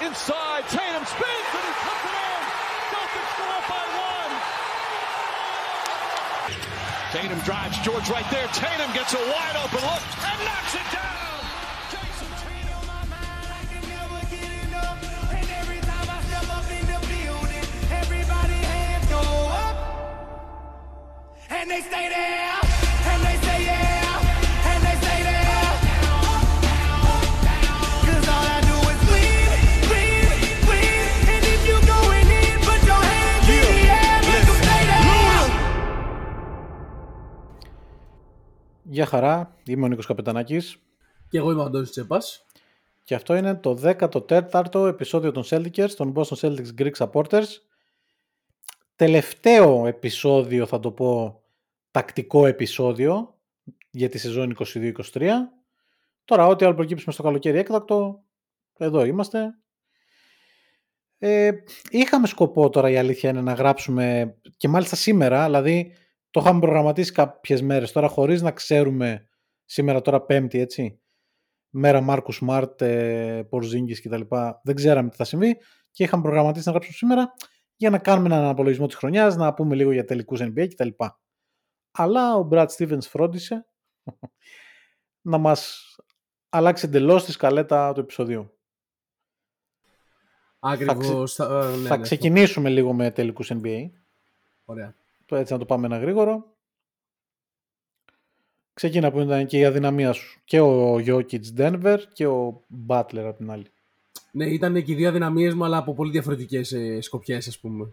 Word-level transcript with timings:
Inside. 0.00 0.64
Tatum 0.68 1.04
spins 1.06 1.48
and 1.54 1.64
he 1.64 1.72
puts 1.86 2.04
it 2.04 2.14
in. 2.14 2.40
Celtics 2.90 3.32
go 3.38 3.44
up 3.46 3.64
by 3.68 3.84
one. 3.94 4.32
Tatum 7.12 7.40
drives 7.40 7.78
George 7.78 8.10
right 8.10 8.28
there. 8.30 8.48
Tatum 8.48 8.92
gets 8.92 9.14
a 9.14 9.18
wide 9.18 9.56
open 9.64 9.80
look 9.80 10.02
and 10.24 10.44
knocks 10.44 10.74
it 10.74 10.92
down. 10.92 11.14
And 21.50 21.70
they 21.70 21.80
stay 21.80 22.08
there, 22.08 22.63
Γεια 38.94 39.06
χαρά, 39.06 39.54
είμαι 39.66 39.84
ο 39.84 39.88
Νίκος 39.88 40.06
Καπετανάκης 40.06 40.78
Και 41.28 41.38
εγώ 41.38 41.50
είμαι 41.50 41.60
ο 41.60 41.64
Αντώνης 41.64 41.90
Τσέπας. 41.90 42.46
και 43.04 43.14
αυτό 43.14 43.34
είναι 43.34 43.54
το 43.54 43.78
14ο 43.82 44.86
επεισόδιο 44.86 45.32
των 45.32 45.42
Celtics, 45.46 45.90
των 45.96 46.14
Boston 46.16 46.36
Celtics 46.36 46.68
Greek 46.78 46.92
Supporters. 46.98 47.46
Τελευταίο 48.96 49.86
επεισόδιο, 49.86 50.66
θα 50.66 50.80
το 50.80 50.90
πω, 50.90 51.42
τακτικό 51.90 52.46
επεισόδιο 52.46 53.38
για 53.90 54.08
τη 54.08 54.18
σεζόν 54.18 54.56
22-23. 54.58 55.30
Τώρα, 56.24 56.46
ό,τι 56.46 56.64
άλλο 56.64 56.74
προκύψουμε 56.74 57.12
στο 57.12 57.22
καλοκαίρι 57.22 57.58
έκτακτο, 57.58 58.24
εδώ 58.78 59.04
είμαστε. 59.04 59.54
Ε, 61.18 61.50
είχαμε 61.90 62.26
σκοπό 62.26 62.70
τώρα 62.70 62.90
η 62.90 62.96
αλήθεια 62.96 63.30
είναι 63.30 63.40
να 63.40 63.52
γράψουμε 63.52 64.36
και 64.56 64.68
μάλιστα 64.68 64.96
σήμερα, 64.96 65.44
δηλαδή 65.44 65.92
το 66.34 66.40
είχαμε 66.40 66.60
προγραμματίσει 66.60 67.12
κάποιες 67.12 67.62
μέρες 67.62 67.92
τώρα 67.92 68.08
χωρίς 68.08 68.42
να 68.42 68.50
ξέρουμε 68.50 69.28
σήμερα 69.64 70.00
τώρα 70.00 70.22
πέμπτη 70.22 70.58
έτσι 70.58 71.00
μέρα 71.68 72.00
Μάρκους 72.00 72.36
Σμαρτ, 72.36 72.82
ε, 72.82 73.46
Πορζίνγκης 73.48 74.02
κτλ. 74.02 74.20
Δεν 74.62 74.74
ξέραμε 74.74 75.08
τι 75.08 75.16
θα 75.16 75.24
συμβεί 75.24 75.56
και 75.90 76.02
είχαμε 76.02 76.22
προγραμματίσει 76.22 76.66
να 76.66 76.70
γράψουμε 76.72 76.96
σήμερα 76.96 77.34
για 77.76 77.90
να 77.90 77.98
κάνουμε 77.98 78.26
έναν 78.26 78.44
απολογισμό 78.44 78.86
της 78.86 78.96
χρονιάς, 78.96 79.36
να 79.36 79.54
πούμε 79.54 79.74
λίγο 79.74 79.92
για 79.92 80.04
τελικούς 80.04 80.40
NBA 80.42 80.66
κτλ. 80.68 80.88
Αλλά 81.90 82.36
ο 82.36 82.48
Brad 82.50 82.66
Stevens 82.66 83.02
φρόντισε 83.02 83.66
να 85.30 85.38
μας 85.38 85.88
αλλάξει 86.48 86.86
εντελώς 86.86 87.24
τη 87.24 87.32
σκαλέτα 87.32 87.92
του 87.92 88.00
επεισοδίου. 88.00 88.58
Ακριβώς. 90.58 91.34
Θα, 91.34 91.44
ε, 91.44 91.76
ναι, 91.76 91.88
θα 91.88 91.96
ναι, 91.96 92.02
ξεκινήσουμε 92.02 92.68
λίγο 92.68 92.92
με 92.92 93.10
τελικούς 93.10 93.50
NBA. 93.54 93.90
Ωραία. 94.64 94.94
Το 95.26 95.36
έτσι 95.36 95.52
να 95.52 95.58
το 95.58 95.64
πάμε 95.64 95.86
ένα 95.86 95.98
γρήγορο. 95.98 96.52
Ξεκίνα 98.74 99.10
που 99.10 99.20
ήταν 99.20 99.46
και 99.46 99.58
η 99.58 99.64
αδυναμία 99.64 100.12
σου. 100.12 100.40
Και 100.44 100.60
ο 100.60 100.94
Jokic 100.94 101.40
Denver 101.56 101.98
και 102.12 102.26
ο 102.26 102.62
Butler 102.86 103.24
απ' 103.28 103.36
την 103.36 103.50
άλλη. 103.50 103.66
Ναι, 104.30 104.46
ήταν 104.46 104.82
και 104.82 104.92
οι 104.92 104.94
δύο 104.94 105.08
αδυναμίες 105.08 105.54
μου, 105.54 105.64
αλλά 105.64 105.76
από 105.76 105.94
πολύ 105.94 106.10
διαφορετικές 106.10 106.72
ε, 106.72 107.00
σκοπιές, 107.00 107.48
ας 107.48 107.58
πούμε. 107.58 107.92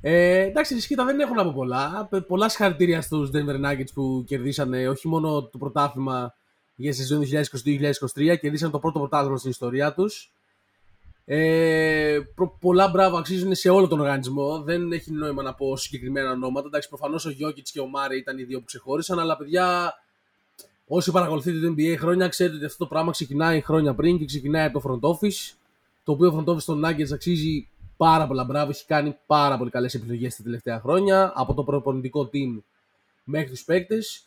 Ε, 0.00 0.40
εντάξει, 0.40 0.74
ισχύει, 0.74 0.94
δεν 0.94 1.20
έχω 1.20 1.34
να 1.34 1.44
πω 1.44 1.52
πολλά. 1.54 2.06
Πε- 2.10 2.22
Πολλά 2.26 2.48
συγχαρητήρια 2.48 3.00
στους 3.00 3.30
Denver 3.32 3.64
Nuggets 3.64 3.92
που 3.94 4.24
κερδίσανε 4.26 4.88
όχι 4.88 5.08
μόνο 5.08 5.42
το 5.42 5.58
πρωτάθλημα 5.58 6.34
για 6.74 6.90
τη 6.90 6.96
σεζόν 6.96 7.22
2022-2023, 7.22 8.36
κερδίσαν 8.40 8.70
το 8.70 8.78
πρώτο 8.78 8.98
πρωτάθλημα 8.98 9.36
στην 9.36 9.50
ιστορία 9.50 9.94
τους. 9.94 10.32
Ε, 11.32 12.20
προ- 12.34 12.56
πολλά 12.60 12.88
μπράβο 12.88 13.16
αξίζουν 13.16 13.54
σε 13.54 13.68
όλο 13.68 13.88
τον 13.88 14.00
οργανισμό. 14.00 14.62
Δεν 14.62 14.92
έχει 14.92 15.12
νόημα 15.12 15.42
να 15.42 15.54
πω 15.54 15.76
συγκεκριμένα 15.76 16.30
ονόματα. 16.30 16.66
Εντάξει, 16.66 16.88
προφανώς 16.88 17.24
ο 17.26 17.30
Γιώκητς 17.30 17.70
και 17.70 17.80
ο 17.80 17.86
Μάρε 17.86 18.16
ήταν 18.16 18.38
οι 18.38 18.42
δύο 18.42 18.58
που 18.58 18.64
ξεχώρισαν, 18.64 19.18
αλλά 19.18 19.36
παιδιά, 19.36 19.94
όσοι 20.86 21.10
παρακολουθείτε 21.10 21.66
το 21.66 21.74
NBA 21.76 21.96
χρόνια, 21.98 22.28
ξέρετε 22.28 22.56
ότι 22.56 22.64
αυτό 22.64 22.78
το 22.78 22.86
πράγμα 22.86 23.10
ξεκινάει 23.10 23.60
χρόνια 23.60 23.94
πριν 23.94 24.18
και 24.18 24.24
ξεκινάει 24.24 24.66
από 24.66 24.80
το 24.80 24.88
front 24.88 25.08
office. 25.10 25.54
Το 26.04 26.12
οποίο 26.12 26.36
front 26.38 26.52
office 26.52 26.62
των 26.62 26.82
Nuggets 26.86 27.12
αξίζει 27.12 27.68
πάρα 27.96 28.26
πολλά 28.26 28.44
μπράβο. 28.44 28.70
Έχει 28.70 28.86
κάνει 28.86 29.16
πάρα 29.26 29.58
πολύ 29.58 29.70
καλές 29.70 29.94
επιλογές 29.94 30.36
τα 30.36 30.42
τελευταία 30.42 30.80
χρόνια. 30.80 31.32
Από 31.34 31.54
το 31.54 31.64
προπονητικό 31.64 32.30
team 32.32 32.62
μέχρι 33.24 33.50
τους 33.50 33.64
παίκτες. 33.64 34.24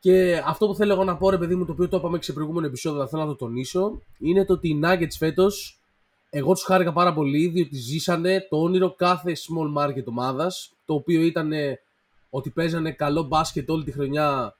Και 0.00 0.42
αυτό 0.46 0.66
που 0.66 0.74
θέλω 0.74 0.92
εγώ 0.92 1.04
να 1.04 1.16
πω, 1.16 1.30
ρε 1.30 1.38
παιδί 1.38 1.54
μου, 1.54 1.64
το 1.64 1.72
οποίο 1.72 1.88
το 1.88 1.96
είπαμε 1.96 2.18
και 2.18 2.24
σε 2.24 2.32
προηγούμενο 2.32 2.66
επεισόδιο, 2.66 2.98
αλλά 2.98 3.08
θέλω 3.08 3.22
να 3.22 3.28
το 3.28 3.34
τονίσω, 3.36 4.00
είναι 4.18 4.44
το 4.44 4.52
ότι 4.52 4.68
οι 4.68 4.80
Nuggets 4.84 5.16
φέτος, 5.18 5.75
εγώ 6.36 6.52
τους 6.52 6.62
χάρηκα 6.62 6.92
πάρα 6.92 7.12
πολύ, 7.12 7.46
διότι 7.46 7.76
ζήσανε 7.76 8.46
το 8.50 8.56
όνειρο 8.62 8.94
κάθε 8.94 9.32
small 9.32 9.82
market 9.82 10.04
ομάδας, 10.04 10.72
το 10.84 10.94
οποίο 10.94 11.22
ήταν 11.22 11.52
ότι 12.30 12.50
παίζανε 12.50 12.92
καλό 12.92 13.22
μπάσκετ 13.22 13.70
όλη 13.70 13.84
τη 13.84 13.92
χρονιά 13.92 14.56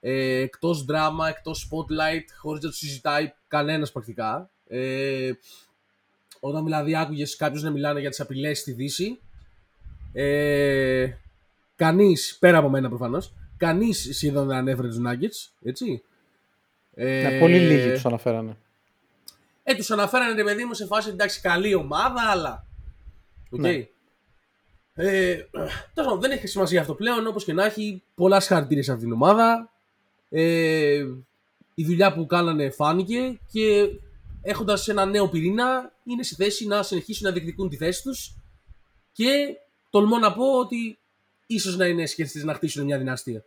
ε, 0.00 0.40
εκτός 0.40 0.84
δράμα, 0.84 1.28
εκτός 1.28 1.68
spotlight, 1.70 2.24
χωρίς 2.38 2.62
να 2.62 2.68
το 2.68 2.74
συζητάει 2.76 3.32
κανένας 3.48 3.92
πρακτικά. 3.92 4.50
Ε, 4.68 5.30
όταν 6.40 6.64
δηλαδή 6.64 6.96
άκουγες 6.96 7.36
κάποιους 7.36 7.62
να 7.62 7.70
μιλάνε 7.70 8.00
για 8.00 8.10
τις 8.10 8.20
απειλές 8.20 8.58
στη 8.58 8.72
Δύση, 8.72 9.18
ε, 10.12 11.08
κανείς, 11.76 12.36
πέρα 12.40 12.58
από 12.58 12.68
μένα 12.68 12.88
προφανώς, 12.88 13.32
κανείς 13.56 14.08
σχεδόν 14.12 14.46
δεν 14.46 14.56
ανέφερε 14.56 14.88
τους 14.88 14.98
Nuggets, 15.06 15.52
έτσι. 15.62 16.02
Ε, 16.94 17.22
Ναι, 17.22 17.38
πολύ 17.38 17.58
λίγοι 17.58 17.92
τους 17.92 18.06
αναφέρανε. 18.06 18.56
Ε, 19.70 19.74
τους 19.74 19.90
αναφέρανε 19.90 20.32
ρε 20.32 20.44
παιδί 20.44 20.64
μου 20.64 20.74
σε 20.74 20.86
φάση 20.86 21.08
εντάξει, 21.08 21.40
καλή 21.40 21.74
ομάδα, 21.74 22.30
αλλά. 22.30 22.66
Οκ. 23.50 23.60
Ναι. 23.60 23.88
Ε, 24.94 25.36
τέλος 25.94 26.08
πάντων, 26.08 26.20
δεν 26.20 26.30
έχει 26.30 26.46
σημασία 26.46 26.80
αυτό 26.80 26.94
πλέον. 26.94 27.26
Όπως 27.26 27.44
και 27.44 27.52
να 27.52 27.64
έχει, 27.64 28.02
πολλά 28.14 28.40
συγχαρητήρια 28.40 28.82
σε 28.82 28.92
αυτήν 28.92 29.08
την 29.08 29.16
ομάδα. 29.22 29.70
Ε, 30.28 31.04
η 31.74 31.84
δουλειά 31.84 32.14
που 32.14 32.26
κάνανε 32.26 32.70
φάνηκε 32.70 33.38
και 33.52 33.88
έχοντας 34.42 34.88
ένα 34.88 35.04
νέο 35.04 35.28
πυρήνα 35.28 35.92
είναι 36.04 36.22
στη 36.22 36.34
θέση 36.34 36.66
να 36.66 36.82
συνεχίσουν 36.82 37.26
να 37.26 37.32
διεκδικούν 37.32 37.68
τη 37.68 37.76
θέση 37.76 38.02
τους. 38.02 38.34
Και 39.12 39.56
τολμώ 39.90 40.18
να 40.18 40.32
πω 40.32 40.58
ότι 40.58 40.98
ίσως 41.46 41.76
να 41.76 41.86
είναι 41.86 42.06
σχέσεις 42.06 42.44
να 42.44 42.54
χτίσουν 42.54 42.84
μια 42.84 42.98
δυναστεία. 42.98 43.44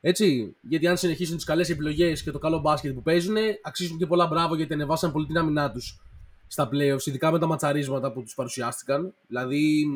Έτσι, 0.00 0.56
γιατί 0.60 0.86
αν 0.86 0.96
συνεχίσουν 0.96 1.36
τις 1.36 1.44
καλές 1.44 1.70
επιλογές 1.70 2.22
και 2.22 2.30
το 2.30 2.38
καλό 2.38 2.58
μπάσκετ 2.58 2.94
που 2.94 3.02
παίζουν, 3.02 3.36
αξίζουν 3.62 3.98
και 3.98 4.06
πολλά 4.06 4.26
μπράβο 4.26 4.54
γιατί 4.54 4.72
ανεβάσαν 4.72 5.12
πολύ 5.12 5.26
την 5.26 5.38
άμυνά 5.38 5.72
τους 5.72 6.00
στα 6.46 6.68
playoffs, 6.72 7.06
ειδικά 7.06 7.30
με 7.30 7.38
τα 7.38 7.46
ματσαρίσματα 7.46 8.12
που 8.12 8.22
τους 8.22 8.34
παρουσιάστηκαν. 8.34 9.14
Δηλαδή, 9.26 9.86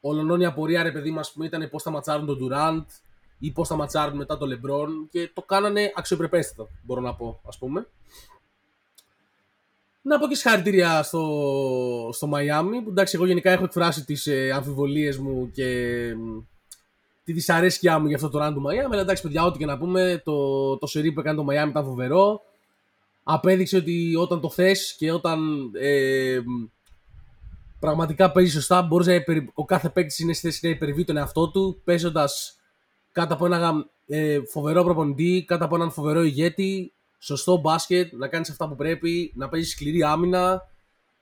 ολονών 0.00 0.40
η 0.40 0.46
απορία, 0.46 0.82
ρε 0.82 0.92
παιδί 0.92 1.10
μας, 1.10 1.34
ήταν 1.42 1.70
πώς 1.70 1.82
θα 1.82 1.90
ματσάρουν 1.90 2.26
τον 2.26 2.38
Durant 2.42 2.84
ή 3.38 3.50
πώς 3.50 3.68
θα 3.68 3.76
ματσάρουν 3.76 4.16
μετά 4.16 4.38
τον 4.38 4.50
LeBron 4.52 4.88
και 5.10 5.30
το 5.34 5.42
κάνανε 5.42 5.92
αξιοπρεπέστατο, 5.94 6.68
μπορώ 6.82 7.00
να 7.00 7.14
πω, 7.14 7.40
ας 7.46 7.58
πούμε. 7.58 7.86
Να 10.02 10.18
πω 10.18 10.26
και 10.26 10.34
συγχαρητήρια 10.34 11.02
στο, 11.02 12.10
στο 12.12 12.30
Miami, 12.34 12.82
που 12.84 12.88
εντάξει, 12.88 13.16
εγώ 13.16 13.26
γενικά 13.26 13.50
έχω 13.50 13.64
εκφράσει 13.64 14.04
τις 14.04 14.26
ε, 14.26 14.50
αμφιβολίες 14.50 15.18
μου 15.18 15.50
και 15.50 15.68
μ, 16.16 16.38
τη 17.24 17.32
δυσαρέσκειά 17.32 17.98
μου 17.98 18.06
για 18.06 18.16
αυτό 18.16 18.28
το 18.28 18.46
run 18.46 18.52
του 18.54 18.62
Miami. 18.62 18.92
Αλλά 18.92 19.00
εντάξει, 19.00 19.22
παιδιά, 19.22 19.44
ό,τι 19.44 19.58
και 19.58 19.66
να 19.66 19.78
πούμε, 19.78 20.22
το, 20.24 20.78
το 20.78 20.86
σερί 20.86 21.12
που 21.12 21.20
έκανε 21.20 21.36
το 21.36 21.46
Miami 21.48 21.68
ήταν 21.68 21.84
φοβερό. 21.84 22.40
Απέδειξε 23.22 23.76
ότι 23.76 24.14
όταν 24.16 24.40
το 24.40 24.50
θες 24.50 24.94
και 24.98 25.12
όταν 25.12 25.70
ε, 25.80 26.38
μ, 26.44 26.64
πραγματικά 27.78 28.32
παίζεις 28.32 28.52
σωστά, 28.52 28.82
μπορείς 28.82 29.06
να 29.06 29.14
υπερ... 29.14 29.36
ο 29.54 29.64
κάθε 29.64 29.88
παίκτης 29.88 30.18
είναι 30.18 30.32
στη 30.32 30.46
θέση 30.46 30.66
να 30.66 30.70
υπερβεί 30.70 31.04
τον 31.04 31.16
εαυτό 31.16 31.50
του, 31.50 31.80
παίζοντας 31.84 32.56
κάτω 33.12 33.34
από 33.34 33.46
ένα 33.46 33.86
ε, 34.06 34.38
φοβερό 34.50 34.84
προπονητή, 34.84 35.44
κάτω 35.46 35.64
από 35.64 35.74
έναν 35.74 35.90
φοβερό 35.90 36.22
ηγέτη, 36.22 36.92
σωστό 37.18 37.56
μπάσκετ, 37.56 38.12
να 38.12 38.28
κάνεις 38.28 38.50
αυτά 38.50 38.68
που 38.68 38.76
πρέπει, 38.76 39.32
να 39.34 39.48
παίζεις 39.48 39.70
σκληρή 39.70 40.02
άμυνα, 40.02 40.62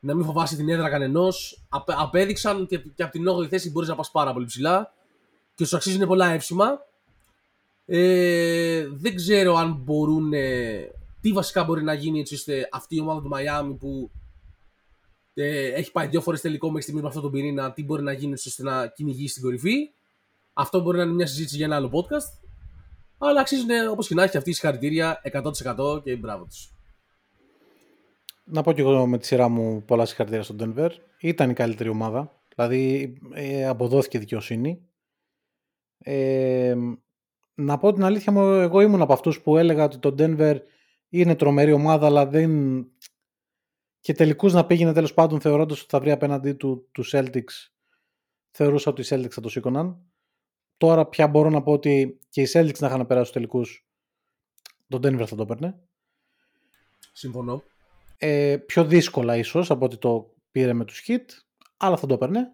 να 0.01 0.15
μην 0.15 0.25
φοβάσαι 0.25 0.57
την 0.57 0.69
έδρα 0.69 0.91
κανενός. 0.91 1.65
Απέ, 1.69 1.95
απέδειξαν 1.99 2.67
και, 2.67 2.79
και 2.79 3.03
από 3.03 3.13
την 3.13 3.25
8η 3.29 3.49
θέση 3.49 3.71
μπορείς 3.71 3.89
να 3.89 3.95
πας 3.95 4.11
πάρα 4.11 4.33
πολύ 4.33 4.47
ψηλά 4.47 4.93
και 5.61 5.67
σου 5.67 5.77
αξίζουν 5.77 6.07
πολλά 6.07 6.33
εύσημα. 6.33 6.87
Ε, 7.87 8.89
δεν 8.91 9.15
ξέρω 9.15 9.55
αν 9.55 9.81
μπορούν. 9.85 10.33
τι 11.21 11.33
βασικά 11.33 11.65
μπορεί 11.65 11.83
να 11.83 11.95
γίνει 11.95 12.21
έτσι 12.21 12.35
ώστε 12.35 12.69
αυτή 12.73 12.97
η 12.97 13.01
ομάδα 13.01 13.23
του 13.23 13.29
Μαϊάμι 13.29 13.75
που 13.75 14.11
ε, 15.35 15.73
έχει 15.73 15.93
πάει 15.93 16.07
δύο 16.07 16.21
φορές 16.21 16.41
τελικό 16.41 16.67
μέχρι 16.67 16.83
στιγμή 16.83 17.01
με 17.01 17.07
αυτόν 17.09 17.23
τον 17.23 17.31
πυρήνα. 17.31 17.73
Τι 17.73 17.85
μπορεί 17.85 18.03
να 18.03 18.13
γίνει 18.13 18.33
ώστε 18.33 18.63
να 18.63 18.87
κυνηγήσει 18.87 19.29
στην 19.29 19.43
κορυφή. 19.43 19.91
Αυτό 20.53 20.81
μπορεί 20.81 20.97
να 20.97 21.03
είναι 21.03 21.13
μια 21.13 21.27
συζήτηση 21.27 21.57
για 21.57 21.67
ένα 21.67 21.77
άλλο 21.77 21.91
podcast. 21.93 22.49
Αλλά 23.19 23.41
αξίζουν 23.41 23.69
όπως 23.91 24.07
και 24.07 24.15
να 24.15 24.23
έχει 24.23 24.37
αυτή 24.37 24.51
η 24.51 24.53
συγχαρητήρια 24.53 25.21
100% 25.33 26.03
και 26.03 26.17
μπράβο 26.17 26.45
τους. 26.45 26.73
Να 28.45 28.63
πω 28.63 28.73
και 28.73 28.81
εγώ 28.81 29.07
με 29.07 29.19
τη 29.19 29.27
σειρά 29.27 29.49
μου 29.49 29.85
πολλά 29.85 30.05
συγχαρητήρια 30.05 30.45
στον 30.45 30.57
Denver. 30.61 30.91
Ήταν 31.21 31.51
η 31.51 31.55
καλύτερη 31.55 31.89
ομάδα. 31.89 32.41
Δηλαδή 32.55 33.13
ε, 33.33 33.67
αποδόθηκε 33.67 34.19
δικαιοσύνη. 34.19 34.90
Ε, 36.03 36.77
να 37.55 37.79
πω 37.79 37.93
την 37.93 38.05
αλήθεια 38.05 38.33
μου, 38.33 38.41
εγώ 38.41 38.81
ήμουν 38.81 39.03
από 39.03 39.13
αυτούς 39.13 39.41
που 39.41 39.57
έλεγα 39.57 39.85
ότι 39.85 39.99
το 39.99 40.15
Denver 40.19 40.57
είναι 41.09 41.35
τρομερή 41.35 41.73
ομάδα, 41.73 42.07
αλλά 42.07 42.27
δεν... 42.27 42.85
Και 44.01 44.13
τελικούς 44.13 44.53
να 44.53 44.67
πήγαινε 44.67 44.93
τέλος 44.93 45.15
πάντων 45.15 45.41
θεωρώντας 45.41 45.81
ότι 45.81 45.89
θα 45.91 46.01
βρει 46.01 46.11
απέναντί 46.11 46.53
του 46.53 46.89
του 46.93 47.05
Celtics. 47.11 47.71
Θεωρούσα 48.51 48.91
ότι 48.91 49.01
οι 49.01 49.05
Celtics 49.09 49.31
θα 49.31 49.41
το 49.41 49.49
σήκωναν. 49.49 50.03
Τώρα 50.77 51.07
πια 51.07 51.29
μπορώ 51.29 51.51
να 51.51 51.63
πω 51.63 51.73
ότι 51.73 52.19
και 52.29 52.43
οι 52.43 52.49
Celtics 52.53 52.79
να 52.79 52.87
είχαν 52.87 53.07
περάσει 53.07 53.25
τους 53.25 53.33
τελικούς, 53.33 53.87
το 54.89 54.97
Denver 54.97 55.27
θα 55.27 55.37
το 55.37 55.43
έπαιρνε. 55.43 55.81
Συμφωνώ. 57.13 57.63
Ε, 58.17 58.57
πιο 58.67 58.85
δύσκολα 58.85 59.37
ίσως 59.37 59.71
από 59.71 59.85
ότι 59.85 59.97
το 59.97 60.35
πήρε 60.51 60.73
με 60.73 60.85
τους 60.85 61.05
Hit, 61.07 61.25
αλλά 61.77 61.97
θα 61.97 62.07
το 62.07 62.15
έπαιρνε. 62.15 62.53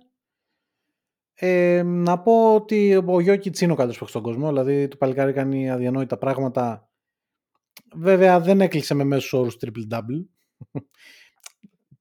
Ε, 1.39 1.83
να 1.85 2.19
πω 2.19 2.55
ότι 2.55 3.03
ο 3.07 3.21
Γιώκητς 3.21 3.61
είναι 3.61 3.73
ο 3.73 3.75
καλύτερος 3.75 4.03
που 4.03 4.09
στον 4.09 4.23
κόσμο, 4.23 4.49
δηλαδή 4.49 4.89
το 4.89 4.97
παλικάρι 4.97 5.33
κάνει 5.33 5.71
αδιανόητα 5.71 6.19
πράγματα. 6.19 6.91
Βέβαια 7.95 8.41
δεν 8.41 8.61
έκλεισε 8.61 8.95
με 8.95 9.05
μέσους 9.05 9.33
όρους 9.33 9.57
triple-double 9.61 10.25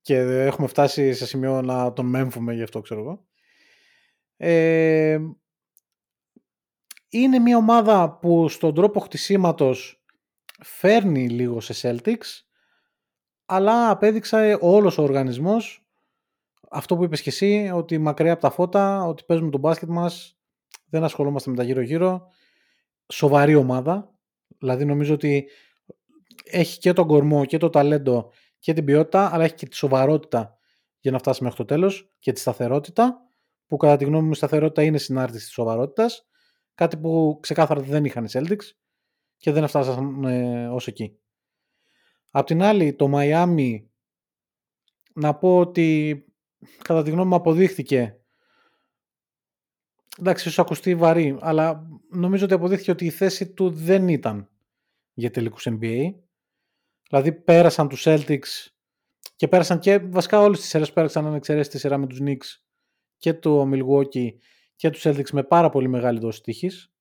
και 0.01 0.17
έχουμε 0.17 0.67
φτάσει 0.67 1.13
σε 1.13 1.25
σημείο 1.25 1.61
να 1.61 1.93
τον 1.93 2.05
μέμφουμε 2.05 2.53
γι' 2.53 2.63
αυτό 2.63 2.81
ξέρω 2.81 2.99
εγώ. 2.99 3.25
Ε, 4.37 5.19
είναι 7.09 7.39
μια 7.39 7.57
ομάδα 7.57 8.17
που 8.17 8.49
στον 8.49 8.73
τρόπο 8.73 8.99
χτισήματος 8.99 10.03
φέρνει 10.63 11.29
λίγο 11.29 11.59
σε 11.59 11.73
Celtics 11.81 12.45
αλλά 13.45 13.89
απέδειξε 13.89 14.57
όλος 14.61 14.97
ο 14.97 15.03
οργανισμός 15.03 15.84
αυτό 16.69 16.95
που 16.95 17.03
είπες 17.03 17.21
και 17.21 17.29
εσύ, 17.29 17.71
ότι 17.73 17.97
μακριά 17.97 18.31
από 18.31 18.41
τα 18.41 18.49
φώτα, 18.49 19.05
ότι 19.05 19.23
παίζουμε 19.23 19.49
τον 19.49 19.59
μπάσκετ 19.59 19.89
μας, 19.89 20.37
δεν 20.89 21.03
ασχολούμαστε 21.03 21.49
με 21.49 21.55
τα 21.55 21.63
γύρω-γύρω. 21.63 22.27
Σοβαρή 23.11 23.55
ομάδα. 23.55 24.13
Δηλαδή 24.57 24.85
νομίζω 24.85 25.13
ότι 25.13 25.49
έχει 26.43 26.79
και 26.79 26.93
τον 26.93 27.07
κορμό 27.07 27.45
και 27.45 27.57
το 27.57 27.69
ταλέντο 27.69 28.31
και 28.59 28.73
την 28.73 28.85
ποιότητα, 28.85 29.33
αλλά 29.33 29.43
έχει 29.43 29.53
και 29.53 29.65
τη 29.65 29.75
σοβαρότητα 29.75 30.57
για 30.99 31.11
να 31.11 31.17
φτάσει 31.17 31.43
μέχρι 31.43 31.57
το 31.57 31.65
τέλος 31.65 32.15
και 32.19 32.31
τη 32.31 32.39
σταθερότητα, 32.39 33.19
που 33.67 33.77
κατά 33.77 33.97
τη 33.97 34.05
γνώμη 34.05 34.25
μου 34.25 34.31
η 34.31 34.35
σταθερότητα 34.35 34.83
είναι 34.83 34.97
συνάρτηση 34.97 35.45
της 35.45 35.53
σοβαρότητας, 35.53 36.27
κάτι 36.75 36.97
που 36.97 37.37
ξεκάθαρα 37.41 37.81
δεν 37.81 38.05
είχαν 38.05 38.25
οι 38.25 38.29
Celtics 38.31 38.69
και 39.37 39.51
δεν 39.51 39.67
φτάσαν 39.67 40.23
ε, 40.23 40.67
ως 40.67 40.87
εκεί. 40.87 41.19
Απ' 42.31 42.45
την 42.45 42.61
άλλη, 42.61 42.93
το 42.93 43.11
Miami 43.13 43.83
να 45.13 45.35
πω 45.35 45.57
ότι 45.57 46.24
κατά 46.81 47.03
τη 47.03 47.09
γνώμη 47.11 47.29
μου 47.29 47.35
αποδείχθηκε. 47.35 48.19
Εντάξει 50.19 50.47
ίσως 50.47 50.59
ακουστεί 50.59 50.95
βαρύ 50.95 51.37
αλλά 51.39 51.87
νομίζω 52.11 52.45
ότι 52.45 52.53
αποδείχθηκε 52.53 52.91
ότι 52.91 53.05
η 53.05 53.09
θέση 53.09 53.53
του 53.53 53.69
δεν 53.69 54.07
ήταν 54.07 54.49
για 55.13 55.31
τελικούς 55.31 55.67
NBA 55.69 56.13
δηλαδή 57.09 57.31
πέρασαν 57.31 57.87
τους 57.87 58.03
Celtics 58.05 58.67
και 59.35 59.47
πέρασαν 59.47 59.79
και 59.79 59.99
βασικά 59.99 60.39
όλες 60.39 60.59
τις 60.59 60.69
σειρές 60.69 60.93
πέρασαν 60.93 61.25
αν 61.25 61.33
εξαιρέσεις 61.33 61.71
τη 61.71 61.79
σειρά 61.79 61.97
με 61.97 62.07
τους 62.07 62.19
Knicks 62.21 62.61
και 63.17 63.33
το 63.33 63.69
Milwaukee 63.73 64.29
και 64.75 64.89
τους 64.89 65.01
Celtics 65.05 65.29
με 65.31 65.43
πάρα 65.43 65.69
πολύ 65.69 65.87
μεγάλη 65.87 66.19
δόση 66.19 66.41
τύχης. 66.41 66.93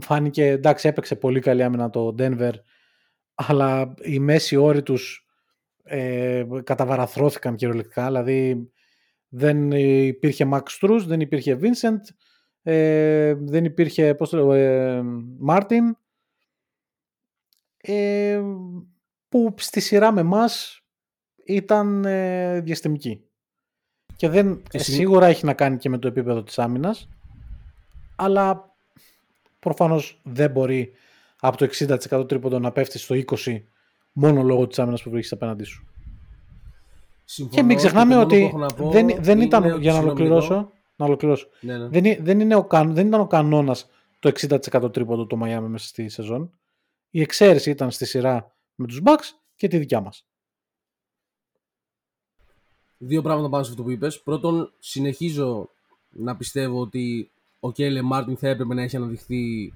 Φάνηκε 0.00 0.46
εντάξει 0.46 0.88
έπαιξε 0.88 1.16
πολύ 1.16 1.40
καλή 1.40 1.62
άμυνα 1.62 1.90
το 1.90 2.14
Denver 2.18 2.52
αλλά 3.34 3.94
η 4.02 4.18
μέση 4.18 4.56
όρη 4.56 4.82
τους 4.82 5.23
ε, 5.84 6.44
καταβαραθρώθηκαν 6.64 7.56
κυριολεκτικά. 7.56 8.06
Δηλαδή 8.06 8.70
δεν 9.28 9.70
υπήρχε 10.06 10.48
Max 10.52 10.62
Struz, 10.80 11.00
δεν 11.06 11.20
υπήρχε 11.20 11.58
Vincent, 11.60 12.00
ε, 12.62 13.34
δεν 13.34 13.64
υπήρχε 13.64 14.14
πώς 14.14 14.30
το 14.30 14.52
ε, 14.52 15.02
Martin, 15.48 15.90
ε, 17.76 18.42
που 19.28 19.54
στη 19.56 19.80
σειρά 19.80 20.12
με 20.12 20.22
μας 20.22 20.82
ήταν 21.44 22.04
ε, 22.04 22.60
διαστημική. 22.60 23.24
Και 24.16 24.28
δεν, 24.28 24.62
σίγουρα 24.70 25.26
έχει 25.26 25.44
να 25.44 25.54
κάνει 25.54 25.76
και 25.76 25.88
με 25.88 25.98
το 25.98 26.08
επίπεδο 26.08 26.42
της 26.42 26.58
άμυνας, 26.58 27.08
αλλά 28.16 28.76
προφανώς 29.58 30.20
δεν 30.24 30.50
μπορεί 30.50 30.92
από 31.40 31.56
το 31.56 31.68
60% 32.10 32.28
τρίποντο 32.28 32.58
να 32.58 32.72
πέφτει 32.72 32.98
στο 32.98 33.14
20% 33.26 33.58
μόνο 34.16 34.42
λόγω 34.42 34.66
της 34.66 34.78
άμυνας 34.78 35.02
που 35.02 35.10
βρίσκει 35.10 35.34
απέναντί 35.34 35.64
σου. 35.64 35.84
Συμφωνώ 37.24 37.56
Και 37.56 37.62
μην 37.66 37.76
ξεχνάμε 37.76 38.14
το 38.14 38.20
ότι 38.20 38.36
μόνο 38.40 38.48
που 38.50 38.56
έχω 38.56 38.58
να 38.58 38.74
πω 38.74 38.90
δεν, 38.90 39.22
δεν 39.22 39.36
είναι 39.36 39.44
ήταν, 39.44 39.62
ότι- 39.64 39.80
για 39.80 39.92
να 39.92 39.98
συγγνώμη, 39.98 40.04
ολοκληρώσω, 40.06 40.54
Νίκο. 40.56 40.72
να 40.96 41.04
ολοκληρώσω. 41.06 41.48
Ναι, 41.60 41.78
ναι. 41.78 41.88
Δεν, 41.88 42.04
είναι- 42.04 42.18
δεν, 42.22 42.40
είναι 42.40 42.54
ο, 42.54 42.64
καν- 42.64 42.94
δεν 42.94 43.06
ήταν 43.06 43.20
ο 43.20 43.26
κανόνας 43.26 43.88
το 44.18 44.28
60% 44.28 44.92
τρίποντο 44.92 45.26
το 45.26 45.38
Miami 45.42 45.66
μέσα 45.68 45.86
στη 45.86 46.08
σεζόν. 46.08 46.50
Η 47.10 47.20
εξαίρεση 47.20 47.70
ήταν 47.70 47.90
στη 47.90 48.06
σειρά 48.06 48.54
με 48.74 48.86
τους 48.86 49.00
Bucks 49.04 49.38
και 49.56 49.68
τη 49.68 49.78
δικιά 49.78 50.00
μας. 50.00 50.26
Δύο 52.98 53.22
πράγματα 53.22 53.48
πάνω 53.48 53.64
σε 53.64 53.70
αυτό 53.70 53.82
που 53.82 53.90
είπες. 53.90 54.20
Πρώτον, 54.22 54.72
συνεχίζω 54.78 55.68
να 56.10 56.36
πιστεύω 56.36 56.80
ότι 56.80 57.30
ο 57.60 57.72
Κέλε 57.72 58.02
Μάρτιν 58.02 58.36
θα 58.36 58.48
έπρεπε 58.48 58.74
να 58.74 58.82
έχει 58.82 58.96
αναδειχθεί 58.96 59.72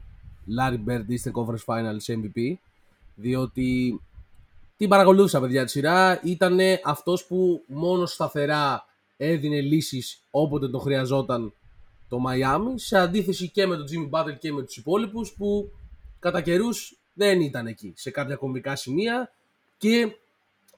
Larry 0.58 0.78
Bird 0.88 1.04
Eastern 1.08 1.32
Conference 1.32 1.64
Finals 1.66 2.14
MVP. 2.14 2.52
Διότι 3.14 4.00
την 4.78 4.88
παρακολούθησα, 4.88 5.40
παιδιά, 5.40 5.64
τη 5.64 5.70
σειρά. 5.70 6.20
Ήταν 6.24 6.58
αυτός 6.84 7.24
που 7.24 7.64
μόνος 7.66 8.12
σταθερά 8.12 8.84
έδινε 9.16 9.60
λύσεις 9.60 10.22
όποτε 10.30 10.68
το 10.68 10.78
χρειαζόταν 10.78 11.52
το 12.08 12.18
Miami. 12.28 12.72
Σε 12.74 12.98
αντίθεση 12.98 13.50
και 13.50 13.66
με 13.66 13.76
τον 13.76 13.86
Jimmy 13.86 14.10
Butler 14.10 14.38
και 14.38 14.52
με 14.52 14.62
τους 14.62 14.76
υπόλοιπους 14.76 15.32
που 15.32 15.70
κατά 16.18 16.40
καιρούς 16.40 16.98
δεν 17.14 17.40
ήταν 17.40 17.66
εκεί 17.66 17.92
σε 17.96 18.10
κάποια 18.10 18.36
κομβικά 18.36 18.76
σημεία. 18.76 19.32
Και 19.78 20.16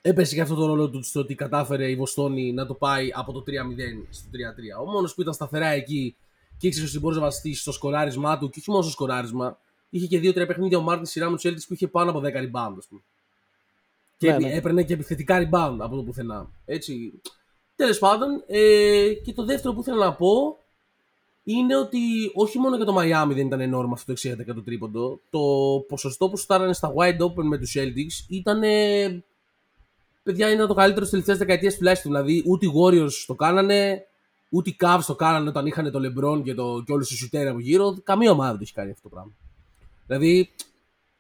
έπεσε 0.01 0.35
και 0.35 0.41
αυτό 0.41 0.55
το 0.55 0.67
ρόλο 0.67 0.91
του 0.91 1.03
στο 1.03 1.21
ότι 1.21 1.35
κατάφερε 1.35 1.91
η 1.91 1.97
Βοστόνη 1.97 2.53
να 2.53 2.67
το 2.67 2.75
πάει 2.75 3.11
από 3.15 3.33
το 3.33 3.43
3-0 3.47 3.51
στο 4.11 4.29
3-3. 4.33 4.81
Ο 4.81 4.91
μόνος 4.91 5.15
που 5.15 5.21
ήταν 5.21 5.35
σταθερά 5.35 5.67
εκεί 5.67 6.17
και 6.59 6.67
ήξερε 6.67 6.87
ότι 6.87 6.99
μπορούσε 6.99 7.21
να 7.21 7.25
βασιστεί 7.25 7.55
στο 7.55 7.73
σκοράρισμά 7.73 8.39
του 8.39 8.51
και 8.51 8.59
όχι 8.59 8.71
μόνο 8.71 8.83
στο 8.83 8.93
σκοράρισμα, 8.93 9.59
είχε 9.91 10.07
και 10.07 10.19
2-3 10.19 10.47
παιχνίδια 10.47 10.79
ο 10.79 10.83
Μάρτιν 10.83 11.07
σειρά 11.07 11.31
με 11.31 11.37
τους 11.37 11.51
Celtics 11.51 11.67
που 11.67 11.75
είχε 11.75 11.89
πάνω 11.89 12.11
από 12.11 12.21
10 12.21 12.23
rebound, 12.25 12.75
ας 12.79 12.87
πούμε. 12.89 13.01
Και 14.21 14.27
Ναι, 14.29 14.35
επι- 14.35 14.47
ναι. 14.47 14.53
έπαιρνε 14.55 14.83
και 14.83 14.93
επιθετικά 14.93 15.39
rebound 15.39 15.77
από 15.79 15.97
το 15.97 16.03
πουθενά. 16.03 16.51
Έτσι. 16.65 17.21
Τέλος 17.77 17.99
πάντων, 17.99 18.43
ε, 18.47 19.13
και 19.25 19.33
το 19.33 19.45
δεύτερο 19.45 19.75
που 19.75 19.81
ήθελα 19.81 20.05
να 20.05 20.15
πω 20.15 20.59
είναι 21.45 21.77
ότι 21.77 21.99
όχι 22.35 22.59
μόνο 22.59 22.77
για 22.77 22.85
το 22.85 22.97
Miami 22.99 23.35
δεν 23.35 23.47
ήταν 23.47 23.61
ενόρμα 23.61 23.93
αυτό 23.93 24.13
το 24.13 24.13
60% 24.13 24.65
τρίποντο, 24.65 25.21
το 25.31 25.41
ποσοστό 25.89 26.29
που 26.29 26.37
στάρανε 26.37 26.73
στα 26.73 26.93
wide 26.97 27.19
open 27.25 27.43
με 27.45 27.59
τους 27.59 27.77
Celtics 27.79 28.27
ήταν 28.29 28.61
παιδιά 30.23 30.51
είναι 30.51 30.67
το 30.67 30.75
καλύτερο 30.75 31.05
τη 31.05 31.11
τελευταία 31.11 31.37
δεκαετία 31.37 31.77
τουλάχιστον. 31.77 32.11
Δηλαδή, 32.13 32.43
ούτε 32.47 32.67
οι 32.67 32.73
Warriors 32.83 33.13
το 33.27 33.35
κάνανε, 33.35 34.07
ούτε 34.49 34.71
οι 34.71 34.77
Cavs 34.81 35.01
το 35.07 35.15
κάνανε 35.15 35.49
όταν 35.49 35.67
είχαν 35.67 35.91
το 35.91 35.99
LeBron 35.99 36.43
και, 36.45 36.55
το, 36.55 36.83
και 36.87 36.93
όλους 36.93 37.09
τους 37.09 37.19
σουτέρ 37.19 37.49
από 37.49 37.61
γύρω. 37.61 37.99
Καμία 38.03 38.31
ομάδα 38.31 38.49
δεν 38.49 38.59
το 38.59 38.63
έχει 38.65 38.73
κάνει 38.75 38.91
αυτό 38.91 39.03
το 39.03 39.15
πράγμα. 39.15 39.33
Δηλαδή, 40.07 40.51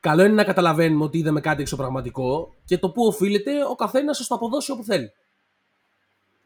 καλό 0.01 0.25
είναι 0.25 0.35
να 0.35 0.45
καταλαβαίνουμε 0.45 1.05
ότι 1.05 1.19
είδαμε 1.19 1.41
κάτι 1.41 1.61
εξωπραγματικό 1.61 2.55
και 2.65 2.79
το 2.79 2.91
που 2.91 3.07
οφείλεται 3.07 3.65
ο 3.65 3.75
καθένας 3.75 4.21
να 4.21 4.27
το 4.27 4.35
αποδώσει 4.35 4.71
όπου 4.71 4.85
θέλει. 4.85 5.13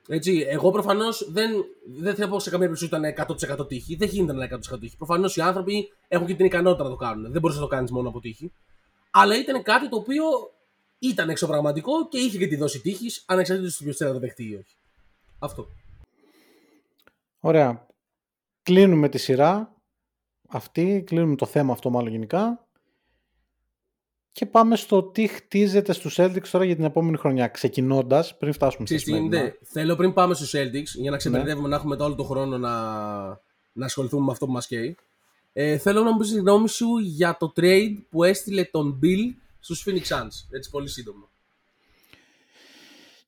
Έτσι, 0.08 0.46
εγώ 0.49 0.70
προφανώς 0.70 1.30
δεν, 1.30 1.50
δεν 1.99 2.14
θα 2.14 2.28
πω 2.28 2.38
σε 2.38 2.50
καμία 2.50 2.68
περίπτωση 2.68 2.94
ότι 2.94 3.12
ήταν 3.12 3.61
100% 3.61 3.68
τύχη. 3.68 3.96
Δεν 3.96 4.08
γίνεται 4.08 4.32
να 4.32 4.44
είναι 4.44 4.58
100% 4.73 4.80
τύχη. 4.80 4.96
Προφανώς 4.96 5.37
οι 5.37 5.40
άνθρωποι 5.40 5.92
έχουν 6.08 6.26
και 6.26 6.34
την 6.34 6.46
ικανότητα 6.46 6.84
να 6.84 6.90
το 6.90 6.96
κάνουν. 6.96 7.32
Δεν 7.32 7.40
μπορείς 7.40 7.56
να 7.56 7.62
το 7.62 7.68
κάνεις 7.68 7.90
μόνο 7.90 8.08
από 8.08 8.20
τύχη. 8.20 8.52
Αλλά 9.11 9.38
ήταν 9.38 9.62
κάτι 9.62 9.88
το 9.88 9.96
οποίο 9.96 10.25
ήταν 10.99 11.28
εξωπραγματικό 11.28 12.08
και 12.08 12.18
είχε 12.18 12.38
και 12.38 12.46
τη 12.46 12.56
δόση 12.56 12.80
τύχης, 12.80 13.25
ανεξαρτήτως 13.26 13.76
του 13.76 13.84
ποιος 13.84 13.96
θέλει 13.96 14.11
να 14.11 14.16
το 14.16 14.23
δεχτεί 14.23 14.44
ή 14.44 14.54
όχι. 14.54 14.76
Αυτό. 15.38 15.66
Ωραία. 17.40 17.87
Κλείνουμε 18.62 19.08
τη 19.08 19.18
σειρά 19.18 19.75
αυτή, 20.49 21.02
κλείνουμε 21.06 21.37
το 21.37 21.46
θέμα 21.46 21.73
αυτό 21.73 21.90
μάλλον 21.90 22.11
γενικά 22.11 22.63
και 24.34 24.46
πάμε 24.46 24.76
στο 24.76 25.02
τι 25.02 25.26
χτίζεται 25.26 25.92
στους 25.92 26.16
Celtics 26.18 26.48
τώρα 26.50 26.64
για 26.64 26.76
την 26.76 26.84
επόμενη 26.84 27.16
χρονιά. 27.16 27.48
Ξεκινώντας, 27.48 28.36
πριν 28.36 28.52
φτάσουμε 28.52 28.86
στα 28.86 28.96
Ξέρεις 28.96 29.04
τι 29.04 29.10
σημερινά. 29.10 29.36
γίνεται. 29.36 29.58
Θέλω 29.62 29.96
πριν 29.96 30.12
πάμε 30.12 30.34
στους 30.34 30.54
Celtics, 30.54 31.00
για 31.00 31.10
να 31.10 31.16
ξεμπερδεύουμε 31.16 31.68
να 31.68 31.76
έχουμε 31.76 31.96
όλο 31.98 32.14
τον 32.14 32.26
χρόνο 32.26 32.58
να, 32.58 32.70
να 33.72 33.84
ασχοληθούμε 33.84 34.24
με 34.24 34.32
αυτό 34.32 34.46
που 34.46 34.52
μας 34.52 34.66
καίει. 34.66 34.96
Ε, 35.52 35.78
θέλω 35.78 36.02
να 36.02 36.12
μου 36.12 36.18
πεις 36.18 36.30
τη 36.30 36.38
γνώμη 36.38 36.68
σου 36.68 36.98
για 36.98 37.36
το 37.36 37.52
trade 37.56 37.96
που 38.10 38.24
έστειλε 38.24 38.64
τον 38.64 38.98
Bill 39.02 39.34
στους 39.58 39.86
Phoenix 39.86 40.16
Suns. 40.16 40.46
Έτσι 40.50 40.70
πολύ 40.70 40.88
σύντομα. 40.88 41.30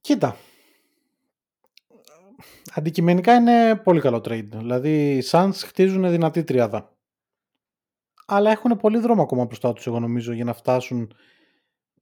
Κοίτα, 0.01 0.37
αντικειμενικά 2.75 3.35
είναι 3.35 3.77
πολύ 3.85 4.01
καλό 4.01 4.17
trade. 4.17 4.49
Δηλαδή 4.53 5.17
οι 5.17 5.25
Suns 5.31 5.55
χτίζουν 5.55 6.11
δυνατή 6.11 6.45
τριάδα. 6.45 6.96
Αλλά 8.29 8.51
έχουν 8.51 8.77
πολύ 8.77 8.99
δρόμο 8.99 9.23
ακόμα 9.23 9.45
μπροστά 9.45 9.73
τους 9.73 9.87
εγώ 9.87 10.01
νομίζω 10.01 10.33
για 10.33 10.45
να 10.45 10.53
φτάσουν 10.53 11.13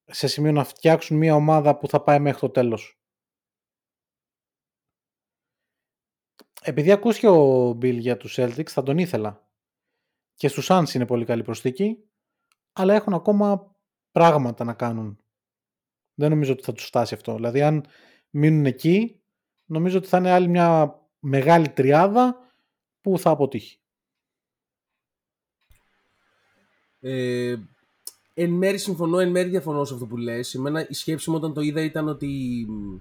σε 0.04 0.26
σημείο 0.26 0.52
να 0.52 0.64
φτιάξουν 0.64 1.16
μια 1.16 1.35
ομάδα 1.35 1.78
που 1.78 1.88
θα 1.88 2.02
πάει 2.02 2.19
μέχρι 2.21 2.40
το 2.40 2.50
τέλος. 2.50 2.99
Επειδή 6.62 6.93
ακούστηκε 6.93 7.28
ο 7.28 7.71
Bill 7.71 7.99
για 7.99 8.16
τους 8.16 8.38
Celtics 8.38 8.69
θα 8.69 8.83
τον 8.83 8.99
ήθελα. 8.99 9.49
Και 10.35 10.49
στους 10.49 10.66
Suns 10.71 10.95
είναι 10.95 11.07
πολύ 11.07 11.25
καλή 11.25 11.43
προσθήκη 11.43 12.09
αλλά 12.73 12.95
έχουν 12.95 13.14
ακόμα 13.14 13.76
πράγματα 14.11 14.64
να 14.64 14.75
κάνουν. 14.75 15.19
Δεν 16.14 16.31
νομίζω 16.31 16.52
ότι 16.52 16.62
θα 16.62 16.73
τους 16.73 16.85
φτάσει 16.85 17.14
αυτό. 17.14 17.35
Δηλαδή 17.35 17.62
αν 17.62 17.87
μείνουν 18.31 18.66
εκεί 18.66 19.23
νομίζω 19.64 19.99
ότι 19.99 20.07
θα 20.07 20.19
είναι 20.19 20.31
άλλη 20.31 20.49
μια 20.49 21.00
μεγάλη 21.19 21.69
τριάδα 21.69 22.52
που 23.00 23.19
θα 23.19 23.31
αποτύχει. 23.31 23.84
Ε, 27.06 27.56
εν 28.34 28.50
μέρη 28.50 28.78
συμφωνώ, 28.78 29.18
εν 29.18 29.30
μέρη 29.30 29.49
διαφωνώ 29.49 29.84
σε 29.84 29.94
αυτό 29.94 30.06
που 30.06 30.16
λες. 30.16 30.54
Εμένα 30.54 30.87
η 30.88 30.94
σκέψη 30.94 31.30
μου 31.30 31.37
όταν 31.37 31.54
το 31.54 31.61
είδα 31.61 31.80
ήταν 31.80 32.08
ότι 32.08 32.26
μ, 32.68 32.96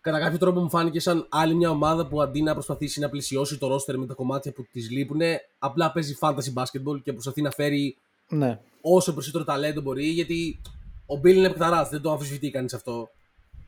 κατά 0.00 0.18
κάποιο 0.20 0.38
τρόπο 0.38 0.60
μου 0.60 0.68
φάνηκε 0.70 1.00
σαν 1.00 1.26
άλλη 1.28 1.54
μια 1.54 1.70
ομάδα 1.70 2.06
που 2.06 2.22
αντί 2.22 2.42
να 2.42 2.52
προσπαθήσει 2.52 3.00
να 3.00 3.08
πλησιώσει 3.08 3.58
το 3.58 3.68
ρόστερ 3.68 3.98
με 3.98 4.06
τα 4.06 4.14
κομμάτια 4.14 4.52
που 4.52 4.66
της 4.72 4.90
λείπουν, 4.90 5.20
απλά 5.58 5.92
παίζει 5.92 6.16
fantasy 6.20 6.52
basketball 6.54 7.02
και 7.02 7.12
προσπαθεί 7.12 7.42
να 7.42 7.50
φέρει 7.50 7.96
Ναι. 8.28 8.58
όσο 8.80 9.12
περισσότερο 9.12 9.44
ταλέντο 9.44 9.80
μπορεί, 9.80 10.04
γιατί 10.06 10.60
ο 11.06 11.16
Μπίλ 11.16 11.36
είναι 11.36 11.48
παικταράς, 11.48 11.88
δεν 11.88 12.00
το 12.00 12.10
αμφισβητεί 12.12 12.50
κανείς 12.50 12.74
αυτό. 12.74 13.10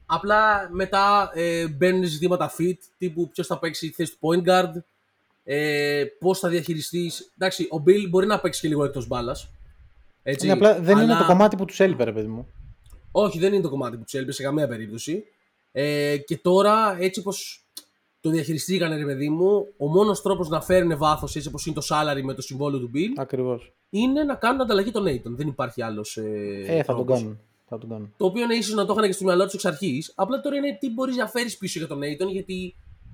Απλά 0.06 0.68
μετά 0.72 1.30
ε, 1.34 1.68
μπαίνουν 1.68 2.04
ζητήματα 2.04 2.52
fit, 2.58 2.76
τύπου 2.98 3.28
ποιος 3.28 3.46
θα 3.46 3.58
παίξει 3.58 3.88
τη 3.88 3.94
θέση 3.94 4.12
του 4.12 4.28
point 4.28 4.48
guard, 4.48 4.72
ε, 5.44 6.04
πώς 6.18 6.38
θα 6.38 6.48
διαχειριστεί. 6.48 7.10
Εντάξει, 7.38 7.66
ο 7.70 7.78
Μπίλ 7.78 8.08
μπορεί 8.08 8.26
να 8.26 8.40
παίξει 8.40 8.60
και 8.60 8.68
λίγο 8.68 8.84
εκτός 8.84 9.06
μπάλας. 9.06 9.50
Είναι 10.42 10.52
απλά, 10.52 10.80
δεν 10.80 10.98
είναι 10.98 11.14
το 11.16 11.24
κομμάτι 11.26 11.56
που 11.56 11.64
τους 11.64 11.80
έλειπε 11.80 12.04
ρε 12.04 12.12
παιδί 12.12 12.26
μου. 12.28 12.46
Όχι, 13.12 13.38
δεν 13.38 13.52
είναι 13.52 13.62
το 13.62 13.68
κομμάτι 13.70 13.96
που 13.96 14.02
τους 14.04 14.14
έλειπε 14.14 14.32
σε 14.32 14.42
καμία 14.42 14.68
περίπτωση. 14.68 15.24
Ε, 15.72 16.16
και 16.16 16.36
τώρα, 16.38 16.96
έτσι 17.00 17.20
όπως 17.20 17.66
το 18.20 18.30
διαχειριστήκανε, 18.30 18.96
ρε 18.96 19.04
παιδί 19.04 19.28
μου, 19.28 19.66
ο 19.76 19.86
μόνος 19.88 20.22
τρόπος 20.22 20.48
να 20.48 20.60
φέρουν 20.60 20.96
βάθος 20.98 21.36
έτσι 21.36 21.48
όπως 21.48 21.66
είναι 21.66 21.74
το 21.74 21.82
salary 21.90 22.20
με 22.22 22.34
το 22.34 22.42
συμβόλαιο 22.42 22.80
του 22.80 22.90
Bill 22.94 23.08
Ακριβώς. 23.16 23.72
είναι 23.90 24.24
να 24.24 24.34
κάνουν 24.34 24.60
ανταλλαγή 24.60 24.90
των 24.90 25.04
Aiton. 25.06 25.30
Δεν 25.30 25.48
υπάρχει 25.48 25.82
άλλος. 25.82 26.16
Ε, 26.16 26.64
Ε, 26.66 26.82
θα 26.82 26.94
τον 26.94 27.06
τρόπος. 27.06 27.18
κάνουν. 27.20 27.40
Θα 27.68 27.78
τον 27.78 27.88
κάνουν. 27.88 28.14
Το 28.16 28.24
οποίο 28.26 28.42
είναι 28.42 28.54
ίσως 28.54 28.74
να 28.74 28.84
το 28.86 28.92
είχαν 28.92 29.06
και 29.06 29.12
στο 29.12 29.24
μυαλό 29.24 29.44
τους 29.44 29.54
εξ 29.54 29.64
αρχής. 29.64 30.12
Απλά 30.14 30.40
τώρα 30.40 30.56
είναι 30.56 30.76
τι 30.80 30.90
μπορείς 30.90 31.16
να 31.16 31.26
φέρεις 31.28 31.56
πίσω 31.56 31.78
για 31.78 31.88
τον 31.88 32.00
Aiton, 32.02 32.30
γιατί 32.30 32.54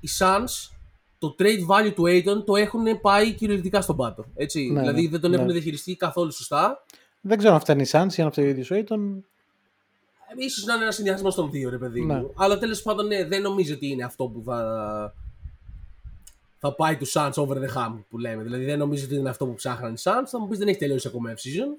οι 0.00 0.08
Suns 0.18 0.70
το 1.18 1.34
trade 1.38 1.66
value 1.68 1.92
του 1.94 2.02
Aiton 2.06 2.44
το 2.46 2.56
έχουν 2.56 3.00
πάει 3.00 3.32
κυριολεκτικά 3.32 3.80
στον 3.80 3.96
πάτο. 3.96 4.24
Έτσι. 4.34 4.70
Ναι, 4.70 4.80
δηλαδή 4.80 5.02
ναι, 5.02 5.08
δεν 5.08 5.20
τον 5.20 5.30
ναι. 5.30 5.36
έχουν 5.36 5.52
διαχειριστεί 5.52 5.96
καθόλου 5.96 6.32
σωστά. 6.32 6.84
Δεν 7.20 7.38
ξέρω 7.38 7.54
αν 7.54 7.60
φταίνει 7.60 7.82
η 7.82 7.88
Suns 7.90 8.12
ή 8.16 8.22
αν 8.22 8.30
φταίνει 8.30 8.46
ο 8.46 8.50
ίδιος 8.50 8.70
ο 8.70 8.74
Aiton. 8.74 9.22
Ε, 10.30 10.44
Ίσως 10.44 10.64
να 10.64 10.74
είναι 10.74 10.82
ένας 10.82 10.94
συνδυασμός 10.94 11.34
των 11.34 11.50
δύο, 11.50 11.70
ρε 11.70 11.78
παιδί 11.78 12.04
Ναι. 12.04 12.14
μου. 12.14 12.32
Αλλά 12.36 12.58
τέλος 12.58 12.82
πάντων, 12.82 13.06
ναι, 13.06 13.24
δεν 13.24 13.42
νομίζω 13.42 13.74
ότι 13.74 13.86
είναι 13.86 14.04
αυτό 14.04 14.24
που 14.24 14.42
θα. 14.44 15.14
Θα 16.60 16.74
πάει 16.74 16.96
τους 16.96 17.12
Suns 17.16 17.32
over 17.34 17.54
the 17.56 17.76
hump 17.76 17.98
που 18.10 18.18
λέμε. 18.18 18.42
Δηλαδή 18.42 18.64
δεν 18.64 18.78
νομίζω 18.78 19.04
ότι 19.04 19.14
είναι 19.14 19.28
αυτό 19.28 19.46
που 19.46 19.54
ψάχναν 19.54 19.92
οι 19.94 19.96
Suns. 20.02 20.26
Θα 20.26 20.40
μου 20.40 20.48
πεις 20.48 20.58
δεν 20.58 20.68
έχει 20.68 20.78
τελειώσει 20.78 21.08
ακόμα 21.08 21.30
η 21.30 21.34
season. 21.36 21.76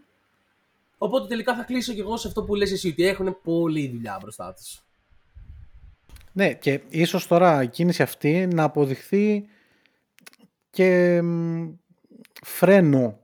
Οπότε 0.98 1.28
τελικά 1.28 1.56
θα 1.56 1.64
κλείσω 1.64 1.94
και 1.94 2.00
εγώ 2.02 2.18
σε 2.18 2.28
αυτό 2.28 2.44
που 2.44 2.56
λες 2.56 2.72
εσύ, 2.72 2.90
ότι 2.90 3.06
έχουν 3.08 3.38
πολλή 3.44 3.90
δουλειά 3.90 4.18
μπροστά 4.22 4.54
τους. 4.54 4.82
Ναι, 6.40 6.54
και 6.54 6.82
ίσως 6.90 7.28
τώρα 7.28 7.64
η 7.64 7.68
κίνηση 7.68 8.02
αυτή 8.02 8.48
να 8.48 8.64
αποδειχθεί 8.64 9.46
και 10.70 11.22
μ, 11.22 11.68
φρένο 12.44 13.20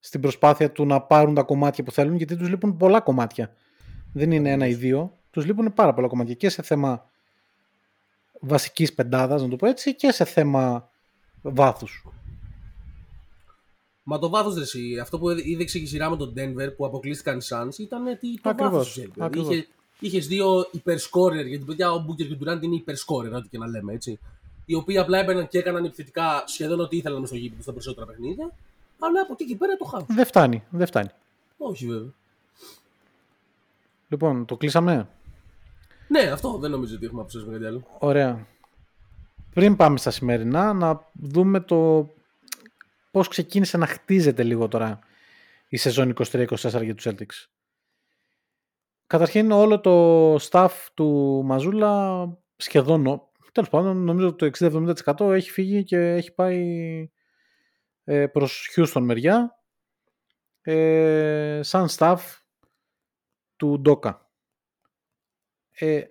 στην 0.00 0.20
προσπάθεια 0.20 0.72
του 0.72 0.86
να 0.86 1.00
πάρουν 1.00 1.34
τα 1.34 1.42
κομμάτια 1.42 1.84
που 1.84 1.90
θέλουν, 1.90 2.16
γιατί 2.16 2.36
τους 2.36 2.48
λείπουν 2.48 2.76
πολλά 2.76 3.00
κομμάτια. 3.00 3.54
Δεν 4.12 4.30
είναι 4.30 4.50
ένα 4.50 4.66
ή 4.66 4.74
δύο. 4.74 5.18
Τους 5.30 5.44
λείπουν 5.44 5.72
πάρα 5.72 5.94
πολλά 5.94 6.08
κομμάτια 6.08 6.34
και 6.34 6.48
σε 6.48 6.62
θέμα 6.62 7.10
βασικής 8.40 8.94
πεντάδας, 8.94 9.42
να 9.42 9.48
το 9.48 9.56
πω 9.56 9.66
έτσι, 9.66 9.94
και 9.94 10.10
σε 10.12 10.24
θέμα 10.24 10.90
βάθους. 11.42 12.06
Μα 14.02 14.18
το 14.18 14.28
βάθος 14.28 14.54
ρε 14.54 15.00
αυτό 15.00 15.18
που 15.18 15.30
είδεξε 15.30 15.78
και 15.78 15.84
η 15.84 15.88
σειρά 15.88 16.10
με 16.10 16.16
τον 16.16 16.34
Denver 16.36 16.76
που 16.76 16.86
αποκλείστηκαν 16.86 17.38
οι 17.38 17.42
Suns 17.48 17.78
ήταν 17.78 18.06
ότι 18.06 18.40
το 18.40 18.48
Ακριβώς, 18.48 19.08
βάθος 19.16 19.48
τους 19.98 20.08
έλειπε. 20.08 20.18
Δηλαδή 20.18 20.26
ακριβώς. 20.26 20.26
Είχες, 20.26 20.26
είχες 20.26 20.26
δύο 20.26 20.68
υπερσκόρερ, 20.70 21.46
γιατί 21.46 21.64
παιδιά 21.64 21.92
ο 21.92 22.04
Booker 22.08 22.26
και 22.26 22.32
ο 22.32 22.38
Durant 22.40 22.62
είναι 22.62 22.74
υπερσκόρερ, 22.74 23.34
ό,τι 23.34 23.48
και 23.48 23.58
να 23.58 23.66
λέμε 23.66 23.92
έτσι. 23.92 24.18
Οι 24.64 24.74
οποίοι 24.74 24.98
απλά 24.98 25.18
έμπαιναν 25.18 25.48
και 25.48 25.58
έκαναν 25.58 25.84
επιθετικά 25.84 26.42
σχεδόν 26.46 26.80
ό,τι 26.80 26.96
ήθελαν 26.96 27.20
μες 27.20 27.28
στο 27.28 27.38
γήπεδο 27.38 27.62
στα 27.62 27.72
περισσότερα 27.72 28.06
παιχνίδια. 28.06 28.52
Αλλά 28.98 29.20
από 29.20 29.32
εκεί 29.32 29.46
και 29.46 29.56
πέρα 29.56 29.76
το 29.76 29.84
χάος. 29.84 30.04
Δεν 30.08 30.26
φτάνει, 30.26 30.64
δεν 30.70 30.86
φτάνει. 30.86 31.08
Όχι 31.58 31.86
βέβαια. 31.86 32.12
Λοιπόν, 34.08 34.44
το 34.44 34.56
κλείσαμε; 34.56 35.08
Ναι, 36.08 36.20
αυτό 36.20 36.58
δεν 36.58 36.70
νομίζω 36.70 36.94
ότι 36.94 37.04
έχουμε 37.04 37.20
να 37.20 37.26
προσθέσουμε 37.26 37.56
κάτι 37.56 37.66
άλλο. 37.66 37.82
Ωραία. 37.98 38.46
Πριν 39.54 39.76
πάμε 39.76 39.98
στα 39.98 40.10
σημερινά, 40.10 40.72
να 40.72 41.04
δούμε 41.12 41.60
το 41.60 42.10
πώς 43.10 43.28
ξεκίνησε 43.28 43.76
να 43.76 43.86
χτίζεται 43.86 44.42
λίγο 44.42 44.68
τώρα 44.68 44.98
η 45.68 45.76
σεζόν 45.76 46.14
23-24 46.32 46.82
για 46.82 46.94
τους 46.94 47.06
Celtics. 47.08 47.55
Καταρχήν 49.06 49.50
όλο 49.50 49.80
το 49.80 50.34
staff 50.34 50.70
του 50.94 51.40
Μαζούλα 51.44 52.26
σχεδόν, 52.56 53.06
ο- 53.06 53.30
τέλος 53.52 53.68
πάντων 53.70 53.96
νομίζω 54.04 54.34
το 54.34 54.46
60-70% 54.46 55.32
έχει 55.32 55.50
φύγει 55.50 55.84
και 55.84 55.96
έχει 55.98 56.32
πάει 56.34 57.10
ε, 58.04 58.26
προς 58.26 58.70
Houston 58.76 59.00
μεριά 59.00 59.60
ε, 60.62 61.60
σαν 61.62 61.86
staff 61.90 62.16
του 63.56 63.80
Ντόκα. 63.80 64.30
Ε, 65.70 66.02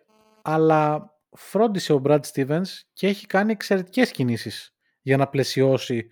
αλλά 0.41 1.13
φρόντισε 1.31 1.93
ο 1.93 2.01
Brad 2.05 2.19
Stevens 2.33 2.63
και 2.93 3.07
έχει 3.07 3.25
κάνει 3.25 3.51
εξαιρετικές 3.51 4.11
κινήσεις 4.11 4.75
για 5.01 5.17
να 5.17 5.27
πλαισιώσει 5.27 6.07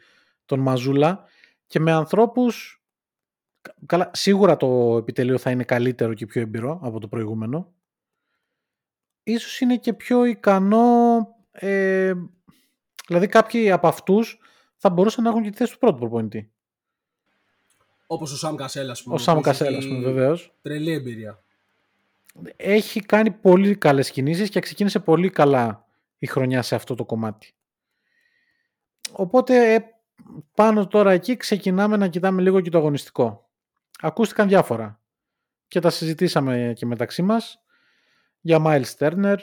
τον 0.45 0.59
Μαζούλα 0.59 1.25
και 1.67 1.79
με 1.79 1.91
ανθρώπους 1.91 2.77
κα- 2.77 2.82
καλά, 3.85 4.11
σίγουρα 4.13 4.57
το 4.57 4.97
επιτελείο 4.97 5.37
θα 5.37 5.51
είναι 5.51 5.63
καλύτερο 5.63 6.13
και 6.13 6.25
πιο 6.25 6.41
εμπειρό 6.41 6.79
από 6.83 6.99
το 6.99 7.07
προηγούμενο 7.07 7.73
ίσως 9.23 9.59
είναι 9.59 9.77
και 9.77 9.93
πιο 9.93 10.25
ικανό 10.25 11.27
ε, 11.51 12.13
δηλαδή 13.07 13.27
κάποιοι 13.27 13.71
από 13.71 13.87
αυτούς 13.87 14.39
θα 14.75 14.89
μπορούσαν 14.89 15.23
να 15.23 15.29
έχουν 15.29 15.43
και 15.43 15.49
τη 15.49 15.57
θέση 15.57 15.71
του 15.71 15.77
πρώτου 15.79 15.97
προπονητή 15.99 16.51
Όπως 18.07 18.31
ο 18.31 18.37
Σαμ 18.37 18.55
Κασέλ, 18.55 18.89
ας 18.89 19.03
πούμε. 19.03 19.15
ο 19.15 19.17
Σάμ 19.17 19.33
που 19.33 19.39
έχει 19.39 19.49
Κασέλ 19.49 19.75
ας 19.75 19.87
πούμε 19.87 19.99
βεβαίως 19.99 20.53
Τρελή 20.61 20.91
εμπειρία. 20.91 21.43
έχει 22.55 22.99
κάνει 22.99 23.31
πολύ 23.31 23.75
καλές 23.75 24.11
κινήσεις 24.11 24.49
και 24.49 24.59
ξεκίνησε 24.59 24.99
πολύ 24.99 25.29
καλά 25.29 25.85
η 26.17 26.25
χρονιά 26.25 26.61
σε 26.61 26.75
αυτό 26.75 26.95
το 26.95 27.05
κομμάτι. 27.05 27.53
Οπότε 29.11 29.73
ε, 29.73 29.79
πάνω 30.53 30.87
τώρα 30.87 31.11
εκεί 31.11 31.37
ξεκινάμε 31.37 31.97
να 31.97 32.07
κοιτάμε 32.07 32.41
λίγο 32.41 32.61
και 32.61 32.69
το 32.69 32.77
αγωνιστικό. 32.77 33.49
Ακούστηκαν 33.99 34.47
διάφορα 34.47 35.01
και 35.67 35.79
τα 35.79 35.89
συζητήσαμε 35.89 36.73
και 36.75 36.85
μεταξύ 36.85 37.21
μας. 37.21 37.63
Για 38.41 38.61
Miles 38.65 38.97
Turner 38.97 39.37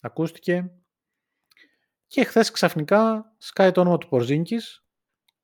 ακούστηκε 0.00 0.70
και 2.06 2.24
χθες 2.24 2.50
ξαφνικά 2.50 3.32
σκάει 3.38 3.72
το 3.72 3.80
όνομα 3.80 3.98
του 3.98 4.08
Πορζίνκης 4.08 4.84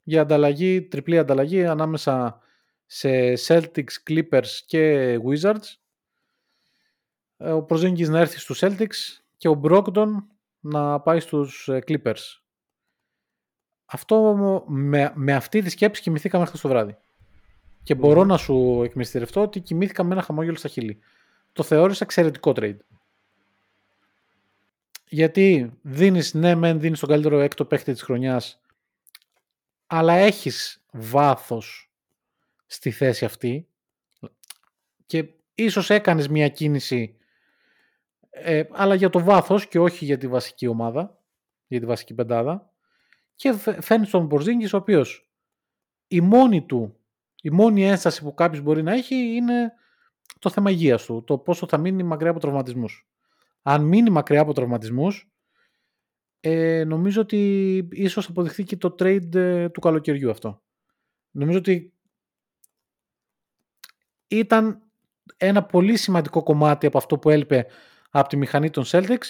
για 0.02 0.20
ανταλλαγή, 0.20 0.82
τριπλή 0.82 1.18
ανταλλαγή 1.18 1.64
ανάμεσα 1.66 2.40
σε 2.87 3.32
Celtics, 3.46 3.92
Clippers 4.08 4.49
και 4.66 5.14
Wizards 5.26 5.76
ε, 7.37 7.50
ο 7.50 7.62
Προζίνγκης 7.62 8.08
να 8.08 8.18
έρθει 8.18 8.38
στους 8.38 8.62
Celtics 8.62 9.23
και 9.37 9.49
ο 9.49 9.61
Brogdon 9.64 10.08
να 10.61 11.00
πάει 11.00 11.20
στους 11.20 11.68
ε, 11.68 11.82
Clippers. 11.87 12.40
Αυτό 13.84 14.34
με, 14.66 15.12
με 15.14 15.34
αυτή 15.34 15.62
τη 15.62 15.70
σκέψη 15.70 16.02
κοιμηθήκαμε 16.02 16.44
χθες 16.44 16.61
το 16.61 16.68
βράδυ. 16.68 16.96
Και 17.84 17.94
μπορώ 17.94 18.24
να 18.24 18.36
σου 18.36 18.82
εκμυστηρευτώ 18.84 19.42
ότι 19.42 19.60
κοιμήθηκα 19.60 20.04
με 20.04 20.12
ένα 20.12 20.22
χαμόγελο 20.22 20.56
στα 20.56 20.68
χείλη. 20.68 20.98
Το 21.52 21.62
θεώρησα 21.62 22.04
εξαιρετικό 22.04 22.52
trade. 22.56 22.76
Γιατί 25.08 25.72
δίνεις, 25.82 26.34
ναι 26.34 26.54
μεν 26.54 26.80
δίνεις 26.80 27.00
τον 27.00 27.08
καλύτερο 27.08 27.40
έκτο 27.40 27.64
παίχτη 27.64 27.92
της 27.92 28.02
χρονιάς 28.02 28.60
αλλά 29.86 30.12
έχεις 30.14 30.84
βάθος 30.90 31.90
στη 32.66 32.90
θέση 32.90 33.24
αυτή 33.24 33.68
και 35.06 35.28
ίσως 35.54 35.90
έκανες 35.90 36.28
μια 36.28 36.48
κίνηση 36.48 37.16
ε, 38.30 38.62
αλλά 38.70 38.94
για 38.94 39.10
το 39.10 39.20
βάθος 39.20 39.68
και 39.68 39.78
όχι 39.78 40.04
για 40.04 40.18
τη 40.18 40.28
βασική 40.28 40.66
ομάδα, 40.66 41.18
για 41.66 41.80
τη 41.80 41.86
βασική 41.86 42.14
πεντάδα 42.14 42.70
και 43.34 43.52
φε- 43.52 43.82
φέρνεις 43.82 44.10
τον 44.10 44.26
Μπορζίνγκης 44.26 44.72
ο 44.72 44.76
οποίος 44.76 45.28
η 46.08 46.20
μόνη 46.20 46.62
του, 46.62 46.96
η 47.44 47.50
μόνη 47.50 47.84
ένσταση 47.86 48.22
που 48.22 48.34
κάποιος 48.34 48.62
μπορεί 48.62 48.82
να 48.82 48.92
έχει 48.92 49.14
είναι 49.14 49.72
το 50.38 50.50
θέμα 50.50 50.70
υγείας 50.70 51.04
του, 51.04 51.24
το 51.26 51.38
πόσο 51.38 51.66
θα 51.66 51.78
μείνει 51.78 52.02
μακριά 52.02 52.30
από 52.30 52.40
τραυματισμούς. 52.40 53.08
Αν 53.62 53.84
μείνει 53.84 54.10
μακριά 54.10 54.40
από 54.40 54.52
τραυματισμούς 54.52 55.32
ε, 56.40 56.84
νομίζω 56.84 57.20
ότι 57.20 57.76
ίσως 57.90 58.28
αποδειχθεί 58.28 58.64
και 58.64 58.76
το 58.76 58.94
trade 58.98 59.34
ε, 59.34 59.68
του 59.68 59.80
καλοκαιριού 59.80 60.30
αυτό. 60.30 60.62
Νομίζω 61.30 61.58
ότι 61.58 61.92
ήταν 64.26 64.82
ένα 65.36 65.64
πολύ 65.64 65.96
σημαντικό 65.96 66.42
κομμάτι 66.42 66.86
από 66.86 66.98
αυτό 66.98 67.18
που 67.18 67.30
έλειπε 67.30 67.66
από 68.10 68.28
τη 68.28 68.36
μηχανή 68.36 68.70
των 68.70 68.84
Celtics 68.86 69.26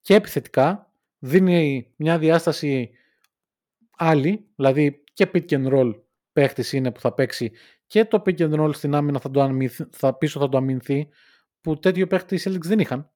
και 0.00 0.14
επιθετικά 0.14 0.92
δίνει 1.18 1.92
μια 1.96 2.18
διάσταση 2.18 2.90
άλλη, 3.96 4.48
δηλαδή 4.54 5.04
και 5.12 5.30
pick 5.32 5.48
and 5.48 5.72
roll 5.72 5.94
παίχτης 6.38 6.72
είναι 6.72 6.92
που 6.92 7.00
θα 7.00 7.12
παίξει 7.12 7.52
και 7.86 8.04
το 8.04 8.22
pick 8.26 8.38
and 8.38 8.60
roll 8.60 8.74
στην 8.74 8.94
άμυνα 8.94 9.20
θα, 9.20 9.30
το 9.30 9.40
αμυνθεί, 9.40 9.86
θα 9.90 10.14
πίσω 10.14 10.40
θα 10.40 10.48
το 10.48 10.56
αμυνθεί 10.56 11.08
που 11.60 11.78
τέτοιο 11.78 12.06
παίχτη 12.06 12.34
οι 12.34 12.40
Celtics 12.44 12.64
δεν 12.64 12.78
είχαν. 12.78 13.10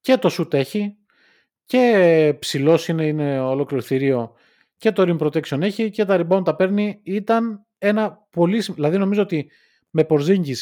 Και 0.00 0.16
το 0.16 0.34
shoot 0.38 0.54
έχει 0.54 0.96
και 1.64 2.36
ψηλός 2.38 2.88
είναι, 2.88 3.06
είναι 3.06 3.40
ολόκληρο 3.40 3.82
θηρίο 3.82 4.34
και 4.76 4.92
το 4.92 5.02
rim 5.06 5.26
protection 5.26 5.60
έχει 5.60 5.90
και 5.90 6.04
τα 6.04 6.20
rebound 6.20 6.44
τα 6.44 6.56
παίρνει. 6.56 7.00
Ήταν 7.02 7.66
ένα 7.78 8.26
πολύ... 8.30 8.60
Δηλαδή 8.60 8.98
νομίζω 8.98 9.22
ότι 9.22 9.50
με 9.90 10.06
Porzingis 10.08 10.58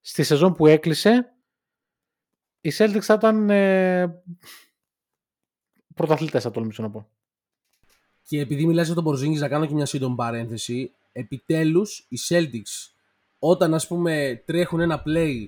στη 0.00 0.22
σεζόν 0.22 0.52
που 0.52 0.66
έκλεισε 0.66 1.34
οι 2.60 2.70
Celtics 2.76 3.00
θα 3.00 3.14
ήταν 3.14 3.50
ε, 3.50 4.22
πρωταθλητές 5.94 6.42
θα 6.42 6.50
τολμήσω 6.50 6.82
να 6.82 6.90
πω. 6.90 7.08
Και 8.28 8.40
επειδή 8.40 8.66
μιλάς 8.66 8.86
για 8.86 8.94
τον 8.94 9.04
Porzingis 9.06 9.38
να 9.38 9.48
κάνω 9.48 9.66
και 9.66 9.74
μια 9.74 9.86
σύντομη 9.86 10.14
παρένθεση, 10.14 10.90
επιτέλους 11.12 12.06
οι 12.08 12.18
Celtics 12.28 12.90
όταν 13.38 13.74
ας 13.74 13.86
πούμε 13.86 14.42
τρέχουν 14.46 14.80
ένα 14.80 15.02
play 15.06 15.46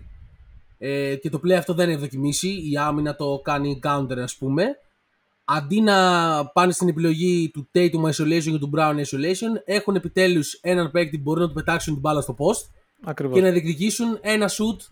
ε, 0.78 1.16
και 1.16 1.30
το 1.30 1.40
play 1.44 1.50
αυτό 1.50 1.74
δεν 1.74 1.88
είναι 1.88 1.98
δοκιμήσει, 1.98 2.48
η 2.70 2.76
άμυνα 2.76 3.16
το 3.16 3.40
κάνει 3.44 3.80
counter 3.82 4.18
ας 4.18 4.36
πούμε, 4.36 4.64
αντί 5.44 5.80
να 5.80 5.96
πάνε 6.46 6.72
στην 6.72 6.88
επιλογή 6.88 7.50
του 7.52 7.68
Tatum 7.74 8.02
isolation 8.02 8.42
και 8.42 8.58
του 8.58 8.70
Brown 8.76 8.94
isolation, 8.94 9.62
έχουν 9.64 9.94
επιτέλους 9.94 10.52
έναν 10.62 10.90
παίκτη 10.90 11.16
που 11.16 11.22
μπορεί 11.22 11.40
να 11.40 11.46
του 11.46 11.54
πετάξουν 11.54 11.92
την 11.92 12.02
μπάλα 12.02 12.20
στο 12.20 12.36
post 12.38 12.68
Ακριβώς. 13.04 13.36
και 13.36 13.42
να 13.42 13.50
διεκδικήσουν 13.50 14.18
ένα 14.20 14.48
shoot 14.48 14.86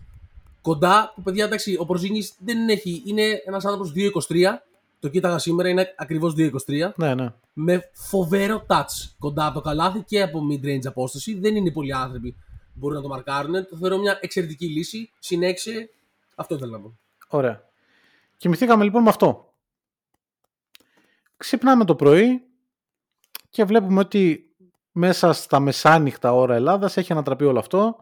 κοντά 0.61 1.11
που 1.15 1.21
παιδιά 1.21 1.45
εντάξει 1.45 1.73
ο 1.73 1.85
Porzingis 1.89 2.35
δεν 2.39 2.69
έχει, 2.69 3.03
είναι 3.05 3.41
ένας 3.45 3.65
άνθρωπος 3.65 3.93
2.23 3.95 4.68
το 4.99 5.07
κοίταγα 5.07 5.37
σήμερα, 5.37 5.69
είναι 5.69 5.93
ακριβώς 5.97 6.33
2.23 6.37 6.91
Ναι, 6.95 7.15
ναι. 7.15 7.33
με 7.53 7.89
φοβερό 7.93 8.65
touch 8.67 9.13
κοντά 9.19 9.45
από 9.45 9.53
το 9.53 9.61
καλάθι 9.61 10.03
και 10.03 10.21
από 10.21 10.39
mid-range 10.51 10.85
απόσταση. 10.85 11.39
Δεν 11.39 11.55
είναι 11.55 11.71
πολλοί 11.71 11.93
άνθρωποι 11.93 12.31
που 12.31 12.73
μπορούν 12.73 12.95
να 12.95 13.01
το 13.01 13.07
μαρκάρουν. 13.07 13.53
Το 13.53 13.75
θεωρώ 13.77 13.97
μια 13.97 14.17
εξαιρετική 14.21 14.65
λύση. 14.65 15.11
Συνέχισε. 15.19 15.89
Αυτό 16.35 16.55
ήθελα 16.55 16.71
να 16.71 16.79
πω. 16.79 16.97
Ωραία. 17.27 17.63
Κοιμηθήκαμε 18.37 18.83
λοιπόν 18.83 19.03
με 19.03 19.09
αυτό. 19.09 19.53
Ξυπνάμε 21.37 21.85
το 21.85 21.95
πρωί 21.95 22.41
και 23.49 23.63
βλέπουμε 23.63 23.99
ότι 23.99 24.43
μέσα 24.91 25.33
στα 25.33 25.59
μεσάνυχτα 25.59 26.33
ώρα 26.33 26.55
Ελλάδας 26.55 26.97
έχει 26.97 27.11
ανατραπεί 27.11 27.45
όλο 27.45 27.59
αυτό. 27.59 27.95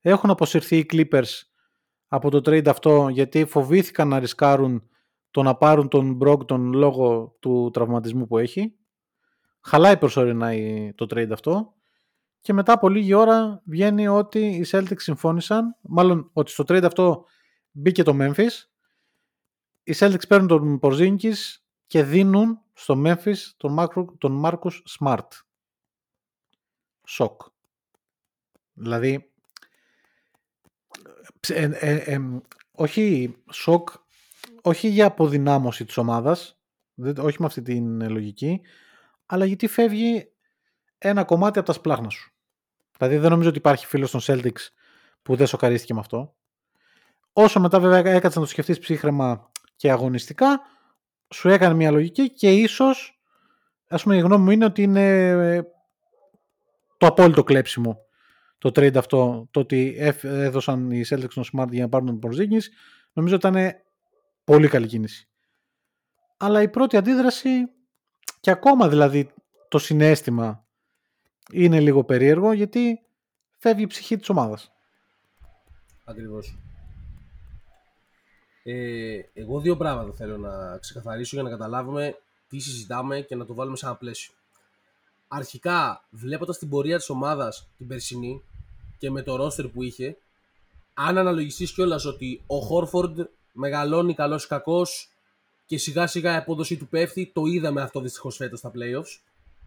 Έχουν 0.00 0.30
αποσυρθεί 0.30 0.76
οι 0.76 0.86
Clippers 0.92 1.42
από 2.08 2.30
το 2.30 2.38
trade 2.38 2.68
αυτό 2.68 3.08
γιατί 3.08 3.44
φοβήθηκαν 3.44 4.08
να 4.08 4.18
ρισκάρουν 4.18 4.89
το 5.30 5.42
να 5.42 5.54
πάρουν 5.56 5.88
τον 5.88 6.18
Brogdon 6.22 6.58
λόγω 6.72 7.36
του 7.40 7.70
τραυματισμού 7.72 8.26
που 8.26 8.38
έχει. 8.38 8.74
Χαλάει 9.60 9.96
προσωρινά 9.98 10.52
η- 10.54 10.92
το 10.94 11.06
trade 11.10 11.30
αυτό. 11.32 11.74
Και 12.40 12.52
μετά 12.52 12.72
από 12.72 12.88
λίγη 12.88 13.14
ώρα 13.14 13.62
βγαίνει 13.64 14.08
ότι 14.08 14.46
οι 14.46 14.64
Celtics 14.70 15.00
συμφώνησαν, 15.00 15.76
μάλλον 15.80 16.30
ότι 16.32 16.50
στο 16.50 16.64
trade 16.68 16.82
αυτό 16.84 17.24
μπήκε 17.70 18.02
το 18.02 18.16
Memphis. 18.20 18.50
Οι 19.82 19.94
Celtics 19.96 20.28
παίρνουν 20.28 20.48
τον 20.48 20.78
Porzingis 20.82 21.34
και 21.86 22.02
δίνουν 22.02 22.60
στο 22.72 23.02
Memphis 23.06 23.36
τον, 23.56 23.76
Marcus, 23.78 24.04
τον 24.18 24.42
Marcus 24.44 24.72
Smart. 24.98 25.28
Σοκ. 27.06 27.42
Δηλαδή, 28.72 29.32
ψ- 31.40 31.50
ε, 31.50 31.70
ε, 31.80 31.94
ε, 32.14 32.20
όχι 32.72 33.36
σοκ, 33.52 33.88
όχι 34.62 34.88
για 34.88 35.06
αποδυνάμωση 35.06 35.84
της 35.84 35.96
ομάδας, 35.96 36.58
δεν- 36.94 37.18
όχι 37.18 37.36
με 37.40 37.46
αυτή 37.46 37.62
την 37.62 38.00
ε, 38.00 38.08
λογική, 38.08 38.60
αλλά 39.26 39.44
γιατί 39.44 39.66
φεύγει 39.66 40.30
ένα 40.98 41.24
κομμάτι 41.24 41.58
από 41.58 41.66
τα 41.66 41.72
σπλάχνα 41.72 42.08
σου. 42.08 42.32
Δηλαδή 42.98 43.16
δεν 43.16 43.30
νομίζω 43.30 43.48
ότι 43.48 43.58
υπάρχει 43.58 43.86
φίλος 43.86 44.10
των 44.10 44.20
Celtics 44.22 44.68
που 45.22 45.36
δεν 45.36 45.46
σοκαρίστηκε 45.46 45.94
με 45.94 46.00
αυτό. 46.00 46.34
Όσο 47.32 47.60
μετά 47.60 47.80
βέβαια 47.80 48.12
έκατσε 48.12 48.38
να 48.38 48.44
το 48.44 48.50
σκεφτείς 48.50 48.78
ψύχρεμα 48.78 49.50
και 49.76 49.90
αγωνιστικά, 49.90 50.60
σου 51.34 51.48
έκανε 51.48 51.74
μια 51.74 51.90
λογική 51.90 52.30
και 52.30 52.52
ίσως, 52.52 53.20
ας 53.88 54.02
πούμε 54.02 54.16
η 54.16 54.20
γνώμη 54.20 54.44
μου 54.44 54.50
είναι 54.50 54.64
ότι 54.64 54.82
είναι 54.82 55.28
ε, 55.28 55.62
το 56.96 57.06
απόλυτο 57.06 57.44
κλέψιμο 57.44 57.98
το 58.58 58.68
trade 58.68 58.96
αυτό, 58.96 59.48
το 59.50 59.60
ότι 59.60 59.94
έφ- 59.98 60.24
έδωσαν 60.24 60.90
οι 60.90 61.04
Celtics 61.08 61.28
τον 61.34 61.44
Smart 61.52 61.70
για 61.70 61.82
να 61.82 61.88
πάρουν 61.88 62.20
τον 62.20 62.30
Porzingis, 62.30 62.62
νομίζω 63.12 63.34
ότι 63.34 63.48
ήταν 63.48 63.72
πολύ 64.50 64.68
καλή 64.68 64.86
κίνηση. 64.86 65.28
Αλλά 66.36 66.62
η 66.62 66.68
πρώτη 66.68 66.96
αντίδραση 66.96 67.68
και 68.40 68.50
ακόμα 68.50 68.88
δηλαδή 68.88 69.32
το 69.68 69.78
συνέστημα 69.78 70.64
είναι 71.52 71.80
λίγο 71.80 72.04
περίεργο 72.04 72.52
γιατί 72.52 73.00
φεύγει 73.58 73.82
η 73.82 73.86
ψυχή 73.86 74.16
της 74.16 74.28
ομάδας. 74.28 74.72
Ακριβώς. 76.04 76.58
Ε, 78.62 79.20
εγώ 79.32 79.60
δύο 79.60 79.76
πράγματα 79.76 80.12
θέλω 80.12 80.36
να 80.36 80.78
ξεκαθαρίσω 80.78 81.36
για 81.36 81.44
να 81.44 81.50
καταλάβουμε 81.50 82.16
τι 82.48 82.58
συζητάμε 82.58 83.20
και 83.20 83.36
να 83.36 83.44
το 83.46 83.54
βάλουμε 83.54 83.76
σε 83.76 83.86
ένα 83.86 83.96
πλαίσιο. 83.96 84.34
Αρχικά, 85.28 86.04
βλέποντας 86.10 86.58
την 86.58 86.68
πορεία 86.68 86.96
της 86.96 87.10
ομάδας 87.10 87.68
την 87.76 87.86
περσινή 87.86 88.42
και 88.98 89.10
με 89.10 89.22
το 89.22 89.36
ρόστερ 89.36 89.68
που 89.68 89.82
είχε, 89.82 90.16
αν 90.94 91.18
αναλογιστείς 91.18 91.72
κιόλας 91.72 92.04
ότι 92.04 92.42
ο 92.46 92.58
Χόρφορντ 92.58 93.20
μεγαλώνει 93.52 94.14
καλός 94.14 94.44
ή 94.44 94.48
κακός 94.48 95.10
και 95.66 95.78
σιγά 95.78 96.06
σιγά 96.06 96.32
η 96.32 96.36
απόδοσή 96.36 96.76
του 96.76 96.88
πέφτει, 96.88 97.30
το 97.34 97.44
είδαμε 97.44 97.82
αυτό 97.82 98.00
δυστυχώς 98.00 98.36
φέτος 98.36 98.58
στα 98.58 98.72
playoffs. 98.74 99.20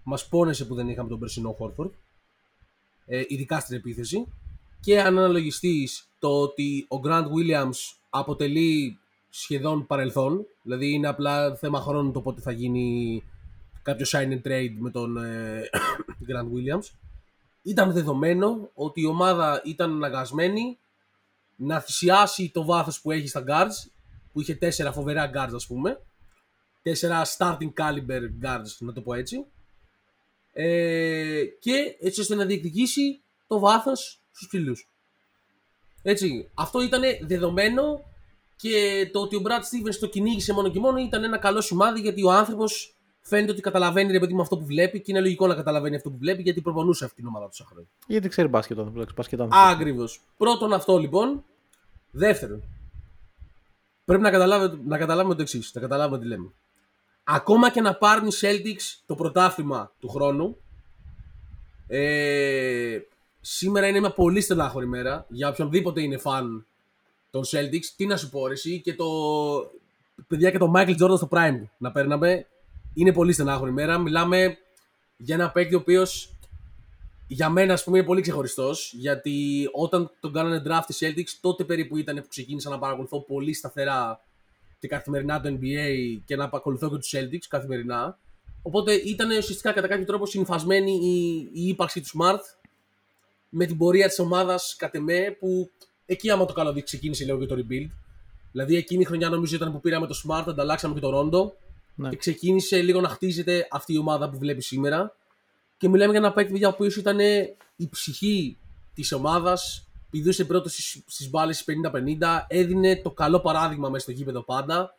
Μας 0.04 0.28
πόνεσε 0.28 0.66
που 0.66 0.76
δεν 0.76 0.90
είχαμε 0.90 1.10
τον 1.10 1.20
περσινό 1.20 1.52
Χόρφορντ, 1.52 1.92
ε, 3.06 3.24
ειδικά 3.28 3.60
στην 3.60 3.76
επίθεση. 3.76 4.28
Και 4.80 5.02
αν 5.02 5.18
αναλογιστείς 5.18 6.10
το 6.20 6.42
ότι 6.42 6.86
ο 6.90 7.00
Grant 7.04 7.24
Williams 7.26 7.96
αποτελεί 8.10 8.98
σχεδόν 9.30 9.88
παρελθόν, 9.88 10.46
δηλαδή 10.62 10.92
είναι 10.92 11.08
απλά 11.08 11.56
θέμα 11.56 11.80
χρόνου 11.80 12.12
το 12.12 12.22
πότε 12.22 12.42
θα 12.42 12.52
γίνει 12.52 13.24
κάποιο 13.82 14.06
sign 14.10 14.32
and 14.32 14.48
trade 14.48 14.76
με 14.80 14.90
τον 14.90 15.18
ε, 15.18 15.70
Grant 16.28 16.48
Williams, 16.48 16.86
ήταν 17.62 17.92
δεδομένο 17.92 18.70
ότι 18.74 19.02
η 19.02 19.06
ομάδα 19.06 19.62
ήταν 19.66 19.92
αναγκασμένη 19.92 20.78
να 21.56 21.80
θυσιάσει 21.80 22.52
το 22.54 22.66
βάθος 22.66 23.02
που 23.02 23.12
έχει 23.12 23.28
στα 23.28 23.44
guards, 23.48 23.92
που 24.34 24.42
είχε 24.42 24.56
τέσσερα 24.56 24.92
φοβερά 24.92 25.30
guards 25.34 25.54
ας 25.56 25.68
πούμε, 25.68 26.02
τέσσερα 26.82 27.22
starting 27.38 27.74
caliber 27.78 28.22
guards 28.44 28.78
να 28.80 28.94
το 28.94 29.02
πω 29.02 29.14
έτσι, 29.14 29.46
ε, 30.54 31.44
και 31.60 31.98
έτσι 32.00 32.22
ώστε 32.22 32.36
να 32.36 32.46
διεκδικήσει 32.46 33.22
το 33.48 33.60
βάθος 33.60 34.22
στους 34.32 34.48
ψηλούς. 34.48 34.88
Έτσι, 36.02 36.50
αυτό 36.54 36.82
ήταν 36.82 37.02
δεδομένο 37.22 38.04
και 38.56 39.10
το 39.12 39.20
ότι 39.22 39.36
ο 39.36 39.42
Brad 39.46 39.60
Stevens 39.60 39.96
το 40.00 40.08
κυνήγησε 40.08 40.54
μόνο 40.54 40.72
και 40.72 40.80
μόνο 40.80 40.98
ήταν 40.98 41.24
ένα 41.24 41.38
καλό 41.38 41.62
σημάδι 41.62 42.00
γιατί 42.00 42.24
ο 42.24 42.32
άνθρωπος 42.32 42.96
φαίνεται 43.24 43.52
ότι 43.52 43.62
καταλαβαίνει 43.62 44.12
ρε 44.12 44.20
παιδί 44.20 44.34
μου 44.34 44.42
αυτό 44.42 44.58
που 44.58 44.66
βλέπει 44.66 45.00
και 45.00 45.12
είναι 45.12 45.20
λογικό 45.20 45.48
να 45.48 45.56
καταλαβαίνει 45.56 45.96
αυτό 45.96 46.10
που 46.10 46.18
βλέπει 46.18 46.42
γιατί 46.42 46.62
προπονούσε 46.62 47.06
αυτή 47.06 47.16
την 47.16 47.28
ομάδα 47.28 47.48
τόσα 47.48 47.66
χρόνια. 47.66 47.90
Γιατί 48.08 48.30
ξέρει 48.30 48.48
μπάσκετ 48.48 48.78
ο 48.78 48.82
άνθρωπος, 48.82 49.14
μπάσκετ 49.14 49.42
άνθρωπος. 49.42 49.72
Ακριβώ. 49.72 50.06
Πρώτον 50.38 50.74
αυτό 50.74 50.98
λοιπόν. 50.98 51.44
Δεύτερον, 52.12 52.64
πρέπει 54.06 54.22
να 54.22 54.32
καταλάβουμε, 54.32 54.82
να 54.86 54.98
καταλάβουμε 54.98 55.36
το 55.36 55.42
εξής. 55.42 55.72
Να 55.74 55.82
καταλάβουμε 55.82 56.20
τι 56.20 56.26
λέμε. 56.26 56.52
Ακόμα 57.24 57.72
και 57.72 57.82
να 57.82 57.96
πάρουν 57.96 58.28
οι 58.28 58.32
Celtics 58.42 59.02
το 59.06 59.16
πρωτάθλημα 59.16 59.92
του 60.00 60.10
χρόνου, 60.10 60.58
ε, 61.88 63.00
σήμερα 63.42 63.88
είναι 63.88 64.00
μια 64.00 64.14
πολύ 64.14 64.42
στενάχωρη 64.42 64.88
μέρα 64.88 65.26
για 65.30 65.50
οποιονδήποτε 65.50 66.02
είναι 66.02 66.18
φαν 66.18 66.66
των 67.30 67.44
Celtics. 67.44 67.86
Τι 67.96 68.06
να 68.06 68.18
σου 68.18 68.30
πω, 68.30 68.48
ρε, 68.48 68.54
εσύ, 68.54 68.82
και 68.82 68.96
το. 68.96 69.06
Παιδιά 70.28 70.52
και 70.52 70.58
το 70.58 70.72
Michael 70.76 70.96
Jordan 71.02 71.18
στο 71.18 71.28
Prime 71.32 71.58
του 71.60 71.70
να 71.78 71.92
παίρναμε. 71.92 72.48
Είναι 72.94 73.14
πολύ 73.14 73.34
στενάχωρη 73.34 73.72
μέρα. 73.72 73.98
Μιλάμε 73.98 74.58
για 75.18 75.36
ένα 75.36 75.52
παίκτη 75.52 75.76
ο 75.76 75.78
οποίος 75.78 76.34
για 77.28 77.50
μένα, 77.50 77.74
ας 77.74 77.84
πούμε, 77.84 77.98
είναι 77.98 78.08
πολύ 78.08 78.22
ξεχωριστός. 78.22 78.94
Γιατί 78.98 79.70
όταν 79.72 80.12
τον 80.20 80.34
κάνανε 80.34 80.62
draft 80.66 80.90
οι 80.90 80.96
Celtics, 81.00 81.38
τότε 81.42 81.64
περίπου 81.64 81.98
ήταν 81.98 82.16
που 82.16 82.28
ξεκίνησα 82.28 82.70
να 82.70 82.80
παρακολουθώ 82.80 83.22
πολύ 83.22 83.54
σταθερά 83.54 84.22
και 84.80 84.88
καθημερινά 84.88 85.42
το 85.42 85.50
NBA 85.50 86.20
και 86.26 86.36
να 86.36 86.50
παρακολουθώ 86.50 86.90
και 86.90 86.98
τους 86.98 87.14
Celtics 87.16 87.46
καθημερινά. 87.50 88.18
Οπότε 88.62 88.94
ήταν 88.94 89.30
ουσιαστικά 89.30 89.72
κατά 89.72 89.88
κάποιο 89.88 90.06
τρόπο 90.06 90.26
συμφασμένη 90.26 90.92
η, 90.92 91.50
η 91.54 91.68
ύπαρξη 91.68 92.02
του 92.02 92.08
Smart 92.08 92.40
με 93.50 93.66
την 93.66 93.78
πορεία 93.78 94.08
της 94.08 94.20
ομάδας 94.20 94.76
κατ' 94.78 94.96
εμέ 94.96 95.36
που 95.40 95.72
εκεί 96.06 96.30
άμα 96.30 96.46
το 96.46 96.54
καλό 96.54 96.74
δει 96.74 96.84
ξεκίνησε 96.84 97.24
λίγο 97.26 97.40
και 97.40 97.46
το 97.46 97.56
rebuild. 97.56 97.90
Δηλαδή 98.52 98.76
εκείνη 98.76 99.02
η 99.02 99.06
χρονιά 99.06 99.30
νομίζω 99.30 99.56
ήταν 99.56 99.72
που 99.72 99.80
πήραμε 99.80 100.08
το 100.08 100.16
Smart, 100.26 100.44
ανταλλάξαμε 100.48 100.94
και 100.94 101.00
το 101.00 101.20
Rondo 101.20 101.52
Ναι. 101.96 102.10
και 102.10 102.16
ξεκίνησε 102.16 102.82
λίγο 102.82 103.02
να 103.02 103.10
χτίζεται 103.10 103.68
αυτή 103.72 103.94
η 103.94 103.98
ομάδα 103.98 104.30
που 104.30 104.38
βλέπει 104.38 104.62
σήμερα. 104.62 105.16
Και 105.78 105.90
μιλάμε 105.90 106.12
για 106.12 106.20
ένα 106.20 106.34
παίκτη 106.34 106.66
ο 106.66 106.70
οποίος 106.70 106.96
ήταν 106.96 107.20
η 107.76 107.90
ψυχή 107.90 108.58
της 108.94 109.12
ομάδας, 109.12 109.88
πηδούσε 110.10 110.46
πρώτο 110.46 110.70
στις 111.06 111.30
μπάλες 111.30 111.64
50-50, 111.64 112.46
έδινε 112.48 113.02
το 113.02 113.12
καλό 113.12 113.40
παράδειγμα 113.40 113.90
μέσα 113.90 114.04
στο 114.04 114.12
γήπεδο 114.12 114.44
πάντα 114.44 114.96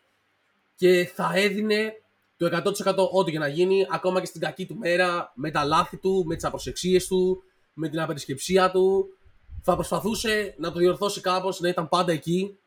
και 0.74 1.10
θα 1.14 1.32
έδινε 1.34 1.92
το 2.36 2.46
100% 2.46 2.96
ό,τι 3.10 3.30
και 3.30 3.38
να 3.38 3.48
γίνει, 3.48 3.86
ακόμα 3.90 4.20
και 4.20 4.26
στην 4.26 4.40
κακή 4.40 4.66
του 4.66 4.76
μέρα, 4.76 5.32
με 5.34 5.50
τα 5.50 5.64
λάθη 5.64 5.96
του, 5.96 6.24
με 6.26 6.34
τις 6.34 6.44
απροσεξίες 6.44 7.06
του, 7.06 7.42
με 7.72 7.88
την 7.88 8.00
απερισκεψία 8.00 8.70
του. 8.70 9.06
Θα 9.62 9.74
προσπαθούσε 9.74 10.54
να 10.58 10.72
το 10.72 10.78
διορθώσει 10.78 11.20
κάπως, 11.20 11.60
να 11.60 11.68
ήταν 11.68 11.88
πάντα 11.88 12.12
εκεί. 12.12 12.58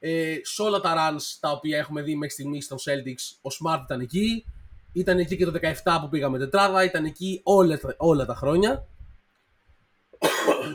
Ε, 0.00 0.36
σε 0.42 0.62
όλα 0.62 0.80
τα 0.80 0.94
runs 0.96 1.22
τα 1.40 1.50
οποία 1.50 1.78
έχουμε 1.78 2.02
δει 2.02 2.14
μέχρι 2.16 2.34
στιγμής 2.34 2.64
στον 2.64 2.78
Celtics, 2.78 3.36
ο 3.42 3.48
Smart 3.60 3.80
ήταν 3.84 4.00
εκεί. 4.00 4.44
Ήταν 4.92 5.18
εκεί 5.18 5.36
και 5.36 5.44
το 5.44 5.52
17 5.84 5.98
που 6.00 6.08
πήγαμε 6.08 6.38
τετράδα, 6.38 6.84
ήταν 6.84 7.04
εκεί 7.04 7.40
όλα, 7.44 7.78
τα- 7.78 7.94
όλα 7.98 8.26
τα 8.26 8.34
χρόνια. 8.34 8.86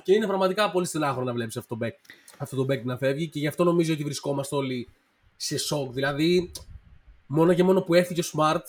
και 0.04 0.14
είναι 0.14 0.28
πραγματικά 0.28 0.72
πολύ 0.72 0.86
στενάχωρο 0.86 1.26
να 1.26 1.34
βλέπεις 1.34 1.58
αυτό 1.58 1.78
το 1.78 1.86
back, 1.88 1.92
αυτό 2.38 2.56
το 2.56 2.74
back 2.74 2.84
να 2.84 2.98
φεύγει 2.98 3.28
και 3.30 3.40
γι' 3.40 3.48
αυτό 3.48 3.64
νομίζω 3.64 3.94
ότι 3.94 4.04
βρισκόμαστε 4.04 4.56
όλοι 4.56 4.90
σε 5.38 5.58
σοκ. 5.58 5.92
Δηλαδή, 5.94 6.52
μόνο 7.26 7.54
και 7.54 7.64
μόνο 7.64 7.82
που 7.82 7.94
έφυγε 7.94 8.22
ο 8.22 8.24
Smart, 8.34 8.62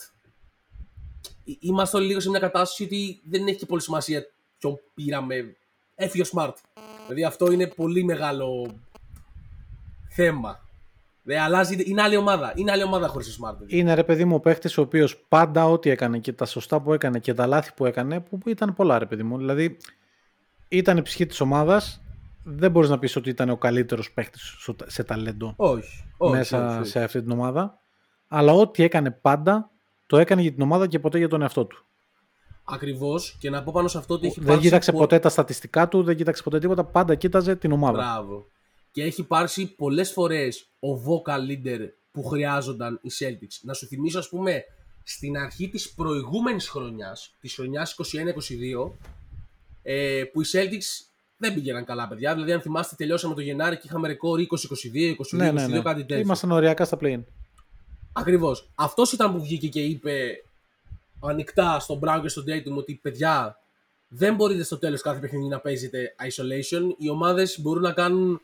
εί- 1.43 1.57
είμαστε 1.59 1.97
όλοι 1.97 2.05
λίγο 2.07 2.19
σε 2.19 2.29
μια 2.29 2.39
κατάσταση 2.39 2.83
ότι 2.83 3.21
δεν 3.23 3.47
έχει 3.47 3.57
και 3.57 3.65
πολύ 3.65 3.81
σημασία 3.81 4.25
ποιον 4.59 4.79
πήραμε. 4.93 5.55
Έφυγε 5.95 6.23
ο 6.23 6.29
Smart. 6.33 6.53
Δηλαδή 7.03 7.23
αυτό 7.23 7.51
είναι 7.51 7.67
πολύ 7.67 8.03
μεγάλο 8.03 8.75
θέμα. 10.15 10.59
Δεν 11.27 11.41
αλλάζει, 11.41 11.83
είναι 11.89 12.01
άλλη 12.01 12.15
ομάδα. 12.15 12.53
Είναι 12.55 12.71
άλλη 12.71 12.83
ομάδα 12.83 13.07
χωρίς 13.07 13.35
το 13.37 13.47
Smart. 13.47 13.55
Είναι 13.67 13.93
ρε 13.93 14.03
παιδί 14.03 14.25
μου 14.25 14.35
ο 14.35 14.39
παίχτης 14.39 14.77
ο 14.77 14.81
οποίος 14.81 15.17
πάντα 15.29 15.65
ό,τι 15.65 15.89
έκανε 15.89 16.19
και 16.19 16.33
τα 16.33 16.45
σωστά 16.45 16.81
που 16.81 16.93
έκανε 16.93 17.19
και 17.19 17.33
τα 17.33 17.47
λάθη 17.47 17.71
που 17.75 17.85
έκανε, 17.85 18.19
που 18.19 18.37
που 18.37 18.49
ήταν 18.49 18.73
πολλά 18.73 18.99
ρε 18.99 19.05
παιδί 19.05 19.23
μου. 19.23 19.37
Δηλαδή 19.37 19.77
ήταν 20.67 20.97
η 20.97 21.01
ψυχή 21.01 21.25
της 21.25 21.39
ομάδας. 21.39 21.99
Δεν 22.43 22.71
μπορείς 22.71 22.89
να 22.89 22.99
πεις 22.99 23.15
ότι 23.15 23.29
ήταν 23.29 23.49
ο 23.49 23.57
καλύτερος 23.57 24.11
παίχτης 24.11 24.55
σε 24.85 25.03
ταλέντο 25.03 25.53
Όχι. 25.55 26.03
όχι 26.17 26.35
μέσα 26.35 26.67
όχι, 26.69 26.79
όχι. 26.79 26.89
σε 26.89 27.03
αυτή 27.03 27.21
την 27.21 27.31
ομάδα. 27.31 27.77
Αλλά 28.27 28.51
ό,τι 28.51 28.83
έκανε 28.83 29.11
πάντα 29.11 29.69
το 30.07 30.17
έκανε 30.17 30.41
για 30.41 30.51
την 30.53 30.61
ομάδα 30.61 30.87
και 30.87 30.99
ποτέ 30.99 31.17
για 31.17 31.27
τον 31.27 31.41
εαυτό 31.41 31.65
του. 31.65 31.85
Ακριβώς 32.63 33.37
και 33.39 33.49
να 33.49 33.63
πω 33.63 33.71
πάνω 33.71 33.87
σε 33.87 33.97
αυτό 33.97 34.13
ότι 34.13 34.25
έχει 34.25 34.35
Δεν 34.35 34.43
υπάρξει 34.43 34.65
κοίταξε 34.67 34.91
πο- 34.91 34.97
ποτέ 34.97 35.19
τα 35.19 35.29
στατιστικά 35.29 35.87
του, 35.87 36.03
δεν 36.03 36.15
κοίταξε 36.15 36.43
ποτέ 36.43 36.59
τίποτα. 36.59 36.83
Πάντα 36.83 37.15
κοίταζε 37.15 37.55
την 37.55 37.71
ομάδα. 37.71 37.97
Μπράβο. 37.97 38.45
Και 38.95 39.03
έχει 39.03 39.21
υπάρξει 39.21 39.75
πολλές 39.75 40.11
φορές 40.11 40.69
ο 40.79 40.87
vocal 41.05 41.39
leader 41.49 41.79
που 42.11 42.23
χρειάζονταν 42.23 42.99
οι 43.01 43.09
Celtics. 43.19 43.59
Να 43.61 43.73
σου 43.73 43.85
θυμίσω, 43.87 44.19
ας 44.19 44.29
πούμε, 44.29 44.63
στην 45.03 45.37
αρχή 45.37 45.69
της 45.69 45.93
προηγούμενης 45.93 46.69
χρονιάς, 46.69 47.35
της 47.39 47.55
χρονιάς 47.55 47.91
21-22, 47.91 48.97
ε, 49.81 50.23
που 50.33 50.41
οι 50.41 50.45
Celtics 50.51 51.07
δεν 51.37 51.53
πήγαιναν 51.53 51.85
καλά, 51.85 52.07
παιδιά. 52.07 52.33
Δηλαδή, 52.33 52.51
αν 52.51 52.61
θυμάστε, 52.61 52.95
τελειώσαμε 52.97 53.35
το 53.35 53.41
Γενάρη 53.41 53.75
και 53.75 53.81
είχαμε 53.85 54.07
ρεκόρ 54.07 54.39
20-22, 54.39 54.43
22-22, 54.43 55.15
Ναι, 55.31 55.51
ναι, 55.51 55.67
ναι. 55.67 55.81
κάτι 55.81 55.99
τέτοιο. 55.99 56.19
Ήμασταν 56.19 56.51
οριακά 56.51 56.85
στα 56.85 56.97
play-in. 57.01 57.23
Ακριβώς. 58.13 58.69
Αυτός 58.75 59.11
ήταν 59.11 59.31
που 59.31 59.41
βγήκε 59.41 59.67
και 59.67 59.81
είπε 59.81 60.43
ανοιχτά 61.19 61.79
στον 61.79 61.99
Brown 62.03 62.19
και 62.21 62.27
στον 62.29 62.43
Dayton 62.47 62.77
ότι 62.77 62.99
παιδιά 63.01 63.59
δεν 64.07 64.35
μπορείτε 64.35 64.63
στο 64.63 64.77
τέλος 64.77 65.01
κάθε 65.01 65.19
παιχνίδι 65.19 65.47
να 65.47 65.59
παίζετε 65.59 66.15
isolation. 66.19 66.95
Οι 66.97 67.09
ομάδες 67.09 67.59
μπορούν 67.61 67.81
να 67.81 67.91
κάνουν 67.91 68.41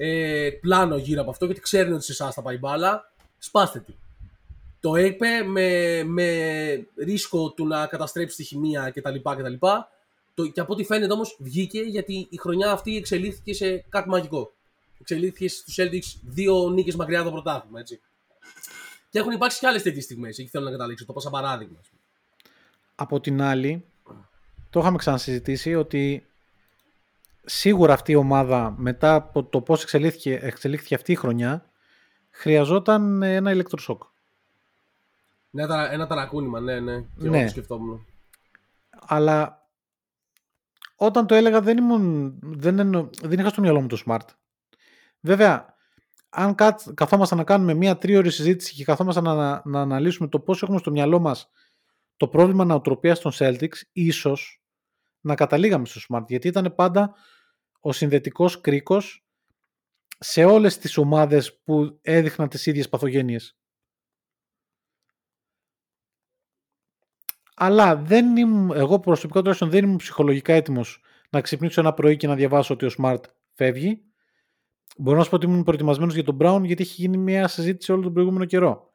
ε, 0.00 0.50
πλάνο 0.60 0.96
γύρω 0.96 1.20
από 1.20 1.30
αυτό 1.30 1.44
γιατί 1.44 1.60
ξέρουν 1.60 1.92
ότι 1.92 2.04
σε 2.04 2.12
εσάς 2.12 2.34
θα 2.34 2.42
πάει 2.42 2.58
μπάλα. 2.58 3.12
Σπάστε 3.38 3.80
τη. 3.80 3.92
Το 4.80 4.94
είπε 4.94 5.42
με, 5.42 6.02
με 6.04 6.26
ρίσκο 6.96 7.50
του 7.50 7.66
να 7.66 7.86
καταστρέψει 7.86 8.36
τη 8.36 8.44
χημεία 8.44 8.90
κτλ. 8.90 9.14
κτλ. 9.22 9.66
Το, 10.34 10.46
και 10.46 10.60
από 10.60 10.72
ό,τι 10.72 10.84
φαίνεται 10.84 11.12
όμως 11.12 11.36
βγήκε 11.40 11.80
γιατί 11.80 12.26
η 12.30 12.36
χρονιά 12.36 12.70
αυτή 12.70 12.96
εξελίχθηκε 12.96 13.54
σε 13.54 13.84
κάτι 13.88 14.08
μαγικό. 14.08 14.52
Εξελίχθηκε 15.00 15.48
στους 15.48 15.78
Celtics 15.78 16.20
δύο 16.22 16.68
νίκες 16.68 16.96
μακριά 16.96 17.20
από 17.20 17.28
το 17.28 17.34
πρωτάθλημα, 17.34 17.80
έτσι. 17.80 18.00
Και 19.10 19.18
έχουν 19.18 19.32
υπάρξει 19.32 19.58
και 19.58 19.66
άλλες 19.66 19.82
τέτοιες 19.82 20.04
στιγμές. 20.04 20.38
Εκεί 20.38 20.48
θέλω 20.48 20.64
να 20.64 20.70
καταλήξω. 20.70 21.04
Το 21.04 21.12
πω 21.12 21.20
σαν 21.20 21.32
παράδειγμα. 21.32 21.78
ας 21.80 21.88
πούμε. 21.88 22.00
Από 22.94 23.20
την 23.20 23.42
άλλη, 23.42 23.84
το 24.70 24.80
είχαμε 24.80 24.96
ξανασυζητήσει 24.96 25.74
ότι 25.74 26.27
σίγουρα 27.50 27.92
αυτή 27.92 28.12
η 28.12 28.14
ομάδα 28.14 28.74
μετά 28.76 29.14
από 29.14 29.44
το 29.44 29.60
πώς 29.60 29.82
εξελίχθηκε, 29.82 30.38
εξελίχθηκε 30.42 30.94
αυτή 30.94 31.12
η 31.12 31.14
χρονιά 31.14 31.70
χρειαζόταν 32.30 33.22
ένα 33.22 33.50
ηλεκτροσόκ. 33.52 34.02
Ναι, 35.50 35.66
ταρα- 35.66 35.92
ένα 35.92 36.06
ταρακούνημα, 36.06 36.60
ναι, 36.60 36.80
ναι. 36.80 37.00
Και 37.00 37.26
εγώ 37.26 37.34
Ναι. 37.34 37.42
το 37.42 37.48
σκεφτόμουν. 37.48 38.06
Αλλά 39.06 39.66
όταν 40.96 41.26
το 41.26 41.34
έλεγα 41.34 41.60
δεν, 41.60 41.76
ήμουν, 41.76 42.34
δεν, 42.42 42.78
εννο- 42.78 43.10
δεν 43.22 43.38
είχα 43.38 43.48
στο 43.48 43.60
μυαλό 43.60 43.80
μου 43.80 43.86
το 43.86 44.02
smart. 44.06 44.26
Βέβαια, 45.20 45.74
αν 46.28 46.54
κάτ, 46.54 46.80
καθόμασταν 46.94 47.38
να 47.38 47.44
κάνουμε 47.44 47.74
μία 47.74 47.96
τρίωρη 47.98 48.30
συζήτηση 48.30 48.74
και 48.74 48.84
καθόμασταν 48.84 49.24
να, 49.24 49.34
να, 49.34 49.62
να 49.64 49.80
αναλύσουμε 49.80 50.28
το 50.28 50.40
πώς 50.40 50.62
έχουμε 50.62 50.78
στο 50.78 50.90
μυαλό 50.90 51.18
μας 51.18 51.50
το 52.16 52.28
πρόβλημα 52.28 52.64
νοοτροπίας 52.64 53.20
των 53.20 53.32
Celtics, 53.34 53.76
ίσως 53.92 54.62
να 55.20 55.34
καταλήγαμε 55.34 55.86
στο 55.86 56.00
smart. 56.08 56.24
Γιατί 56.28 56.48
ήταν 56.48 56.72
πάντα 56.74 57.14
ο 57.80 57.92
συνδετικός 57.92 58.60
κρίκος 58.60 59.26
σε 60.18 60.44
όλες 60.44 60.78
τις 60.78 60.96
ομάδες 60.96 61.58
που 61.62 61.98
έδειχναν 62.02 62.48
τις 62.48 62.66
ίδιες 62.66 62.88
παθογένειες. 62.88 63.58
Αλλά 67.54 67.96
δεν 67.96 68.36
ήμουν, 68.36 68.70
εγώ 68.76 69.00
προσωπικά 69.00 69.38
τουλάχιστον 69.38 69.70
δεν 69.70 69.84
ήμουν 69.84 69.96
ψυχολογικά 69.96 70.52
έτοιμος 70.52 71.02
να 71.30 71.40
ξυπνήσω 71.40 71.80
ένα 71.80 71.94
πρωί 71.94 72.16
και 72.16 72.26
να 72.26 72.34
διαβάσω 72.34 72.74
ότι 72.74 72.86
ο 72.86 72.90
Smart 72.98 73.20
φεύγει. 73.52 74.02
Μπορώ 74.96 75.16
να 75.16 75.22
σου 75.22 75.30
πω 75.30 75.36
ότι 75.36 75.46
ήμουν 75.46 75.62
προετοιμασμένος 75.62 76.14
για 76.14 76.24
τον 76.24 76.36
Brown 76.40 76.60
γιατί 76.64 76.82
έχει 76.82 77.00
γίνει 77.00 77.16
μια 77.16 77.48
συζήτηση 77.48 77.92
όλο 77.92 78.02
τον 78.02 78.12
προηγούμενο 78.12 78.44
καιρό. 78.44 78.92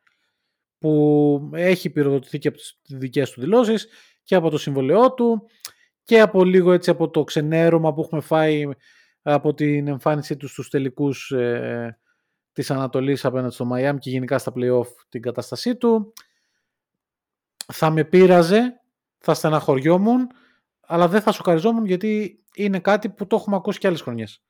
Που 0.78 1.50
έχει 1.54 1.89
πυροδοτηθεί 1.89 2.39
και 2.39 2.48
από 2.48 2.58
τις 2.58 2.78
δικές 2.84 3.32
του 3.32 3.41
δηλώσεις 3.41 3.88
και 4.24 4.36
από 4.36 4.50
το 4.50 4.58
συμβολαιό 4.58 5.13
του 5.13 5.50
και 6.04 6.22
από 6.22 6.44
λίγο 6.44 6.72
έτσι 6.72 6.89
από 6.89 7.10
το 7.10 7.24
ξενέρωμα 7.24 7.94
που 7.94 8.02
έχουμε 8.02 8.22
φάει 8.22 8.63
από 9.22 9.54
την 9.54 9.88
εμφάνισή 9.88 10.38
τους 10.38 10.52
στους 10.52 10.70
τελικούς 10.70 11.32
ε, 11.32 12.00
της 12.52 12.72
Ανατολής 12.72 13.26
απέναντι 13.26 13.54
στο 13.54 13.70
Miami 13.74 13.98
και 14.00 14.10
γενικά 14.10 14.38
στα 14.38 14.52
play-off 14.56 14.88
την 15.10 15.22
κατάστασή 15.22 15.76
του. 15.76 16.13
Θα 17.74 17.89
με 17.89 18.04
πείραζε, 18.04 18.82
θα 19.18 19.34
στεναχωριόμουν, 19.34 20.28
αλλά 20.82 21.08
δεν 21.08 21.22
θα 21.22 21.32
σοκαριζόμουν 21.32 21.86
γιατί 21.86 22.44
είναι 22.56 22.80
κάτι 22.80 23.10
που 23.10 23.28
το 23.28 23.36
έχουμε 23.36 23.56
ακούσει 23.56 23.80
και 23.80 23.88
άλλες 23.88 24.02
χρονιές. 24.02 24.44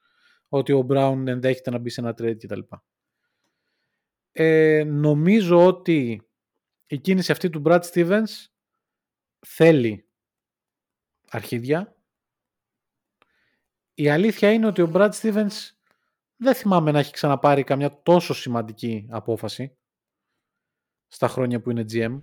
Ότι 0.47 0.73
ο 0.73 0.85
Brown 0.89 1.23
ενδέχεται 1.25 1.69
να 1.69 1.77
μπει 1.77 1.89
σε 1.89 2.01
ένα 2.01 2.15
trade 2.21 2.37
κτλ. 2.37 2.59
Ε, 4.31 4.83
νομίζω 4.83 5.65
ότι 5.65 6.27
η 6.87 6.97
κίνηση 6.97 7.31
αυτή 7.31 7.49
του 7.49 7.61
Brad 7.65 7.79
Stevens 7.93 8.47
θέλει 9.39 10.07
αρχίδια. 11.37 11.95
Η 13.93 14.09
αλήθεια 14.09 14.51
είναι 14.51 14.65
ότι 14.67 14.81
ο 14.81 14.91
Brad 14.93 15.09
Stevens 15.21 15.71
δεν 16.37 16.55
θυμάμαι 16.55 16.91
να 16.91 16.99
έχει 16.99 17.11
ξαναπάρει 17.11 17.63
καμιά 17.63 17.99
τόσο 18.03 18.33
σημαντική 18.33 19.07
απόφαση 19.09 19.75
στα 21.07 21.27
χρόνια 21.27 21.59
που 21.59 21.71
είναι 21.71 21.85
GM. 21.91 22.21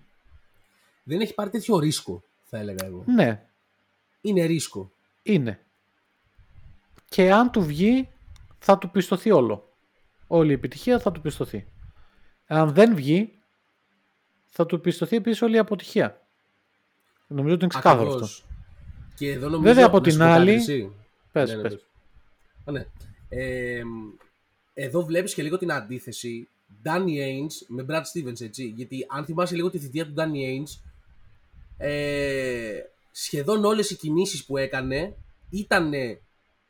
Δεν 1.02 1.20
έχει 1.20 1.34
πάρει 1.34 1.50
τέτοιο 1.50 1.78
ρίσκο, 1.78 2.22
θα 2.44 2.58
έλεγα 2.58 2.86
εγώ. 2.86 3.04
Ναι, 3.06 3.46
Είναι 4.20 4.44
ρίσκο. 4.44 4.92
είναι. 5.22 5.64
Και 7.08 7.32
αν 7.32 7.50
του 7.50 7.62
βγει, 7.64 8.08
θα 8.58 8.78
του 8.78 8.90
πιστωθεί 8.90 9.30
όλο. 9.30 9.72
Όλη 10.26 10.50
η 10.50 10.54
επιτυχία 10.54 10.98
θα 10.98 11.12
του 11.12 11.20
πιστωθεί. 11.20 11.66
Αν 12.46 12.72
δεν 12.72 12.94
βγει, 12.94 13.38
θα 14.46 14.66
του 14.66 14.80
πιστωθεί 14.80 15.16
επίσης 15.16 15.42
όλη 15.42 15.54
η 15.54 15.58
αποτυχία. 15.58 16.20
Νομίζω 17.26 17.54
ότι 17.54 17.64
είναι 17.64 17.72
ξεκάθαρο 17.72 18.14
αυτό. 18.14 18.26
Ακριβώς. 19.20 19.32
Και 19.32 19.32
εδώ 19.32 19.48
νομίζω, 19.48 19.62
Βέβαια, 19.72 19.86
από 19.86 19.96
να 19.96 20.02
την 20.02 20.12
σου 20.12 20.18
πω 20.18 20.24
κάτι, 20.24 20.36
άλλη- 20.40 20.50
εσύ. 20.50 20.90
Πες, 21.32 21.50
Ναι, 21.50 21.56
ναι, 21.56 21.62
πες. 21.62 21.72
πες. 21.72 21.82
Α, 22.64 22.72
ναι. 22.72 22.86
Ε, 23.28 23.82
εδώ 24.74 25.04
βλέπεις 25.04 25.34
και 25.34 25.42
λίγο 25.42 25.58
την 25.58 25.72
αντίθεση 25.72 26.48
Danny 26.84 27.16
Ainge 27.26 27.66
με 27.68 27.86
Brad 27.88 28.02
Stevens, 28.02 28.40
έτσι. 28.40 28.64
Γιατί 28.76 29.06
αν 29.08 29.24
θυμάσαι 29.24 29.54
λίγο 29.54 29.70
τη 29.70 29.78
θητεία 29.78 30.06
του 30.06 30.14
Danny 30.16 30.22
Ainge, 30.62 30.78
ε, 31.78 32.78
σχεδόν 33.12 33.64
όλες 33.64 33.90
οι 33.90 33.96
κινήσεις 33.96 34.44
που 34.44 34.56
έκανε 34.56 35.14
ήταν, 35.50 35.92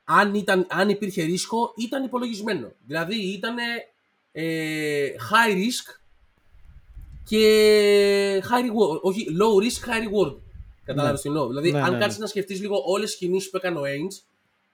αν, 0.05 0.35
ήταν, 0.35 0.67
αν 0.71 0.89
υπήρχε 0.89 1.23
ρίσκο, 1.23 1.75
ήταν 1.77 2.05
υπολογισμένο. 2.05 2.73
Δηλαδή 2.87 3.17
ήταν 3.33 3.57
ε, 4.33 5.07
high 5.31 5.55
risk 5.55 6.01
και 7.25 8.43
high 8.45 8.65
reward. 8.67 9.01
Όχι, 9.01 9.27
low 9.31 9.63
risk, 9.65 9.89
high 9.89 10.03
reward. 10.09 10.37
Κατάλαβες 10.85 11.21
τι 11.21 11.29
εννοώ. 11.29 11.47
Δηλαδή, 11.47 11.73
Ναι, 11.73 11.81
αν 11.81 11.93
ναι, 11.93 11.99
κάτσεις 11.99 12.19
ναι. 12.19 12.25
να 12.25 12.31
σκεφτείς 12.31 12.61
λίγο 12.61 12.83
όλες 12.87 13.11
τις 13.11 13.19
κινήσεις 13.19 13.51
που 13.51 13.57
έκανε 13.57 13.79
ο 13.79 13.83
Ainge, 13.83 14.23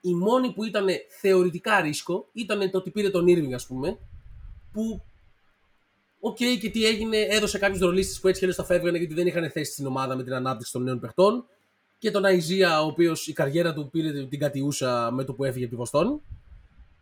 η 0.01 0.14
μόνη 0.14 0.53
που 0.53 0.64
ήταν 0.64 0.87
θεωρητικά 1.21 1.81
ρίσκο 1.81 2.29
ήταν 2.33 2.71
το 2.71 2.79
ότι 2.79 2.90
πήρε 2.90 3.11
τον 3.11 3.25
Irving, 3.29 3.53
ας 3.53 3.66
πούμε, 3.66 3.99
που 4.73 5.03
Οκ, 6.21 6.37
και 6.37 6.71
τι 6.71 6.85
έγινε, 6.85 7.16
έδωσε 7.19 7.59
κάποιους 7.59 7.81
ρολίστες 7.81 8.21
που 8.21 8.29
έτσι 8.29 8.40
και 8.40 8.47
αλλιώς 8.47 8.66
θα 8.66 8.75
φεύγανε 8.75 8.99
γιατί 8.99 9.14
δεν 9.14 9.27
είχαν 9.27 9.51
θέση 9.51 9.73
στην 9.73 9.87
ομάδα 9.87 10.16
με 10.16 10.23
την 10.23 10.35
ανάπτυξη 10.35 10.73
των 10.73 10.83
νέων 10.83 11.01
παιχτών. 11.01 11.45
Και 11.99 12.11
τον 12.11 12.25
Isaiah, 12.25 12.83
ο 12.83 12.87
οποίος 12.87 13.27
η 13.27 13.33
καριέρα 13.33 13.75
του 13.75 13.88
πήρε 13.90 14.27
την 14.27 14.38
κατιούσα 14.38 15.11
με 15.12 15.25
το 15.25 15.33
που 15.33 15.45
έφυγε 15.45 15.64
από 15.64 15.73
τη 15.73 15.79
Βοστόνη. 15.79 16.21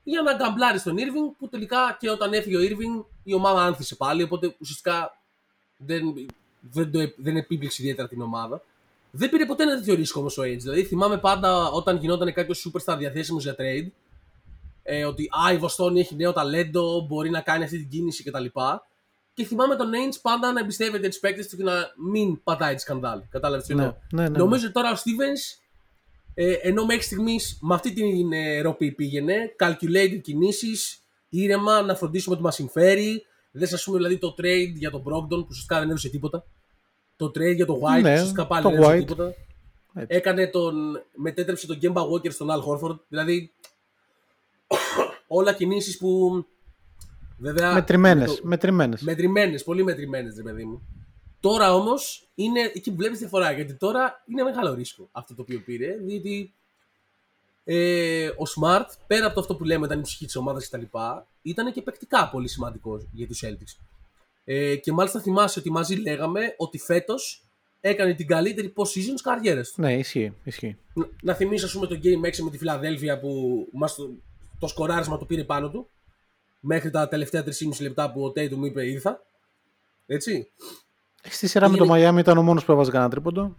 Για 0.04 0.22
να 0.22 0.34
γκαμπλάρει 0.34 0.78
στον 0.78 0.96
Irving, 0.96 1.34
που 1.38 1.48
τελικά 1.48 1.96
και 2.00 2.10
όταν 2.10 2.32
έφυγε 2.32 2.56
ο 2.56 2.60
Irving 2.60 3.04
η 3.22 3.34
ομάδα 3.34 3.64
άνθησε 3.64 3.94
πάλι. 3.94 4.22
Οπότε 4.22 4.54
ουσιαστικά 4.58 5.18
δεν, 5.76 6.02
δεν, 6.60 6.90
το, 6.90 6.98
δεν 7.16 7.36
έπληξε 7.36 7.82
ιδιαίτερα 7.82 8.08
την 8.08 8.20
ομάδα. 8.20 8.62
Δεν 9.16 9.30
πήρε 9.30 9.46
ποτέ 9.46 9.62
ένα 9.62 9.76
τέτοιο 9.76 9.94
ρίσκο 9.94 10.20
όμως 10.20 10.38
ο 10.38 10.42
Ainge. 10.42 10.58
Δηλαδή 10.58 10.84
θυμάμαι 10.84 11.18
πάντα 11.18 11.70
όταν 11.70 11.96
γινόταν 11.96 12.32
κάποιο 12.32 12.54
superstar 12.54 12.96
διαθέσιμος 12.98 13.42
για 13.42 13.54
trade, 13.58 13.90
ε, 14.82 15.04
ότι 15.04 15.28
α, 15.46 15.52
η 15.52 15.56
Βοστόνη 15.56 16.00
έχει 16.00 16.16
νέο 16.16 16.32
ταλέντο, 16.32 17.06
μπορεί 17.08 17.30
να 17.30 17.40
κάνει 17.40 17.64
αυτή 17.64 17.78
την 17.78 17.88
κίνηση 17.88 18.22
κτλ. 18.24 18.44
Και 19.34 19.44
θυμάμαι 19.44 19.76
τον 19.76 19.90
Ainge 19.90 20.18
πάντα 20.22 20.52
να 20.52 20.60
εμπιστεύεται 20.60 21.08
τους 21.08 21.18
παίκτες 21.18 21.48
του 21.48 21.56
και 21.56 21.62
να 21.62 21.72
μην 22.10 22.42
πατάει 22.42 22.74
τη 22.74 22.80
σκανδάλη. 22.80 23.26
Κατάλαβες 23.30 23.66
τι 23.66 23.74
Ναι, 23.74 23.82
εννοώ. 23.82 23.96
ναι, 24.10 24.22
ναι, 24.22 24.28
ναι. 24.28 24.38
Νομίζω 24.38 24.72
τώρα 24.72 24.90
ο 24.90 24.94
Stevens, 24.94 25.62
ε, 26.34 26.52
ενώ 26.52 26.84
μέχρι 26.84 27.02
στιγμής 27.02 27.58
με 27.60 27.74
αυτή 27.74 27.92
την 27.92 28.32
ε, 28.32 28.60
ροπή 28.60 28.92
πήγαινε, 28.92 29.54
calculated 29.58 30.20
κινήσεις, 30.22 31.02
ήρεμα, 31.28 31.82
να 31.82 31.94
φροντίσουμε 31.94 32.34
ότι 32.34 32.44
μας 32.44 32.54
συμφέρει. 32.54 33.26
Δεν 33.50 33.68
σα 33.68 33.84
πούμε 33.84 33.96
δηλαδή 33.96 34.18
το 34.18 34.34
trade 34.38 34.72
για 34.74 34.90
τον 34.90 35.00
Brogdon 35.00 35.28
που 35.28 35.46
ουσιαστικά 35.48 35.78
δεν 35.78 35.88
έδωσε 35.88 36.08
τίποτα. 36.08 36.46
Το 37.30 37.40
trade 37.40 37.54
για 37.54 37.66
τον 37.66 37.76
White 37.76 38.00
Ναι, 38.02 38.08
που 38.08 38.12
ουσιαστικά 38.12 38.46
πάλι 38.46 38.62
το 38.62 38.68
δεν 38.70 38.78
έδωσε 38.78 38.96
White. 38.96 38.98
τίποτα. 39.06 39.34
Έτσι. 39.94 40.16
Έκανε 40.16 40.46
τον. 40.46 41.02
μετέτρεψε 41.14 41.66
τον 41.66 41.78
Kemba 41.82 42.02
Walker 42.10 42.32
στον 42.32 42.48
Al 42.50 42.60
Horford. 42.64 42.98
Δηλαδή. 43.08 43.52
όλα 45.26 45.52
κινήσεις 45.52 45.98
που. 45.98 46.44
Βέβαια. 47.38 47.72
Μετρημένες. 47.72 48.34
το- 48.36 48.40
Μετρημένες. 48.46 49.02
Μετρημένες, 49.02 49.64
πολύ 49.64 49.84
μετρημένες, 49.84 50.36
ρε 50.36 50.42
παιδί 50.42 50.64
μου. 50.64 50.88
Τώρα 51.40 51.74
όμως 51.74 52.28
είναι 52.34 52.60
εκεί 52.74 52.90
που 52.90 52.96
βλέπεις 52.96 53.18
τη 53.18 53.26
φορά. 53.26 53.52
Γιατί 53.52 53.74
τώρα 53.74 54.22
είναι 54.26 54.42
μεγάλο 54.42 54.74
ρίσκο 54.74 55.08
αυτό 55.12 55.34
το 55.34 55.42
οποίο 55.42 55.60
πήρε. 55.64 55.96
Διότι 55.96 56.52
ε, 57.64 58.26
ο 58.26 58.42
Smart, 58.56 58.86
πέρα 59.06 59.24
από 59.26 59.34
το 59.34 59.40
αυτό 59.40 59.54
που 59.54 59.64
λέμε, 59.64 59.86
ήταν 59.86 59.98
η 59.98 60.02
ψυχή 60.02 60.24
της 60.26 60.36
ομάδας 60.36 60.68
κτλ., 60.68 60.82
ήταν 61.42 61.72
και 61.72 61.82
παικτικά 61.82 62.28
πολύ 62.28 62.48
σημαντικός 62.48 63.06
για 63.12 63.26
τους 63.26 63.42
Celtics. 63.44 63.80
Ε, 64.44 64.76
και 64.76 64.92
μάλιστα 64.92 65.20
θυμάσαι 65.20 65.58
ότι 65.58 65.70
μαζί 65.70 65.94
λέγαμε 65.94 66.54
ότι 66.56 66.78
φέτος 66.78 67.44
έκανε 67.80 68.14
την 68.14 68.26
καλύτερη 68.26 68.72
post-season 68.76 69.12
τη 69.16 69.22
καριέρα 69.22 69.62
του. 69.62 69.70
Ναι, 69.76 69.94
ισχύει. 69.98 70.32
ισχύει. 70.44 70.76
Να, 70.94 71.08
να 71.22 71.34
θυμίσω, 71.34 71.66
ας 71.66 71.72
πούμε, 71.72 71.86
το 71.86 71.98
Game 72.02 72.26
6 72.28 72.38
με 72.38 72.50
τη 72.50 72.58
Φιλαδέλφια 72.58 73.18
που 73.20 73.28
μας 73.72 73.94
το, 73.94 74.10
το 74.58 74.66
σκοράρισμα 74.66 75.18
το 75.18 75.24
πήρε 75.24 75.44
πάνω 75.44 75.70
του. 75.70 75.88
Μέχρι 76.60 76.90
τα 76.90 77.08
τελευταία 77.08 77.44
3,5 77.44 77.50
λεπτά 77.80 78.12
που 78.12 78.24
ο 78.24 78.28
Tatum 78.28 78.50
μου 78.54 78.64
είπε 78.64 78.86
ήρθα. 78.86 79.22
Έτσι. 80.06 80.50
Στη 81.22 81.46
σειρά 81.46 81.68
με 81.68 81.76
το 81.76 81.84
Είναι- 81.84 81.92
Μαϊάμι 81.92 82.20
ήταν 82.20 82.38
ο 82.38 82.42
μόνος 82.42 82.64
που 82.64 82.72
έβαζε 82.72 82.90
κανένα 82.90 83.10
τρίποντο. 83.10 83.56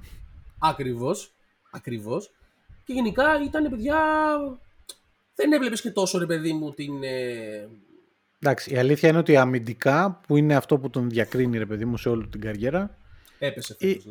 Ακριβώς. 0.59 1.31
Ακριβώς. 1.71 2.31
Και 2.85 2.93
γενικά 2.93 3.41
ήταν 3.43 3.69
παιδιά. 3.69 3.97
Δεν 5.35 5.51
έβλεπες 5.51 5.81
και 5.81 5.91
τόσο 5.91 6.17
ρε 6.17 6.25
παιδί 6.25 6.53
μου 6.53 6.73
την. 6.73 7.03
ε, 7.03 7.67
Εντάξει, 8.47 8.73
η 8.73 8.77
αλήθεια 8.77 9.09
είναι 9.09 9.17
ότι 9.17 9.37
αμυντικά, 9.37 10.19
που 10.27 10.37
είναι 10.37 10.55
αυτό 10.55 10.77
που 10.77 10.89
τον 10.89 11.09
διακρίνει 11.09 11.57
ρε 11.57 11.65
παιδί 11.65 11.85
μου 11.85 11.97
σε 11.97 12.09
όλη 12.09 12.27
την 12.27 12.41
καριέρα, 12.41 12.97
Έπεσε 13.39 13.75
Ή- 13.79 13.87
φέτος, 13.87 14.05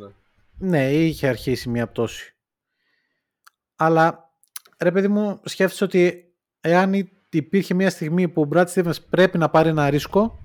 ναι. 0.57 0.69
ναι, 0.69 0.91
είχε 0.91 1.27
αρχίσει 1.27 1.69
μια 1.69 1.87
πτώση. 1.87 2.35
Αλλά 3.75 4.29
ρε 4.77 4.91
παιδί 4.91 5.07
μου, 5.07 5.39
σκέφτεσαι 5.43 5.83
ότι 5.83 6.31
εάν 6.61 6.93
υ- 6.93 7.09
υπήρχε 7.29 7.73
μια 7.73 7.89
στιγμή 7.89 8.27
που 8.27 8.41
ο 8.41 8.47
Brad 8.53 8.65
Stevens 8.73 9.01
πρέπει 9.09 9.37
να 9.37 9.49
πάρει 9.49 9.69
ένα 9.69 9.89
ρίσκο, 9.89 10.39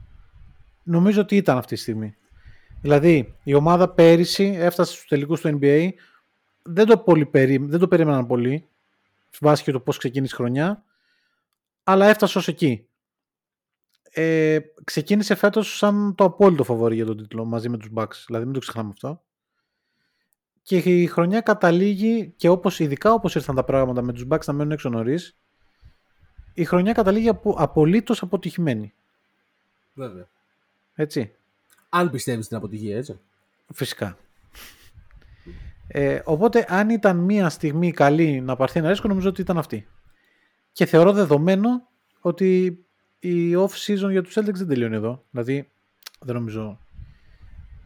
νομίζω 0.83 1.21
ότι 1.21 1.37
ήταν 1.37 1.57
αυτή 1.59 1.75
τη 1.75 1.81
στιγμή. 1.81 2.15
Δηλαδή, 2.81 3.35
η 3.43 3.55
ομάδα 3.55 3.89
πέρυσι 3.89 4.55
έφτασε 4.59 4.93
στους 4.93 5.07
τελικούς 5.09 5.41
του 5.41 5.59
NBA, 5.63 5.89
δεν 6.63 6.87
το, 6.87 6.99
πολύ 6.99 7.27
περί, 7.27 7.57
δεν 7.57 7.79
το 7.79 7.89
περίμεναν 7.89 8.27
πολύ, 8.27 8.69
βάσει 9.41 9.63
και 9.63 9.73
το 9.73 9.81
πώς 9.81 9.97
ξεκίνησε 9.99 10.33
η 10.35 10.37
χρονιά, 10.37 10.85
αλλά 11.85 12.07
έφτασε 12.07 12.39
ως 12.39 12.49
εκεί. 12.49 12.85
Ε, 14.13 14.59
ξεκίνησε 14.85 15.35
φέτος 15.35 15.77
σαν 15.77 16.15
το 16.15 16.25
απόλυτο 16.25 16.65
φαβορή 16.65 16.95
για 16.95 17.05
τον 17.07 17.17
τίτλο 17.17 17.45
μαζί 17.45 17.69
με 17.69 17.77
τους 17.77 17.91
Bucks, 17.95 18.25
δηλαδή 18.27 18.45
μην 18.45 18.55
το 18.55 18.61
ξεχνάμε 18.61 18.91
αυτό. 18.93 19.23
Και 20.63 20.77
η 20.77 21.07
χρονιά 21.07 21.41
καταλήγει 21.41 22.33
και 22.37 22.49
όπως, 22.49 22.79
ειδικά 22.79 23.13
όπως 23.13 23.35
ήρθαν 23.35 23.55
τα 23.55 23.65
πράγματα 23.65 24.03
με 24.03 24.13
τους 24.13 24.25
Bucks 24.31 24.45
να 24.45 24.53
μένουν 24.53 24.73
έξω 24.73 24.89
νωρίς, 24.89 25.37
η 26.55 26.65
χρονιά 26.65 26.93
καταλήγει 26.93 27.29
απο, 27.29 27.55
απολύτως 27.59 28.23
αποτυχημένη. 28.23 28.95
Βέβαια. 29.95 30.29
Έτσι. 30.95 31.35
Αν 31.89 32.11
πιστεύεις 32.11 32.45
στην 32.45 32.57
αποτυχία, 32.57 32.97
έτσι. 32.97 33.21
Φυσικά. 33.73 34.17
Ε, 35.87 36.21
οπότε 36.25 36.67
αν 36.69 36.91
ήταν 36.91 37.17
μία 37.17 37.49
στιγμή 37.49 37.93
καλή 37.93 38.41
να 38.41 38.57
πάρθει 38.57 38.79
ένα 38.79 38.89
ρίσκο 38.89 39.09
νομίζω 39.09 39.29
ότι 39.29 39.41
ήταν 39.41 39.59
αυτή. 39.59 39.89
Και 40.73 40.87
θεωρώ 40.87 41.13
δεδομένο 41.13 41.89
ότι 42.21 42.79
η 43.21 43.55
off-season 43.57 44.11
για 44.11 44.23
τους 44.23 44.39
Celtics 44.39 44.55
δεν 44.55 44.69
τελειώνει 44.69 44.95
εδώ. 44.95 45.25
Δηλαδή 45.31 45.71
δεν 46.21 46.35
νομίζω 46.35 46.79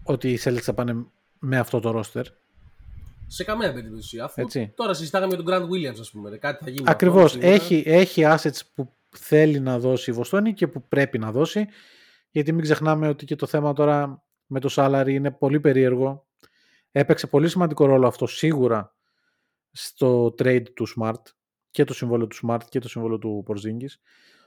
ότι 0.03 0.33
οι 0.33 0.39
Celtics 0.45 0.61
θα 0.61 0.75
πάνε 0.75 1.07
με 1.39 1.59
αυτό 1.59 1.81
το 1.81 2.01
roster. 2.01 2.23
Σε 3.27 3.45
καμία 3.45 3.73
περίπτωση. 3.73 4.19
Αφού 4.19 4.41
Έτσι. 4.41 4.73
τώρα 4.77 4.95
συζητάγαμε 4.95 5.35
για 5.35 5.45
τον 5.45 5.55
Grant 5.55 5.69
Williams, 5.71 6.01
ας 6.01 6.11
πούμε. 6.11 6.31
ρε, 6.31 6.37
Κάτι 6.37 6.65
θα 6.65 6.71
γίνει. 6.71 6.85
Ακριβώς. 6.89 7.25
αυτό, 7.25 7.39
σίγουρα. 7.41 7.55
Έχει, 7.55 7.83
έχει 7.87 8.23
assets 8.27 8.61
που 8.75 8.93
θέλει 9.11 9.61
να 9.61 9.79
δώσει 9.79 10.11
η 10.11 10.13
Βοστόνη 10.13 10.55
και 10.55 10.67
που 10.67 10.89
πρέπει 10.89 11.19
να 11.19 11.33
δώσει. 11.33 11.67
Γιατί 12.31 12.53
μην 12.53 12.63
ξεχνάμε 12.63 13.09
ότι 13.09 13.25
και 13.25 13.37
το 13.37 13.47
θέμα 13.47 13.73
τώρα 13.73 14.25
με 14.47 14.61
το 14.61 14.69
salary 14.77 15.09
είναι 15.09 15.31
πολύ 15.31 15.61
περίεργο. 15.61 16.27
Έπαιξε 16.91 17.27
πολύ 17.27 17.49
σημαντικό 17.49 17.85
ρόλο 17.87 18.07
αυτό 18.07 18.27
σίγουρα 18.27 18.95
στο 19.71 20.27
trade 20.39 20.65
του 20.75 20.87
Smart 20.97 21.23
και 21.71 21.85
το 21.85 21.95
συμβόλαιο 21.95 22.27
του 22.27 22.37
Smart 22.43 22.61
και 22.69 22.79
το 22.79 22.89
συμβόλαιο 22.89 23.19
του 23.19 23.45
Porzingis. 23.49 23.95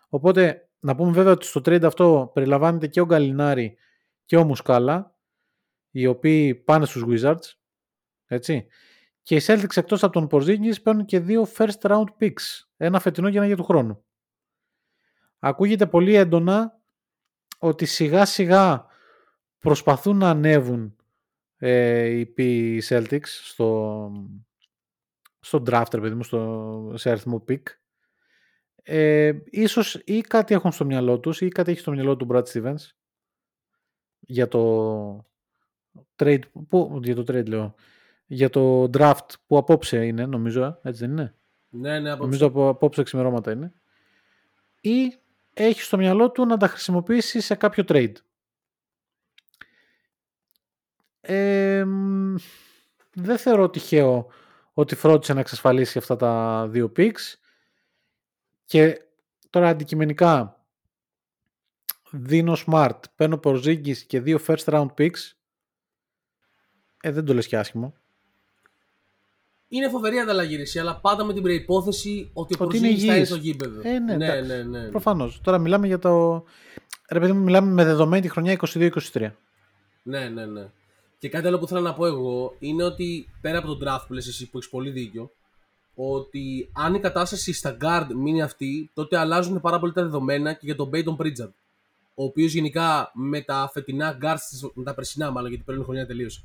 Οπότε 0.10 0.70
να 0.80 0.96
πούμε 0.96 1.12
βέβαια 1.12 1.32
ότι 1.32 1.46
στο 1.46 1.60
trade 1.60 1.84
αυτό 1.84 2.32
περιλαμβάνεται 2.34 2.88
και 2.88 3.02
ο 3.02 3.06
Γκαλινάρη 3.06 3.78
και 4.26 4.38
ο 4.38 4.43
Μουσκάλα 4.43 5.15
οι 5.91 6.06
οποίοι 6.06 6.56
πάνε 6.56 6.86
στους 6.86 7.04
Wizards 7.08 7.54
έτσι. 8.26 8.67
Και 9.22 9.36
οι 9.36 9.41
Celtics 9.46 9.78
εκτός 9.78 10.04
από 10.04 10.13
τον 10.13 10.28
Porzingis 10.32 10.82
παίρνουν 10.84 11.06
και 11.06 11.20
δύο 11.20 11.48
first 11.58 11.80
round 11.82 12.06
picks. 12.20 12.65
Ένα 12.78 13.00
φετινό 13.00 13.30
και 13.30 13.38
ένα 13.38 13.46
για 13.46 13.56
του 13.56 13.63
χρόνου. 13.63 14.04
Ακούγεται 15.39 15.88
πολύ 15.88 16.15
έντονα 16.15 16.80
ότι 17.60 17.86
σιγά 17.86 18.26
σιγά 18.26 18.86
προσπαθούν 19.60 20.17
να 20.17 20.30
ανέβουν 20.30 20.96
ε, 21.58 22.06
οι 22.06 22.26
π- 22.26 22.84
Celtics 22.89 23.28
στο, 23.28 24.12
στο 25.39 25.63
draft, 25.65 25.93
ρε 25.93 26.02
παιδί 26.02 26.15
μου, 26.15 26.24
στο, 26.24 26.93
σε 26.96 27.10
αριθμό 27.10 27.43
pick. 27.48 27.63
Ε, 28.89 29.34
ίσως 29.50 30.02
ή 30.06 30.21
κάτι 30.21 30.54
έχουν 30.54 30.71
στο 30.71 30.86
μυαλό 30.86 31.19
τους 31.19 31.41
ή 31.41 31.47
κάτι 31.47 31.71
έχει 31.71 31.80
στο 31.80 31.91
μυαλό 31.91 32.15
του 32.15 32.28
Brad 32.30 32.43
Stevens 32.43 32.76
για 34.19 34.47
το 34.47 35.26
trade, 36.15 36.39
που, 36.67 37.00
για 37.04 37.15
το 37.15 37.21
trade 37.21 37.47
λέω, 37.47 37.76
για 38.26 38.50
το 38.50 38.84
draft 38.84 39.26
που 39.47 39.58
απόψε 39.58 40.06
είναι 40.06 40.26
νομίζω, 40.26 40.63
ε, 40.63 40.80
έτσι 40.82 41.02
δεν 41.02 41.12
είναι; 41.12 41.36
Ναι, 41.69 42.00
ναι, 42.00 42.10
απόψε. 42.10 42.23
Νομίζω 42.23 42.45
από 42.45 42.69
απόψε 42.69 43.04
ξημερώματα 43.04 43.52
είναι. 43.52 43.73
Ή 44.82 45.17
έχει 45.54 45.82
στο 45.82 45.97
μυαλό 45.97 46.32
του 46.32 46.45
να 46.45 46.58
τα 46.58 46.67
χρησιμοποιήσει 46.67 47.39
σε 47.41 47.56
κάποιο 47.56 47.84
trade. 47.88 48.13
Ε, 51.21 51.84
μ, 51.86 52.36
δεν 53.13 53.38
θεωρώ 53.38 53.69
τυχαίο 53.69 54.28
ότι 54.73 54.95
φρόντισε 54.95 55.34
να 55.34 55.39
εξασφαλίσει 55.39 55.97
αυτά 55.97 56.15
τα 56.15 56.65
δύο 56.69 56.91
picks 56.97 57.36
και 58.67 59.01
τώρα 59.49 59.69
αντικειμενικά 59.69 60.62
δίνω 62.12 62.58
smart, 62.65 62.99
παίρνω 63.15 63.39
Porzingis 63.43 63.97
και 63.97 64.19
δύο 64.21 64.39
first 64.47 64.63
round 64.65 64.88
picks 64.97 65.32
ε, 67.01 67.12
δεν 67.12 67.25
το 67.25 67.34
λες 67.34 67.47
και 67.47 67.58
άσχημο. 67.58 67.93
Είναι 69.67 69.89
φοβερή 69.89 70.19
ανταλλαγή, 70.19 70.56
ρε, 70.56 70.62
εσύ, 70.62 70.80
αλλά 70.80 70.99
πάντα 70.99 71.23
με 71.23 71.34
την 71.34 71.43
προπόθεση 71.43 72.30
ότι 72.34 72.56
ο 72.60 72.63
Ότι 72.63 72.77
είναι 72.77 72.88
Porzingis 72.88 72.97
θα 72.97 73.03
είναι 73.06 73.13
υγιής. 73.13 73.27
στο 73.27 73.38
γήπεδο. 73.38 73.82
Ε, 73.84 73.99
ναι, 73.99 74.15
ναι, 74.15 74.25
εντάξει. 74.25 74.51
ναι, 74.51 74.63
ναι. 74.63 74.89
Προφανώς. 74.89 75.41
Τώρα 75.43 75.58
μιλάμε 75.58 75.88
για 75.88 75.99
το... 75.99 76.43
Ρε 77.10 77.19
παιδί 77.19 77.32
μου, 77.32 77.43
μιλάμε 77.43 77.71
με 77.71 77.84
δεδομένη 77.84 78.21
τη 78.21 78.30
χρονιά 78.30 78.60
22-23. 78.73 79.32
Ναι, 80.03 80.30
ναι, 80.30 80.45
ναι. 80.45 80.69
Και 81.17 81.30
κάτι 81.30 81.47
άλλο 81.47 81.60
που 81.60 81.67
θέλω 81.67 81.82
να 81.82 81.93
πω 81.93 82.06
εγώ 82.06 82.56
είναι 82.60 82.84
ότι 82.84 83.30
πέρα 83.41 83.58
από 83.58 83.67
τον 83.75 83.80
draft 83.84 84.03
που 84.08 84.13
λες 84.13 84.27
εσύ 84.27 84.49
που 84.49 84.58
έχεις 84.58 84.69
πολύ 84.69 84.89
δίκιο, 84.89 85.32
ότι 85.99 86.69
αν 86.73 86.93
η 86.93 86.99
κατάσταση 86.99 87.53
στα 87.53 87.77
guard 87.81 88.07
μείνει 88.15 88.41
αυτή, 88.41 88.89
τότε 88.93 89.17
αλλάζουν 89.17 89.62
πάρα 89.62 89.79
πολύ 89.79 89.93
τα 89.93 90.01
δεδομένα 90.01 90.53
και 90.53 90.60
για 90.65 90.75
τον 90.75 90.89
Peyton 90.93 91.15
Pritchard. 91.17 91.51
Ο 92.15 92.23
οποίος 92.23 92.53
γενικά 92.53 93.12
με 93.13 93.41
τα 93.41 93.69
φετινά 93.73 94.17
guards, 94.21 94.39
της- 94.49 94.69
με 94.73 94.83
τα 94.83 94.93
περσινά 94.93 95.31
μάλλον, 95.31 95.49
γιατί 95.49 95.63
πριν 95.65 95.83
χρονιά 95.83 96.05
τελείωσε. 96.05 96.43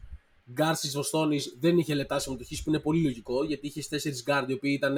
Guards 0.56 0.76
της 0.80 0.92
Βοστόνης 0.94 1.56
δεν 1.60 1.78
είχε 1.78 1.94
λεπτά 1.94 2.18
συμμετοχής 2.18 2.62
που 2.62 2.70
είναι 2.70 2.78
πολύ 2.78 3.02
λογικό, 3.02 3.44
γιατί 3.44 3.66
είχες 3.66 3.88
4 3.88 4.22
guard 4.26 4.44
οι 4.48 4.52
οποίοι 4.52 4.72
ήταν 4.78 4.96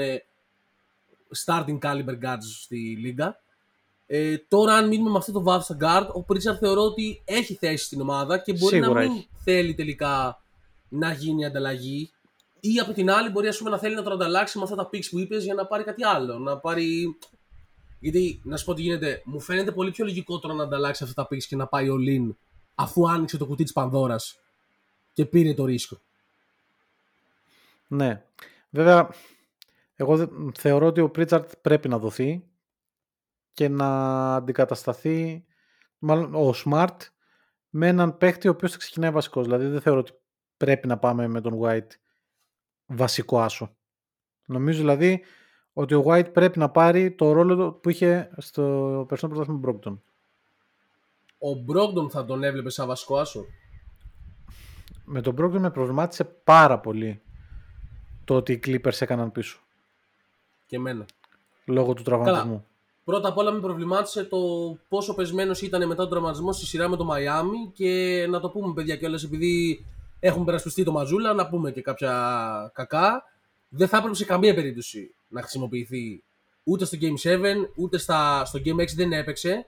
starting 1.45 1.79
caliber 1.79 2.19
guards 2.25 2.45
στη 2.63 2.77
λίγα. 2.77 3.43
Ε, 4.07 4.37
τώρα, 4.39 4.75
αν 4.75 4.89
μείνουμε 4.89 5.11
με 5.11 5.17
αυτό 5.19 5.33
το 5.33 5.43
βάθο 5.43 5.63
στα 5.63 5.77
guard, 5.81 6.09
ο 6.15 6.23
Πρίτσαρντ 6.23 6.57
θεωρώ 6.61 6.83
ότι 6.83 7.23
έχει 7.25 7.55
θέση 7.55 7.85
στην 7.85 8.01
ομάδα 8.01 8.39
και 8.39 8.53
μπορεί 8.53 8.75
Σίγουρα 8.75 8.93
να 9.03 9.09
μην 9.09 9.17
έχει. 9.19 9.29
θέλει 9.45 9.75
τελικά 9.75 10.43
να 10.89 11.13
γίνει 11.13 11.45
ανταλλαγή. 11.45 12.11
Ή 12.67 12.79
από 12.79 12.93
την 12.93 13.11
άλλη, 13.11 13.31
μπορεί 13.31 13.49
ας 13.49 13.59
πούμε, 13.59 13.71
να 13.71 13.79
θέλει 13.79 13.95
να 13.95 14.03
τον 14.03 14.13
ανταλλάξει 14.13 14.59
με 14.59 14.65
αυτά 14.65 14.77
τα 14.77 14.89
picks 14.93 15.09
που 15.11 15.19
είπες 15.19 15.45
για 15.45 15.55
να 15.55 15.67
πάρει 15.67 15.85
κάτι 15.85 16.05
άλλο. 16.05 16.39
Να 16.39 16.59
πάρει. 16.59 17.17
Γιατί, 18.01 18.41
να 18.45 18.57
σου 18.57 18.65
πω 18.65 18.75
τι 18.75 18.83
γίνεται, 18.83 19.23
μου 19.25 19.41
φαίνεται 19.41 19.73
πολύ 19.73 19.91
πιο 19.91 20.05
λογικό 20.05 20.39
τώρα 20.39 20.55
να 20.55 20.63
ανταλλάξει 20.63 21.05
αυτά 21.05 21.23
τα 21.23 21.29
picks 21.35 21.43
και 21.43 21.57
να 21.57 21.67
πάει 21.67 21.89
ο 21.89 21.97
Lin 22.09 22.35
αφού 22.75 23.09
άνοιξε 23.09 23.37
το 23.37 23.47
κουτί 23.47 23.63
της 23.63 23.73
Πανδώρας 23.73 24.39
και 25.13 25.25
πήρε 25.27 25.55
το 25.55 25.65
ρίσκο. 25.65 26.01
Ναι. 27.89 28.25
Βέβαια, 28.71 29.09
εγώ 29.95 30.17
δε- 30.17 30.27
θεωρώ 30.59 30.87
ότι 30.87 31.01
ο 31.01 31.11
Πρίτσαρτ 31.11 31.51
πρέπει 31.61 31.89
να 31.89 31.99
δοθεί 31.99 32.45
και 33.53 33.69
να 33.69 33.89
αντικατασταθεί 34.35 35.45
μάλλον 35.99 36.35
ο 36.35 36.55
Smart 36.65 36.97
με 37.71 37.89
έναν 37.89 38.17
παίχτη 38.19 38.49
ο 38.49 38.51
οποίος 38.51 38.73
θα 38.73 38.79
ξεκινάει 38.79 39.11
βασικός. 39.11 39.45
Δηλαδή 39.45 39.67
δεν 39.67 39.81
θεωρώ 39.81 40.01
ότι 40.01 40.13
πρέπει 40.57 40.87
να 40.87 40.99
πάμε 40.99 41.29
με 41.29 41.41
τον 41.41 41.61
White 41.63 41.89
βασικό 42.87 43.41
άσο. 43.41 43.77
Νομίζω 44.47 44.79
δηλαδή 44.79 45.23
ότι 45.73 45.95
ο 45.95 46.05
White 46.07 46.33
πρέπει 46.33 46.59
να 46.59 46.71
πάρει 46.71 47.13
το 47.13 47.33
ρόλο 47.33 47.73
που 47.73 47.91
είχε 47.91 48.31
στο 48.39 49.05
περσινό 49.09 49.31
πρωτάθλημα 49.35 49.61
Brockton. 49.69 49.99
Ο 51.39 51.55
Μπρόγκτον 51.55 52.11
θα 52.11 52.25
τον 52.25 52.43
έβλεπε 52.43 52.71
σαν 52.71 52.87
βασικό 52.87 53.17
άσο; 53.19 53.47
Με 55.05 55.21
τον 55.21 55.37
Brockton 55.39 55.59
με 55.59 55.71
προβλημάτισε 55.71 56.25
πάρα 56.25 56.79
πολύ 56.79 57.23
το 58.25 58.35
ότι 58.35 58.53
οι 58.53 58.61
Clippers 58.67 59.01
έκαναν 59.01 59.33
πίσω 59.33 59.59
Και 60.67 60.77
εμένα. 60.77 61.07
λόγω 61.65 61.95
του 61.95 62.03
τραυματισμού. 62.03 62.65
Πρώτα 63.05 63.29
απ' 63.29 63.37
όλα 63.37 63.51
με 63.53 63.61
προβλημάτισε 63.61 64.25
το 64.25 64.39
πόσο 64.89 65.15
πεσμένος 65.15 65.63
ήταν 65.63 65.87
μετά 65.87 66.03
τον 66.03 66.11
τραυματισμό 66.11 66.53
στη 66.53 66.67
σειρά 66.67 66.89
με 66.89 66.97
το 66.97 67.05
Μαϊάμι 67.05 67.71
και 67.75 68.27
να 68.31 68.41
το 68.41 68.51
πούμε 68.51 68.73
παιδιά 68.75 68.97
κιόλας 68.97 69.25
επειδή 69.25 69.85
έχουμε 70.27 70.45
περασπιστεί 70.45 70.85
το 70.85 70.93
Μαζούλα, 70.93 71.33
να 71.33 71.49
πούμε 71.49 71.71
και 71.71 71.83
κάποια 71.83 72.13
κακά. 72.75 73.25
Δεν 73.69 73.89
θα 73.89 73.97
έπρεπε 73.97 74.15
σε 74.15 74.25
καμία 74.25 74.55
περίπτωση 74.55 75.15
να 75.29 75.41
χρησιμοποιηθεί 75.41 76.25
ούτε 76.63 76.85
στο 76.85 76.99
Game 77.01 77.29
7, 77.29 77.55
ούτε 77.77 77.99
στα, 77.99 78.45
στο 78.45 78.61
Game 78.65 78.81
6 78.81 78.87
δεν 78.95 79.13
έπαιξε. 79.13 79.67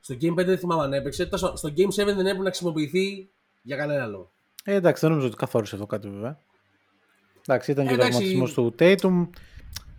Στο 0.00 0.14
Game 0.20 0.32
5 0.32 0.34
δεν 0.34 0.58
θυμάμαι 0.58 0.82
αν 0.82 0.92
έπαιξε. 0.92 1.26
Τόσο, 1.26 1.56
Στο 1.56 1.72
Game 1.76 1.88
7 1.88 1.94
δεν 1.94 2.18
έπρεπε 2.18 2.38
να 2.38 2.44
χρησιμοποιηθεί 2.44 3.30
για 3.62 3.76
κανένα 3.76 4.06
λόγο. 4.06 4.32
Ε, 4.64 4.74
εντάξει, 4.74 5.00
δεν 5.00 5.10
νομίζω 5.10 5.28
ότι 5.28 5.36
καθόρισε 5.36 5.74
αυτό 5.74 5.86
κάτι 5.86 6.08
βέβαια. 6.08 6.38
Εντάξει, 7.46 7.70
ήταν 7.70 7.86
και 7.86 7.92
ο 7.92 7.94
Εντάξει. 7.94 8.18
τραυματισμό 8.18 8.62
του 8.62 8.74
Tatum. 8.78 9.28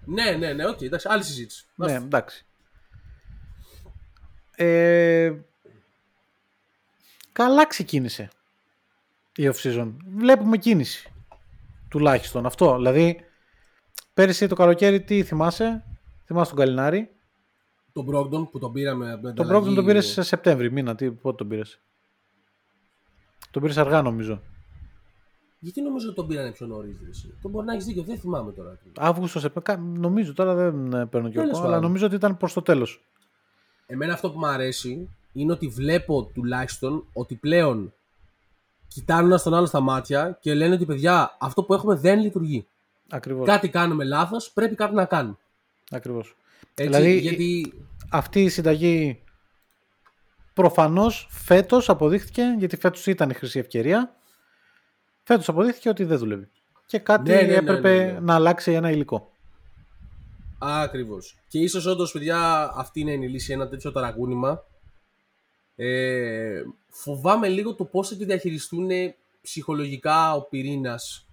Ναι, 0.06 0.32
ναι, 0.32 0.54
ναι, 0.54 0.68
οκ, 0.68 0.82
εντάξει, 0.82 1.08
άλλη 1.10 1.24
συζήτηση. 1.24 1.66
Ναι, 1.76 1.94
εντάξει. 1.94 2.46
Ε, 4.56 5.34
καλά 7.32 7.68
ξεκίνησε 7.68 8.30
η 9.36 9.50
off-season. 9.54 9.94
Βλέπουμε 10.18 10.58
κίνηση. 10.58 11.12
Τουλάχιστον 11.90 12.46
αυτό. 12.46 12.76
Δηλαδή, 12.76 13.20
πέρυσι 14.14 14.48
το 14.48 14.56
καλοκαίρι 14.56 15.02
τι 15.02 15.24
θυμάσαι; 15.24 15.84
Θυμάσαι 16.26 16.50
τον 16.56 16.60
Καλινάρη; 16.60 17.10
Τον 17.94 18.06
Brogdon 18.12 18.50
που 18.52 18.60
τον 18.60 18.72
πήραμε 18.74 19.12
από 19.12 19.26
την 19.26 19.34
Τον 19.36 19.46
ανταλλαγή- 19.46 19.70
Brogdon 19.72 19.76
τον 19.76 19.86
πήρες 19.86 20.06
σε 20.06 20.22
Σεπτέμβρη 20.22 20.72
μήνα. 20.72 20.96
Τι, 20.96 21.12
πότε 21.12 21.36
τον 21.38 21.48
πήρες; 21.48 21.80
Τον 23.52 23.62
πήρες 23.62 23.78
αργά 23.78 24.02
νομίζω. 24.02 24.42
Γιατί 25.60 25.82
νομίζω 25.82 26.06
ότι 26.08 26.16
τον 26.16 26.28
πήρανε 26.28 26.52
πιο 26.52 26.66
νωρίς. 26.68 26.98
Τον 27.42 27.52
μπορεί 27.52 27.66
να 27.66 27.74
έχεις 27.74 27.86
δίκιο, 27.86 28.04
δεν 28.04 28.18
θυμάμαι 28.20 28.52
τώρα. 28.52 28.80
Αύγουστο, 28.98 29.40
Σεπτέμβρη. 29.40 30.00
Νομίζω 30.00 30.34
τώρα 30.34 30.54
δεν 30.56 30.94
ε, 30.94 31.06
παίρνω 31.06 31.28
και 31.30 31.34
Τέλος 31.38 31.50
εγώ, 31.52 31.60
αλλά 31.60 31.68
πάντων. 31.70 31.82
νομίζω 31.84 32.06
ότι 32.06 32.16
ήταν 32.16 32.38
προς 32.38 32.54
το 32.54 32.62
τέλος. 32.62 33.04
Εμένα 33.86 34.14
αυτό 34.14 34.32
που 34.32 34.40
μου 34.40 34.46
αρέσει 34.48 35.10
είναι 35.34 35.52
ότι 35.52 35.68
βλέπω 35.68 36.24
τουλάχιστον 36.34 37.06
ότι 37.14 37.36
πλέον 37.36 37.94
κοιτάνε 38.94 39.28
ένα 39.28 39.40
τον 39.40 39.54
άλλο 39.54 39.66
στα 39.66 39.80
μάτια 39.80 40.38
και 40.42 40.54
λένε 40.54 40.74
ότι 40.74 40.86
παιδιά 40.86 41.38
αυτό 41.40 41.64
που 41.64 41.74
έχουμε 41.74 41.96
δεν 41.96 42.20
λειτουργεί. 42.20 42.68
Ακριβώς. 43.10 43.48
Κάτι 43.48 43.70
κάνουμε 43.70 44.04
λάθος, 44.04 44.52
πρέπει 44.52 44.76
κάτι 44.76 44.94
να 44.94 45.06
κάνουμε. 45.06 45.38
Ακριβώς. 45.92 46.36
Έτσι, 46.76 46.92
Δηλαδή, 46.92 47.18
γιατί 47.18 47.74
Αυτή 48.10 48.44
η 48.44 48.50
συνταγή 48.50 49.24
προφανώς 50.54 51.28
φέτος 51.30 51.90
αποδείχθηκε, 51.90 52.56
γιατί 52.58 52.78
φέτος 52.78 53.06
ήταν 53.08 53.30
η 53.30 53.34
χρυσή 53.34 53.60
ευκαιρία, 53.60 54.16
φέτος 55.24 55.50
αποδείχθηκε 55.50 55.90
ότι 55.90 56.04
δεν 56.04 56.18
δουλεύει. 56.18 56.50
Και 56.86 57.00
κάτι 57.00 57.30
Ναι, 57.30 57.36
ναι, 57.36 57.42
ναι, 57.42 57.54
έπρεπε 57.54 57.98
ναι, 57.98 58.12
ναι. 58.12 58.20
να 58.20 58.34
αλλάξει 58.34 58.72
ένα 58.72 58.92
υλικό. 58.92 59.32
Ακριβώς. 60.60 61.38
Και 61.48 61.60
ίσως 61.60 61.86
όντως, 61.86 62.12
παιδιά, 62.12 62.72
αυτή 62.76 63.00
είναι 63.00 63.12
η 63.12 63.30
λύση, 63.30 63.54
ένα 63.54 63.68
τέτοιο 63.68 63.92
ταρακούνημα. 63.92 64.64
Ε, 65.76 66.64
φοβάμαι 66.90 67.48
λίγο 67.48 67.76
το 67.76 67.86
πώς 67.86 68.08
θα 68.08 68.16
τη 68.16 68.26
διαχειριστούν 68.26 68.90
ψυχολογικά 69.42 70.36
ο 70.36 70.42
πυρήνας 70.42 71.26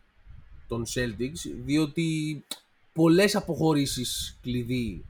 των 0.68 0.84
Celtics, 0.94 1.50
διότι 1.64 2.44
πολλές 2.92 3.36
αποχωρήσεις 3.36 4.38
κλειδί 4.42 5.04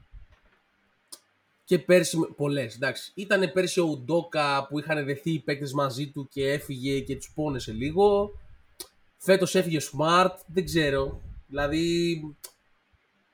και 1.63 1.79
πέρσι, 1.79 2.17
πολλές 2.35 2.75
εντάξει, 2.75 3.11
ήταν 3.15 3.51
πέρσι 3.53 3.79
ο 3.79 3.83
Ουντόκα 3.83 4.67
που 4.67 4.79
είχαν 4.79 5.05
δεθεί 5.05 5.31
οι 5.31 5.39
παίκτες 5.39 5.73
μαζί 5.73 6.07
του 6.07 6.27
και 6.31 6.51
έφυγε 6.51 6.99
και 6.99 7.15
τους 7.15 7.31
πόνεσε 7.35 7.71
λίγο. 7.71 8.31
Φέτος 9.17 9.55
έφυγε 9.55 9.77
ο 9.77 9.81
Smart, 9.81 10.35
δεν 10.45 10.65
ξέρω. 10.65 11.21
Δηλαδή 11.47 12.15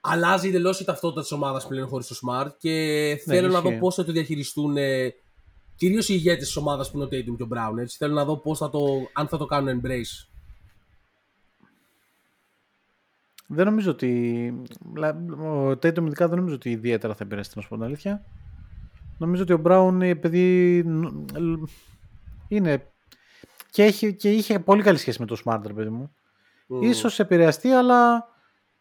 αλλάζει 0.02 0.48
εντελώς 0.48 0.80
η 0.80 0.86
ταυτότητα 0.86 1.22
της 1.22 1.32
ομάδας 1.32 1.68
πλέον 1.68 1.88
χωρίς 1.88 2.08
το 2.08 2.16
Smart 2.16 2.50
και 2.58 2.72
θέλω 3.26 3.48
να 3.48 3.58
ισχύει. 3.58 3.74
δω 3.74 3.80
πώς 3.80 3.96
θα 3.96 4.06
το 4.06 4.12
διαχειριστούν 4.12 4.78
κυρίως 5.78 6.10
οι 6.10 6.14
ηγέτες 6.14 6.46
της 6.46 6.56
ομάδας 6.58 6.92
που 6.92 6.98
είναι 6.98 7.06
ο 7.06 7.10
Tatum 7.12 7.38
και 7.38 7.44
ο 7.44 7.48
Brown. 7.54 7.78
Έτσι. 7.78 7.98
Θέλω 7.98 8.14
να 8.14 8.26
δω 8.26 8.38
πώς 8.38 8.58
θα 8.58 8.70
το, 8.70 8.80
αν 9.14 9.28
θα 9.28 9.38
το 9.38 9.46
κάνουν 9.46 9.82
embrace. 9.82 10.28
Δεν 13.48 13.66
νομίζω 13.66 13.92
ότι. 13.92 14.54
λα- 14.96 15.18
Ο 15.42 15.70
Tatum 15.70 16.06
ειδικά 16.06 16.28
δεν 16.28 16.38
νομίζω 16.38 16.56
ότι 16.56 16.70
ιδιαίτερα 16.70 17.14
θα 17.16 17.24
επηρεαστεί, 17.24 17.54
να 17.56 17.62
σου 17.62 17.68
πω 17.70 17.76
την 17.76 17.84
αλήθεια. 17.84 18.26
Νομίζω 19.18 19.42
ότι 19.44 19.54
ο 19.54 19.62
Brown, 19.66 20.00
επειδή 20.02 20.84
νο- 20.86 21.26
είναι. 22.48 22.88
Και, 23.70 23.84
έχει, 23.84 24.14
και 24.16 24.32
είχε 24.32 24.60
πολύ 24.60 24.82
καλή 24.84 24.98
σχέση 24.98 25.20
με 25.20 25.26
το 25.26 25.38
Smart, 25.46 25.62
ρε 25.68 25.74
παιδί 25.74 25.90
μου. 25.90 26.12
Mm. 26.70 26.84
Ίσως 26.84 27.20
επηρεαστεί, 27.20 27.70
αλλά 27.70 28.26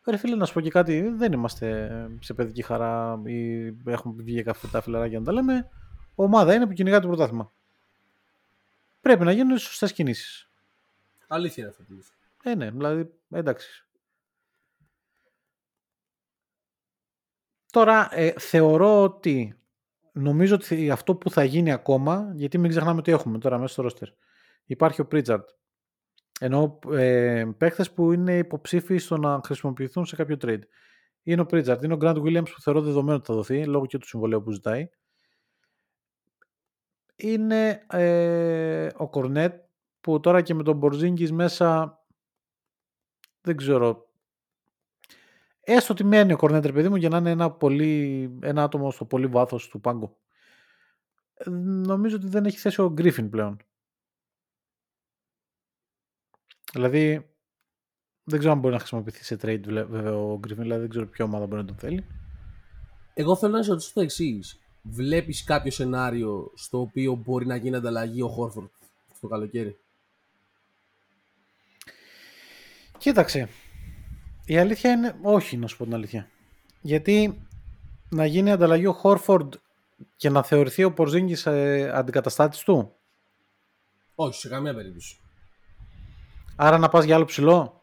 ρε 0.07 0.17
φίλε 0.17 0.37
να 0.37 0.45
σου 0.45 0.53
πω 0.53 0.61
και 0.61 0.71
κάτι, 0.71 1.09
δεν 1.09 1.33
είμαστε 1.33 1.91
σε 2.21 2.35
παιδική 2.35 2.63
χαρά 2.63 3.21
ή 3.25 3.67
έχουμε 3.85 4.15
βγει 4.23 4.33
για 4.33 4.43
καφέ 4.43 4.67
τα 4.67 4.81
φιλαράκια 4.81 5.19
να 5.19 5.25
τα 5.25 5.33
λέμε. 5.33 5.69
Ομάδα 6.19 6.55
είναι 6.55 6.67
που 6.67 6.73
κυνηγά 6.73 7.01
το 7.01 7.07
πρωτάθλημα. 7.07 7.53
Πρέπει 9.01 9.25
να 9.25 9.33
γίνουν 9.33 9.59
σωστές 9.59 9.93
κινήσεις. 9.93 10.51
Αλήθεια 11.27 11.63
είναι 11.63 11.73
αυτό 11.73 11.83
που 11.83 11.93
λες. 11.93 12.13
Ε, 12.43 12.55
ναι, 12.55 12.71
δηλαδή, 12.71 13.13
εντάξει. 13.31 13.87
Τώρα, 17.73 18.09
ε, 18.13 18.33
θεωρώ 18.39 19.03
ότι 19.03 19.59
νομίζω 20.13 20.55
ότι 20.55 20.91
αυτό 20.91 21.15
που 21.17 21.31
θα 21.31 21.45
γίνει 21.45 21.73
ακόμα, 21.73 22.33
γιατί 22.35 22.59
μην 22.59 22.71
ξεχνάμε 22.71 22.99
ότι 22.99 23.13
έχουμε 23.13 23.39
τώρα 23.39 23.59
μέσα 23.59 23.73
στο 23.73 23.83
ρόστερ. 23.83 24.09
Υπάρχει 24.65 25.01
ο 25.01 25.07
Πρίτσαρτ. 25.07 25.49
Ενώ 26.41 26.79
ε, 26.91 27.45
παίχτες 27.59 27.93
που 27.93 28.13
είναι 28.13 28.39
υποψήφιοι 28.39 28.99
στο 28.99 29.17
να 29.17 29.41
χρησιμοποιηθούν 29.45 30.07
σε 30.07 30.17
κάποιο 30.17 30.37
trade. 30.41 30.63
Είναι 31.23 31.41
ο 31.41 31.47
Πρίτσαρτ, 31.47 31.83
είναι 31.83 31.95
ο 31.95 31.99
Grant 32.01 32.23
Williams 32.23 32.51
που 32.55 32.61
θεωρώ 32.61 32.81
δεδομένο 32.81 33.17
ότι 33.17 33.27
θα 33.27 33.35
δοθεί, 33.35 33.65
λόγω 33.65 33.87
και 33.87 33.99
του 33.99 34.07
συμβολέου 34.07 34.43
που 34.43 34.51
ζητάει. 34.51 34.89
Είναι 37.17 37.85
ε, 37.91 38.89
ο 38.97 39.09
Κορνέτ, 39.09 39.65
που 40.01 40.21
τώρα 40.21 40.43
και 40.43 40.55
με 40.55 40.63
τον 40.63 40.77
Μπορζίνγκης 40.77 41.33
μέσα 41.33 41.99
δεν 43.41 43.57
ξέρω. 43.57 44.11
Έστω 45.61 45.93
ότι 45.93 46.05
μένει 46.05 46.33
ο 46.33 46.37
Κορνέτ, 46.37 46.67
ρε 46.67 46.73
παιδί 46.73 46.89
μου, 46.89 46.97
για 46.97 47.09
να 47.09 47.17
είναι 47.17 47.31
ένα, 47.31 47.51
πολύ, 47.51 48.31
ένα 48.43 48.63
άτομο 48.63 48.91
στο 48.91 49.05
πολύ 49.05 49.27
βάθος 49.27 49.69
του 49.69 49.81
πάγκου. 49.81 50.17
Ε, 51.35 51.51
Νομίζω 51.51 52.17
ότι 52.17 52.27
δεν 52.27 52.45
έχει 52.45 52.59
θέση 52.59 52.81
ο 52.81 52.91
Γκρίφιν 52.93 53.31
πλέον. 53.31 53.57
Δηλαδή, 56.73 57.31
δεν 58.25 58.39
ξέρω 58.39 58.55
αν 58.55 58.61
μπορεί 58.61 58.73
να 58.73 58.79
χρησιμοποιηθεί 58.79 59.25
σε 59.25 59.35
trade 59.35 59.63
βλέ- 59.65 59.87
βέβαια 59.89 60.17
ο 60.17 60.39
Γκρίφιν, 60.39 60.63
δηλαδή 60.63 60.81
δεν 60.81 60.91
ξέρω 60.91 61.07
ποια 61.07 61.25
ομάδα 61.25 61.47
μπορεί 61.47 61.61
να 61.61 61.67
τον 61.67 61.77
θέλει. 61.77 62.07
Εγώ 63.15 63.37
θέλω 63.37 63.53
να 63.53 63.63
σε 63.63 63.71
ρωτήσω 63.71 63.93
το 63.95 64.01
εξής. 64.01 64.61
Βλέπεις 64.91 65.45
κάποιο 65.45 65.71
σενάριο 65.71 66.53
στο 66.55 66.81
οποίο 66.81 67.15
μπορεί 67.15 67.47
να 67.47 67.57
γίνει 67.57 67.77
ανταλλαγή 67.77 68.23
ο 68.23 68.29
Χόρφορντ 68.29 68.67
το 69.21 69.29
καλοκαίρι; 69.29 69.79
Κοίταξε. 72.99 73.49
Η 74.45 74.59
αλήθεια 74.59 74.93
είναι 74.93 75.19
όχι, 75.23 75.57
να 75.57 75.67
σου 75.67 75.77
πω 75.77 75.85
την 75.85 75.95
αλήθεια. 75.95 76.29
Γιατί 76.81 77.47
να 78.09 78.27
γίνει 78.27 78.51
ανταλλαγή 78.51 78.87
ο 78.87 78.93
Χόρφορντ 78.93 79.55
και 80.17 80.31
να 80.31 80.43
θεωρηθεί 80.43 80.85
ο 80.85 80.93
Πορζίνγκης 80.93 81.47
ε, 81.47 81.91
αντικαταστάτης 81.95 82.61
του; 82.61 82.97
Όχι, 84.15 84.39
σε 84.41 84.49
καμία 84.49 84.75
περίπτωση. 84.75 85.17
Άρα 86.57 86.79
να 86.79 86.89
πας 86.89 87.05
για 87.05 87.15
άλλο 87.15 87.25
ψηλό; 87.25 87.76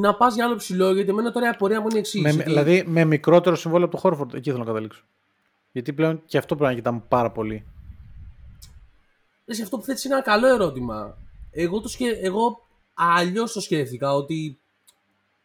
Να 0.00 0.14
πας 0.14 0.34
για 0.34 0.44
άλλο 0.44 0.56
ψηλό. 0.56 0.92
Γιατί 0.92 1.10
εμένα 1.10 1.32
τώρα 1.32 1.46
η 1.46 1.48
απορία 1.48 1.80
μου 1.80 1.86
είναι 1.90 1.98
εξής. 1.98 2.22
Με, 2.22 2.32
δηλαδή 2.32 2.84
με 2.86 3.04
μικρότερο 3.04 3.56
συμβόλαιο 3.56 3.86
από 3.86 3.94
το 3.94 4.00
Χόρφορντ, 4.00 4.34
εκεί 4.34 4.50
θέλω 4.50 4.62
να 4.62 4.68
καταλήξω. 4.68 5.02
Γιατί 5.72 5.92
πλέον 5.92 6.22
και 6.26 6.38
αυτό 6.38 6.56
πρέπει 6.56 6.70
να 6.70 6.76
κοιτάμε 6.76 7.02
πάρα 7.08 7.30
πολύ. 7.30 7.64
σε 9.46 9.62
αυτό 9.62 9.78
που 9.78 9.84
θέτεις 9.84 10.04
είναι 10.04 10.14
ένα 10.14 10.22
καλό 10.22 10.46
ερώτημα. 10.46 11.18
Εγώ, 11.50 11.80
το 11.80 11.88
σκε... 11.88 12.08
Εγώ 12.08 12.66
αλλιώς 12.94 13.52
το 13.52 13.60
σκέφτηκα 13.60 14.14
ότι 14.14 14.58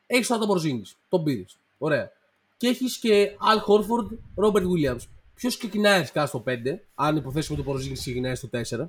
έχεις 0.07 0.27
τώρα 0.27 0.39
τον 0.39 0.49
Πορζίνη, 0.49 0.83
τον 1.09 1.23
πήρες. 1.23 1.57
Ωραία. 1.77 2.11
Και 2.57 2.67
έχεις 2.67 2.97
και 2.97 3.35
Αλ 3.39 3.59
Χόρφορντ, 3.59 4.11
Ρόμπερτ 4.35 4.65
Βίλιαμ. 4.65 4.97
Ποιος 5.35 5.57
ξεκινάει 5.57 5.99
αρχικά 5.99 6.25
στο 6.25 6.43
5, 6.47 6.51
αν 6.95 7.15
υποθέσουμε 7.15 7.59
ότι 7.59 7.67
ο 7.69 7.71
Πορζίνη 7.71 7.93
ξεκινάει 7.93 8.35
στο 8.35 8.49
4. 8.51 8.85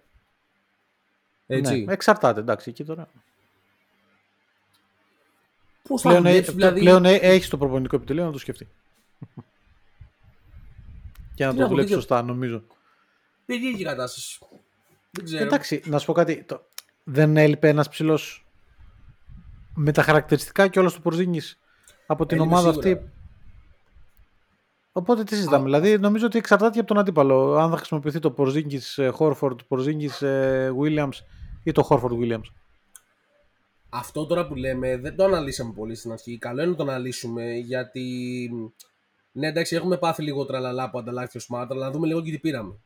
Έτσι. 1.47 1.85
Ναι, 1.85 1.93
εξαρτάται, 1.93 2.41
εντάξει, 2.41 2.71
εκεί 2.71 2.85
τώρα. 2.85 3.09
Πώς 5.93 6.03
θα 6.03 6.09
Πλέον, 6.09 6.25
δουλέψει, 6.25 6.51
ε, 6.51 6.55
δηλαδή; 6.55 6.81
πλέον 6.81 7.05
έχεις 7.05 7.49
το 7.49 7.59
προπονητικό 7.59 7.97
επιτελείο 7.97 8.25
να 8.25 8.33
το 8.33 8.39
σκεφτεί. 8.39 8.69
και 11.35 11.45
να 11.45 11.51
Τι 11.51 11.57
το 11.57 11.63
να 11.63 11.63
πω, 11.63 11.69
δουλέψει 11.69 11.93
δεν- 11.93 12.01
σωστά, 12.01 12.23
νομίζω. 12.23 12.63
Περίεργη 13.47 13.85
κατάσταση. 13.85 14.39
Δεν 15.11 15.25
ξέρω. 15.25 15.45
Εντάξει, 15.45 15.83
να 15.87 15.99
σου 15.99 16.07
πω 16.07 16.13
κάτι. 16.13 16.45
Το... 16.45 16.61
Δεν 17.05 17.37
έλειπε 17.37 17.69
ένας 17.69 17.89
ψηλός 17.89 18.47
με 19.75 19.93
τα 19.93 20.03
χαρακτηριστικά 20.03 20.69
και 20.69 20.79
όλα 20.79 20.91
του 20.91 21.03
Πορζίνης 21.03 21.59
από 22.07 22.27
την 22.27 22.39
Έλειπε 22.39 22.55
ομάδα 22.55 22.73
σίγουρα. 22.73 22.91
αυτή. 22.93 23.11
Οπότε 24.93 25.25
τι 25.25 25.35
συζητάμε. 25.35 25.65
Δηλαδή, 25.65 25.99
νομίζω 25.99 26.27
ότι 26.27 26.39
εξαρτάται 26.39 26.73
και 26.73 26.79
από 26.79 26.89
τον 26.89 26.99
αντίπαλο. 26.99 27.57
Αν 27.57 27.71
θα 27.71 27.77
χρησιμοποιηθεί 27.77 28.19
το 28.19 28.31
Πορζίνγκη 28.31 28.81
Χόρφορντ, 29.13 29.61
Πορζίνγκη 29.69 30.11
Williams 30.83 31.19
ή 31.63 31.73
το 31.73 31.83
Χόρφορντ 31.83 32.19
Williams. 32.23 32.51
Αυτό 33.95 34.27
τώρα 34.27 34.47
που 34.47 34.55
λέμε 34.55 34.97
δεν 34.97 35.17
το 35.17 35.25
αναλύσαμε 35.25 35.73
πολύ 35.73 35.95
στην 35.95 36.13
αρχή. 36.13 36.39
Καλό 36.39 36.63
είναι 36.63 36.71
να 36.71 36.77
το 36.77 36.83
αναλύσουμε 36.83 37.55
γιατί. 37.55 38.51
Ναι, 39.33 39.47
εντάξει, 39.47 39.77
έχουμε 39.77 39.99
πάθει 39.99 40.23
λίγο 40.23 40.45
τραλαλά 40.45 40.91
που 40.91 40.99
ανταλλάχθηκε 40.99 41.39
ο 41.39 41.41
Smart, 41.49 41.67
αλλά 41.71 41.85
να 41.85 41.91
δούμε 41.91 42.07
λίγο 42.07 42.23
και 42.23 42.31
τι 42.31 42.39
πήραμε. 42.39 42.79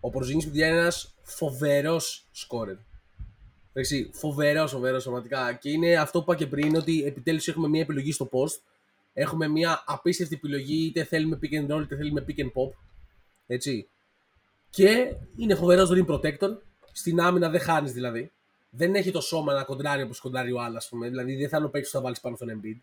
Ο 0.00 0.10
Πορζίνη 0.10 0.44
παιδιά 0.44 0.66
είναι 0.66 0.76
ένας 0.76 1.14
φοβερός 1.22 2.28
σκόρερ. 2.32 2.76
Εντάξει, 3.72 4.10
φοβερός, 4.12 4.70
φοβερός 4.70 5.02
πραγματικά. 5.02 5.52
Και 5.52 5.70
είναι 5.70 5.96
αυτό 5.96 6.22
που 6.22 6.32
είπα 6.32 6.40
και 6.40 6.46
πριν, 6.46 6.76
ότι 6.76 7.04
επιτέλους 7.04 7.48
έχουμε 7.48 7.68
μια 7.68 7.80
επιλογή 7.80 8.12
στο 8.12 8.28
post. 8.32 8.60
Έχουμε 9.12 9.48
μια 9.48 9.82
απίστευτη 9.86 10.34
επιλογή, 10.34 10.86
είτε 10.86 11.04
θέλουμε 11.04 11.38
pick 11.42 11.54
and 11.54 11.74
roll, 11.74 11.82
είτε 11.82 11.96
θέλουμε 11.96 12.24
pick 12.28 12.40
and 12.40 12.46
pop. 12.46 12.72
Έτσι. 13.46 13.88
Και 14.70 15.14
είναι 15.36 15.54
φοβερός 15.54 15.90
rim 15.92 16.06
protector. 16.06 16.50
Στην 16.92 17.20
άμυνα 17.20 17.50
δεν 17.50 17.60
χάνεις 17.60 17.92
δηλαδή. 17.92 18.32
Δεν 18.70 18.94
έχει 18.94 19.10
το 19.10 19.20
σώμα 19.20 19.52
να 19.52 19.62
κοντράρει 19.64 20.02
όπως 20.02 20.20
κοντράρει 20.20 20.52
ο 20.52 20.60
άλλος, 20.60 20.76
ας 20.76 20.88
πούμε. 20.88 21.08
Δηλαδή 21.08 21.36
δεν 21.36 21.48
θα 21.48 21.56
είναι 21.56 21.66
ο 21.66 21.70
παίκτης 21.70 21.90
που 21.90 21.96
θα 21.96 22.02
βάλεις 22.02 22.20
πάνω 22.20 22.36
στον 22.36 22.48
Embiid. 22.48 22.80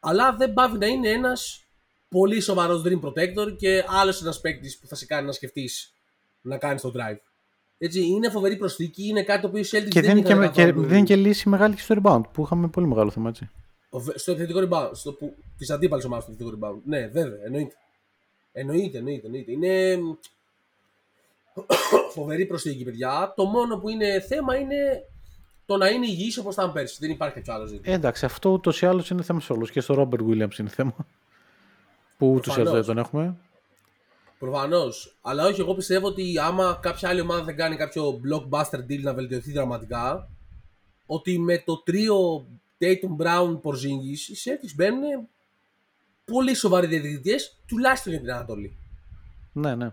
Αλλά 0.00 0.36
δεν 0.36 0.52
πάβει 0.52 0.78
να 0.78 0.86
είναι 0.86 1.08
ένας 1.08 1.64
πολύ 2.08 2.40
σοβαρός 2.40 2.82
dream 2.86 3.00
protector 3.00 3.56
και 3.56 3.84
άλλος 3.88 4.20
ένας 4.22 4.40
παίκτης 4.40 4.78
που 4.78 4.86
θα 4.86 4.94
σε 4.94 5.06
κάνει 5.06 5.26
να 5.26 5.32
σκεφτείς 5.32 5.92
να 6.40 6.58
κάνεις 6.58 6.82
το 6.82 6.92
drive. 6.96 7.18
Έτσι, 7.78 8.00
είναι 8.06 8.30
φοβερή 8.30 8.56
προσθήκη, 8.56 9.06
είναι 9.08 9.22
κάτι 9.22 9.40
το 9.40 9.46
οποίο 9.46 9.60
οι 9.60 9.64
Celtics 9.70 9.88
Και 9.88 10.00
δεν 10.00 10.02
δεν 10.08 10.16
είναι 10.16 10.28
είχαν 10.28 10.40
και, 10.40 10.48
και, 10.62 10.64
καθόλου. 10.66 10.86
δεν 10.86 10.96
είναι 10.96 11.06
και 11.06 11.16
λύση 11.16 11.48
μεγάλη 11.48 11.74
και 11.74 11.80
στο 11.80 11.94
rebound 12.02 12.20
που 12.32 12.42
είχαμε 12.42 12.68
πολύ 12.68 12.86
μεγάλο 12.86 13.10
θέμα 13.10 13.28
έτσι. 13.28 13.50
Ο 13.90 14.00
βε- 14.00 14.18
Στο 14.18 14.32
επιθετικό 14.32 14.68
rebound, 14.68 14.90
στο 14.92 15.12
που, 15.12 15.34
της 15.58 15.70
αντίπαλης 15.70 16.04
ομάδας 16.04 16.24
στο 16.24 16.32
επιθετικό 16.32 16.58
rebound. 16.66 16.80
Ναι, 16.84 17.06
βέβαια, 17.06 17.38
εννοείται. 17.44 17.74
Εννοείται, 18.52 18.98
εννοείται, 18.98 19.26
εννοείται. 19.26 19.52
Είναι 19.52 19.98
φοβερή 22.10 22.46
προσθήκη, 22.46 22.84
παιδιά. 22.84 23.32
Το 23.36 23.44
μόνο 23.44 23.78
που 23.78 23.88
είναι 23.88 24.20
θέμα 24.20 24.56
είναι 24.56 25.04
το 25.66 25.76
να 25.76 25.88
είναι 25.88 26.06
υγιής 26.06 26.38
όπως 26.38 26.54
ήταν 26.54 26.72
πέρσι. 26.72 26.96
Δεν 27.00 27.10
υπάρχει 27.10 27.34
κάποιο 27.34 27.52
άλλο 27.52 27.66
ζήτημα. 27.66 27.92
Ε, 27.94 27.96
εντάξει, 27.96 28.24
αυτό 28.24 28.50
ούτως 28.50 28.82
ή 28.82 28.86
άλλως 28.86 29.10
είναι 29.10 29.22
θέμα 29.22 29.40
σε 29.40 29.52
όλους. 29.52 29.70
Και 29.70 29.80
στο 29.80 29.94
Ρόμπερτ 29.94 30.22
Williams 30.28 30.58
είναι 30.58 30.68
θέμα. 30.68 30.94
Που 32.18 32.32
ούτως 32.32 32.56
ή 32.56 32.60
άλλως 32.60 32.72
δεν 32.72 32.84
Προφανώς. 32.84 32.86
τον 32.86 32.98
έχουμε. 32.98 33.36
Προφανώς. 34.38 35.16
Αλλά 35.22 35.46
όχι, 35.46 35.60
εγώ 35.60 35.74
πιστεύω 35.74 36.06
ότι 36.06 36.38
άμα 36.38 36.78
κάποια 36.82 37.08
άλλη 37.08 37.20
ομάδα 37.20 37.44
δεν 37.44 37.56
κάνει 37.56 37.76
κάποιο 37.76 38.20
blockbuster 38.24 38.78
deal 38.78 39.00
να 39.00 39.14
βελτιωθεί 39.14 39.52
δραματικά, 39.52 40.28
ότι 41.06 41.38
με 41.38 41.58
το 41.58 41.82
τρίο 41.82 42.46
Tatum 42.78 43.24
Brown 43.24 43.60
Porzingis 43.60 44.28
οι 44.28 44.36
Celtics 44.44 44.74
μπαίνουν 44.74 45.28
πολύ 46.24 46.54
σοβαροί 46.54 46.86
διαιτητές, 46.86 47.56
τουλάχιστον 47.66 48.12
για 48.12 48.20
την 48.20 48.30
Ανατολή. 48.32 48.76
Ναι, 49.52 49.74
ναι. 49.74 49.92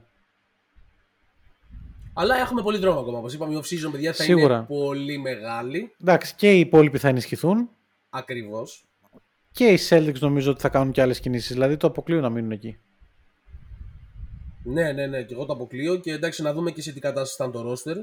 Αλλά 2.14 2.36
έχουμε 2.36 2.62
πολύ 2.62 2.78
δρόμο 2.78 3.00
ακόμα. 3.00 3.18
Όπως 3.18 3.34
είπαμε, 3.34 3.54
η 3.54 3.62
off-season, 3.62 3.92
παιδιά, 3.92 4.14
θα 4.14 4.24
Σίγουρα. 4.24 4.56
είναι 4.56 4.66
πολύ 4.66 5.18
μεγάλη. 5.18 5.96
Εντάξει, 6.02 6.36
και 6.36 6.52
οι 6.52 6.60
υπόλοιποι 6.60 6.98
θα 6.98 7.08
ενισχυθούν. 7.08 7.70
Ακριβώς. 8.10 8.86
Και 9.52 9.66
οι 9.66 9.80
Celtics 9.90 10.20
νομίζω 10.20 10.52
ότι 10.52 10.62
θα 10.62 10.70
κάνουν 10.70 10.92
και 10.92 11.02
άλλες 11.02 11.20
κινήσεις. 11.20 11.52
Δηλαδή 11.52 11.78
το 11.78 11.88
αποκλείω 11.88 12.20
να 12.20 12.30
μείνουν 12.30 12.52
εκεί. 12.52 12.78
Ναι, 14.64 14.92
ναι, 14.92 15.06
ναι, 15.08 15.24
και 15.24 15.34
εγώ 15.34 15.46
το 15.46 15.54
αποκλείω. 15.54 15.96
Και 15.96 16.12
εντάξει, 16.12 16.42
να 16.42 16.54
δούμε 16.54 16.72
και 16.72 16.82
σε 16.82 16.92
τι 16.92 17.00
κατάσταση 17.00 17.36
ήταν 17.36 17.52
το 17.52 17.72
roster. 17.72 17.96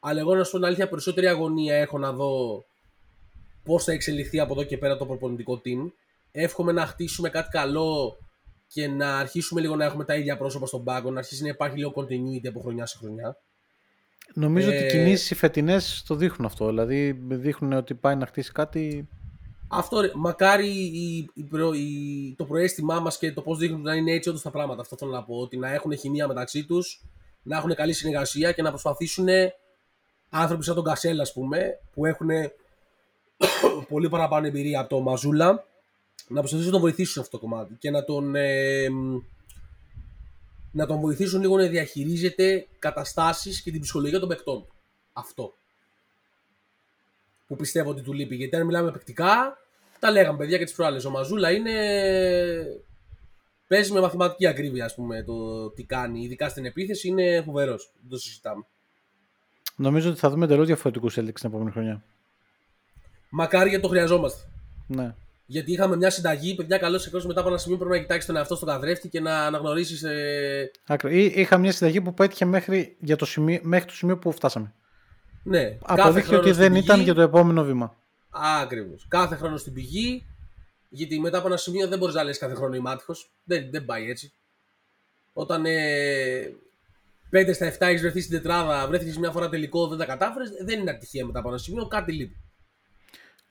Αλλά 0.00 0.20
εγώ 0.20 0.34
να 0.34 0.44
σου 0.44 0.50
πω 0.50 0.56
την 0.56 0.66
αλήθεια, 0.66 0.88
περισσότερη 0.88 1.26
αγωνία 1.26 1.76
έχω 1.76 1.98
να 1.98 2.12
δω 2.12 2.64
πώς 3.64 3.84
θα 3.84 3.92
εξελιχθεί 3.92 4.40
από 4.40 4.52
εδώ 4.52 4.64
και 4.64 4.78
πέρα 4.78 4.96
το 4.96 5.06
προπονητικό 5.06 5.60
team. 5.64 5.92
Εύχομαι 6.32 6.72
να 6.72 6.86
χτίσουμε 6.86 7.28
κάτι 7.28 7.48
καλό 7.48 8.18
και 8.68 8.88
να 8.88 9.18
αρχίσουμε 9.18 9.60
λίγο 9.60 9.76
να 9.76 9.84
έχουμε 9.84 10.04
τα 10.04 10.14
ίδια 10.16 10.36
πρόσωπα 10.36 10.66
στον 10.66 10.84
πάγκο, 10.84 11.10
να 11.10 11.18
αρχίσει 11.18 11.42
να 11.42 11.48
υπάρχει 11.48 11.76
λίγο 11.76 11.92
continuity 11.96 12.46
από 12.48 12.60
χρονιά 12.60 12.86
σε 12.86 12.96
χρονιά. 12.98 13.36
Νομίζω 14.34 14.70
Ε, 14.70 14.76
ότι 14.76 14.84
οι 14.84 14.88
κινήσεις 14.90 15.30
οι 15.30 15.34
φετινές 15.34 16.04
το 16.06 16.14
δείχνουν 16.14 16.46
αυτό. 16.46 16.66
Δηλαδή 16.66 17.12
δείχνουν 17.28 17.72
ότι 17.72 17.94
πάει 17.94 18.16
να 18.16 18.26
χτίσει 18.26 18.52
κάτι. 18.52 19.08
Αυτό 19.68 20.00
ρε, 20.00 20.10
μακάρι 20.14 20.68
η, 20.76 21.28
η, 21.34 21.42
προ- 21.42 21.74
η- 21.74 22.34
το 22.36 22.44
προέστημά 22.44 23.00
μας 23.00 23.18
και 23.18 23.32
το 23.32 23.42
πώς 23.42 23.58
δείχνουν 23.58 23.82
να 23.82 23.94
είναι 23.94 24.12
έτσι 24.12 24.28
όντως 24.28 24.42
τα 24.42 24.50
πράγματα. 24.50 24.80
Αυτό 24.80 24.96
θέλω 24.96 25.10
να 25.10 25.22
πω. 25.24 25.34
Ότι 25.36 25.56
να 25.56 25.72
έχουν 25.72 25.96
χημεία 25.98 26.26
μεταξύ 26.28 26.64
τους, 26.64 27.02
να 27.42 27.56
έχουν 27.56 27.74
καλή 27.74 27.92
συνεργασία 27.92 28.52
και 28.52 28.62
να 28.62 28.70
προσπαθήσουν 28.70 29.26
άνθρωποι 30.30 30.64
σαν 30.64 30.74
τον 30.74 30.84
Κασέλ, 30.84 31.20
ας 31.20 31.32
πούμε, 31.32 31.78
που 31.94 32.06
έχουν 32.06 32.28
πολύ 33.88 34.08
παραπάνω 34.08 34.46
εμπειρία 34.46 34.80
από 34.80 34.88
το 34.88 35.00
Μαζούλα, 35.00 35.64
να 36.28 36.38
προσπαθήσουν 36.38 36.64
να 36.64 36.70
τον 36.70 36.80
βοηθήσουν 36.80 37.12
σε 37.12 37.20
αυτό 37.20 37.38
το 37.38 37.46
κομμάτι 37.46 37.74
και 37.74 37.90
να 37.90 38.04
τον, 38.04 38.34
ε, 38.34 38.88
μ, 38.90 39.18
να 40.72 40.86
τον 40.86 41.00
βοηθήσουν 41.00 41.40
λίγο 41.40 41.56
να 41.56 41.66
διαχειρίζεται 41.66 42.66
καταστάσεις 42.78 43.62
και 43.62 43.70
την 43.70 43.80
ψυχολογία 43.80 44.18
των 44.18 44.28
παικτών. 44.28 44.66
Αυτό 45.12 45.52
που 47.48 47.56
πιστεύω 47.56 47.90
ότι 47.90 48.02
του 48.02 48.12
λείπει. 48.12 48.36
Γιατί 48.36 48.56
αν 48.56 48.66
μιλάμε 48.66 48.90
παικτικά, 48.90 49.58
τα 49.98 50.10
λέγαμε 50.10 50.38
παιδιά 50.38 50.58
και 50.58 50.64
τις 50.64 50.74
προάλλες. 50.74 51.04
Ο 51.04 51.10
Μαζούλα 51.10 51.52
είναι. 51.52 51.72
Παίζει 53.66 53.92
με 53.92 54.00
μαθηματική 54.00 54.46
ακρίβεια, 54.46 54.84
ας 54.84 54.94
πούμε, 54.94 55.22
το 55.22 55.68
τι 55.70 55.84
κάνει. 55.84 56.20
Ειδικά 56.22 56.48
στην 56.48 56.64
επίθεση 56.64 57.08
είναι 57.08 57.42
φοβερός. 57.42 57.90
Δεν 58.00 58.10
το 58.10 58.18
συζητάμε. 58.18 58.66
Νομίζω 59.76 60.10
ότι 60.10 60.18
θα 60.18 60.30
δούμε 60.30 60.44
εντελώς 60.44 60.66
διαφορετικούς 60.66 61.18
Celtics 61.18 61.34
την 61.34 61.48
επόμενη 61.48 61.70
χρονιά. 61.70 62.04
Μακάρι 63.30 63.68
γιατί 63.68 63.84
το 63.84 63.88
χρειαζόμαστε. 63.88 64.48
Ναι. 64.86 65.14
Γιατί 65.50 65.72
είχαμε 65.72 65.96
μια 65.96 66.10
συνταγή, 66.10 66.54
παιδιά, 66.54 66.78
καλό 66.78 66.98
σε 66.98 67.10
μετά 67.26 67.40
από 67.40 67.48
ένα 67.48 67.58
σημείο 67.58 67.78
πρέπει 67.78 67.94
να 67.94 68.00
κοιτάξεις 68.00 68.26
τον 68.26 68.36
εαυτό 68.36 68.56
στον 68.56 68.68
καθρέφτη 68.68 69.08
και 69.08 69.20
να 69.20 69.44
αναγνωρίσεις. 69.46 70.02
Ε... 70.02 70.70
Άκρο. 70.86 71.08
Ή, 71.10 71.24
είχα 71.24 71.58
μια 71.58 71.72
συνταγή 71.72 72.00
που 72.00 72.14
πέτυχε 72.14 72.44
μέχρι, 72.44 72.96
για 73.00 73.16
το 73.16 73.24
σημείο, 73.24 73.58
μέχρι 73.62 73.86
το 73.86 73.94
σημείο 73.94 74.18
που 74.18 74.32
φτάσαμε. 74.32 74.72
Ναι, 75.42 75.78
Αποδείχθηκε 75.82 76.36
ότι 76.36 76.50
δεν 76.50 76.74
ήταν 76.74 77.00
για 77.00 77.14
το 77.14 77.20
επόμενο 77.20 77.64
βήμα. 77.64 77.96
Ακριβώς. 78.30 79.06
Κάθε 79.08 79.36
χρόνο 79.36 79.56
στην 79.56 79.72
πηγή. 79.72 80.26
Γιατί 80.88 81.20
μετά 81.20 81.38
από 81.38 81.46
ένα 81.46 81.56
σημείο 81.56 81.88
δεν 81.88 81.98
μπορείς 81.98 82.14
να 82.14 82.24
λες 82.24 82.38
κάθε 82.38 82.54
χρόνο 82.54 82.74
είμαι 82.74 82.90
άτυχος. 82.90 83.30
Δεν, 83.44 83.70
δεν 83.70 83.84
πάει 83.84 84.10
έτσι. 84.10 84.32
Όταν 85.32 85.64
ε, 85.66 86.54
5 87.32 87.50
στα 87.54 87.72
7 87.72 87.76
έχεις 87.80 88.00
βρεθεί 88.00 88.20
στην 88.20 88.36
τετράδα, 88.36 88.86
βρέθηκες 88.86 89.16
μια 89.16 89.30
φορά 89.30 89.48
τελικό, 89.48 89.88
δεν 89.88 89.98
τα 89.98 90.04
κατάφερες, 90.04 90.50
δεν 90.64 90.80
είναι 90.80 90.90
ατυχία 90.90 91.26
μετά 91.26 91.38
από 91.38 91.48
ένα 91.48 91.58
σημείο, 91.58 91.86
κάτι 91.86 92.12
λείπει. 92.12 92.36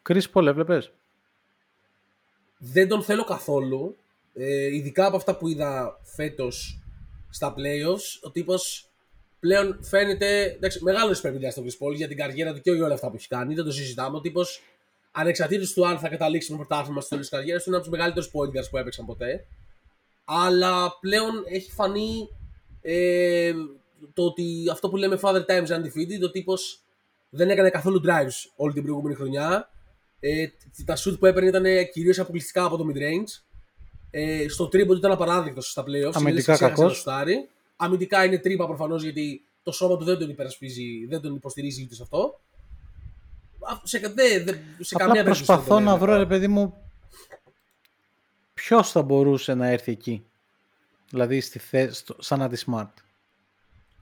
Κρι 0.01 0.29
Πολ, 0.29 0.47
έβλεπες; 0.47 0.91
Δεν 2.57 2.87
τον 2.87 3.03
θέλω 3.03 3.23
καθόλου. 3.23 3.95
Ε, 4.33 4.75
ειδικά 4.75 5.05
από 5.05 5.15
αυτά 5.15 5.37
που 5.37 5.47
είδα 5.47 5.99
φέτος 6.03 6.81
στα 7.29 7.53
playoffs, 7.57 8.19
ο 8.21 8.31
τύπος 8.31 8.89
πλέον 9.39 9.83
φαίνεται. 9.83 10.43
Εντάξει, 10.43 10.83
μεγάλος 10.83 11.19
υπερβιλιά 11.19 11.51
στον 11.51 11.63
Chris 11.65 11.85
Paul 11.85 11.95
για 11.95 12.07
την 12.07 12.17
καριέρα 12.17 12.53
του 12.53 12.61
και 12.61 12.71
όλα 12.71 12.93
αυτά 12.93 13.09
που 13.09 13.15
έχει 13.15 13.27
κάνει. 13.27 13.53
Δεν 13.53 13.65
το 13.65 13.71
συζητάμε. 13.71 14.17
Ο 14.17 14.21
τύπος 14.21 14.61
ανεξαρτήτως 15.11 15.73
του 15.73 15.87
αν 15.87 15.99
θα 15.99 16.09
καταλήξει 16.09 16.51
με 16.51 16.57
πρωτάθλημα 16.57 16.99
στο 16.99 17.09
τέλος 17.09 17.29
της 17.29 17.37
καριέρας 17.37 17.63
του, 17.63 17.69
είναι 17.69 17.77
από 17.77 17.87
τους 17.87 17.97
μεγαλύτερους 17.97 18.31
point 18.33 18.57
guards 18.57 18.69
που 18.69 18.77
έπαιξαν 18.77 19.05
ποτέ. 19.05 19.45
Αλλά 20.25 20.97
πλέον 20.99 21.43
έχει 21.51 21.71
φανεί 21.71 22.29
ε, 22.81 23.53
το 24.13 24.23
ότι 24.23 24.69
αυτό 24.71 24.89
που 24.89 24.97
λέμε 24.97 25.19
father 25.21 25.45
times 25.45 25.67
undefeated, 25.67 26.23
ο 26.23 26.31
τύπος 26.31 26.79
δεν 27.29 27.49
έκανε 27.49 27.69
καθόλου 27.69 28.01
drives 28.05 28.51
όλη 28.55 28.73
την 28.73 28.83
προηγούμενη 28.83 29.15
χρονιά. 29.15 29.69
Ε, 30.19 30.47
τα 30.85 30.97
shoot 30.97 31.19
που 31.19 31.25
έπαιρνε 31.25 31.49
ήταν 31.49 31.65
κυρίως 31.93 32.19
αποκλειστικά 32.19 32.63
από 32.63 32.77
το 32.77 32.85
mid-range. 32.93 33.41
Ε, 34.11 34.47
στο 34.49 34.67
τρίπο 34.67 34.93
ήταν 34.93 35.11
απαράδεκτος 35.11 35.69
στα 35.71 35.81
playoffs. 35.81 35.87
Αμυντικά 35.87 36.17
Συνήθως 36.19 36.41
ξέχασε 36.43 36.67
κακός. 36.67 36.85
να 36.85 36.93
σουτάρει. 36.93 37.49
Αμυντικά 37.75 38.25
είναι 38.25 38.37
τρύπα 38.37 38.67
προφανώς 38.67 39.03
γιατί 39.03 39.41
το 39.63 39.71
σώμα 39.71 39.97
του 39.97 40.03
δεν 40.03 40.17
τον 40.19 40.29
υπερασπίζει, 40.29 41.05
δεν 41.09 41.21
τον 41.21 41.35
υποστηρίζει 41.35 41.83
ούτε 41.83 41.95
σε 41.95 42.03
αυτό. 42.03 42.39
α, 43.59 43.79
σε, 43.83 43.99
δε, 43.99 44.43
δε, 44.43 44.51
σε 44.79 44.95
Απλά 44.95 45.05
καμία 45.07 45.23
περίπτωση 45.23 45.45
προσπαθώ 45.45 45.61
δεν 45.63 45.67
το 45.67 45.73
να 45.79 45.91
λένε 45.91 45.97
βρω, 45.97 46.11
ρε 46.13 46.17
αυτά. 46.17 46.27
παιδί 46.27 46.47
μου, 46.47 46.73
ποιος 48.53 48.91
θα 48.91 49.01
μπορούσε 49.01 49.53
να 49.53 49.67
έρθει 49.67 49.91
εκεί. 49.91 50.25
Δηλαδή, 51.09 51.41
στη 51.41 51.59
θέ, 51.59 51.91
στο, 51.93 52.15
σαν 52.19 52.41
αντι-smart. 52.41 52.89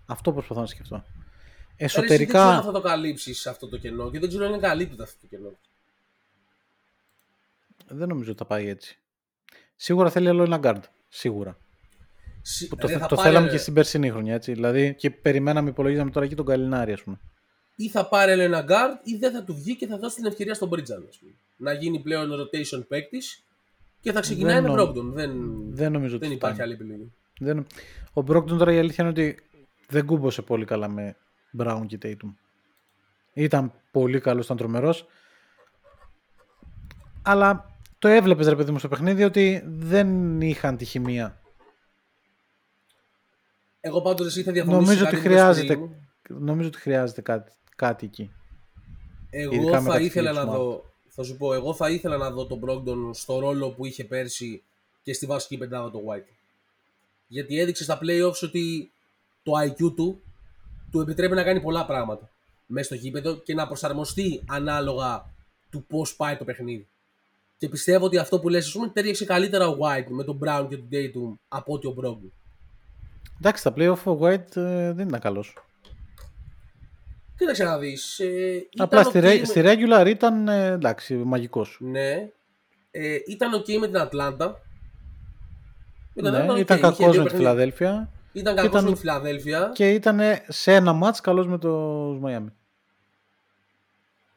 Αυτό 0.05 0.33
προσπαθώ 0.33 0.61
να 0.61 0.67
σκεφτώ. 0.67 0.95
Ρε, 0.95 1.85
εσύ 1.85 1.99
Δεν 1.99 2.05
ξέρω 2.05 2.05
αν 2.05 2.09
Εσωτερικά, 2.09 2.61
θα 2.61 2.71
το 2.71 2.81
καλύψεις 2.81 3.47
αυτό 3.47 3.67
το 3.67 3.77
κενό 3.77 4.11
και 4.11 4.19
δεν 4.19 4.29
ξέρω 4.29 4.45
αν 4.45 4.51
είναι 4.51 4.59
καλύπτεται 4.59 5.03
αυτό 5.03 5.17
το 5.21 5.27
κενό. 5.29 5.51
Δεν 7.87 8.07
νομίζω 8.07 8.29
ότι 8.29 8.39
θα 8.39 8.45
πάει 8.45 8.67
έτσι. 8.69 8.99
Σίγουρα 9.75 10.09
θέλει 10.09 10.27
άλλο 10.29 10.43
ένα 10.43 10.59
guard. 10.63 10.81
Σίγουρα. 11.07 11.57
Συ- 12.41 12.69
Που 12.69 12.75
το, 12.75 12.87
ρε, 12.87 12.93
θε- 12.93 13.01
θα 13.01 13.07
το 13.07 13.15
πάρει, 13.15 13.27
θέλαμε 13.27 13.45
ρε, 13.45 13.51
και 13.51 13.57
στην 13.57 13.73
περσινή 13.73 14.09
χρονιά, 14.09 14.33
έτσι. 14.33 14.53
Δηλαδή, 14.53 14.95
και 14.95 15.11
περιμέναμε, 15.11 15.69
υπολογίζαμε 15.69 16.11
τώρα 16.11 16.25
εκεί 16.25 16.35
τον 16.35 16.45
Καλινάρη, 16.45 16.91
ας 16.91 17.03
πούμε. 17.03 17.19
Ή 17.75 17.89
θα 17.89 18.07
πάρει 18.07 18.31
άλλο 18.31 18.41
ένα 18.41 18.65
guard 18.67 18.99
ή 19.03 19.15
δεν 19.17 19.31
θα 19.31 19.43
του 19.43 19.55
βγει 19.55 19.75
και 19.75 19.87
θα 19.87 19.97
δώσει 19.97 20.15
την 20.15 20.25
ευκαιρία 20.25 20.53
στον 20.53 20.69
Bridge 20.69 20.81
ας 21.09 21.17
πούμε. 21.19 21.31
Να 21.57 21.73
γίνει 21.73 21.99
πλέον 21.99 22.29
rotation 22.31 22.87
παίκτης 22.87 23.43
και 23.99 24.11
θα 24.11 24.19
ξεκινάει 24.19 24.53
Δεν 24.61 24.63
με 24.71 24.75
νο- 24.77 24.83
Brogdon. 24.83 25.03
Δεν, 25.13 25.31
Δεν 25.73 25.91
νομίζω 25.91 26.15
ότι 26.15 26.27
δεν 26.27 26.29
θα 26.29 26.33
υπάρχει 26.35 26.57
κάνει. 26.59 26.71
άλλη 26.73 26.81
επιλογή. 26.81 27.13
Δεν... 27.39 27.65
Ο 28.13 28.21
Μπρόκτον 28.21 28.57
τώρα 28.57 28.73
η 28.73 28.77
αλήθεια 28.77 29.03
είναι 29.03 29.09
ότι 29.19 29.39
δεν 29.89 30.05
κούμπωσε 30.05 30.41
πολύ 30.41 30.65
καλά 30.65 30.89
με 30.89 31.15
Brown 31.59 31.81
και 31.87 31.97
Tatum. 32.01 32.33
Ήταν 33.33 33.73
πολύ 33.91 34.19
καλός, 34.19 34.45
ήταν 34.45 34.57
τρομερός. 34.57 35.05
Αλλά 37.21 37.74
το 37.99 38.07
έβλεπες 38.07 38.47
ρε 38.47 38.55
παιδί 38.55 38.71
μου 38.71 38.79
στο 38.79 38.87
παιχνίδι 38.87 39.23
ότι 39.23 39.63
δεν 39.65 40.41
είχαν 40.41 40.77
τη 40.77 40.85
χημεία. 40.85 41.39
Εγώ 43.79 44.01
πάντως 44.01 44.27
εσύ 44.27 44.43
θα 44.43 44.51
διαφωνήσω 44.51 44.81
Νομίζω 44.81 45.03
κάτι 45.03 45.15
ότι, 45.15 45.27
με 45.27 45.29
το 45.29 45.35
χρειάζεται, 45.35 45.79
stream. 45.79 45.89
νομίζω 46.39 46.67
ότι 46.67 46.77
χρειάζεται 46.77 47.21
κάτι, 47.21 47.51
κάτι 47.75 48.05
εκεί. 48.05 48.31
Εγώ 49.29 49.53
Ειδικά 49.53 49.81
μετά 49.81 49.93
θα 49.93 49.97
τη 49.97 50.05
ήθελα 50.05 50.29
φύση 50.29 50.45
να 50.45 50.51
του 50.51 50.57
δω. 50.57 50.93
Θα 51.07 51.23
σου 51.23 51.37
πω, 51.37 51.53
εγώ 51.53 51.73
θα 51.73 51.89
ήθελα 51.89 52.17
να 52.17 52.31
δω 52.31 52.45
τον 52.45 52.61
Brogdon 52.65 53.09
στο 53.13 53.39
ρόλο 53.39 53.71
που 53.71 53.85
είχε 53.85 54.03
πέρσι 54.03 54.63
και 55.03 55.13
στη 55.13 55.25
βασική 55.25 55.57
πεντάδα 55.57 55.91
του 55.91 56.03
White. 56.07 56.33
Γιατί 57.27 57.59
έδειξε 57.59 57.83
στα 57.83 57.99
playoffs 58.01 58.41
ότι 58.43 58.91
το 59.43 59.51
IQ 59.65 59.95
του 59.95 60.21
του 60.91 61.01
επιτρέπει 61.01 61.35
να 61.35 61.43
κάνει 61.43 61.61
πολλά 61.61 61.85
πράγματα 61.85 62.29
μέσα 62.65 62.85
στο 62.85 62.95
γήπεδο 62.95 63.35
και 63.35 63.53
να 63.53 63.67
προσαρμοστεί 63.67 64.43
ανάλογα 64.47 65.33
του 65.69 65.85
πώς 65.85 66.15
πάει 66.15 66.37
το 66.37 66.43
παιχνίδι. 66.43 66.87
Και 67.57 67.69
πιστεύω 67.69 68.05
ότι 68.05 68.17
αυτό 68.17 68.39
που 68.39 68.49
λες, 68.49 68.65
ας 68.65 68.71
πούμε, 68.71 68.87
τέριαξε 68.89 69.25
καλύτερα 69.25 69.67
ο 69.67 69.77
White 69.81 70.07
με 70.09 70.23
τον 70.23 70.39
Brown 70.45 70.65
και 70.69 70.77
τον 70.77 70.87
Tatum 70.91 71.37
από 71.47 71.73
ότι 71.73 71.87
ο 71.87 71.95
Brogdon. 72.01 72.31
Εντάξει, 73.39 73.61
στα 73.61 73.73
playoff 73.77 74.03
ο 74.03 74.17
White 74.21 74.55
ε, 74.55 74.91
δεν 74.93 75.07
ήταν 75.07 75.19
καλός. 75.19 75.53
Κοίταξε 77.37 77.63
να 77.63 77.77
δεις. 77.77 78.19
Ε, 78.19 78.25
ήταν 78.55 78.85
Απλά 78.85 79.03
στη, 79.03 79.19
ok 79.19 79.23
re- 79.23 79.37
με- 79.39 79.45
στη 79.45 79.61
regular 79.65 80.05
ήταν 80.07 80.47
ε, 80.47 80.65
εντάξει, 80.67 81.15
μαγικός. 81.15 81.77
Ναι. 81.81 82.29
Ε, 82.91 83.17
ήταν 83.27 83.51
ok 83.61 83.77
με 83.79 83.85
την 83.87 83.97
Ατλάντα. 83.97 84.47
Με 86.13 86.21
την 86.21 86.31
Ναι, 86.31 86.37
Ατλάντα, 86.37 86.59
ήταν 86.59 86.77
οκ, 86.77 86.81
είχε 86.81 86.81
κακός 86.81 86.97
δύο 86.97 87.07
με 87.07 87.11
τη 87.13 87.17
παιχνίδια. 87.23 87.37
Φιλαδέλφια 87.37 88.11
Ήταν 88.33 88.55
και 88.55 88.61
κακός 88.61 88.71
ήταν- 88.79 88.83
με 88.89 88.91
τη 88.95 88.99
Φιλαδέλφια. 88.99 89.71
και 89.73 89.89
ήταν 89.93 90.19
σε 90.47 90.73
ένα 90.73 90.93
μάτς 90.93 91.21
καλός 91.21 91.47
με 91.47 91.57
το 91.57 92.09
Miami. 92.25 92.47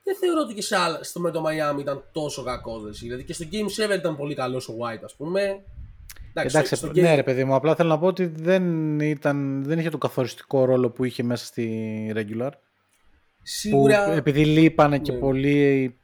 Δεν 0.08 0.16
θεωρώ 0.16 0.40
ότι 0.40 0.54
και 0.54 0.62
σε 0.62 0.76
άλλα, 0.76 1.02
στο, 1.02 1.20
με 1.20 1.30
το 1.30 1.44
Miami 1.46 1.80
ήταν 1.80 2.04
τόσο 2.12 2.42
κακός. 2.42 2.82
δε, 2.82 2.90
Δηλαδή 2.90 3.24
και 3.24 3.32
στο 3.32 3.44
Game 3.52 3.92
7 3.92 3.96
ήταν 3.98 4.16
πολύ 4.16 4.34
καλός 4.34 4.68
ο 4.68 4.74
White, 4.80 5.00
ας 5.04 5.14
πούμε. 5.16 5.62
Εντάξει, 6.32 6.76
στο, 6.76 6.86
ναι 6.92 7.12
Game- 7.12 7.16
ρε 7.16 7.22
παιδί 7.22 7.44
μου, 7.44 7.54
απλά 7.54 7.74
θέλω 7.74 7.88
να 7.88 7.98
πω 7.98 8.06
ότι 8.06 8.26
δεν, 8.26 8.98
ήταν, 9.00 9.62
δεν 9.64 9.78
είχε 9.78 9.90
τον 9.90 10.00
καθοριστικό 10.00 10.64
ρόλο 10.64 10.90
που 10.90 11.04
είχε 11.04 11.22
μέσα 11.22 11.44
στη 11.44 12.12
regular. 12.16 12.50
Σίγουρα. 13.42 14.04
Που 14.04 14.10
επειδή 14.10 14.44
λείπανε 14.44 14.98
και 14.98 15.12
Ναι. 15.12 15.18
πολύ 15.18 15.96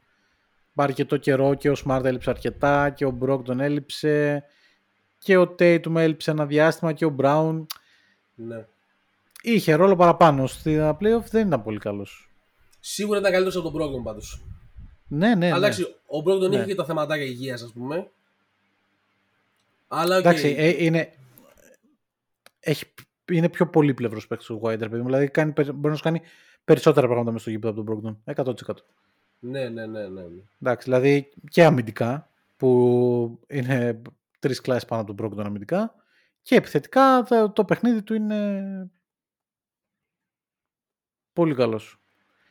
αρκετό 0.75 1.17
καιρό 1.17 1.53
και 1.53 1.69
ο 1.69 1.75
Smart 1.85 2.01
έλειψε 2.03 2.29
αρκετά 2.29 2.89
και 2.89 3.05
ο 3.05 3.17
Brogdon 3.21 3.59
έλειψε 3.59 4.43
και 5.17 5.37
ο 5.37 5.55
Tatum 5.59 5.95
έλειψε 5.95 6.31
ένα 6.31 6.45
διάστημα 6.45 6.93
και 6.93 7.05
ο 7.05 7.15
Brown 7.19 7.65
Ναι. 8.35 8.65
είχε 9.41 9.73
ρόλο 9.73 9.95
παραπάνω. 9.95 10.47
Στη 10.47 10.77
playoff 10.99 11.23
δεν 11.29 11.47
ήταν 11.47 11.63
πολύ 11.63 11.77
καλός. 11.79 12.24
Σίγουρα 12.87 13.19
ήταν 13.19 13.31
καλύτερος 13.31 13.55
από 13.65 13.71
τον 13.71 13.81
Brogdon 13.81 14.03
πάντως. 14.03 14.43
Ναι, 15.07 15.27
ναι, 15.27 15.35
ναι. 15.35 15.45
Αλλά 15.51 15.57
εντάξει, 15.67 15.83
ο 16.05 16.17
Brogdon 16.25 16.49
Ναι. 16.49 16.55
είχε 16.55 16.65
και 16.65 16.75
τα 16.75 16.85
θεματάκια 16.85 17.25
υγείας, 17.25 17.61
ας 17.61 17.71
πούμε. 17.71 18.11
Αλλά 19.87 20.15
οκ. 20.17 20.25
Εντάξει, 20.25 20.55
ε, 20.57 20.83
είναι, 20.85 21.13
έχει, 22.59 22.85
είναι 23.31 23.49
πιο 23.49 23.67
πολύπλευρος 23.67 24.27
παίκτης 24.27 24.49
ο 24.49 24.59
White, 24.63 24.79
ρε 24.79 24.89
παιδί 24.89 24.97
μου. 24.97 25.05
Δηλαδή 25.05 25.27
κάνει, 25.29 25.51
περι- 25.51 25.71
μπορεί 25.73 25.89
να 25.89 25.95
σου 25.95 26.03
κάνει 26.03 26.21
περισσότερα 26.65 27.05
πράγματα 27.07 27.31
μέσα 27.31 27.41
στο 27.43 27.49
γήπεδο 27.51 27.81
από 27.81 27.83
τον 27.93 28.17
Brogdon. 28.25 28.33
100%. 28.35 28.85
Ναι, 29.39 29.69
ναι, 29.69 29.85
ναι, 29.85 30.07
ναι. 30.07 30.21
ναι. 30.21 30.41
Εντάξει, 30.61 30.85
δηλαδή 30.89 31.33
και 31.49 31.63
αμυντικά, 31.63 32.29
που 32.57 33.39
είναι 33.47 34.01
τρεις 34.39 34.61
κλάσεις 34.61 34.85
πάνω 34.85 35.01
από 35.01 35.13
τον 35.13 35.31
Brogdon 35.31 35.43
αμυντικά, 35.45 35.95
και 36.41 36.55
επιθετικά 36.55 37.25
το, 37.29 37.49
το 37.49 37.65
παιχνίδι 37.65 38.01
του 38.03 38.13
είναι 38.13 38.61
πολύ 41.33 41.55
καλός. 41.55 41.99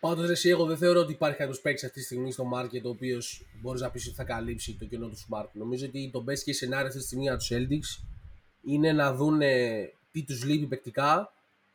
Πάντως, 0.05 0.31
εσύ, 0.31 0.49
εγώ 0.49 0.65
δεν 0.65 0.77
θεωρώ 0.77 1.01
ότι 1.01 1.13
υπάρχει 1.13 1.37
κάποιος 1.37 1.61
παίκτης 1.61 1.85
αυτή 1.85 1.99
τη 1.99 2.05
στιγμή 2.05 2.33
στο 2.33 2.45
market 2.55 2.83
ο 2.85 2.89
οποίος 2.89 3.47
μπορείς 3.61 3.81
να 3.81 3.91
πεις 3.91 4.07
ότι 4.07 4.15
θα 4.15 4.25
καλύψει 4.25 4.77
το 4.79 4.85
κενό 4.85 5.09
του 5.09 5.17
Smart. 5.17 5.49
Νομίζω 5.53 5.87
ότι 5.87 6.11
το 6.13 6.25
best 6.27 6.31
case 6.31 6.79
scenario 6.79 6.85
αυτή 6.85 6.99
τη 6.99 7.05
στιγμή 7.05 7.23
για 7.23 7.37
τους 7.37 7.51
Celtics 7.53 8.05
είναι 8.65 8.93
να 8.93 9.15
δουν 9.15 9.41
τι 10.13 10.23
τους 10.25 10.45
λείπει 10.45 10.67
παικτικά 10.67 11.33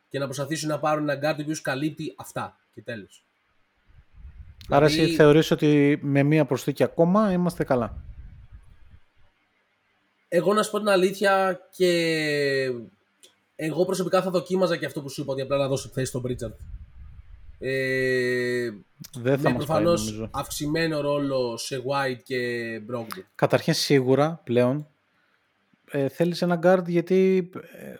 και 0.09 0.19
να 0.19 0.25
προσπαθήσουν 0.25 0.69
να 0.69 0.79
πάρουν 0.79 1.09
έναν 1.09 1.19
guard 1.23 1.37
ο 1.37 1.41
οποίος 1.41 1.61
καλύπτει 1.61 2.13
αυτά. 2.17 2.59
Και 2.73 2.81
τέλος. 2.81 3.23
Άρα 4.69 4.85
Δηλαδή- 4.85 5.07
εσύ 5.07 5.15
θεωρείς 5.15 5.51
ότι 5.51 5.99
με 6.01 6.23
μία 6.23 6.45
προσθήκη 6.45 6.83
ακόμα 6.83 7.31
είμαστε 7.31 7.63
καλά; 7.63 8.03
Εγώ 10.27 10.53
να 10.53 10.63
σου 10.63 10.71
πω 10.71 10.77
την 10.77 10.89
αλήθεια 10.89 11.59
και 11.75 11.91
εγώ 13.55 13.85
προσωπικά 13.85 14.21
θα 14.21 14.29
δοκίμαζα 14.29 14.77
και 14.77 14.85
αυτό 14.85 15.01
που 15.01 15.09
σου 15.09 15.21
είπα 15.21 15.31
ότι 15.31 15.41
απλά 15.41 15.57
να 15.57 15.67
δώσω 15.67 15.89
θέση 15.89 16.07
στον 16.07 16.23
Pritchard. 16.27 16.53
Ε, 17.59 18.69
Δεν 19.17 19.39
θα 19.39 19.49
με 19.49 19.55
μας 19.55 19.65
πάει 19.65 19.65
προφανώς 19.65 20.05
νομίζω. 20.05 20.29
αυξημένο 20.33 21.01
ρόλο 21.01 21.57
σε 21.57 21.83
White 21.87 22.21
και 22.23 22.37
Brogdon. 22.91 23.23
Καταρχήν 23.35 23.73
σίγουρα 23.73 24.41
πλέον 24.43 24.87
ε, 25.91 26.07
θέλεις 26.09 26.41
ένα 26.41 26.59
guard 26.63 26.87
γιατί 26.87 27.49
ε, 27.71 27.95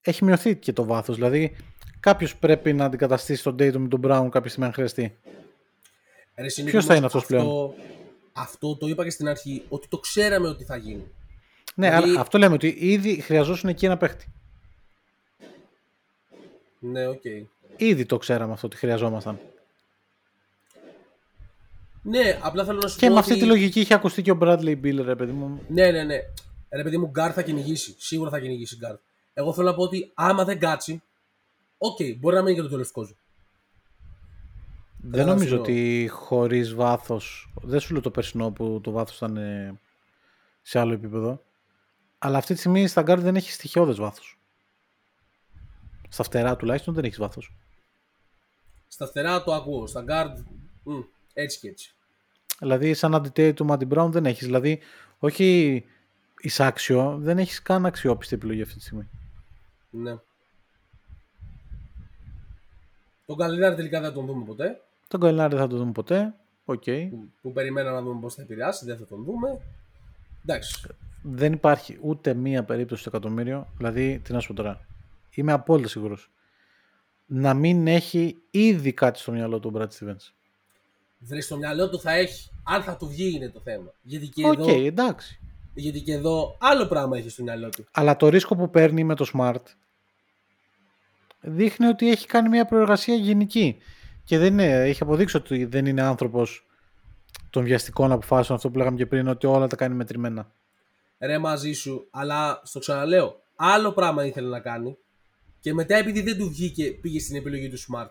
έχει 0.00 0.24
μειωθεί 0.24 0.56
και 0.56 0.72
το 0.72 0.84
βάθος. 0.84 1.14
Δηλαδή 1.14 1.56
κάποιος 2.00 2.36
πρέπει 2.36 2.72
να 2.72 2.84
αντικαταστήσει 2.84 3.42
τον 3.42 3.54
Tatum 3.54 3.76
ή 3.76 3.88
τον 3.88 4.00
Brown 4.04 4.28
κάποια 4.30 4.48
στιγμή 4.50 4.66
αν 4.66 4.72
χρειαστεί. 4.72 5.18
Ρε, 6.36 6.48
Συνίκη, 6.48 6.70
Ποιος 6.72 6.84
θα 6.86 6.94
όμως, 6.94 6.96
είναι 6.96 7.06
αυτός 7.06 7.22
αυτό, 7.38 7.74
Αυτό 8.32 8.76
το 8.76 8.86
είπα 8.86 9.04
και 9.04 9.10
στην 9.10 9.28
αρχή, 9.28 9.62
ότι 9.68 9.88
το 9.88 9.98
ξέραμε 9.98 10.48
ότι 10.48 10.64
θα 10.64 10.76
γίνει. 10.76 11.10
Ναι, 11.74 11.88
Δηλαδή- 11.88 12.10
άρα 12.10 12.20
αυτό 12.20 12.38
λέμε 12.38 12.54
ότι 12.54 12.76
ήδη 12.78 13.20
χρειαζόσουν 13.20 13.68
εκεί 13.68 13.84
ένα 13.84 13.96
παίχτη. 13.96 14.26
Ναι, 16.78 17.06
οκ. 17.06 17.22
Ήδη 17.76 18.06
το 18.06 18.16
ξέραμε 18.16 18.52
αυτό 18.52 18.66
ότι 18.66 18.76
χρειαζόμασταν. 18.76 19.38
Ναι, 22.02 22.38
απλά 22.42 22.64
θέλω 22.64 22.78
να 22.82 22.88
σου 22.88 22.98
Και 22.98 23.06
πω 23.06 23.12
με 23.12 23.18
αυτή 23.18 23.32
ότι... 23.32 23.40
τη 23.40 23.46
λογική 23.46 23.80
είχε 23.80 23.94
ακουστεί 23.94 24.22
και 24.22 24.30
ο 24.30 24.38
Bradley 24.40 24.80
Beal, 24.82 25.00
ρε 25.04 25.16
παιδί 25.16 25.32
μου. 25.32 25.60
Ναι, 25.68 25.90
ναι, 25.90 26.02
ναι. 26.02 26.16
Ρε 26.70 26.82
παιδί 26.82 26.98
μου, 26.98 27.06
Γκάρ 27.06 27.32
θα 27.34 27.42
κυνηγήσει. 27.42 27.94
Σίγουρα 27.98 28.30
θα 28.30 28.40
κυνηγήσει 28.40 28.76
Γκάρ. 28.76 28.96
Εγώ 29.34 29.52
θέλω 29.52 29.68
να 29.68 29.74
πω 29.74 29.82
ότι 29.82 30.10
άμα 30.14 30.44
δεν 30.44 30.58
κάτσει, 30.58 31.02
οκ, 31.78 31.96
μπορεί 32.18 32.36
να 32.36 32.42
μείνει 32.42 32.56
και 32.56 32.62
το 32.62 32.68
τέλο 32.68 32.82
του 32.82 32.92
κόσμου. 32.92 33.16
Δεν 35.00 35.20
Καλά, 35.20 35.32
νομίζω 35.32 35.48
σου 35.48 35.54
λέω. 35.54 35.62
ότι 35.62 36.08
χωρίς 36.12 36.74
βάθο. 36.74 37.20
Δεν 37.62 37.80
σου 37.80 37.92
λέω 37.92 38.02
το 38.02 38.10
περσινό 38.10 38.50
που 38.50 38.80
το 38.82 38.90
βάθος 38.90 39.16
ήταν 39.16 39.36
ε, 39.36 39.80
σε 40.62 40.78
άλλο 40.78 40.92
επίπεδο. 40.92 41.42
Αλλά 42.18 42.38
αυτή 42.38 42.52
τη 42.52 42.58
στιγμή 42.58 42.86
στα 42.86 43.02
guard 43.02 43.18
δεν 43.18 43.36
έχει 43.36 43.50
στοιχειώδες 43.50 43.96
βάθος. 43.96 44.38
Στα 46.16 46.24
φτερά 46.24 46.56
τουλάχιστον 46.56 46.94
δεν 46.94 47.04
έχεις 47.04 47.18
βάθος. 47.18 47.52
Στα 48.88 49.06
φτερά 49.06 49.42
το 49.42 49.52
ακούω. 49.52 49.86
Στα 49.86 50.02
Γκάρ, 50.02 50.26
έτσι 51.34 51.58
και 51.58 51.68
έτσι. 51.68 51.94
Δηλαδή, 52.58 52.94
σαν 52.94 53.14
αντί 53.14 53.54
Tatum, 53.54 53.64
αντί 53.64 53.86
Brown 53.90 54.08
δεν 54.10 54.26
έχεις. 54.26 54.44
Δηλαδή, 54.44 54.80
όχι 55.18 55.84
ισάξιο, 56.40 57.16
δεν 57.20 57.38
έχεις 57.38 57.62
καν 57.62 57.86
αξιόπιστη 57.86 58.34
επιλογή 58.34 58.62
αυτή 58.62 58.74
τη 58.74 58.80
στιγμή. 58.80 59.08
Ναι. 59.90 60.16
Τον 63.26 63.36
Gallinari 63.36 63.74
τελικά 63.74 64.00
δεν 64.00 64.08
θα 64.08 64.14
τον 64.14 64.26
δούμε 64.26 64.44
ποτέ. 64.44 64.80
Τον 65.08 65.20
Gallinari 65.20 65.54
δεν 65.54 65.62
θα 65.62 65.68
το 65.68 65.76
δούμε 65.76 65.92
ποτέ. 65.92 66.34
Οκ. 66.64 66.84
Που, 66.84 67.30
που 67.42 67.52
περιμένω 67.52 67.90
να 67.90 68.02
δούμε 68.02 68.20
πώς 68.20 68.34
θα 68.34 68.42
επηρεάσει. 68.42 68.84
Δεν 68.84 68.98
θα 68.98 69.06
τον 69.06 69.24
δούμε. 69.24 69.60
Εντάξει. 70.42 70.88
Δεν 71.22 71.52
υπάρχει 71.52 71.98
ούτε 72.00 72.34
μία 72.34 72.64
περίπτωση 72.64 73.00
στο 73.00 73.10
εκατομμύριο. 73.14 73.68
Δηλαδή, 73.76 74.18
τι 74.18 74.32
να 74.32 74.40
σου 74.40 74.48
πω 74.48 74.54
τώρα. 74.54 74.86
Είμαι 75.36 75.52
απόλυτα 75.52 75.88
σίγουρος. 75.88 76.30
Να 77.26 77.54
μην 77.54 77.86
έχει 77.86 78.36
ήδη 78.50 78.92
κάτι 78.92 79.18
στο 79.18 79.32
μυαλό 79.32 79.60
του 79.60 79.70
ο 79.74 79.78
Brad 79.78 79.88
Stevens. 79.88 80.32
Βρε 81.18 81.40
στο 81.40 81.56
μυαλό 81.56 81.90
του 81.90 82.00
θα 82.00 82.12
έχει. 82.12 82.50
Αν 82.64 82.82
θα 82.82 82.96
του 82.96 83.06
βγει 83.08 83.34
είναι 83.34 83.50
το 83.50 83.60
θέμα. 83.60 83.94
Γιατί 84.02 84.28
και, 84.28 84.46
Οκ, 84.46 84.58
εδώ, 84.58 84.84
εντάξει. 84.84 85.40
γιατί 85.74 86.00
και 86.00 86.12
εδώ 86.12 86.56
άλλο 86.60 86.86
πράγμα 86.86 87.16
έχει 87.16 87.28
στο 87.28 87.42
μυαλό 87.42 87.68
του. 87.68 87.86
Αλλά 87.90 88.16
το 88.16 88.28
ρίσκο 88.28 88.56
που 88.56 88.70
παίρνει 88.70 89.04
με 89.04 89.14
το 89.14 89.30
Smart 89.34 89.62
δείχνει 91.40 91.86
ότι 91.86 92.10
έχει 92.10 92.26
κάνει 92.26 92.48
μια 92.48 92.64
προεργασία 92.64 93.14
γενική. 93.14 93.76
Και 94.24 94.38
δεν 94.38 94.52
είναι, 94.52 94.66
έχει 94.66 95.02
αποδείξει 95.02 95.36
ότι 95.36 95.64
δεν 95.64 95.86
είναι 95.86 96.02
άνθρωπος 96.02 96.66
των 97.50 97.64
βιαστικών 97.64 98.12
αποφάσεων, 98.12 98.56
αυτό 98.56 98.70
που 98.70 98.78
λέγαμε 98.78 98.96
και 98.96 99.06
πριν, 99.06 99.28
ότι 99.28 99.46
όλα 99.46 99.66
τα 99.66 99.76
κάνει 99.76 99.94
μετρημένα. 99.94 100.52
Ρε 101.18 101.38
μαζί 101.38 101.72
σου, 101.72 102.08
αλλά 102.10 102.60
στο 102.64 102.78
ξαναλέω, 102.78 103.40
άλλο 103.56 103.92
πράγμα 103.92 104.24
ήθελε 104.26 104.48
να 104.48 104.60
κάνει 104.60 104.98
και 105.66 105.74
μετά 105.74 105.96
επειδή 105.96 106.22
δεν 106.22 106.38
του 106.38 106.48
βγήκε 106.48 106.84
πήγε 106.90 107.20
στην 107.20 107.36
επιλογή 107.36 107.68
του 107.68 107.78
Smart. 107.78 108.10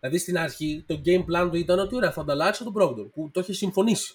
Δηλαδή 0.00 0.18
στην 0.18 0.38
αρχή 0.38 0.84
το 0.86 1.00
game 1.04 1.24
plan 1.24 1.48
του 1.50 1.56
ήταν 1.56 1.78
ότι 1.78 1.94
ωραία 1.94 2.12
θα 2.12 2.20
ανταλλάξω 2.20 2.64
τον 2.64 2.74
Brogdon 2.78 3.10
που 3.12 3.30
το 3.32 3.40
είχε 3.40 3.52
συμφωνήσει. 3.52 4.14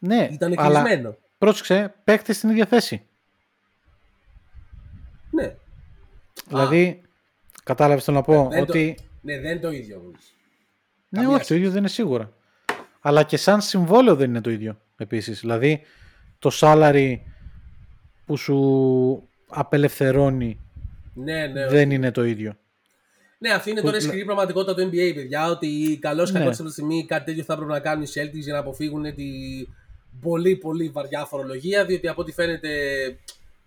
Ναι, 0.00 0.28
Ήταν 0.32 0.54
αλλά 0.56 0.82
κλεισμένο. 0.82 1.16
πρόσεξε, 1.38 1.94
παίχτες 2.04 2.36
στην 2.36 2.50
ίδια 2.50 2.66
θέση. 2.66 3.06
Ναι. 5.30 5.54
Δηλαδή, 6.48 7.02
κατάλαβες 7.64 8.04
το 8.04 8.12
να 8.12 8.22
πω 8.22 8.48
δεν 8.50 8.64
το- 8.66 8.72
ότι. 8.72 8.96
Ναι, 9.20 9.40
δεν 9.40 9.50
είναι 9.50 9.60
το 9.60 9.70
ίδιο 9.70 9.96
όμως. 9.98 10.20
Ναι, 11.08 11.18
καμία 11.20 11.28
όχι, 11.28 11.38
το 11.38 11.44
σχέση. 11.44 11.58
ίδιο 11.60 11.70
δεν 11.70 11.78
είναι 11.78 11.88
σίγουρα. 11.88 12.32
Αλλά 13.00 13.22
και 13.22 13.36
σαν 13.36 13.60
συμβόλαιο 13.60 14.14
δεν 14.16 14.28
είναι 14.30 14.40
το 14.40 14.50
ίδιο 14.50 14.80
επίσης. 14.96 15.40
Δηλαδή, 15.40 15.80
το 16.38 16.50
salary 16.60 17.16
που 18.26 18.36
σου 18.36 19.28
απελευθερώνει 19.48 20.58
Ναι, 21.14 21.46
ναι. 21.46 21.66
δεν 21.66 21.90
είναι 21.90 22.10
το 22.10 22.24
ίδιο. 22.24 22.56
Ναι, 23.38 23.50
αυτή 23.50 23.70
είναι 23.70 23.80
Που- 23.80 23.86
τώρα 23.86 23.98
η 23.98 24.00
σκληρή 24.00 24.24
πραγματικότητα 24.24 24.74
του 24.74 24.88
NBA, 24.90 25.12
παιδιά. 25.14 25.46
Ότι 25.50 25.98
καλώ 26.00 26.22
Ναι. 26.24 26.30
κακός 26.38 26.48
αυτή 26.52 26.64
τη 26.64 26.70
στιγμή 26.70 27.04
κάτι 27.06 27.24
τέτοιο 27.24 27.42
θα 27.44 27.52
έπρεπε 27.52 27.72
να 27.72 27.80
κάνουν 27.80 28.04
οι 28.04 28.08
Celtics 28.14 28.32
για 28.42 28.52
να 28.52 28.58
αποφύγουν 28.58 29.14
τη 29.14 29.24
πολύ 30.20 30.56
πολύ 30.56 30.88
βαριά 30.88 31.24
φορολογία. 31.24 31.84
Διότι 31.84 32.08
από 32.08 32.20
ό,τι 32.20 32.32
φαίνεται 32.32 32.70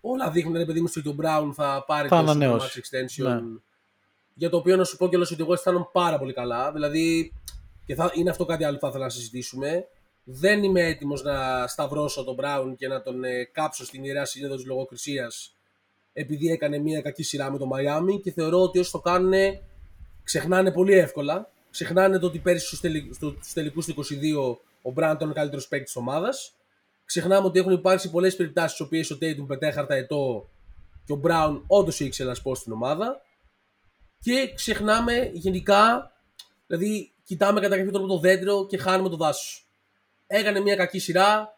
όλα 0.02 0.30
δείχνουν 0.32 0.58
ρε 0.58 0.66
παιδί 0.66 0.82
μου 0.82 0.88
ότι 0.98 1.10
ο 1.10 1.16
Brown 1.22 1.52
θα 1.54 1.84
πάρει 1.88 2.08
Θα 2.08 2.16
το 2.16 2.22
ανανεώσει. 2.22 2.82
Supermax 2.84 2.98
extension. 2.98 3.26
Ναι. 3.28 3.42
Για 4.34 4.50
το 4.50 4.58
οποίο 4.58 4.76
να 4.76 4.84
σου 4.84 4.98
πω 4.98 5.10
κιόλας 5.10 5.32
ότι 5.32 5.42
εγώ 5.42 5.54
αισθάνομαι 5.54 5.88
πάρα 5.92 6.18
πολύ 6.18 6.34
καλά. 6.34 6.72
Δηλαδή, 6.72 7.34
και 7.86 7.96
θα, 7.96 8.12
είναι 8.14 8.30
αυτό 8.30 8.46
κάτι 8.46 8.64
άλλο 8.64 8.74
που 8.76 8.82
θα 8.82 8.88
ήθελα 8.88 9.04
να 9.04 9.10
συζητήσουμε. 9.10 9.86
Δεν 10.24 10.64
είμαι 10.64 10.82
έτοιμος 10.88 11.24
να 11.24 11.68
σταυρώσω 11.68 12.24
τον 12.24 12.36
Brown 12.40 12.74
και 12.78 12.88
να 12.88 13.02
τον 13.02 13.24
ε, 13.24 13.44
κάψω 13.44 13.86
στην 13.86 14.04
ιερά 14.04 14.26
σύνοδο 14.26 14.56
της 14.56 14.66
λογοκρισίας 14.66 15.57
επειδή 16.20 16.52
έκανε 16.52 16.78
μια 16.78 17.02
κακή 17.02 17.24
σειρά 17.24 17.52
με 17.52 17.58
το 17.58 17.70
Miami 17.74 18.22
και 18.24 18.32
θεωρώ 18.32 18.62
ότι 18.62 18.80
όσοι 18.80 18.92
το 18.92 19.00
κάνουν 19.00 19.34
ξεχνάνε 20.24 20.72
πολύ 20.72 20.94
εύκολα. 20.94 21.50
Ξεχνάνε 21.72 22.20
το 22.20 22.26
ότι 22.26 22.40
πέρυσι 22.40 22.66
στους, 22.66 22.80
τελικ, 22.80 23.14
στο- 23.14 23.36
στους 23.40 23.54
τελικούς 23.54 23.86
του 23.86 23.92
22 23.92 24.60
ο 24.82 24.90
Brown 24.96 25.12
ήταν 25.16 25.30
ο 25.30 25.34
καλύτερος 25.34 25.68
παίκτης 25.68 25.94
της 25.94 26.02
ομάδας. 26.02 26.54
Ξεχνάμε 27.06 27.48
ότι 27.48 27.60
έχουν 27.60 27.72
υπάρξει 27.72 28.10
πολλές 28.10 28.36
περιπτώσεις 28.36 28.72
στις 28.72 28.86
οποίες 28.86 29.12
ο 29.12 29.18
Tatum 29.22 29.46
πετέχαρτα 29.48 29.96
ετώ 29.96 30.50
και 31.06 31.14
ο 31.14 31.22
Brown 31.24 31.62
όντως 31.68 32.00
είχε 32.00 32.10
ξελασπώσει 32.10 32.56
την 32.56 32.72
ομάδα. 32.72 33.22
Και 34.20 34.52
ξεχνάμε 34.56 35.30
γενικά, 35.34 36.12
δηλαδή 36.68 37.14
κοιτάμε 37.24 37.60
κατά 37.60 37.78
κάποιο 37.78 37.92
τρόπο 37.92 38.08
το 38.08 38.18
δέντρο 38.20 38.66
και 38.68 38.78
χάνουμε 38.78 39.10
το 39.10 39.16
δάσος. 39.16 39.68
Έκανε 40.28 40.60
μια 40.60 40.76
κακή 40.76 41.00
σειρά, 41.00 41.57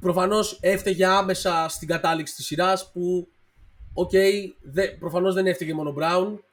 Προφανώς 0.00 0.58
έφταιγε 0.60 1.06
άμεσα 1.06 1.66
στην 1.68 1.88
κατάληξη 1.88 2.34
της 2.34 2.46
σειράς 2.46 2.90
που, 2.92 3.28
οκ, 3.92 4.10
δε, 4.62 4.88
προφανώς 4.88 5.34
δεν 5.34 5.46
έφταιγε 5.46 5.74
μόνο 5.74 5.88
ο 5.88 5.92
Brown. 5.92 6.44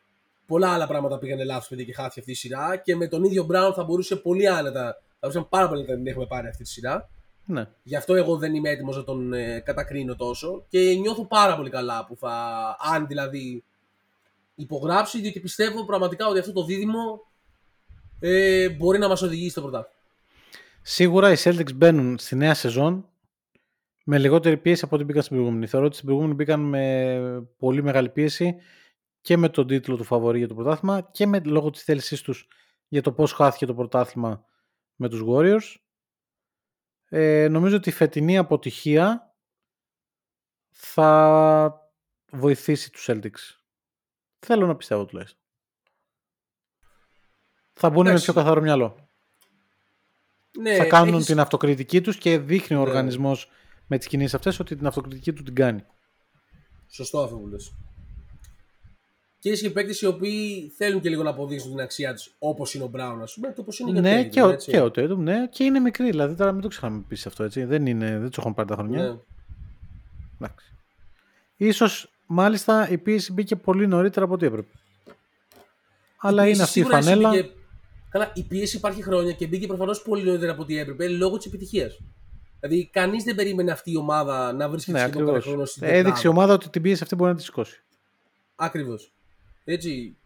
Πολλά 0.48 0.74
άλλα 0.74 0.88
πράγματα 0.88 1.18
πήγανε 1.18 1.44
λάθος 1.44 1.68
παιδί 1.68 1.86
και 1.86 1.94
χάθηκε 1.94 2.20
αυτή 2.20 2.32
η 2.32 2.36
σειρά. 2.36 2.76
Και 2.76 2.96
με 2.96 3.08
τον 3.08 3.24
ίδιο 3.24 3.44
Brown 3.44 3.74
θα 3.74 3.84
μπορούσε 3.84 4.16
πολύ 4.16 4.48
άνετα, 4.48 4.84
θα 4.84 5.18
μπορούσαμε 5.20 5.46
πάρα 5.50 5.68
πολύ 5.68 5.86
να 5.88 5.96
την 5.96 6.08
έχουμε 6.08 6.26
πάρει 6.26 6.48
αυτή 6.48 6.64
τη 6.64 6.70
σειρά. 6.70 7.10
Ναι. 7.46 7.68
Γι' 7.84 7.96
αυτό 7.96 8.16
εγώ 8.16 8.38
δεν 8.38 8.56
είμαι 8.56 8.70
έτοιμος 8.70 8.96
να 8.96 9.04
τον 9.04 9.34
ε, 9.34 9.60
κατακρίνω 9.60 10.16
τόσο. 10.16 10.66
Και 10.70 10.80
νιώθω 10.80 11.26
πάρα 11.26 11.56
πολύ 11.56 11.70
καλά 11.70 12.06
που 12.06 12.16
θα, 12.16 12.36
αν 12.94 13.08
δηλαδή 13.08 13.64
υπογράψει, 14.56 15.22
διότι 15.22 15.40
πιστεύω 15.40 15.86
πραγματικά 15.86 16.28
ότι 16.28 16.40
αυτό 16.40 16.52
το 16.52 16.64
δίδυμο 16.64 17.22
ε, 18.20 18.70
μπορεί 18.70 19.00
να 19.00 19.08
μας 19.08 19.22
οδηγήσει 19.22 19.50
στο 19.50 19.62
πρωτάθλημα. 19.62 19.96
Σίγουρα 20.82 21.32
οι 21.32 21.36
Celtics 21.44 21.74
μπαίνουν 21.76 22.18
στη 22.18 22.36
νέα 22.36 22.54
σεζόν 22.54 23.08
με 24.04 24.18
λιγότερη 24.18 24.58
πίεση 24.58 24.86
από 24.86 24.96
ό,τι 24.96 25.04
μπήκαν 25.04 25.22
στην 25.22 25.36
προηγούμενη. 25.36 25.68
Θεωρώ 25.68 25.86
ότι 25.86 25.96
στην 25.96 26.06
προηγούμενη 26.08 26.36
μπήκαν 26.36 26.60
με 26.60 27.48
πολύ 27.58 27.84
μεγάλη 27.84 28.10
πίεση 28.10 28.56
και 29.22 29.38
με 29.38 29.50
τον 29.50 29.68
τίτλο 29.68 29.96
του 29.98 30.04
φαβορή 30.04 30.38
για 30.38 30.48
το 30.48 30.54
πρωτάθλημα 30.56 31.02
και 31.12 31.28
με 31.28 31.40
λόγω 31.40 31.70
της 31.70 31.84
θέλησής 31.84 32.22
τους 32.22 32.48
για 32.88 33.02
το 33.02 33.12
πώς 33.12 33.32
χάθηκε 33.34 33.66
το 33.66 33.74
πρωτάθλημα 33.74 34.46
με 34.96 35.10
τους 35.10 35.22
Warriors. 35.28 35.76
Ε, 37.10 37.48
νομίζω 37.48 37.76
ότι 37.76 37.90
η 37.90 37.92
φετινή 37.92 38.38
αποτυχία 38.38 39.34
θα 40.70 41.90
βοηθήσει 42.32 42.92
τους 42.92 43.06
Celtics. 43.10 43.58
Θέλω 44.40 44.68
να 44.68 44.76
πιστεύω 44.76 45.06
τουλάχιστον. 45.06 45.40
Θα 47.74 47.90
μπουν 47.90 48.04
με 48.04 48.10
Εντάξει. 48.10 48.26
πιο 48.26 48.34
καθαρό 48.34 48.62
μυαλό 48.62 49.10
Ναι, 50.60 50.76
θα 50.76 50.86
κάνουν 50.86 51.14
έχεις- 51.14 51.26
την 51.26 51.40
αυτοκριτική 51.40 52.02
τους 52.02 52.18
και 52.18 52.38
δείχνει 52.40 52.78
ο 52.78 52.86
Ναι. 52.86 52.92
Οργανισμός 53.84 53.88
με 53.88 53.98
τις 53.98 54.08
κινήσεις 54.08 54.34
αυτές 54.34 54.60
ότι 54.60 54.76
την 54.76 54.88
αυτοκριτική 54.88 55.34
του 55.34 55.44
την 55.44 55.56
κάνει. 55.56 55.84
Σωστό 56.90 57.20
αυτό 57.24 57.36
που 57.36 57.48
λες. 57.48 57.74
Και 59.40 59.50
έχει 59.50 59.62
και 59.62 59.70
παίκτες 59.70 60.02
οι 60.02 60.06
οποίοι 60.06 60.70
θέλουν 60.78 61.02
και 61.02 61.10
λίγο 61.10 61.24
να 61.24 61.30
αποδείξουν 61.30 61.70
την 61.70 61.80
αξία 61.80 62.14
τους, 62.14 62.36
όπως 62.40 62.74
είναι 62.74 62.84
ο 62.84 62.88
Μπράουν, 62.88 63.22
ας 63.22 63.34
πούμε, 63.34 63.48
και 63.54 63.60
όπως 63.60 63.80
είναι 63.80 64.00
ναι, 64.00 64.20
ο 64.20 64.22
Tatum, 64.22 64.30
και 64.30 64.42
ο, 64.42 64.50
έτσι. 64.50 64.72
και 64.72 64.80
ο 64.80 64.86
Tatum, 64.86 65.18
ναι, 65.18 65.48
και 65.48 65.64
είναι 65.64 65.80
μικρή. 65.80 66.10
Δηλαδή 66.10 66.36
τώρα 66.36 66.52
μην 66.52 66.62
το 66.62 66.68
ξεχνάμε 66.68 66.98
επίσης 66.98 67.26
αυτό 67.26 67.44
έτσι. 67.44 67.64
Δεν, 67.64 67.86
είναι, 67.86 68.18
δεν 68.20 68.28
τους 68.30 68.38
έχουν 68.38 68.54
πάρει 68.54 68.68
τα 68.68 68.76
χρονιά. 68.76 69.02
Ναι. 69.02 69.18
Εντάξει. 70.42 70.66
Ίσως 71.58 72.12
μάλιστα 72.26 72.90
η 72.90 72.98
πίεση 72.98 73.34
μπήκε 73.34 73.56
πολύ 73.56 73.88
νωρίτερα 73.88 74.26
από 74.26 74.34
ό,τι 74.34 74.46
έπρεπε. 74.46 74.68
Αλλά 76.18 76.46
Η 76.48 76.50
είναι 76.54 76.56
πίεση 76.56 76.62
αυτή 76.62 76.80
η 76.80 76.82
σίγουρα 76.84 77.02
φανέλα. 77.02 77.30
μπήκε- 77.30 77.52
Καλά, 78.10 78.32
η 78.36 78.44
πίεση 78.44 78.78
υπάρχει 78.78 79.04
χρόνια 79.04 79.32
και 79.32 79.48
μπήκε 79.48 79.68
προφανώς 79.68 80.02
πολύ 80.02 80.24
νωρίτερα 80.24 80.52
από 80.52 80.62
ό,τι 80.62 80.78
έπρεπε 80.78 81.08
λόγω 81.08 81.38
της 81.38 81.46
επιτυχίας. 81.46 82.00
Δηλαδή, 82.66 82.90
κανείς 82.92 83.24
δεν 83.24 83.36
περίμενε 83.36 83.72
αυτή 83.72 83.92
η 83.92 83.98
ομάδα 83.98 84.54
να 84.54 84.70
βρίσκεται 84.70 84.98
Ναι, 84.98 85.04
σχεδόν 85.04 85.26
κάθε 85.26 85.38
ακριβώς. 85.38 85.54
χρόνο 85.54 85.66
στην 85.66 85.84
Έδειξε 85.84 86.00
η 86.00 86.04
τετράδα. 86.14 86.30
ομάδα 86.30 86.54
ότι 86.54 86.70
την 86.70 86.82
πίεση 86.82 87.04
αυτή 87.04 87.16
μπορεί 87.16 87.32
να 87.32 87.38
τη 87.38 87.44
σηκώσει. 87.44 87.84
Ακριβώς. 88.56 89.14
Έτσι. 89.64 90.18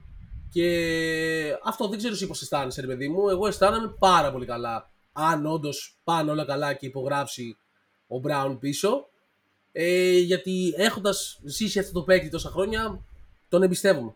Και 0.51 1.57
αυτό 1.63 1.87
δεν 1.87 1.97
ξέρω 1.97 2.13
εσύ 2.13 2.27
πώς 2.27 2.41
αισθάνεσαι, 2.41 2.81
ρε 2.81 2.87
παιδί 2.87 3.09
μου. 3.09 3.29
Εγώ 3.29 3.47
αισθάνομαι 3.47 3.95
πάρα 3.99 4.31
πολύ 4.31 4.45
καλά. 4.45 4.91
Αν 5.11 5.45
όντως 5.45 5.97
πάνε 6.03 6.31
όλα 6.31 6.45
καλά 6.45 6.73
και 6.73 6.85
υπογράψει 6.85 7.57
ο 8.07 8.19
Μπράουν 8.19 8.59
πίσω. 8.59 9.07
Ε, 9.71 10.17
γιατί 10.17 10.73
έχοντας 10.77 11.39
ζήσει 11.43 11.79
αυτό 11.79 11.91
το 11.91 12.01
παίκτη 12.03 12.29
τόσα 12.29 12.49
χρόνια, 12.49 13.05
τον 13.49 13.63
εμπιστεύομαι. 13.63 14.15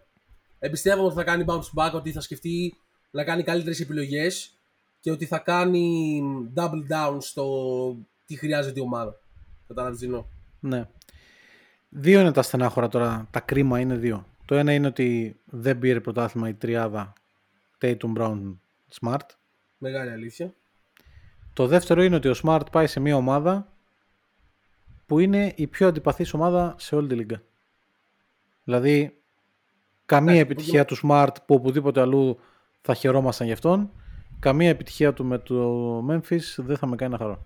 Εμπιστεύομαι 0.60 1.06
ότι 1.06 1.16
θα 1.16 1.24
κάνει 1.24 1.46
bounce 1.48 1.70
back, 1.86 1.92
ότι 1.94 2.12
θα 2.12 2.22
σκεφτεί 2.22 2.74
να 3.12 3.24
κάνει 3.24 3.44
καλύτερες 3.44 3.80
επιλογές 3.80 4.56
και 5.00 5.12
ότι 5.12 5.26
θα 5.26 5.38
κάνει 5.38 6.22
double 6.56 6.84
down 6.92 7.18
στο 7.20 7.46
τι 8.32 8.38
χρειάζεται 8.38 8.80
η 8.80 8.84
ομάδα. 8.84 9.20
Κατάλαβε 9.68 9.96
τι 9.96 10.06
εννοώ. 10.06 10.26
Ναι. 10.60 10.88
Δύο 11.90 12.20
είναι 12.20 12.32
τα 12.32 12.42
στενάχωρα 12.42 12.88
τώρα. 12.88 13.28
Τα 13.32 13.40
κρίμα 13.40 13.80
είναι 13.80 13.96
δύο. 13.96 14.26
Το 14.46 14.56
ένα 14.56 14.74
είναι 14.74 14.88
ότι 14.88 15.40
δεν 15.46 15.80
πήρε 15.80 16.00
πρωτάθλημα 16.00 16.50
η 16.50 16.54
τριάδα 16.54 17.14
Tatum 17.82 18.14
Brown 18.18 18.56
Smart. 19.00 19.26
Μεγάλη 19.78 20.12
αλήθεια. 20.12 20.54
Το 21.54 21.68
δεύτερο 21.68 22.04
είναι 22.04 22.16
ότι 22.16 22.28
ο 22.28 22.36
Smart 22.44 22.62
πάει 22.72 22.88
σε 22.88 23.00
μια 23.00 23.16
ομάδα 23.16 23.74
που 25.06 25.20
είναι 25.20 25.54
η 25.56 25.68
πιο 25.68 25.88
αντιπαθής 25.88 26.34
ομάδα 26.34 26.76
σε 26.78 26.96
όλη 26.96 27.08
τη 27.08 27.16
λίγα. 27.16 27.42
Δηλαδή, 28.64 29.18
καμία 30.06 30.34
Εντάξει, 30.34 30.52
επιτυχία 30.52 30.86
του 30.86 30.98
Smart 31.04 31.36
που 31.46 31.56
οπουδήποτε 31.56 32.02
αλλού 32.02 32.40
θα 32.82 32.94
χαιρόμασταν 32.94 33.48
γι' 33.48 33.54
αυτόν, 33.54 33.92
καμία 34.40 34.70
επιτυχία 34.70 35.14
του 35.14 35.26
με 35.26 35.38
το 35.38 35.98
Memphis 36.10 36.42
δεν 36.58 36.78
θα 36.78 36.88
με 36.88 36.96
κάνει 36.96 37.12
να 37.12 37.18
χαρώ. 37.18 37.46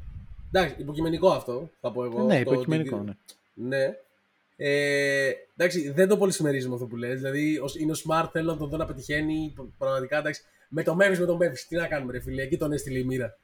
Εντάξει, 0.60 0.76
υποκειμενικό 0.82 1.30
αυτό, 1.30 1.70
θα 1.82 1.92
πω 1.92 2.04
εγώ. 2.04 2.24
ναι, 2.24 2.44
Το 2.44 2.52
υποκειμενικό, 2.52 2.96
ότι- 2.98 3.06
ναι. 3.54 3.78
Ναι. 3.78 3.96
Ε, 4.58 5.32
εντάξει, 5.58 5.90
δεν 5.92 6.08
το 6.08 6.18
πολύ 6.18 6.32
συμμερίζομαι 6.32 6.74
αυτό 6.74 6.86
που 6.86 6.96
λες. 6.96 7.16
Δηλαδή, 7.20 7.60
ως- 7.60 7.76
είναι 7.76 7.92
ο 7.92 7.96
Smart, 8.08 8.30
θέλω 8.32 8.52
να 8.52 8.58
τον 8.58 8.70
δω 8.70 8.78
να 8.78 8.86
πετυχαίνει. 8.86 9.54
π- 9.56 9.78
Πραγματικά, 9.78 10.18
εντάξει. 10.18 10.42
Με 10.70 10.84
το 10.84 10.98
Memphis, 11.02 11.18
με 11.18 11.26
τον 11.26 11.38
Memphis. 11.42 11.60
Τι 11.68 11.76
να 11.76 11.88
κάνουμε, 11.88 12.12
ρε 12.12 12.20
φίλε. 12.20 12.42
Εκεί 12.42 12.58
τον 12.58 12.72
έστειλε 12.72 12.98
η 12.98 13.04
μοίρα. 13.04 13.38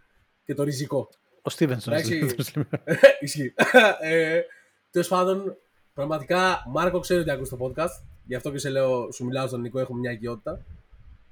Και 0.45 0.53
το 0.53 0.63
ριζικό. 0.63 1.09
Ο 1.41 1.49
Στίβενσον. 1.49 1.93
Εντάξει. 1.93 2.35
Ισχύει. 3.19 3.53
ε, 4.01 4.41
Τέλος 4.91 5.07
πάντων, 5.07 5.55
πραγματικά, 5.93 6.63
Μάρκο, 6.67 6.99
ξέρω 6.99 7.21
ότι 7.21 7.31
ακούς 7.31 7.49
το 7.49 7.57
podcast. 7.61 8.03
Γι' 8.25 8.35
αυτό 8.35 8.51
και 8.51 8.57
σε 8.57 8.69
λέω, 8.69 9.11
σου 9.11 9.25
μιλάω 9.25 9.47
στον 9.47 9.61
Νικό, 9.61 9.79
έχουμε 9.79 9.99
μια 9.99 10.11
οικειότητα. 10.11 10.61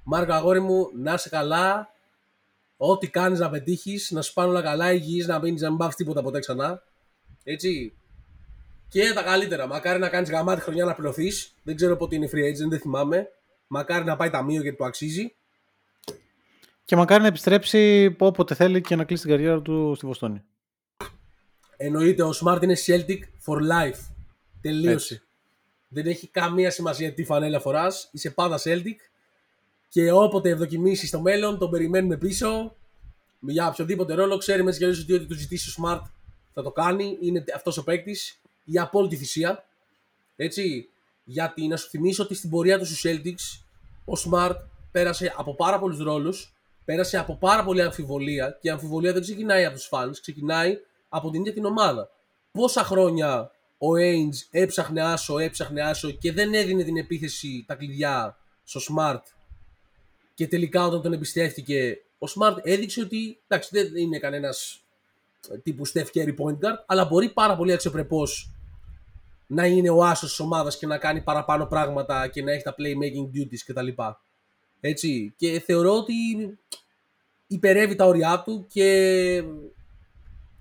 Μάρκο, 0.04 0.32
αγόρι 0.32 0.60
μου, 0.60 0.90
να 0.96 1.12
είσαι 1.12 1.28
καλά. 1.28 1.90
Ό,τι 2.82 3.08
κάνεις 3.08 3.38
να 3.38 3.50
πετύχεις, 3.50 4.10
να 4.10 4.22
σου 4.22 4.32
πάνε 4.32 4.48
όλα 4.48 4.62
καλά, 4.62 4.92
υγιή, 4.92 5.24
να 5.26 5.38
μείνεις, 5.38 5.60
να 5.60 5.68
μην 5.68 5.78
πάθει 5.78 5.94
τίποτα 5.94 6.22
ποτέ 6.22 6.38
ξανά. 6.38 6.82
Έτσι. 7.44 7.94
Και 8.88 9.12
τα 9.14 9.22
καλύτερα. 9.22 9.66
Μακάρι 9.66 9.98
να 9.98 10.08
κάνεις 10.08 10.30
γαμάτη 10.30 10.60
χρονιά 10.60 10.84
να 10.84 10.94
πληρωθείς. 10.94 11.54
Δεν 11.62 11.76
ξέρω 11.76 11.96
πότε 11.96 12.14
είναι 12.14 12.28
free 12.32 12.64
agent, 12.64 12.68
δεν 12.68 12.80
θυμάμαι. 12.80 13.28
Μακάρι 13.66 14.04
να 14.04 14.16
πάει 14.16 14.30
ταμείο 14.30 14.62
γιατί 14.62 14.76
του 14.76 14.84
αξίζει. 14.84 15.34
Και 16.84 16.96
μακάρι 16.96 17.22
να 17.22 17.28
επιστρέψει 17.28 18.14
όποτε 18.18 18.54
θέλει 18.54 18.80
και 18.80 18.96
να 18.96 19.04
κλείσει 19.04 19.22
την 19.22 19.30
καριέρα 19.30 19.62
του 19.62 19.92
στη 19.96 20.06
Βοστόνη. 20.06 20.42
Εννοείται 21.76 22.22
ο 22.22 22.30
Smart 22.42 22.62
είναι 22.62 22.76
Celtic 22.86 23.18
for 23.46 23.56
life. 23.56 24.00
Τελείωσε. 24.60 25.14
Έτσι. 25.14 25.22
Δεν 25.88 26.06
έχει 26.06 26.28
καμία 26.28 26.70
σημασία 26.70 27.14
τι 27.14 27.24
φανέλα 27.24 27.60
φοράς. 27.60 28.08
Είσαι 28.12 28.30
πάντα 28.30 28.58
Celtic. 28.64 28.96
Και 29.90 30.12
όποτε 30.12 30.48
ευδοκιμήσεις 30.48 31.08
στο 31.08 31.20
μέλλον, 31.20 31.58
τον 31.58 31.70
περιμένουμε 31.70 32.16
πίσω. 32.16 32.76
Για 33.40 33.68
οποιοδήποτε 33.68 34.14
ρόλο, 34.14 34.36
ξέρουμε 34.36 34.68
έτσι 34.68 34.78
κι 34.78 34.84
αλλιώς 34.84 35.02
ότι 35.02 35.12
ό,τι 35.12 35.26
του 35.26 35.34
ζητήσει 35.34 35.70
ο 35.70 35.82
Smart 35.82 36.02
θα 36.54 36.62
το 36.62 36.70
κάνει. 36.70 37.18
Είναι 37.20 37.44
αυτός 37.54 37.76
ο 37.76 37.84
παίκτης 37.84 38.40
για 38.64 38.82
απόλυτη 38.82 39.16
θυσία. 39.16 39.64
Έτσι. 40.36 40.88
Γιατί 41.24 41.66
να 41.66 41.76
σου 41.76 41.88
θυμίσω 41.88 42.22
ότι 42.22 42.34
στην 42.34 42.50
πορεία 42.50 42.78
τους 42.78 42.88
στους 42.88 43.04
Celtics, 43.04 43.62
ο 44.04 44.12
Smart 44.26 44.56
πέρασε 44.90 45.34
από 45.36 45.54
πάρα 45.54 45.78
πολλούς 45.78 45.98
ρόλους, 45.98 46.54
πέρασε 46.84 47.18
από 47.18 47.36
πάρα 47.36 47.64
πολλή 47.64 47.82
αμφιβολία 47.82 48.58
και 48.60 48.68
η 48.68 48.70
αμφιβολία 48.70 49.12
δεν 49.12 49.22
ξεκινάει 49.22 49.64
από 49.64 49.74
τους 49.74 49.88
fans, 49.92 50.12
ξεκινάει 50.20 50.78
από 51.08 51.30
την 51.30 51.40
ίδια 51.40 51.52
την 51.52 51.64
ομάδα. 51.64 52.10
Πόσα 52.52 52.84
χρόνια 52.84 53.50
ο 53.78 53.86
Ainge 53.98 54.46
έψαχνε 54.50 55.02
άσο, 55.02 55.38
έψαχνε 55.38 55.80
άσο 55.80 56.10
και 56.10 56.32
δεν 56.32 56.54
έδινε 56.54 56.82
την 56.82 56.96
επίθεση 56.96 57.64
τα 57.66 57.74
κλειδιά 57.74 58.36
στο 58.64 58.80
Smart 58.80 59.22
και 60.40 60.48
τελικά 60.48 60.86
όταν 60.86 61.02
τον 61.02 61.12
εμπιστεύτηκε 61.12 62.02
ο 62.18 62.26
Smart 62.26 62.56
έδειξε 62.62 63.00
ότι 63.00 63.40
εντάξει, 63.46 63.68
δεν 63.72 63.96
είναι 63.96 64.18
κανένας 64.18 64.84
τύπου 65.62 65.88
Steph 65.88 66.06
Curry 66.14 66.34
point 66.36 66.54
guard, 66.54 66.84
αλλά 66.86 67.04
μπορεί 67.04 67.28
πάρα 67.28 67.56
πολύ 67.56 67.72
αξιοπρεπώς 67.72 68.50
να 69.46 69.66
είναι 69.66 69.90
ο 69.90 70.04
άσος 70.04 70.28
της 70.28 70.40
ομάδας 70.40 70.78
και 70.78 70.86
να 70.86 70.98
κάνει 70.98 71.20
παραπάνω 71.20 71.66
πράγματα 71.66 72.28
και 72.28 72.42
να 72.42 72.52
έχει 72.52 72.62
τα 72.62 72.74
playmaking 72.78 73.36
duties 73.36 73.58
κτλ. 73.66 73.88
Έτσι. 74.80 75.34
Και 75.36 75.60
θεωρώ 75.60 75.96
ότι 75.96 76.14
υπερεύει 77.46 77.94
τα 77.94 78.04
όρια 78.04 78.42
του 78.44 78.66
και 78.72 79.44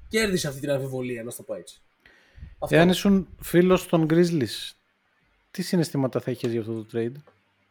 κέρδισε 0.08 0.48
αυτή 0.48 0.60
την 0.60 0.72
αμφιβολία, 0.72 1.24
να 1.24 1.32
το 1.32 1.44
πω 1.44 1.54
έτσι. 1.54 1.82
Αυτό. 2.60 2.76
Εάν 2.76 2.90
ήσουν 2.90 3.28
φίλος 3.42 3.88
των 3.88 4.08
Grizzlies, 4.10 4.72
τι 5.52 5.62
συναισθήματα 5.62 6.20
θα 6.20 6.32
είχες 6.32 6.52
για 6.52 6.60
αυτό 6.60 6.74
το 6.74 6.86
trade; 6.94 7.16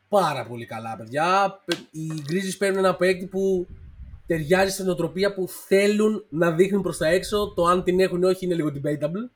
Πάρα 0.08 0.46
πολύ 0.46 0.64
καλά, 0.66 0.96
παιδιά. 0.96 1.58
Οι 1.90 2.06
Grizzlies 2.28 2.56
παίρνουν 2.58 2.78
ένα 2.78 2.94
παίκτη 2.94 3.26
που 3.26 3.66
ταιριάζει 4.26 4.72
στην 4.72 4.88
οτροπία 4.88 5.34
που 5.34 5.48
θέλουν 5.48 6.24
να 6.28 6.50
δείχνουν 6.52 6.82
προς 6.82 6.96
τα 6.98 7.06
έξω. 7.06 7.52
Το 7.56 7.64
αν 7.64 7.82
την 7.82 8.00
έχουν 8.00 8.22
ή 8.22 8.24
όχι 8.24 8.44
είναι 8.44 8.54
λίγο 8.54 8.68
debatable. 8.74 9.30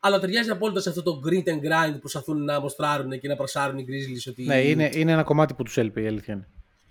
Αλλά 0.00 0.20
ταιριάζει 0.20 0.50
απόλυτα 0.50 0.80
σε 0.80 0.88
αυτό 0.88 1.02
το 1.02 1.20
grit 1.26 1.44
and 1.48 1.58
grind 1.58 1.92
που 1.92 1.98
προσπαθούν 1.98 2.44
να 2.44 2.60
μοστράρουν 2.60 3.18
και 3.20 3.28
να 3.28 3.36
προσάρουν 3.36 3.78
οι 3.78 3.84
Grizzlies. 3.88 4.30
Ότι 4.30 4.44
Ναι, 4.44 4.60
είναι, 4.60 4.90
είναι 4.94 5.12
ένα 5.12 5.22
κομμάτι 5.22 5.54
που 5.54 5.62
τους 5.62 5.76
έλειπε 5.76 6.00
η 6.02 6.06
αλήθεια 6.06 6.34
είναι. 6.34 6.48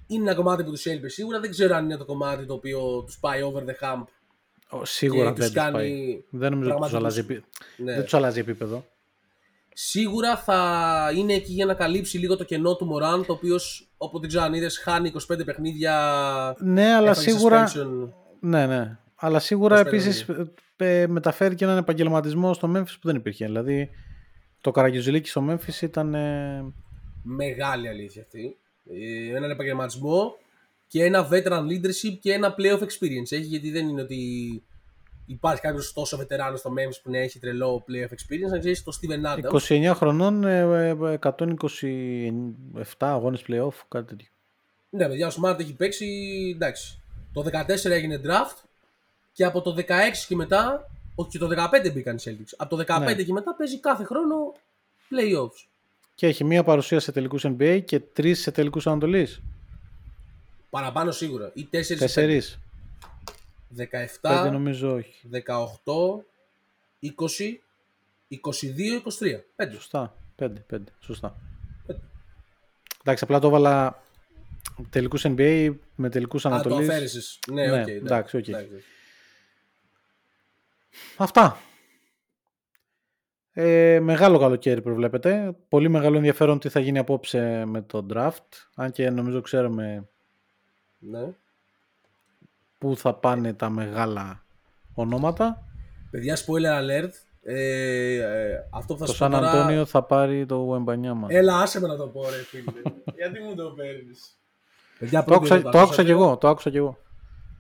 είναι 0.08 0.24
ένα 0.24 0.36
κομμάτι 0.36 0.64
που 0.64 0.72
τους 0.72 0.86
έλειπε 0.86 1.10
σίγουρα. 1.10 1.40
Δεν 1.40 1.50
ξέρω 1.50 1.76
αν 1.76 1.84
είναι 1.86 1.98
το 1.98 2.06
κομμάτι 2.06 2.46
το 2.46 2.54
οποίο 2.54 3.04
τους 3.06 3.18
πάει 3.20 3.42
over 3.42 3.60
the 3.62 3.86
hump. 4.00 4.04
Ω, 4.70 4.86
Σίγουρα 4.86 5.24
Και 5.24 5.30
τους 5.30 5.40
δεν 5.40 5.48
τους 5.54 5.56
κάνει 5.64 5.74
πάει. 5.74 6.24
Δεν 6.30 6.52
νομίζω 6.52 6.70
ότι 6.72 6.82
τους 6.82 6.90
πραγματικούς- 6.90 6.94
αλλάζει, 6.96 7.20
επί- 7.20 7.44
Ναι. 7.78 7.94
δεν 7.94 8.04
τους 8.04 8.14
αλλάζει 8.14 8.40
επίπεδο. 8.40 8.86
Σίγουρα 9.74 10.38
θα 10.38 11.12
είναι 11.16 11.34
εκεί 11.34 11.54
για 11.54 11.66
να 11.66 11.74
καλύψει 11.74 12.18
λίγο 12.18 12.38
το 12.38 12.44
κενό 12.44 12.76
του 12.76 12.86
Μωράν, 12.86 13.26
το 13.26 13.34
οποίο, 13.34 13.56
όπω 13.98 14.20
δεν 14.20 14.28
ξέρω 14.28 14.44
αν 14.44 14.54
είδες, 14.54 14.78
χάνει 14.78 15.12
25 15.34 15.46
παιχνίδια. 15.46 15.96
Ναι, 16.60 16.94
αλλά 16.94 17.10
έφαγε 17.10 17.30
σίγουρα... 17.30 17.68
suspension. 17.68 18.10
Ναι, 18.40 18.66
ναι. 18.66 18.98
Αλλά 19.16 19.40
σίγουρα 19.40 19.82
25 19.82 19.86
επίσης 19.86 20.26
ε, 20.78 21.08
μεταφέρει 21.08 21.56
και 21.56 21.64
έναν 21.64 21.78
επαγγελματισμό 21.78 22.54
στο 22.54 22.72
Memphis 22.76 22.96
που 23.02 23.08
δεν 23.08 23.16
υπήρχε. 23.16 23.46
Δηλαδή 23.46 23.90
το 24.62 24.72
Καραγιουζιλίκι 24.72 25.30
στο 25.30 25.46
Memphis 25.50 25.82
ήταν... 25.82 26.14
ε, 26.14 26.74
Μεγάλη 27.24 27.88
αλήθεια 27.88 28.22
αυτή. 28.22 28.58
Ε, 28.86 29.36
έναν 29.36 29.50
επαγγελματισμό 29.50 30.36
και 30.88 31.04
ένα 31.04 31.28
veteran 31.32 31.62
leadership 31.62 32.18
και 32.20 32.34
ένα 32.34 32.56
playoff 32.58 32.80
experience. 32.80 33.30
Έχει 33.30 33.46
γιατί 33.46 33.72
δεν 33.72 33.88
είναι 33.88 34.02
ότι 34.02 34.20
υπάρχει 35.26 35.62
κάποιος 35.62 35.94
τόσο 35.94 36.18
βετεράνος 36.18 36.60
στο 36.60 36.74
Memphis 36.78 37.00
που 37.04 37.12
να 37.12 37.18
έχει 37.18 37.40
τρελό 37.40 37.86
playoff 37.88 38.10
experience. 38.14 38.50
Να 38.50 38.60
ξέρεις 38.60 38.84
το 38.84 39.00
Steven 39.02 39.36
Adams. 39.36 39.62
29 39.70 39.92
χρονών, 39.96 40.44
ε, 40.44 40.60
ε, 40.60 41.18
127 41.18 42.84
αγώνες 43.00 43.42
playoff, 43.48 43.74
κάτι 43.88 44.06
τέτοιο. 44.06 44.28
Ναι, 44.90 45.08
παιδιά, 45.08 45.28
ο 45.28 45.32
Smart 45.42 45.60
έχει 45.60 45.74
παίξει. 45.74 46.08
Εντάξει. 46.56 47.00
Το 47.34 47.42
14 47.42 47.92
έγινε 47.92 48.22
draft 48.26 48.64
και 49.34 49.46
από 49.46 49.62
το 49.62 49.76
16 49.78 50.26
και 50.28 50.36
μετά. 50.36 50.90
Όχι, 51.16 51.30
και 51.30 51.38
το 51.38 51.48
15 51.48 51.92
μπήκαν 51.94 52.16
οι 52.16 52.20
Celtics. 52.26 52.54
Από 52.58 52.76
το 52.76 52.84
15 52.88 53.16
Ναι. 53.16 53.24
και 53.24 53.32
μετά 53.32 53.56
παίζει 53.56 53.80
κάθε 53.80 54.04
χρόνο 54.04 54.36
playoffs. 55.10 55.68
Και 56.16 56.28
έχει 56.28 56.44
μία 56.44 56.64
παρουσία 56.64 57.00
σε 57.00 57.12
τελικούς 57.12 57.46
NBA 57.46 57.82
και 57.86 58.00
τρεις 58.00 58.42
σε 58.42 58.52
τελικούς 58.52 58.88
Ανατολής. 58.88 59.42
Παραπάνω 60.70 61.12
σίγουρα. 61.12 61.52
Ή 61.54 61.68
4 61.72 62.00
Τέσσερις. 62.00 62.60
17, 63.78 63.82
Πέντε 64.22 64.50
νομίζω 64.50 64.94
όχι. 64.94 65.30
18, 65.32 65.38
20, 67.02 67.60
22, 68.30 69.02
23. 69.04 69.44
Πέντε. 69.56 69.74
Σωστά. 69.76 70.16
Πέντε, 70.36 70.60
πέντε. 70.60 70.92
Σωστά. 71.00 71.36
Πέντε. 71.86 72.00
Εντάξει, 73.02 73.24
απλά 73.24 73.40
το 73.40 73.48
έβαλα 73.48 74.02
τελικούς 74.90 75.24
NBA 75.28 75.76
με 75.96 76.10
τελικούς 76.10 76.46
Α, 76.46 76.50
το 76.50 76.56
Ανατολής. 76.56 76.90
αφαίρεσες. 76.90 77.40
Ναι, 77.52 77.68
Ναι, 77.68 77.82
οκ. 77.82 77.88
εντάξει, 77.88 78.38
οκ. 78.38 78.48
εντάξει. 78.48 78.84
Αυτά. 81.18 81.58
Ε, 83.56 84.00
μεγάλο 84.00 84.40
καλοκαίρι 84.40 84.82
προβλέπετε. 84.82 85.56
Πολύ 85.70 85.90
μεγάλο 85.90 86.18
ενδιαφέρον 86.18 86.60
τι 86.60 86.70
θα 86.70 86.80
γίνει 86.80 86.98
απόψε 86.98 87.66
με 87.66 87.82
το 87.82 88.06
draft. 88.14 88.48
Αν 88.76 88.92
και 88.92 89.10
νομίζω 89.10 89.42
ξέρουμε 89.42 90.10
Ναι. 91.00 91.34
Πού 92.84 92.98
θα 92.98 93.14
πάνε 93.14 93.54
τα 93.54 93.70
μεγάλα 93.70 94.44
ονόματα. 94.94 95.64
Παιδιά, 96.12 96.38
spoiler 96.38 96.82
alert. 96.82 97.12
Ε, 97.44 98.18
ε, 98.18 98.68
αυτό 98.70 98.94
που 98.94 99.00
θα 99.00 99.06
Το 99.06 99.12
σου 99.12 99.18
πω 99.18 99.24
Σαν 99.24 99.32
τώρα... 99.32 99.52
Αντώνιο 99.52 99.86
θα 99.86 100.04
πάρει 100.04 100.46
το 100.46 100.74
Wembanyama. 100.74 101.28
Έλα, 101.28 101.60
άσε 101.60 101.80
με 101.80 101.88
να 101.88 101.96
το 101.98 102.08
πω, 102.08 102.22
ρε 102.24 102.44
φίλε. 102.44 102.82
Γιατί 103.18 103.40
μου 103.40 103.56
το 103.56 103.70
παίρνεις; 103.70 104.38
Παιδιά, 105.00 105.24
το 105.24 105.34
άκουσα, 105.34 105.54
πρώτη 105.54 105.64
το 105.64 105.78
ερώτηση, 105.78 105.84
άκουσα 105.84 106.04
κι 106.04 106.12
εγώ. 106.12 106.38
Το 106.38 106.48
άκουσα 106.48 106.70
κι 106.70 106.78
εγώ. 106.78 106.98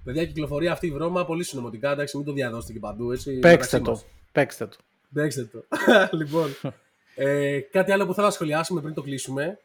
Παιδιά, 0.04 0.26
κυκλοφορεί 0.26 0.68
αυτή 0.68 0.88
η 0.88 0.92
βρώμα 0.92 1.26
πολύ 1.26 1.44
συνωμοτικά. 1.44 1.92
Εντάξει, 1.92 2.18
μην 2.18 2.26
το 2.26 2.34
διαδώσετε 2.34 2.74
και 2.74 2.80
παντού. 2.80 3.12
Έτσι, 3.12 3.40
Παίξτε 3.40 3.80
μεταξύ 3.80 3.84
το. 3.84 3.92
μας. 3.92 4.06
Παίξτε 4.32 4.66
το. 4.66 4.78
Παίξτε 5.14 5.50
το. 5.52 5.64
λοιπόν. 6.18 6.56
Ε, 7.16 7.60
κάτι 7.60 7.92
άλλο 7.92 8.06
που 8.06 8.14
θέλω 8.14 8.26
να 8.26 8.34
σχολιάσουμε 8.34 8.82
πριν 8.82 8.94
το 8.94 9.02
κλείσουμε. 9.02 9.60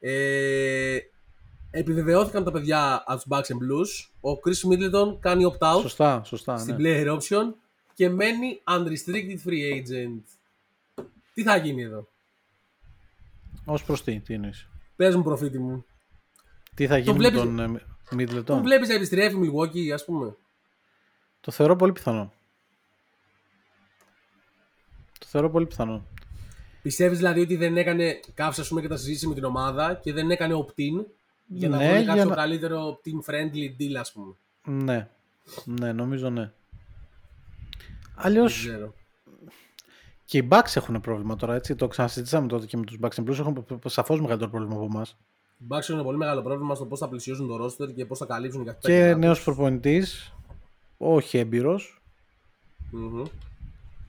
Ε, 0.00 0.98
επιβεβαιώθηκαν 1.76 2.44
τα 2.44 2.50
παιδιά 2.50 3.02
από 3.06 3.20
τους 3.22 3.26
Bucks 3.30 3.52
and 3.54 3.58
Blues. 3.58 4.08
Ο 4.20 4.30
Chris 4.44 4.72
Middleton 4.72 5.18
κάνει 5.20 5.44
opt-out 5.52 5.80
Σωστά, 5.80 6.22
σωστά. 6.24 6.56
στην 6.58 6.76
Ναι. 6.76 6.80
player 6.82 7.16
option 7.18 7.44
και 7.94 8.08
μένει 8.08 8.62
unrestricted 8.68 9.48
free 9.48 9.74
agent. 9.74 10.22
Τι 11.34 11.42
θα 11.42 11.56
γίνει 11.56 11.82
εδώ; 11.82 12.08
Ως 13.64 13.84
προς 13.84 14.02
τι, 14.04 14.20
τι 14.20 14.34
εννοείς; 14.34 14.68
Πες 14.96 15.16
μου 15.16 15.22
προφήτη 15.22 15.58
μου. 15.58 15.84
Τι 16.74 16.86
θα 16.86 16.98
γίνει 16.98 17.12
με 17.12 17.18
βλέπεις- 17.18 17.40
τον 17.40 17.58
ε, 17.58 17.80
Middleton; 18.16 18.44
Τον 18.44 18.62
βλέπεις 18.62 18.88
να 18.88 18.94
επιστρέφει 18.94 19.36
η 19.36 19.50
Milwaukee 19.52 19.88
ας 19.90 20.04
πούμε. 20.04 20.36
Το 21.40 21.50
θεωρώ 21.52 21.76
πολύ 21.76 21.92
πιθανό. 21.92 22.32
Το 25.18 25.26
θεωρώ 25.26 25.50
πολύ 25.50 25.66
πιθανό. 25.66 26.06
Πιστεύεις 26.82 27.16
δηλαδή 27.18 27.40
ότι 27.40 27.56
δεν 27.56 27.76
έκανε 27.76 28.20
κάψα 28.34 28.60
ας 28.60 28.68
πούμε 28.68 28.80
και 28.80 28.88
τα 28.88 28.96
συζήτηση 28.96 29.26
με 29.28 29.34
την 29.34 29.44
ομάδα 29.44 29.94
και 29.94 30.12
δεν 30.12 30.30
έκανε 30.30 30.54
opt-in; 30.66 31.04
Για 31.46 31.68
να 31.68 31.76
Ναι, 31.76 31.88
βρει 31.92 31.96
για 32.02 32.06
κάποιο 32.14 32.24
να- 32.24 32.34
καλύτερο 32.34 33.00
team 33.04 33.30
friendly 33.30 33.80
deal 33.80 33.94
ας 34.00 34.12
πούμε. 34.12 34.34
Ναι. 34.64 35.08
Ναι, 35.64 35.92
νομίζω 35.92 36.30
ναι. 36.30 36.40
Δεν 36.40 36.52
Αλλιώ 38.14 38.44
ξέρω. 38.44 38.94
και 40.24 40.38
οι 40.38 40.48
Bucks 40.50 40.76
έχουν 40.76 41.00
πρόβλημα 41.00 41.36
τώρα, 41.36 41.54
έτσι. 41.54 41.74
Το 41.74 41.88
ξανασυζητήσαμε 41.88 42.46
τότε 42.48 42.66
και 42.66 42.76
με 42.76 42.84
τους 42.84 42.98
Bucks 43.02 43.14
and 43.14 43.24
Blues. 43.28 43.38
Έχουν 43.38 43.64
σαφώς 43.86 44.20
μεγαλύτερο 44.20 44.50
πρόβλημα 44.50 44.74
από 44.74 44.84
εμάς. 44.84 45.16
Οι 45.58 45.64
Bucks 45.68 45.88
έχουν 45.90 46.02
πολύ 46.02 46.16
μεγάλο 46.18 46.42
πρόβλημα 46.42 46.74
στο 46.74 46.84
πώς 46.86 46.98
θα 46.98 47.08
πλησιώσουν 47.08 47.48
το 47.48 47.64
roster 47.64 47.94
και 47.94 48.06
πώς 48.06 48.18
θα 48.18 48.26
καλύψουν 48.26 48.64
κάθε 48.64 48.78
Και 48.80 48.88
παίκτη. 49.00 49.18
νέος 49.18 49.42
προπονητής, 49.44 50.32
όχι 50.98 51.38
έμπειρος. 51.38 52.02
Μμμ. 52.90 53.22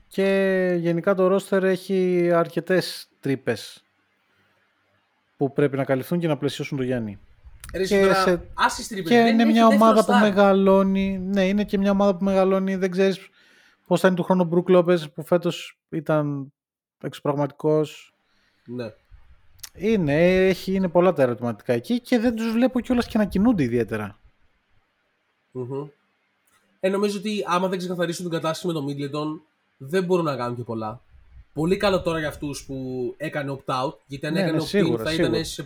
Και 0.08 0.76
γενικά 0.80 1.14
το 1.14 1.34
roster 1.36 1.62
έχει 1.62 2.30
αρκετές 2.32 3.08
τρύπες 3.20 3.84
που 5.36 5.52
πρέπει 5.52 5.76
να 5.76 5.84
καλυφθούν 5.84 6.18
και 6.18 6.26
να 6.28 6.36
πλαισιώσουν 6.36 6.76
τον 6.76 6.86
Γιάννη. 6.86 7.18
Ρε, 7.74 7.84
και 7.84 8.00
τώρα, 8.00 8.14
σε- 8.14 8.40
άσεις 8.54 8.88
τρύπες, 8.88 9.10
Και 9.10 9.16
δεν 9.16 9.32
είναι 9.32 9.42
έχει 9.42 9.52
μια 9.52 9.68
δεύτερο 9.68 9.90
ομάδα 9.90 10.04
που 10.04 10.12
star. 10.12 10.20
μεγαλώνει. 10.20 11.18
Ναι, 11.18 11.46
είναι 11.46 11.64
και 11.64 11.78
μια 11.78 11.90
ομάδα 11.90 12.16
που 12.16 12.24
μεγαλώνει. 12.24 12.76
Δεν 12.76 12.90
ξέρεις 12.90 13.18
πώς 13.86 14.00
θα 14.00 14.06
είναι 14.08 14.16
του 14.16 14.22
χρόνου 14.22 14.42
ο 14.44 14.48
Μπρουκ 14.48 14.68
Λόπες 14.68 15.10
που 15.10 15.24
φέτος 15.24 15.78
ήταν 15.88 16.52
εξωπραγματικός. 17.02 18.14
Ναι. 18.66 18.92
Είναι, 19.74 20.46
έχει, 20.48 20.72
είναι 20.74 20.88
πολλά 20.88 21.12
τα 21.12 21.22
ερωτηματικά 21.22 21.72
εκεί 21.72 22.00
και 22.00 22.18
δεν 22.18 22.34
τους 22.36 22.52
βλέπω 22.52 22.80
κιόλας 22.80 23.06
και 23.06 23.18
να 23.18 23.24
κινούνται 23.24 23.62
ιδιαίτερα. 23.62 24.18
Μμμ. 25.50 25.86
Ε, 26.80 26.88
νομίζω 26.88 27.18
ότι 27.18 27.42
άμα 27.46 27.68
δεν 27.68 27.78
ξεκαθαρίσουν 27.78 28.24
την 28.24 28.34
κατάσταση 28.34 28.66
με 28.66 28.72
τον 28.72 28.86
Middleton, 28.88 29.40
δεν 29.76 30.04
μπορούν 30.04 30.24
να 30.24 30.36
κάνουν 30.36 30.56
και 30.56 30.62
πολλά. 30.62 31.00
Πολύ 31.56 31.76
καλό 31.76 32.02
τώρα 32.02 32.18
για 32.18 32.28
αυτούς 32.28 32.64
που 32.66 32.74
έκανε 33.16 33.56
opt-out, 33.58 33.92
γιατί 34.06 34.26
αν 34.26 34.32
Ναι, 34.32 34.38
έκανε 34.40 34.56
ναι, 34.56 34.62
opt-in 34.62 34.66
σίγουρα, 34.66 35.02
θα 35.04 35.10
σίγουρα. 35.10 35.28
ήταν 35.28 35.44
σε 35.44 35.62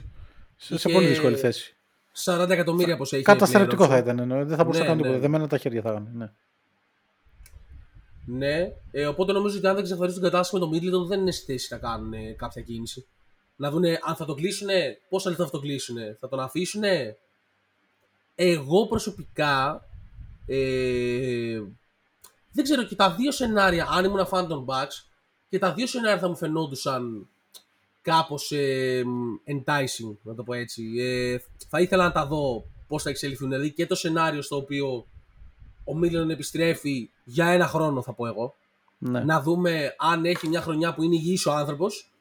Σε, 0.57 0.67
σε 0.67 0.75
Είχε 0.75 0.89
πολύ 0.93 1.07
δύσκολη 1.07 1.37
θέση. 1.37 1.77
40 2.25 2.47
εκατομμύρια 2.51 2.95
όπω 2.95 3.03
έχει. 3.11 3.23
Καταστρεπτικό 3.23 3.85
player 3.85 3.89
θα 3.89 3.97
option. 3.99 4.03
ήταν. 4.03 4.19
εννοώ. 4.19 4.45
Δεν 4.45 4.57
θα 4.57 4.65
μπορούσε 4.65 4.83
Ναι, 4.83 4.89
να 4.89 4.91
κάνει 4.95 5.01
ναι. 5.03 5.07
τίποτα. 5.09 5.27
Δεμένα 5.29 5.49
τα 5.49 5.59
χέρια 5.59 5.83
θα 5.83 5.91
έκανε. 5.91 6.09
Ναι. 6.15 6.31
Ναι, 8.27 8.73
ε, 8.91 9.07
οπότε 9.07 9.33
νομίζω 9.33 9.57
ότι 9.59 9.67
αν 9.67 9.75
δεν 9.75 9.83
ξεκαθαρίσουν 9.85 10.21
την 10.23 10.31
κατάσταση 10.31 10.65
με 10.65 10.71
τον 10.71 10.79
Middleton 11.05 11.09
δεν 11.09 11.21
είναι 11.21 11.31
στη 11.31 11.53
θέση 11.53 11.69
να 11.71 11.79
κάνουν 11.79 12.13
ε, 12.13 12.33
κάποια 12.33 12.63
κίνηση. 12.63 13.07
Να 13.57 13.71
δούνε 13.71 13.99
αν 14.03 14.15
θα 14.17 14.25
το 14.25 14.35
κλείσουνε, 14.35 14.99
πόσα 15.09 15.29
λεπτά 15.31 15.45
θα 15.45 15.51
το 15.51 15.61
κλείσουνε, 15.61 16.17
θα 16.21 16.29
τον 16.29 16.41
αφήσουνε; 16.41 17.17
Εγώ 18.35 18.87
προσωπικά 18.87 19.85
ε, 20.47 21.61
δεν 22.53 22.65
ξέρω 22.65 22.83
και 22.85 22.95
τα 22.95 23.11
δύο 23.15 23.33
σενάρια, 23.33 23.87
αν 23.91 24.05
ήμουν 24.05 24.27
fan 24.31 24.47
των 24.49 24.65
Bucks, 24.69 25.05
και 25.51 25.59
τα 25.59 25.73
δύο 25.73 25.87
σενάρια 25.87 26.19
θα 26.19 26.29
μου 26.29 26.37
φαινόντουσαν 26.37 27.29
κάπως 28.03 28.53
ε, 28.53 29.03
enticing, 29.47 30.17
να 30.23 30.35
το 30.35 30.43
πω 30.43 30.53
έτσι. 30.53 30.83
Ε, 30.99 31.37
θα 31.69 31.81
ήθελα 31.81 32.05
να 32.05 32.13
τα 32.13 32.27
δω 32.27 32.65
πώς 32.89 33.03
θα 33.03 33.11
εξελιχθούν. 33.11 33.49
Δηλαδή 33.49 33.73
και 33.73 33.87
το 33.87 33.95
σενάριο 33.95 34.43
στο 34.43 34.57
οποίο 34.57 35.07
ο 35.85 35.97
Μίλιον 35.97 36.31
επιστρέφει 36.31 37.11
για 37.25 37.47
ένα 37.47 37.67
χρόνο, 37.67 38.03
θα 38.03 38.13
πω 38.13 38.27
εγώ. 38.27 38.55
Ναι. 38.99 39.21
Να 39.21 39.43
δούμε 39.43 39.95
αν 39.99 40.25
έχει 40.25 40.49
μια 40.49 40.61
χρονιά 40.61 40.95
που 40.95 41.03
είναι 41.03 41.15
υγιής 41.15 41.47
ο 41.47 41.53
άνθρωπος. 41.53 42.13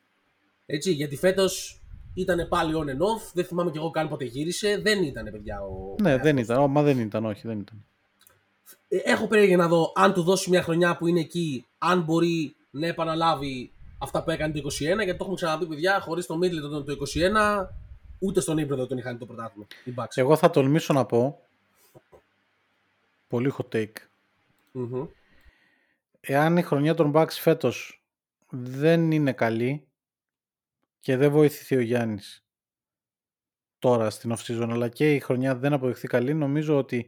Έτσι, 0.66 0.92
γιατί 0.92 1.16
φέτος 1.16 1.82
ήταν 2.14 2.48
πάλι 2.48 2.74
on 2.76 2.86
and 2.86 3.02
off. 3.02 3.32
Δεν 3.34 3.46
θυμάμαι 3.46 3.72
κι 3.72 3.78
εγώ 3.78 3.90
καν 3.90 4.10
πότε 4.10 4.26
γύρισε. 4.26 4.80
Δεν 4.84 5.04
ήταν, 5.04 5.24
παιδιά, 5.32 5.62
ο... 5.62 5.96
Ναι, 6.02 6.18
δεν 6.18 6.38
ήταν. 6.38 6.62
Ω, 6.62 6.68
Μα 6.68 6.82
δεν 6.82 7.00
ήταν, 7.00 7.26
όχι, 7.26 7.42
δεν 7.48 7.60
ήταν. 7.60 7.86
Ε, 8.88 8.98
Έχω 8.98 9.28
περίεργα 9.28 9.58
να 9.58 9.68
δω 9.68 9.92
αν 9.96 10.14
του 10.14 10.24
δώσει 10.24 10.50
μια 10.50 10.64
χρονιά 10.64 10.98
που 10.98 11.08
είναι 11.08 11.20
εκεί, 11.20 11.66
αν 11.78 12.02
μπορεί 12.02 12.56
να 12.70 12.88
επαναλάβει 12.88 13.72
αυτά 13.98 14.24
που 14.24 14.32
έκανε 14.32 14.54
το 14.54 14.60
21. 14.60 14.80
Γιατί 14.80 15.06
το 15.06 15.18
έχουμε 15.20 15.36
ξαναπεί, 15.36 15.66
παιδιά, 15.68 16.00
χωρίς 16.00 16.26
το 16.26 16.40
Middleton 16.44 16.86
το 16.86 16.96
21, 17.16 17.68
ούτε 18.20 18.40
στον 18.42 18.58
ύπνο 18.58 18.76
δεν 18.76 18.88
τον 18.88 18.98
είχαν 18.98 19.18
το 19.18 19.26
πρωτάθλημα. 19.26 19.68
οι 19.84 19.94
Bucks. 19.98 20.16
Εγώ 20.16 20.36
θα 20.36 20.50
τολμήσω 20.50 20.94
να 20.94 21.06
πω, 21.06 21.40
πολύ 23.28 23.54
hot 23.58 23.76
take, 23.76 23.94
Μμμ. 24.72 25.06
εάν 26.20 26.58
η 26.58 26.62
χρονιά 26.62 26.94
των 26.94 27.12
Bucks 27.16 27.32
φέτος 27.32 28.04
δεν 28.50 29.12
είναι 29.12 29.34
καλή 29.34 29.88
και 31.00 31.18
δεν 31.18 31.32
βοηθηθεί 31.32 31.76
ο 31.76 31.80
Γιάννης 31.80 32.44
τώρα 33.80 34.10
στην 34.10 34.36
off 34.36 34.40
season 34.46 34.68
αλλά 34.72 34.90
και 34.90 35.16
η 35.16 35.20
χρονιά 35.20 35.56
δεν 35.56 35.74
αποδειχθεί 35.74 36.08
καλή 36.08 36.34
νομίζω 36.34 36.78
ότι 36.78 37.08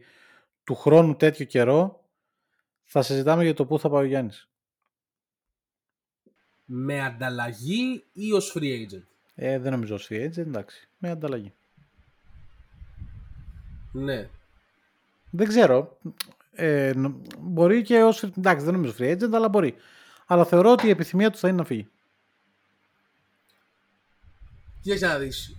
του 0.63 0.75
χρόνου 0.75 1.15
τέτοιο 1.15 1.45
καιρό 1.45 2.05
θα 2.83 3.01
συζητάμε 3.01 3.43
για 3.43 3.53
το 3.53 3.65
πού 3.65 3.79
θα 3.79 3.89
πάει 3.89 4.03
ο 4.03 4.07
Γιάννης. 4.07 4.50
Με 6.73 7.01
ανταλλαγή 7.01 8.03
ή 8.13 8.31
ως 8.33 8.55
free 8.57 8.63
agent; 8.63 9.03
Ε, 9.35 9.59
δεν 9.59 9.71
νομίζω 9.71 9.95
ως 9.95 10.07
free 10.09 10.25
agent, 10.25 10.37
εντάξει, 10.37 10.89
με 10.97 11.09
ανταλλαγή. 11.09 11.53
Ναι. 13.91 14.29
Δεν 15.29 15.47
ξέρω. 15.47 15.97
Ε, 16.53 16.91
νο- 16.95 17.21
μπορεί 17.39 17.81
και 17.81 18.03
ως... 18.03 18.23
Εντάξει, 18.23 18.65
δεν 18.65 18.73
νομίζω 18.73 18.93
free 18.97 19.11
agent, 19.11 19.31
αλλά 19.33 19.49
μπορεί. 19.49 19.75
Αλλά 20.25 20.45
θεωρώ 20.45 20.71
ότι 20.71 20.87
η 20.87 20.89
επιθυμία 20.89 21.31
του 21.31 21.37
θα 21.37 21.47
είναι 21.47 21.57
να 21.57 21.63
φύγει. 21.63 21.87
Κοίταξε 24.81 25.05
να 25.07 25.17
δεις. 25.17 25.55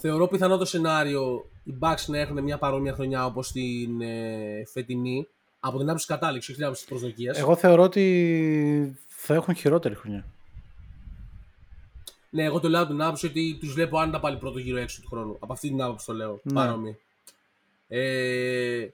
Θεωρώ 0.00 0.28
πιθανό 0.28 0.56
το 0.56 0.64
σενάριο 0.64 1.50
οι 1.64 1.74
Bucks 1.80 2.04
να 2.06 2.18
έχουν 2.18 2.42
μια 2.42 2.58
παρόμοια 2.58 2.94
χρονιά 2.94 3.24
όπως 3.24 3.52
την 3.52 4.00
ε, 4.00 4.62
φετινή. 4.72 5.28
Από 5.60 5.78
την 5.78 5.86
άποψη 5.88 6.06
της 6.06 6.16
κατάληξης, 6.16 6.48
όχι 6.48 6.56
την 6.58 6.64
άποψη 6.66 6.86
της 6.86 6.90
προσδοκίας. 6.90 7.38
Εγώ 7.38 7.56
θεωρώ 7.56 7.82
ότι 7.82 8.98
θα 9.06 9.34
έχουν 9.34 9.54
χειρότερη 9.54 9.94
χρονιά. 9.94 10.24
Ναι, 12.30 12.44
εγώ 12.44 12.60
το 12.60 12.68
λέω 12.68 12.80
από 12.80 12.90
την 12.90 13.02
άποψη 13.02 13.26
ότι 13.26 13.56
τους 13.60 13.72
βλέπω 13.72 13.98
άνετα 13.98 14.20
πάλι 14.20 14.36
πρώτο 14.36 14.58
γύρο 14.58 14.78
έξω 14.78 15.00
του 15.02 15.08
χρόνου. 15.08 15.36
Από 15.40 15.52
αυτή 15.52 15.68
την 15.68 15.82
άποψη 15.82 16.06
το 16.06 16.12
λέω. 16.12 16.40
Ναι. 16.42 16.52
Παρόμοια. 16.52 16.96
Ε, 17.88 18.88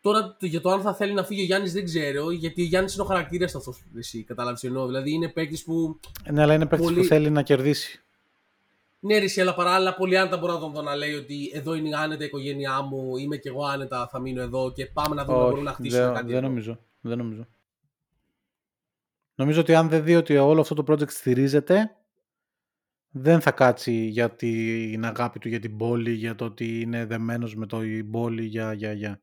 τώρα 0.00 0.36
το- 0.40 0.46
για 0.46 0.60
το 0.60 0.70
αν 0.70 0.80
θα 0.80 0.94
θέλει 0.94 1.12
να 1.12 1.24
φύγει 1.24 1.40
ο 1.40 1.44
Γιάννης 1.44 1.72
δεν 1.72 1.84
ξέρω, 1.84 2.30
γιατί 2.30 2.62
ο 2.62 2.64
Γιάννης 2.64 2.94
είναι 2.94 3.02
ο 3.02 3.06
χαρακτήρας 3.06 3.54
αυτός. 3.54 3.82
Εσύ 3.96 4.22
κατάλαβες 4.22 4.60
τι 4.60 4.66
εννοώ. 4.66 4.86
Δηλαδή 4.86 5.12
είναι 5.12 5.28
παίκτης 5.28 5.64
που. 5.64 6.00
Ναι, 6.30 6.42
αλλά 6.42 6.54
είναι 6.54 6.66
παίκτης 6.66 6.86
Πολύ- 6.86 7.00
που 7.00 7.06
θέλει 7.06 7.30
να 7.30 7.42
κερδίσει. 7.42 8.00
Ναι, 9.00 9.18
ρε, 9.18 9.24
εσύ, 9.24 9.40
αλλά 9.40 9.54
παράλληλα 9.54 9.94
πολύ 9.94 10.18
άνετα 10.18 10.36
μπορώ 10.36 10.52
να 10.52 10.58
τον 10.60 10.72
δω 10.72 10.82
να 10.82 10.94
λέει 10.96 11.14
ότι 11.14 11.50
εδώ 11.54 11.74
είναι 11.74 11.96
άνετα 11.96 12.22
η 12.22 12.26
οικογένειά 12.26 12.82
μου, 12.82 13.16
είμαι 13.16 13.36
κι 13.36 13.48
εγώ 13.48 13.64
άνετα, 13.64 14.08
θα 14.12 14.18
μείνω 14.18 14.42
εδώ 14.42 14.72
και 14.72 14.86
πάμε 14.86 15.14
να 15.14 15.24
δούμε 15.24 15.38
αν 15.38 15.44
μπορούμε 15.44 15.62
να 15.62 15.72
χτίσουμε 15.72 16.04
δεν, 16.04 16.14
κάτι. 16.14 16.26
δεν 16.26 16.36
εδώ. 16.36 16.46
νομίζω. 16.48 16.78
Δεν 17.00 17.18
νομίζω. 17.18 17.46
Νομίζω 19.34 19.60
ότι 19.60 19.74
αν 19.74 19.88
δεν 19.88 20.04
δει 20.04 20.14
ότι 20.16 20.36
όλο 20.36 20.60
αυτό 20.60 20.74
το 20.74 20.84
project 20.92 21.10
στηρίζεται, 21.10 21.94
δεν 23.10 23.40
θα 23.40 23.50
κάτσει 23.50 23.92
για 23.92 24.30
την 24.30 25.04
αγάπη 25.04 25.38
του 25.38 25.48
για 25.48 25.60
την 25.60 25.76
πόλη, 25.76 26.12
για 26.12 26.34
το 26.34 26.44
ότι 26.44 26.80
είναι 26.80 27.04
δεμένος 27.04 27.56
με 27.56 27.66
το 27.66 27.82
η 27.82 28.04
πόλη, 28.04 28.44
για, 28.44 28.72
για, 28.72 28.92
για. 28.92 29.20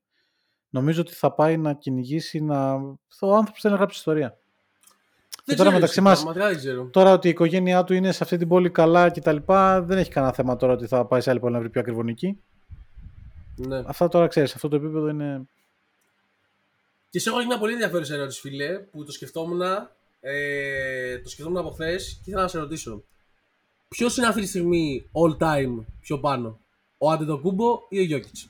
Νομίζω 0.69 1.01
ότι 1.01 1.13
θα 1.13 1.31
πάει 1.31 1.57
να 1.57 1.73
κυνηγήσει 1.73 2.39
να... 2.39 2.73
Ο 3.19 3.35
άνθρωπος 3.35 3.61
θέλει 3.61 3.73
να 3.73 3.79
γράψει 3.79 3.97
ιστορία. 3.97 4.37
Δεν 5.45 5.55
τώρα 5.55 5.69
ξέρω, 5.69 5.71
μεταξύ 5.71 5.99
εσύ, 5.99 6.01
μας- 6.01 6.23
Πραγματικά 6.23 6.47
δεν 6.47 6.57
ξέρω. 6.57 6.89
Τώρα 6.91 7.11
ότι 7.11 7.27
η 7.27 7.29
οικογένειά 7.29 7.83
του 7.83 7.93
είναι 7.93 8.11
σε 8.11 8.23
αυτή 8.23 8.37
την 8.37 8.47
πόλη 8.47 8.69
καλά 8.69 9.09
και 9.09 9.21
τα 9.21 9.31
λοιπά, 9.33 9.81
δεν 9.81 9.97
έχει 9.97 10.11
κανένα 10.11 10.33
θέμα 10.33 10.55
τώρα 10.55 10.73
ότι 10.73 10.87
θα 10.87 11.05
πάει 11.05 11.21
σε 11.21 11.29
άλλη 11.29 11.39
πόλη 11.39 11.53
να 11.53 11.59
βρει 11.59 11.69
πιο 11.69 11.81
ακριβωνική. 11.81 12.39
Ναι. 13.55 13.81
Αυτά 13.85 14.07
τώρα 14.07 14.27
ξέρεις, 14.27 14.55
αυτό 14.55 14.67
το 14.67 14.75
επίπεδο 14.75 15.07
είναι... 15.07 15.47
Και 17.09 17.19
σε 17.19 17.29
έχω 17.29 17.45
μια 17.45 17.57
πολύ 17.57 17.73
ενδιαφέρουσα 17.73 18.13
ερώτηση, 18.13 18.39
φίλε, 18.39 18.79
που 18.79 19.05
το 19.05 19.11
σκεφτόμουν, 19.11 19.61
ε, 20.19 21.19
το 21.19 21.29
σκεφτόμουν 21.29 21.59
από 21.59 21.69
χθες 21.69 22.13
και 22.23 22.29
ήθελα 22.29 22.41
να 22.41 22.47
σε 22.47 22.59
ρωτήσω. 22.59 23.03
Ποιος 23.87 24.17
είναι 24.17 24.27
αυτή 24.27 24.41
τη 24.41 24.47
στιγμή 24.47 25.09
all 25.11 25.37
time 25.43 25.85
πιο 25.99 26.19
πάνω, 26.19 26.59
ο 26.97 27.11
Αντετοκούμπο 27.11 27.79
ή 27.89 27.99
ο 27.99 28.03
Γιώκητς; 28.03 28.49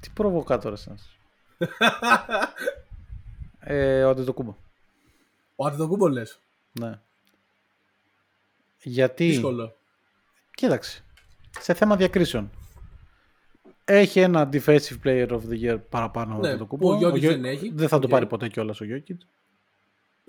Τι 0.00 0.10
προβοκάτορας 0.14 0.84
είναι 0.86 0.94
αυτός. 0.94 1.16
ε, 3.60 4.04
ο 4.04 4.08
Αντετοκούμπο. 4.10 4.56
Ο 5.56 5.66
Αντετοκούμπο 5.66 6.08
λες. 6.08 6.40
Ναι. 6.80 7.00
Γιατί... 8.82 9.26
Δύσκολο. 9.26 9.76
Κοίταξε. 10.54 11.04
Σε 11.60 11.74
θέμα 11.74 11.96
διακρίσεων. 11.96 12.50
Έχει 13.84 14.20
ένα 14.20 14.48
defensive 14.52 14.96
player 15.04 15.28
of 15.28 15.40
the 15.50 15.62
year 15.62 15.78
παραπάνω 15.88 16.38
Ναι, 16.38 16.48
από 16.48 16.58
τον 16.58 16.64
Αντετοκούμπο. 16.66 16.94
ο 16.94 16.98
Jokic 17.08 17.20
δεν 17.20 17.44
έχει. 17.44 17.70
Δεν 17.74 17.88
θα 17.88 17.98
το 17.98 18.04
Οκ. 18.06 18.10
πάρει 18.10 18.26
ποτέ 18.26 18.48
κιόλας 18.48 18.80
ο 18.80 18.84
Jokic. 18.88 19.16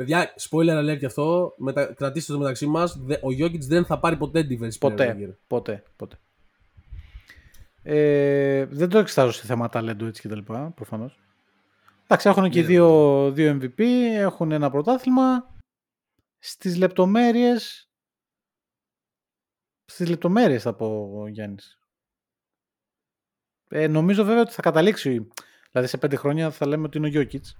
Παιδιά, 0.01 0.33
spoiler 0.49 0.83
alert 0.83 0.97
και 0.99 1.05
αυτό. 1.05 1.53
Μετα... 1.57 1.93
Κρατήστε 1.93 2.33
το 2.33 2.39
μεταξύ 2.39 2.65
μας. 2.65 2.99
Ο 3.21 3.31
Γιώκητ 3.31 3.63
δεν 3.63 3.85
θα 3.85 3.99
πάρει 3.99 4.17
ποτέ 4.17 4.47
defensive 4.49 4.53
player 4.53 4.63
of 4.63 4.67
the 4.67 4.79
Ποτέ. 4.79 5.15
year. 5.19 5.35
Ποτέ. 5.47 5.83
ποτέ. 5.95 6.19
Ε, 7.83 8.65
δεν 8.65 8.89
το 8.89 8.97
εξετάζω 8.97 9.31
σε 9.31 9.45
θέμα 9.45 9.69
ταλέντου 9.69 10.05
έτσι 10.05 10.21
κτλ. 10.27 10.53
Προφανώς. 10.75 11.19
Εντάξει, 12.03 12.29
έχουν 12.29 12.49
και 12.49 12.61
Ναι. 12.61 12.65
δύο, 12.67 13.31
δύο 13.31 13.59
MVP, 13.61 13.81
έχουν 14.13 14.51
ένα 14.51 14.69
πρωτάθλημα. 14.69 15.55
Στις 16.39 16.77
λεπτομέρειες 16.77 17.89
στις 19.85 20.09
λεπτομέρειες 20.09 20.61
θα 20.61 20.73
πω 20.73 21.11
ο 21.15 21.27
Γιάννης. 21.27 21.79
Ε, 23.67 23.87
νομίζω 23.87 24.23
βέβαια 24.23 24.41
ότι 24.41 24.51
θα 24.51 24.61
καταλήξει. 24.61 25.27
Δηλαδή 25.71 25.89
σε 25.89 25.97
πέντε 25.97 26.15
χρόνια 26.15 26.51
θα 26.51 26.67
λέμε 26.67 26.85
ότι 26.85 26.97
είναι 26.97 27.07
ο 27.07 27.09
Γιώκητς. 27.09 27.57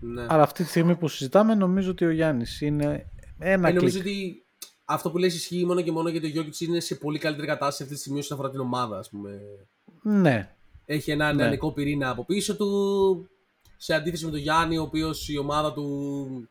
Ναι. 0.00 0.26
Αλλά 0.28 0.42
αυτή 0.42 0.62
τη 0.62 0.68
στιγμή 0.68 0.96
που 0.96 1.08
συζητάμε 1.08 1.54
νομίζω 1.54 1.90
ότι 1.90 2.04
ο 2.04 2.10
Γιάννης 2.10 2.60
είναι 2.60 3.06
ένα 3.38 3.68
Ε, 3.68 3.72
νομίζω 3.72 4.00
κλικ. 4.00 4.06
ότι 4.06 4.44
αυτό 4.84 5.10
που 5.10 5.18
λες 5.18 5.34
ισχύει 5.34 5.64
μόνο 5.66 5.80
και 5.80 5.92
μόνο 5.92 6.08
γιατί 6.08 6.26
ο 6.26 6.28
Γιώκητς 6.28 6.60
είναι 6.60 6.80
σε 6.80 6.94
πολύ 6.94 7.18
καλύτερη 7.18 7.46
κατάσταση 7.46 7.82
αυτή 7.82 7.94
τη 7.94 8.00
στιγμή 8.00 8.18
όσον 8.18 8.36
αφορά 8.38 8.50
την 8.52 8.60
ομάδα, 8.60 8.98
ας 8.98 9.08
πούμε. 9.08 9.40
Ναι. 10.02 10.54
Έχει 10.84 11.10
ένα 11.10 11.26
Ναι. 11.32 11.42
νεανικό 11.42 11.72
πυρήνα 11.72 12.10
από 12.10 12.24
πίσω 12.24 12.56
του. 12.56 13.28
Σε 13.76 13.94
αντίθεση 13.94 14.24
με 14.24 14.30
τον 14.30 14.40
Γιάννη, 14.40 14.78
ο 14.78 14.82
οποίος 14.82 15.28
η 15.28 15.38
ομάδα 15.38 15.72
του. 15.72 16.48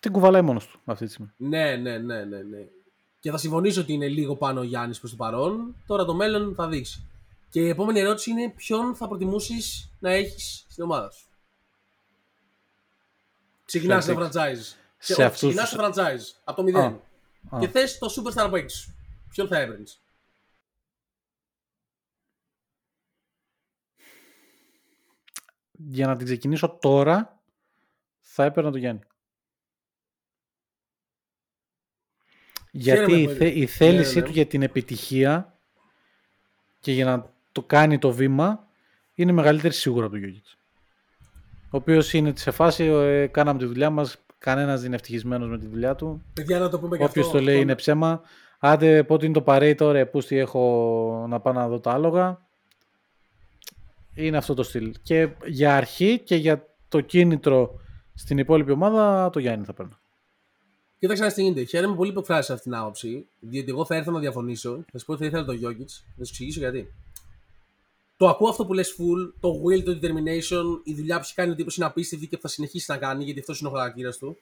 Την 0.00 0.12
κουβαλάει 0.12 0.42
μόνος 0.42 0.66
του 0.66 0.80
αυτή 0.84 1.04
τη 1.04 1.10
στιγμή. 1.10 1.30
Ναι, 1.36 1.76
ναι, 1.76 1.98
ναι, 1.98 2.24
ναι. 2.24 2.36
ναι. 2.42 2.58
Και 3.20 3.30
θα 3.30 3.36
συμφωνήσω 3.38 3.80
ότι 3.80 3.92
είναι 3.92 4.08
λίγο 4.08 4.36
πάνω 4.36 4.60
ο 4.60 4.62
Γιάννης 4.62 4.98
προς 4.98 5.10
το 5.10 5.16
παρόν. 5.16 5.74
Τώρα 5.86 6.04
το 6.04 6.14
μέλλον 6.14 6.54
θα 6.54 6.68
δείξει. 6.68 7.02
Και 7.50 7.60
η 7.60 7.68
επόμενη 7.68 8.00
ερώτηση 8.00 8.30
είναι 8.30 8.52
ποιον 8.56 8.94
θα 8.94 9.08
προτιμούσεις 9.08 9.90
να 9.98 10.10
έχεις 10.10 10.66
στην 10.68 10.84
ομάδα 10.84 11.10
σου; 11.10 11.27
Ξεκινά 13.68 13.98
Celtics. 14.02 14.08
ένα 14.08 14.30
franchise. 14.32 14.74
Σε 14.98 15.12
όχι, 15.12 15.22
αυτούς 15.22 15.38
ξεκινάς 15.54 15.70
τους- 15.70 15.78
το 15.78 15.84
franchise 16.02 16.40
από 16.44 16.56
το 16.56 16.62
0. 16.62 17.00
Α, 17.50 17.56
α. 17.56 17.60
Και 17.60 17.68
θες 17.68 17.98
το 17.98 18.06
superstar 18.16 18.48
παίκτη 18.50 18.72
σου. 18.72 18.94
Ποιον 19.30 19.48
θα 19.48 19.58
έπαιρνες; 19.58 20.00
Για 25.72 26.06
να 26.06 26.16
την 26.16 26.26
ξεκινήσω 26.26 26.68
τώρα 26.80 27.40
θα 28.20 28.44
έπαιρνα 28.44 28.70
τον 28.70 28.80
Γιάννη. 28.80 29.00
Γιατί 32.70 33.00
Χαίρομαι 33.00 33.18
η, 33.20 33.24
πολύ. 33.24 33.36
θε- 33.36 33.56
η 33.56 33.66
θέλησή 33.66 34.14
Ναι, 34.14 34.20
ναι. 34.20 34.26
του 34.26 34.32
για 34.32 34.46
την 34.46 34.62
επιτυχία 34.62 35.58
και 36.80 36.92
για 36.92 37.04
να 37.04 37.32
το 37.52 37.62
κάνει 37.62 37.98
το 37.98 38.10
βήμα 38.12 38.68
είναι 39.14 39.32
μεγαλύτερη 39.32 39.74
σίγουρα 39.74 40.04
από 40.04 40.14
τον 40.14 40.22
Γιώργης. 40.22 40.57
Ο 41.70 41.76
οποίος 41.76 42.12
είναι 42.12 42.32
σε 42.36 42.50
φάση, 42.50 42.84
ε, 42.84 43.26
κάναμε 43.26 43.58
τη 43.58 43.64
δουλειά 43.64 43.90
μας, 43.90 44.16
κανένας 44.38 44.76
δεν 44.76 44.86
είναι 44.86 44.94
ευτυχισμένος 44.94 45.48
με 45.48 45.58
τη 45.58 45.66
δουλειά 45.66 45.94
του. 45.94 46.22
Παιδιά, 46.34 46.58
να 46.58 46.68
το 46.68 46.78
πούμε 46.78 46.96
και 46.96 47.04
Όποιος 47.04 47.26
αυτό. 47.26 47.38
το 47.38 47.44
λέει 47.44 47.54
αυτό- 47.54 47.64
είναι 47.66 47.74
ψέμα. 47.74 48.20
Άντε 48.58 49.02
πότε 49.02 49.24
είναι 49.24 49.34
το 49.34 49.42
παρέι 49.42 49.74
τώρα, 49.74 50.06
πού 50.06 50.18
τι 50.18 50.36
έχω 50.38 51.26
να 51.28 51.40
πάω 51.40 51.52
να 51.52 51.68
δω 51.68 51.80
τα 51.80 51.92
άλογα. 51.92 52.46
Είναι 54.14 54.36
αυτό 54.36 54.54
το 54.54 54.62
στυλ. 54.62 54.94
Και 55.02 55.28
για 55.46 55.76
αρχή 55.76 56.18
και 56.18 56.36
για 56.36 56.66
το 56.88 57.00
κίνητρο 57.00 57.80
Στην 58.20 58.38
υπόλοιπη 58.38 58.70
ομάδα 58.72 59.30
το 59.30 59.38
Γιάννη 59.38 59.64
θα 59.64 59.72
παίρνω. 59.72 59.98
Κοίταξε 60.98 61.22
να 61.24 61.28
γίνεται. 61.28 61.62
Χαίρομαι 61.64 61.96
πολύ 61.96 62.12
που 62.12 62.18
εκφράσει 62.18 62.52
αυτή 62.52 62.64
την 62.64 62.74
άποψη. 62.74 63.26
Διότι 63.40 63.70
εγώ 63.70 63.84
θα 63.84 63.94
έρθω 63.96 64.10
να 64.10 64.18
διαφωνήσω. 64.18 64.84
Θα 64.92 64.98
σου 64.98 65.04
πω 65.04 65.12
ότι 65.12 65.22
θα 65.22 65.28
ήθελα 65.28 65.44
το 65.44 65.52
Jokic. 65.52 65.86
Θα 66.16 66.24
σου 66.24 66.30
εξηγήσω 66.30 66.58
γιατί. 66.60 66.88
Το 68.18 68.28
ακούω 68.28 68.48
αυτό 68.48 68.66
που 68.66 68.74
λες 68.74 68.96
full, 68.98 69.32
το 69.40 69.62
will, 69.64 69.82
το 69.84 69.98
determination, 70.02 70.80
η 70.84 70.94
δουλειά 70.94 71.16
που 71.16 71.22
έχει 71.24 71.34
κάνει 71.34 71.50
ο 71.50 71.54
τύπος 71.54 71.76
είναι 71.76 71.86
απίστευτη 71.86 72.26
και 72.26 72.36
θα 72.38 72.48
συνεχίσει 72.48 72.90
να 72.90 72.96
κάνει 72.96 73.24
γιατί 73.24 73.40
αυτός 73.40 73.60
είναι 73.60 73.68
ο 73.68 73.72
χαρακτήρας 73.72 74.18
του. 74.18 74.36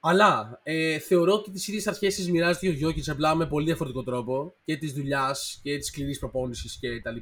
Αλλά 0.00 0.60
ε, 0.62 0.98
θεωρώ 0.98 1.32
ότι 1.32 1.50
τις 1.50 1.68
ίδιες 1.68 1.86
αρχές 1.86 2.14
τι 2.14 2.30
μοιράζεται 2.30 2.68
ο 2.68 2.88
Jokic 2.88 3.10
απλά 3.10 3.34
με 3.34 3.46
πολύ 3.46 3.64
διαφορετικό 3.64 4.02
τρόπο 4.02 4.54
και 4.64 4.76
της 4.76 4.92
δουλειάς 4.92 5.60
και 5.62 5.78
της 5.78 5.86
σκληρής 5.86 6.18
προπόνησης 6.18 6.78
κτλ. 6.80 7.16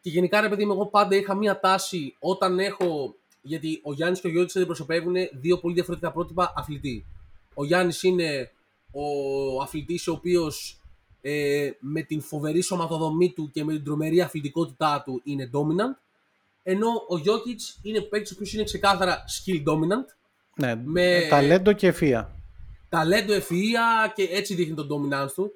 Και 0.00 0.10
γενικά, 0.10 0.40
ρε 0.40 0.48
παιδί 0.48 0.64
μου, 0.64 0.72
εγώ 0.72 0.86
πάντα 0.86 1.16
είχα 1.16 1.34
μία 1.34 1.60
τάση 1.60 2.16
όταν 2.18 2.58
έχω. 2.58 3.14
Γιατί 3.42 3.80
ο 3.82 3.92
Γιάννης 3.92 4.20
και 4.20 4.26
ο 4.26 4.30
Γιώργη 4.30 4.50
αντιπροσωπεύουν 4.54 5.14
δύο 5.32 5.58
πολύ 5.58 5.74
διαφορετικά 5.74 6.12
πρότυπα 6.12 6.52
αθλητή. 6.56 7.06
Ο 7.54 7.64
Γιάννης 7.64 8.02
είναι 8.02 8.50
ο 8.90 9.62
αθλητής 9.62 10.08
ο 10.08 10.12
οποίος 10.12 10.81
ε, 11.22 11.70
με 11.80 12.02
την 12.02 12.20
φοβερή 12.20 12.60
σωματοδομή 12.60 13.32
του 13.32 13.50
και 13.52 13.64
με 13.64 13.72
την 13.72 13.84
τρομερή 13.84 14.20
αθλητικότητά 14.20 15.02
του 15.04 15.20
είναι 15.24 15.50
dominant. 15.52 15.96
Ενώ 16.62 16.88
ο 17.08 17.18
Γιώκητς 17.18 17.78
είναι 17.82 18.00
παίκτης 18.00 18.30
ο 18.30 18.34
οποίος 18.34 18.52
είναι 18.52 18.64
ξεκάθαρα 18.64 19.24
skill 19.28 19.68
dominant. 19.72 20.06
Ναι, 20.54 20.74
Με- 20.84 21.26
ταλέντο 21.30 21.72
και 21.72 21.86
ευφία. 21.86 22.30
Ταλέντο, 22.88 23.32
ευφυα 23.32 24.12
και 24.14 24.22
έτσι 24.30 24.54
δείχνει 24.54 24.74
τον 24.74 24.88
dominance 24.90 25.32
του. 25.34 25.52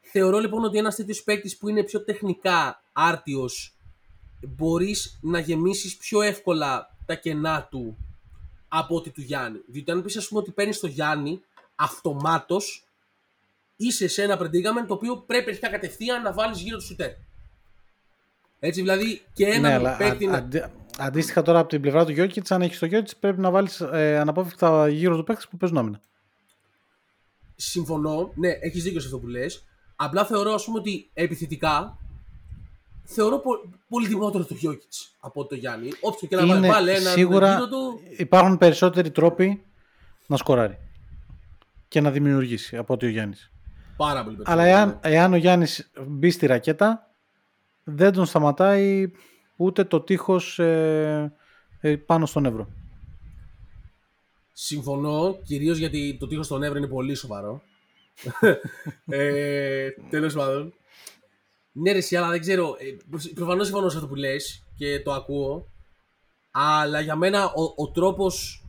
Θεωρώ 0.00 0.38
λοιπόν 0.38 0.64
ότι 0.64 0.78
ένας 0.78 0.94
τέτοιος 0.94 1.22
παίκτης 1.22 1.56
που 1.56 1.68
είναι 1.68 1.82
πιο 1.82 2.04
τεχνικά 2.04 2.82
άρτιος 2.92 3.74
μπορείς 4.40 5.18
να 5.22 5.38
γεμίσεις 5.38 5.96
πιο 5.96 6.22
εύκολα 6.22 6.96
τα 7.06 7.14
κενά 7.14 7.68
του 7.70 7.96
από 8.68 8.96
ότι 8.96 9.10
του 9.10 9.20
Γιάννη. 9.20 9.58
Διότι 9.66 9.90
αν 9.90 10.02
πεις, 10.02 10.16
ας 10.16 10.28
πούμε, 10.28 10.40
ότι 10.40 10.50
παίρνεις 10.50 10.80
το 10.80 10.86
Γιάννη 10.86 11.40
αυτομάτως, 11.74 12.87
είσαι 13.80 14.08
σε 14.08 14.22
ένα 14.22 14.38
predicament 14.40 14.86
το 14.86 14.94
οποίο 14.94 15.16
πρέπει 15.16 15.48
αρχικά 15.50 15.68
κατευθείαν 15.68 16.22
να 16.22 16.32
βάλεις 16.32 16.60
γύρω 16.60 16.76
του 16.76 16.84
σουτέρ. 16.84 17.10
Έτσι 18.60 18.80
δηλαδή 18.80 19.22
και 19.32 19.46
ένα 19.46 19.68
Ναι, 19.68 19.74
αλλά 19.74 19.96
παίκτη. 19.96 20.26
α- 20.26 20.30
να- 20.30 20.36
αντί- 20.36 20.64
αντίστοιχα 20.98 21.42
τώρα 21.42 21.58
από 21.58 21.68
την 21.68 21.80
πλευρά 21.80 22.04
του 22.04 22.12
Γιώκητς, 22.12 22.50
αν 22.50 22.62
έχεις 22.62 22.78
το 22.78 22.86
Γιώκητς, 22.86 23.16
πρέπει 23.16 23.40
να 23.40 23.50
βάλεις 23.50 23.80
ε, 23.80 24.18
αναπόφευκτα 24.18 24.88
γύρω 24.88 25.16
του 25.16 25.24
παίκτε 25.24 25.44
που 25.50 25.56
παίζουν 25.56 25.78
άμυνα. 25.78 26.00
συμφωνώ, 27.56 28.32
ναι, 28.34 28.48
έχεις 28.60 28.82
δίκιο 28.82 29.00
σε 29.00 29.06
αυτό 29.06 29.18
που 29.18 29.26
λες. 29.26 29.64
Απλά 29.96 30.24
θεωρώ, 30.24 30.52
ας 30.52 30.64
πούμε, 30.64 30.78
ότι 30.78 31.10
επιθετικά 31.14 31.98
θεωρώ 33.04 33.38
πο- 33.38 33.68
πολύ 33.88 34.08
τιμότερο 34.08 34.44
το 34.44 34.54
Γιώκητς 34.54 35.14
από 35.20 35.46
το 35.46 35.54
Γιάννη. 35.54 35.92
Όποιος 36.00 36.30
και 36.30 36.36
να 36.36 36.46
βάλει, 36.46 36.58
Είναι 36.58 36.68
βάλει 36.68 36.90
έναν 36.90 37.12
σίγουρα 37.12 37.54
γύρω 37.54 37.68
του. 37.68 38.00
υπάρχουν 38.16 38.58
περισσότεροι 38.58 39.10
τρόποι 39.10 39.62
να 40.26 40.36
σκοράρει 40.36 40.78
και 41.88 42.00
να 42.00 42.10
δημιουργήσει 42.10 42.76
από 42.76 42.94
ότι 42.94 43.06
ο 43.06 43.08
Γιάννης. 43.08 43.50
Πάρα 43.98 44.24
πολύ 44.24 44.36
Αλλά 44.44 44.62
περισσότερο. 44.62 44.90
εάν, 45.02 45.14
εάν 45.14 45.32
ο 45.32 45.36
Γιάννης 45.36 45.90
μπει 46.06 46.30
στη 46.30 46.46
ρακέτα, 46.46 47.10
δεν 47.84 48.12
τον 48.12 48.26
σταματάει 48.26 49.10
ούτε 49.56 49.84
το 49.84 50.00
τείχος 50.00 50.58
ε, 50.58 51.36
ε, 51.80 51.96
πάνω 51.96 52.26
στον 52.26 52.44
Εύρο. 52.44 52.68
Συμφωνώ, 54.52 55.38
κυρίως 55.44 55.78
γιατί 55.78 56.16
το 56.20 56.26
τείχος 56.26 56.46
στον 56.46 56.62
Εύρο 56.62 56.78
είναι 56.78 56.86
πολύ 56.86 57.14
σοβαρό. 57.14 57.62
ε, 59.06 59.88
Τέλος 60.10 60.34
πάντων. 60.34 60.72
Ναι, 61.72 61.92
ρε, 61.92 61.98
εσύ, 61.98 62.16
αλλά 62.16 62.28
δεν 62.28 62.40
ξέρω. 62.40 62.76
Προφανώς 63.34 63.66
συμφωνώ 63.66 63.88
σε 63.88 63.96
αυτό 63.96 64.08
που 64.08 64.14
λες 64.14 64.64
και 64.76 65.00
το 65.00 65.12
ακούω. 65.12 65.66
Αλλά 66.50 67.00
για 67.00 67.16
μένα 67.16 67.44
ο, 67.44 67.62
ο 67.76 67.90
τρόπος 67.90 68.64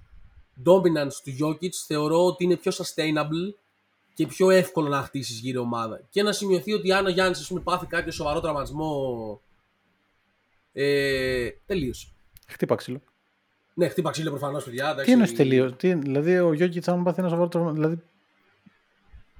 dominance 0.65 1.13
του 1.23 1.31
Jokic 1.39 1.71
θεωρώ 1.87 2.25
ότι 2.25 2.43
είναι 2.43 2.55
πιο 2.55 2.71
sustainable 2.71 3.53
και 4.19 4.27
πιο 4.27 4.49
εύκολο 4.49 4.87
να 4.87 5.01
χτίσεις 5.01 5.39
γύρω 5.39 5.61
ομάδα. 5.61 6.01
Και 6.09 6.23
να 6.23 6.31
σημειωθεί 6.31 6.73
ότι 6.73 6.91
αν 6.93 7.05
ο 7.05 7.09
Γιάννης 7.09 7.51
πάθει 7.63 7.85
κάποιο 7.85 8.11
σοβαρό 8.11 8.39
τραυματισμό. 8.39 9.41
Ε, 10.73 11.49
τελείωσε. 11.65 12.07
Χτύπα 12.47 12.75
ξύλο. 12.75 13.01
Ναι, 13.73 13.87
χτύπα 13.87 14.11
ξύλο 14.11 14.29
προφανώς, 14.29 14.63
παιδιά. 14.63 14.85
εντάξει. 14.85 15.05
Τι 15.05 15.11
εννοείς 15.11 15.35
τελείω. 15.35 15.71
Τι, 15.71 15.93
δηλαδή 15.93 16.39
ο 16.39 16.53
Γιώκητ, 16.53 16.89
αν 16.89 17.03
πάθει 17.03 17.19
ένα 17.19 17.29
σοβαρό 17.29 17.47
τραυμα- 17.49 17.71
Δηλαδή, 17.71 18.01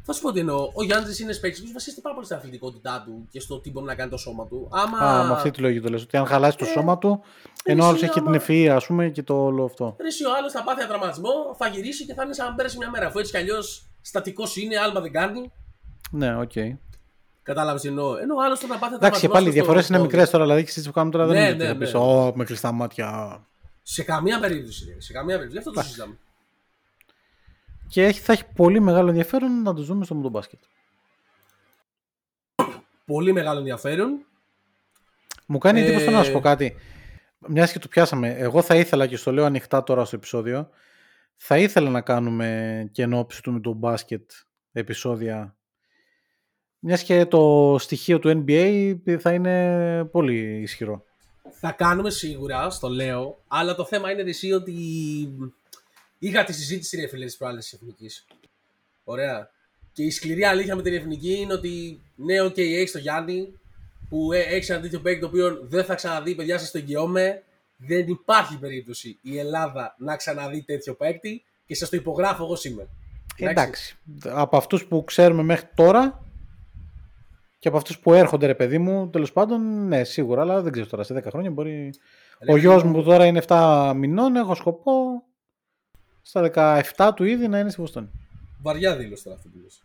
Θα 0.04 0.14
σου 0.14 0.22
πω 0.22 0.32
τι 0.32 0.40
εννοώ. 0.40 0.72
Ο 0.74 0.84
Γιάννης 0.84 1.20
είναι 1.20 1.36
παίκτης 1.36 1.64
που 1.64 1.72
βασίζεται 1.74 2.02
πάρα 2.02 2.14
πολύ 2.16 2.26
στην 2.28 2.38
αθλητικότητά 2.38 3.02
του 3.06 3.28
και 3.32 3.40
στο 3.40 3.60
τι 3.60 3.72
μπορεί 3.72 3.86
να 3.86 3.96
κάνει 3.96 4.10
το 4.10 4.18
σώμα 4.18 4.48
του. 4.48 4.68
Άμα. 4.72 4.98
α, 4.98 5.26
με 5.28 5.34
αυτή 5.34 5.52
τη 5.52 5.62
λογική 5.62 5.82
το 5.86 5.90
λες. 5.90 6.02
Ότι 6.04 6.18
αν 6.18 6.26
χαλάσει 6.26 6.58
το 6.58 6.66
Ε, 6.66 6.68
σώμα 6.68 6.98
του, 6.98 7.22
ενώ 7.64 7.84
ο 7.84 7.88
άλλος 7.88 7.96
εσύ, 8.02 8.06
έχει 8.06 8.14
και 8.14 8.20
άμα- 8.20 8.32
την 8.32 8.40
ευφυα, 8.40 8.76
ας 8.76 8.86
πούμε, 8.86 9.10
και 9.10 9.24
το 9.24 9.44
όλο 9.46 9.64
αυτό. 9.64 9.96
Ρε, 10.02 10.08
εσύ 10.08 10.26
ο 10.26 10.36
άλλος 10.38 10.52
θα 10.52 10.64
πάθει 10.64 10.80
ένα 10.80 10.90
τραυματισμό, 10.90 11.56
θα 11.58 11.68
γυρίσει 11.68 12.06
και 12.06 12.14
θα 12.14 12.24
είναι 12.24 12.34
σαν 12.34 12.48
να 12.48 12.54
πέρασε 12.56 12.78
μια 12.78 12.90
μέρα. 12.90 13.06
Αφού 13.08 13.20
έτσι 13.20 13.32
κι 13.32 13.38
αλλιώς 13.38 13.89
στατικός 14.02 14.56
είναι, 14.58 14.78
άλμα 14.80 15.00
δεν 15.02 15.12
κάνει. 15.12 15.52
Ναι, 16.12 16.36
οκ. 16.36 16.52
Κατάλαβες 17.44 17.82
τι 17.82 17.88
εννοώ. 17.88 18.18
Ενώ 18.18 18.36
ο 18.36 18.42
άλλο 18.44 18.58
θα 18.58 18.68
πάθει 18.68 18.86
ένα 18.86 18.96
Εντάξει, 18.96 19.20
και 19.22 19.28
τραυματισμό 19.28 19.34
πάλι 19.34 19.48
οι 19.48 19.52
στο 19.52 19.60
διαφορές 19.60 19.88
είναι 19.88 19.98
πόδι. 19.98 20.10
μικρές 20.10 20.30
τώρα. 20.30 20.44
Δηλαδή, 20.44 20.64
και 20.64 20.82
που 20.82 20.92
κάνουμε 20.92 21.12
τώρα 21.14 21.26
δεν 21.28 21.36
Ναι, 21.36 21.42
είναι 21.42 21.50
ότι 21.52 21.58
ναι, 21.58 21.68
θα 21.68 21.74
ναι. 21.74 21.80
πεις, 21.80 21.94
Ω, 21.94 22.32
με 22.36 22.44
κλειστά 22.46 22.72
μάτια. 22.72 23.40
Σε 23.84 24.04
καμία 24.04 24.40
περίπτωση. 24.40 24.86
Ρε. 24.94 25.02
Σε 25.02 25.14
καμία 25.14 25.38
περίπτωση. 25.38 25.52
Γι' 25.62 25.68
αυτό 25.68 25.72
το 25.82 25.88
συζητάμε. 25.88 26.18
Και 27.88 28.06
έχει, 28.06 28.20
θα 28.20 28.34
έχει 28.34 28.44
πολύ 28.56 28.80
μεγάλο 28.80 29.08
ενδιαφέρον 29.10 29.62
να 29.62 29.74
του 29.74 29.84
δούμε 29.84 30.06
στο 30.06 30.16
Μουντομπάσκετ. 30.16 30.60
Πολύ 33.06 33.32
μεγάλο 33.34 33.58
ενδιαφέρον. 33.60 34.26
Μου 35.46 35.58
κάνει 35.58 35.82
εντύπωση 35.82 36.06
Ε, 36.06 36.10
να 36.10 36.24
σου 36.24 36.32
πω 36.32 36.40
κάτι. 36.40 36.76
Μιας 37.48 37.72
και 37.72 37.80
το 37.80 37.88
πιάσαμε. 37.88 38.30
Εγώ 38.30 38.62
θα 38.62 38.76
ήθελα 38.76 39.08
και 39.08 39.16
στο 39.18 39.32
λέω 39.32 39.46
ανοιχτά 39.46 39.84
τώρα 39.84 40.06
στο 40.06 40.16
επεισόδιο. 40.16 40.70
Θα 41.42 41.58
ήθελα 41.58 41.90
να 41.90 42.02
κάνουμε 42.02 42.90
και 42.92 43.02
εν 43.02 43.14
όψει 43.14 43.42
του 43.42 43.52
Μουντομπάσκετ 43.52 44.32
επεισόδια. 44.72 45.58
Μιας 46.80 47.04
και 47.04 47.26
το 47.26 47.76
στοιχείο 47.80 48.20
του 48.20 48.44
NBA 48.48 48.96
θα 49.20 49.34
είναι 49.34 50.06
πολύ 50.12 50.62
ισχυρό. 50.62 51.04
Θα 51.52 51.72
κάνουμε 51.72 52.10
σίγουρα, 52.10 52.70
στο 52.70 52.88
λέω, 52.88 53.44
αλλά 53.48 53.76
το 53.76 53.86
θέμα 53.86 54.12
είναι 54.12 54.22
εσύ 54.22 54.52
ότι 54.52 54.74
είχα 56.20 56.44
τη 56.44 56.54
συζήτηση 56.54 57.00
ρε 57.00 57.08
φίλε 57.08 57.26
τις 57.26 57.38
προάλλες 57.38 57.64
της 57.64 57.74
Εθνικής. 57.74 58.26
Ωραία. 59.04 59.50
Και 59.92 60.04
η 60.04 60.12
σκληρή 60.12 60.44
αλήθεια 60.44 60.76
με 60.76 60.82
την 60.82 60.94
Εθνική 60.94 61.34
είναι 61.34 61.54
ότι 61.54 62.02
ναι, 62.16 62.42
οκ, 62.42 62.58
έχει 62.58 62.92
το 62.92 63.00
Γιάννη 63.00 63.54
που 64.10 64.32
ε, 64.32 64.40
έχει 64.40 64.72
ένα 64.72 64.82
τέτοιο 64.82 65.00
παίκτη 65.00 65.20
το 65.20 65.28
οποίο 65.28 65.60
δεν 65.62 65.84
θα 65.86 65.96
ξαναδεί, 65.96 66.36
παιδιά 66.36 66.58
σας 66.58 66.72
το 66.72 66.78
εγγυώμαι. 66.78 67.44
Δεν 67.82 68.08
υπάρχει 68.08 68.60
περίπτωση 68.60 69.20
η 69.22 69.38
Ελλάδα 69.38 69.96
να 69.98 70.16
ξαναδεί 70.16 70.64
τέτοιο 70.64 70.94
παίκτη 70.94 71.44
και 71.66 71.76
σας 71.76 71.90
το 71.90 71.98
υπογράφω 71.98 72.44
εγώ 72.44 72.56
σήμερα. 72.56 72.90
Εντάξει. 73.36 73.98
Από 74.24 74.58
αυτούς 74.58 74.86
που 74.86 75.04
ξέρουμε 75.04 75.44
μέχρι 75.44 75.68
τώρα 75.76 76.24
και 77.60 77.68
από 77.68 77.78
αυτούς 77.78 78.00
που 78.00 78.14
έρχονται 78.14 78.46
ρε 78.46 78.56
παιδί 78.56 78.78
μου, 78.78 79.10
τέλος 79.10 79.32
πάντων, 79.32 79.88
ναι, 79.88 80.04
σίγουρα, 80.04 80.42
αλλά 80.42 80.62
δεν 80.62 80.72
ξέρω 80.72 80.88
τώρα, 80.88 81.04
σε 81.04 81.14
10 81.18 81.24
χρόνια 81.30 81.52
μπορεί... 81.52 81.94
Ρε, 82.40 82.54
Ο 82.54 82.58
γιος 82.58 82.76
παιδί 82.76 82.88
μου 82.88 82.94
που 82.94 83.04
τώρα 83.04 83.26
είναι 83.26 83.42
7 83.48 83.92
μηνών, 83.96 84.36
έχω 84.36 84.56
σκοπό 84.56 85.24
στα 86.22 86.52
17 86.96 87.12
του 87.16 87.24
ήδη 87.24 87.48
να 87.48 87.60
είναι 87.60 87.70
στη 87.70 87.82
Βοστόνη. 87.82 88.10
Βαριά 88.62 88.96
δήλωση 88.96 89.24
τώρα 89.24 89.36
αυτή 89.36 89.50
που 89.50 89.58
λες. 89.64 89.84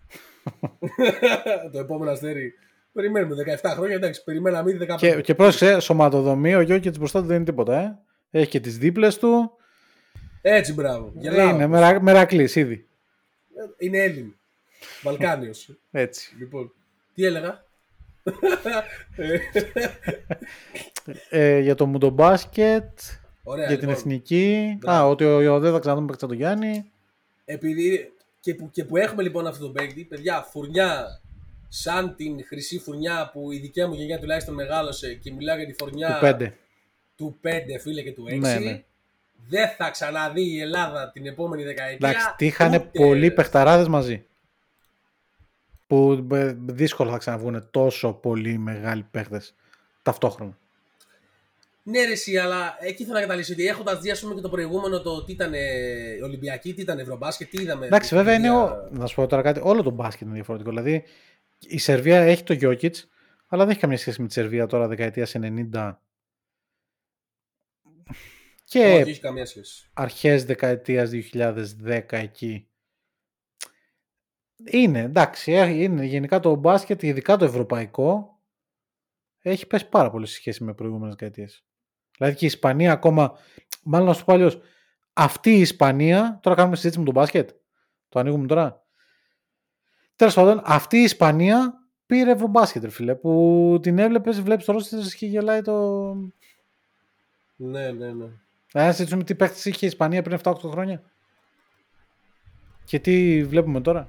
το 1.72 1.78
επόμενο 1.78 2.10
αστέρι. 2.10 2.52
Περιμένουμε 2.94 3.58
17 3.62 3.70
χρόνια, 3.74 3.94
εντάξει, 3.94 4.24
περιμέναμε 4.24 4.70
ήδη 4.70 4.86
15. 4.90 4.96
Και, 4.96 5.20
και 5.20 5.34
πρόσεξε, 5.34 5.80
σωματοδομή, 5.80 6.54
ο 6.54 6.60
Γιώκητς 6.60 6.98
μπροστά 6.98 7.20
του 7.20 7.26
δεν 7.26 7.36
είναι 7.36 7.44
τίποτα, 7.44 7.78
ε. 7.80 7.98
Έχει 8.30 8.48
και 8.50 8.60
τις 8.60 8.78
δίπλες 8.78 9.18
του. 9.18 9.50
Έτσι, 10.42 10.72
μπράβο. 10.72 11.12
Γελάω. 11.14 11.48
Είναι 11.48 11.66
μερα, 11.66 12.02
μερακλής 12.02 12.56
ήδη. 12.56 12.86
Είναι 13.78 13.98
Έλλην. 13.98 14.34
Βαλκάνιος. 15.02 15.70
Έτσι. 15.90 16.34
λοιπόν, 16.38 16.72
τι 17.14 17.24
έλεγα; 17.24 17.64
Ε, 19.16 19.38
Ε, 21.28 21.58
για 21.58 21.74
το 21.74 21.86
μουντομπάσκετ, 21.86 22.88
Ωραία, 23.42 23.66
για 23.66 23.78
την 23.78 23.88
λοιπόν, 23.88 24.02
εθνική. 24.02 24.76
Μπράβο. 24.80 25.04
Α, 25.04 25.08
ότι 25.08 25.24
ο, 25.24 25.54
ο, 25.54 25.58
δεν 25.58 25.72
θα 25.72 25.78
ξαναδούμε 25.78 26.06
παίξει 26.06 26.26
τον 26.26 26.36
Γιάννη. 26.36 26.90
Επειδή 27.44 28.12
και 28.40 28.54
που, 28.54 28.70
και 28.70 28.84
που 28.84 28.96
έχουμε 28.96 29.22
λοιπόν 29.22 29.46
αυτό 29.46 29.66
το 29.66 29.72
παίκτη, 29.72 30.04
παιδιά, 30.04 30.42
φουρνιά 30.42 31.20
σαν 31.76 32.16
την 32.16 32.44
χρυσή 32.46 32.78
φουρνιά 32.78 33.30
που 33.32 33.52
η 33.52 33.58
δικιά 33.58 33.88
μου 33.88 33.94
γενιά 33.94 34.18
τουλάχιστον 34.18 34.54
μεγάλωσε 34.54 35.14
και 35.14 35.32
μιλάω 35.32 35.56
για 35.56 35.66
τη 35.66 35.72
φουρνιά 35.72 36.18
Του 36.18 36.26
5. 36.26 36.52
του 37.16 37.40
5 37.44 37.48
φίλε 37.80 38.02
και 38.02 38.12
του 38.12 38.24
6. 38.30 38.38
Ναι, 38.38 38.54
ναι. 38.54 38.82
Δεν 39.48 39.68
θα 39.68 39.90
ξαναδεί 39.90 40.42
η 40.54 40.60
Ελλάδα 40.60 41.10
την 41.10 41.26
επόμενη 41.26 41.64
δεκαετία. 41.64 42.08
Εντάξει, 42.08 42.26
τι 42.36 42.46
είχαν 42.46 42.74
ούτε- 42.74 42.98
πολλοί 42.98 43.30
παιχταράδες 43.30 43.88
μαζί. 43.88 44.24
Που 45.86 46.26
ε, 46.32 46.56
δύσκολα 46.58 47.10
θα 47.10 47.18
ξαναβγούν 47.18 47.68
τόσο 47.70 48.12
πολύ 48.12 48.58
μεγάλοι 48.58 49.06
παίχτες 49.10 49.54
ταυτόχρονα. 50.02 50.58
Ναι, 51.82 52.04
ρε, 52.04 52.12
εσύ, 52.12 52.36
αλλά 52.36 52.76
εκεί 52.80 53.02
θέλω 53.02 53.14
να 53.14 53.20
καταλήξω 53.20 53.52
ότι 53.52 53.66
έχοντας 53.66 54.00
δει 54.00 54.10
ας 54.10 54.20
πούμε, 54.20 54.34
και 54.34 54.40
το 54.40 54.48
προηγούμενο 54.48 55.00
το 55.00 55.24
τι 55.24 55.32
ήταν 55.32 55.54
ε, 55.54 55.60
Ολυμπιακή, 56.22 56.74
τι 56.74 56.80
ήταν 56.80 56.98
Ευρωμπάσκετ, 56.98 57.48
τι 57.50 57.62
είδαμε. 57.62 57.86
Εντάξει, 57.86 58.08
την 58.08 58.16
βέβαια 58.18 58.34
είναι. 58.34 58.46
Ινδία. 58.46 58.62
Ο... 58.62 58.88
Να 58.90 59.06
σου 59.06 59.14
πω 59.14 59.26
τώρα 59.26 59.42
κάτι. 59.42 59.60
Όλο 59.62 59.82
το 59.82 59.90
μπάσκετ 59.90 60.26
είναι 60.26 60.34
διαφορετικό. 60.34 60.70
Δηλαδή 60.70 61.04
η 61.58 61.78
Σερβία 61.78 62.20
έχει 62.20 62.42
το 62.42 62.54
Jokic, 62.60 62.92
αλλά 63.46 63.62
δεν 63.62 63.70
έχει 63.70 63.80
καμία 63.80 63.98
σχέση 63.98 64.20
με 64.20 64.26
τη 64.26 64.32
Σερβία 64.32 64.66
τώρα 64.66 64.88
δεκαετίας 64.88 65.34
90. 65.36 65.98
Και 68.64 68.78
Όχι, 68.78 69.10
έχει 69.10 69.20
καμία 69.20 69.46
σχέση. 69.46 69.90
αρχές 69.92 70.44
δεκαετίας 70.44 71.10
2010 71.10 72.02
εκεί. 72.08 72.68
Είναι, 74.64 75.00
εντάξει, 75.00 75.52
ε, 75.52 75.82
είναι 75.82 76.04
γενικά 76.04 76.40
το 76.40 76.54
μπάσκετ, 76.54 77.02
ειδικά 77.02 77.36
το 77.36 77.44
ευρωπαϊκό, 77.44 78.42
έχει 79.38 79.66
πέσει 79.66 79.88
πάρα 79.88 80.10
πολύ 80.10 80.26
σε 80.26 80.34
σχέση 80.34 80.64
με 80.64 80.74
προηγούμενες 80.74 81.14
δεκαετίες. 81.14 81.66
Δηλαδή 82.16 82.36
και 82.36 82.44
η 82.44 82.48
Ισπανία 82.48 82.92
ακόμα, 82.92 83.38
μάλλον 83.82 84.06
να 84.06 84.12
σου 84.12 84.24
πω 84.24 84.32
αλλιώς, 84.32 84.58
αυτή 85.12 85.50
η 85.50 85.60
Ισπανία, 85.60 86.38
τώρα 86.42 86.56
κάνουμε 86.56 86.76
συζήτηση 86.76 86.98
με 87.00 87.04
τον 87.04 87.14
μπάσκετ, 87.14 87.50
το 88.08 88.18
ανοίγουμε 88.18 88.46
τώρα. 88.46 88.83
Τέλος 90.16 90.34
πάντων, 90.34 90.60
αυτή 90.64 90.96
η 90.96 91.02
Ισπανία 91.02 91.84
πήρε 92.06 92.30
ευρωμπάσκετ, 92.30 92.82
ρε 92.82 92.90
φίλε, 92.90 93.14
που 93.14 93.78
την 93.82 93.98
έβλεπες, 93.98 94.40
βλέπεις 94.40 94.64
το 94.64 94.72
ρόστερ 94.72 95.00
της 95.00 95.14
και 95.14 95.26
γελάει 95.26 95.62
το... 95.62 96.14
Ναι, 97.56 97.90
ναι, 97.90 98.12
ναι. 98.12 98.26
Να 98.72 98.92
συζητήσουμε 98.92 99.24
τι 99.24 99.34
παίχτες 99.34 99.64
είχε 99.64 99.84
η 99.84 99.88
Ισπανία 99.88 100.22
πριν 100.22 100.38
7-8 100.42 100.54
χρόνια. 100.64 101.02
Και 102.84 102.98
τι 102.98 103.44
βλέπουμε 103.44 103.80
τώρα. 103.80 104.08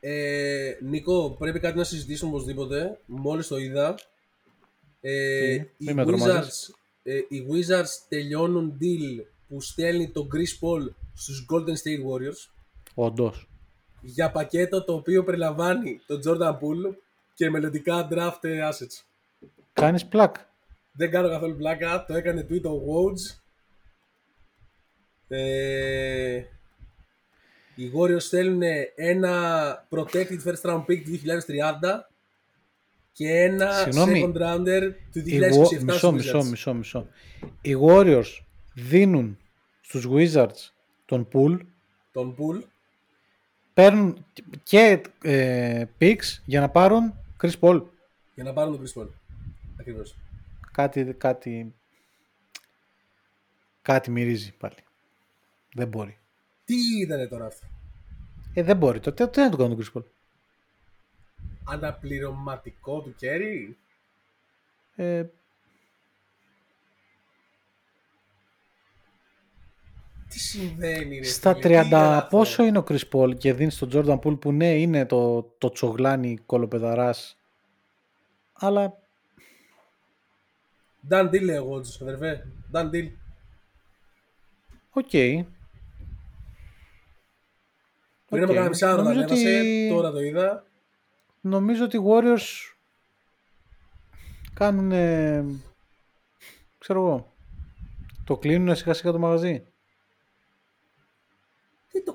Ε, 0.00 0.72
Νίκο, 0.82 1.36
πρέπει 1.38 1.60
κάτι 1.60 1.76
να 1.76 1.84
συζητήσουμε 1.84 2.30
οπωσδήποτε. 2.30 2.98
Μόλις 3.06 3.46
το 3.46 3.56
είδα. 3.56 3.94
Ε, 5.00 5.56
Τι, 5.56 5.64
οι, 5.76 5.84
μη 5.84 5.94
με 5.94 6.04
τρομάζεις. 6.04 6.70
Wizards, 6.70 6.74
ε, 7.02 7.14
οι 7.14 7.46
Wizards 7.50 8.06
τελειώνουν 8.08 8.78
deal 8.80 9.24
που 9.48 9.60
στέλνει 9.60 10.10
τον 10.10 10.28
Chris 10.34 10.66
Paul 10.66 10.92
στους 11.14 11.46
Golden 11.52 11.68
State 11.68 12.02
Warriors 12.10 12.50
Όντως. 12.94 13.48
Για 14.00 14.30
πακέτο 14.30 14.84
το 14.84 14.94
οποίο 14.94 15.24
περιλαμβάνει 15.24 16.00
τον 16.06 16.20
Jordan 16.26 16.52
Poole 16.52 16.94
και 17.34 17.50
μελλοντικά 17.50 18.08
draft 18.10 18.40
assets. 18.70 19.02
Κάνεις 19.72 20.06
πλάκ. 20.06 20.34
Δεν 20.92 21.10
κάνω 21.10 21.28
καθόλου 21.28 21.56
πλάκα, 21.56 22.04
το 22.04 22.14
έκανε 22.14 22.46
tweet 22.50 22.62
ο 22.62 22.70
Woj. 22.70 23.36
Ε, 25.28 26.36
οι 27.74 27.90
Warriors 27.94 28.20
στέλνουν 28.20 28.62
ένα 28.94 29.86
protected 29.90 30.38
first 30.44 30.62
round 30.70 30.80
pick 30.84 31.02
του 31.04 31.10
2030 31.10 32.08
και 33.12 33.28
ένα 33.28 33.72
Συγγνώμη, 33.72 34.32
second 34.34 34.42
rounder 34.42 34.92
του 35.12 35.20
2027 35.20 35.26
Οι 35.26 35.40
Wa- 35.40 35.64
στους 35.66 35.82
μισό, 35.82 36.08
Wizards. 36.08 36.14
μισό, 36.14 36.42
μισό, 36.44 36.74
μισό. 36.74 37.08
Οι 37.62 37.76
Warriors 37.86 38.40
δίνουν 38.74 39.38
στους 39.80 40.06
Wizards 40.10 40.70
τον 41.04 41.28
pool, 41.32 41.58
Τον 42.12 42.36
Poole. 42.38 42.62
Παίρνουν 43.76 44.26
και 44.62 45.02
ε, 45.22 45.84
picks 46.00 46.40
για 46.44 46.60
να 46.60 46.68
πάρουν 46.68 47.14
Chris 47.42 47.58
Paul. 47.60 47.82
Για 48.34 48.44
να 48.44 48.52
πάρουν 48.52 48.76
τον 48.76 48.86
Chris 48.86 49.00
Paul. 49.00 49.08
Ακριβώς. 49.80 50.16
Κάτι, 50.72 51.14
κάτι, 51.18 51.74
κάτι 53.82 54.10
μυρίζει 54.10 54.52
πάλι. 54.52 54.74
Δεν 55.74 55.88
μπορεί. 55.88 56.18
Τι 56.64 56.74
ήταν 57.02 57.28
τώρα 57.28 57.46
αυτό; 57.46 57.66
Ε, 58.54 58.62
δεν 58.62 58.76
μπορεί. 58.76 59.00
Το, 59.00 59.12
τι, 59.12 59.28
τι 59.28 59.40
να 59.40 59.50
το 59.50 59.56
κάνουν 59.56 59.76
τον 59.76 59.84
Chris 59.84 59.98
Paul; 59.98 60.04
Αναπληρωματικό 61.64 63.00
του 63.00 63.14
Kerry. 63.20 63.74
Ε, 64.96 65.24
Τι 70.28 70.38
συμβαίνει 70.38 71.18
ρε 71.18 71.24
στα 71.24 71.54
φίλε, 71.54 71.80
τι 71.82 71.86
ήταν 71.86 71.90
30 71.90 71.94
αυτό; 72.16 72.36
πόσο 72.36 72.64
είναι 72.64 72.78
ο 72.78 72.84
Chris 72.88 73.02
Paul 73.12 73.38
και 73.38 73.52
δίνεις 73.52 73.78
τον 73.78 73.90
Jordan 73.92 74.18
Poole 74.20 74.40
που 74.40 74.52
ναι 74.52 74.74
είναι 74.78 75.06
το, 75.06 75.42
το 75.58 75.70
τσογλάνι 75.70 76.36
κολοπεδαράς 76.46 77.38
αλλά 78.52 78.98
Done 81.10 81.28
deal 81.30 81.42
λέει 81.42 81.56
ο 81.56 81.72
Woj, 81.74 81.82
αδερφέ. 82.00 82.46
Done 82.72 82.90
deal. 82.90 83.08
οκ. 84.90 85.08
Πριν 88.28 88.42
Οκ. 88.42 88.42
από 88.42 88.52
κάνα 88.52 88.68
μισάωρο 88.68 89.02
Νομίζω 89.02 89.24
το 89.24 89.34
ανέβασε, 89.34 89.58
ότι- 89.60 89.88
τώρα 89.90 90.10
το 90.10 90.20
είδα. 90.20 90.64
Νομίζω 91.40 91.84
ότι 91.84 91.96
οι 91.96 92.00
Warriors 92.06 92.74
κάνουν 94.54 94.88
ξέρω 96.78 97.00
εγώ 97.00 97.32
το 98.24 98.36
κλείνουν 98.36 98.76
σιγά 98.76 98.94
σιγά 98.94 99.12
το 99.12 99.18
μαγαζί. 99.18 99.66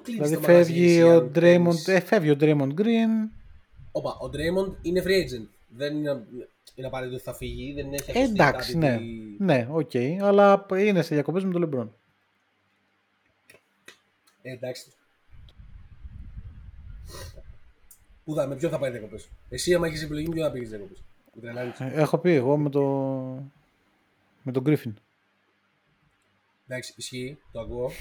Τι 0.04 0.18
το 0.18 0.24
κλείνεις 0.24 0.28
Δηλαδή 0.30 0.44
στο 0.44 0.52
μαγαζί, 0.52 0.72
φεύγει 0.74 0.92
εσύ, 0.92 1.02
ο 1.04 1.16
αν 1.16 1.32
Draymond, 1.36 1.76
θέλεις. 1.76 1.88
ε, 1.88 2.00
φεύγει 2.00 2.30
ο 2.32 2.36
Draymond 2.40 2.74
Green. 2.82 3.30
Όπα, 3.92 4.10
ο 4.22 4.30
Draymond 4.34 4.74
είναι 4.82 5.04
free 5.06 5.10
agent. 5.24 5.48
Δεν 5.68 5.96
είναι, 5.98 6.24
είναι 6.76 6.88
απαραίτητο 6.88 7.16
ότι 7.16 7.26
θα 7.26 7.34
φύγει, 7.34 7.74
δεν 7.74 7.94
έχει 7.94 8.12
Ε, 8.12 8.14
ακουστεί 8.20 8.32
εντάξει, 8.34 8.74
κάτι 8.74 8.86
ναι. 8.86 8.98
τι- 8.98 9.44
Ναι, 9.44 9.68
οκ. 9.72 9.92
Αλλά 10.22 10.66
είναι 10.78 11.02
σε 11.02 11.14
διακοπές 11.16 11.44
με 11.44 11.52
τον 11.52 11.70
LeBron. 11.70 11.88
Ε, 14.42 14.52
εντάξει. 14.52 14.86
Πού 18.24 18.34
θα, 18.36 18.48
με 18.48 18.56
ποιον 18.56 18.72
θα 18.72 18.80
πάει 18.80 18.92
διακοπές; 18.92 19.28
Εσύ, 19.50 19.74
άμα 19.74 19.88
έχεις 19.88 20.04
επιλογή, 20.04 20.28
με 20.28 20.34
ποιον 20.34 20.46
θα 20.46 20.52
πήγαινες 20.52 20.70
διακοπές; 20.70 21.04
Με 21.34 21.42
τρελάνει. 21.42 21.72
Ε, 21.80 22.02
Έχω 22.02 22.18
πει 22.18 22.32
εγώ 22.32 22.58
με, 22.58 22.70
το... 22.70 22.82
με 24.44 24.52
τον 24.52 24.64
Griffin. 24.66 24.94
Εντάξει, 26.68 26.94
ισχύει, 26.98 27.38
το 27.52 27.60
ακούω. 27.60 27.92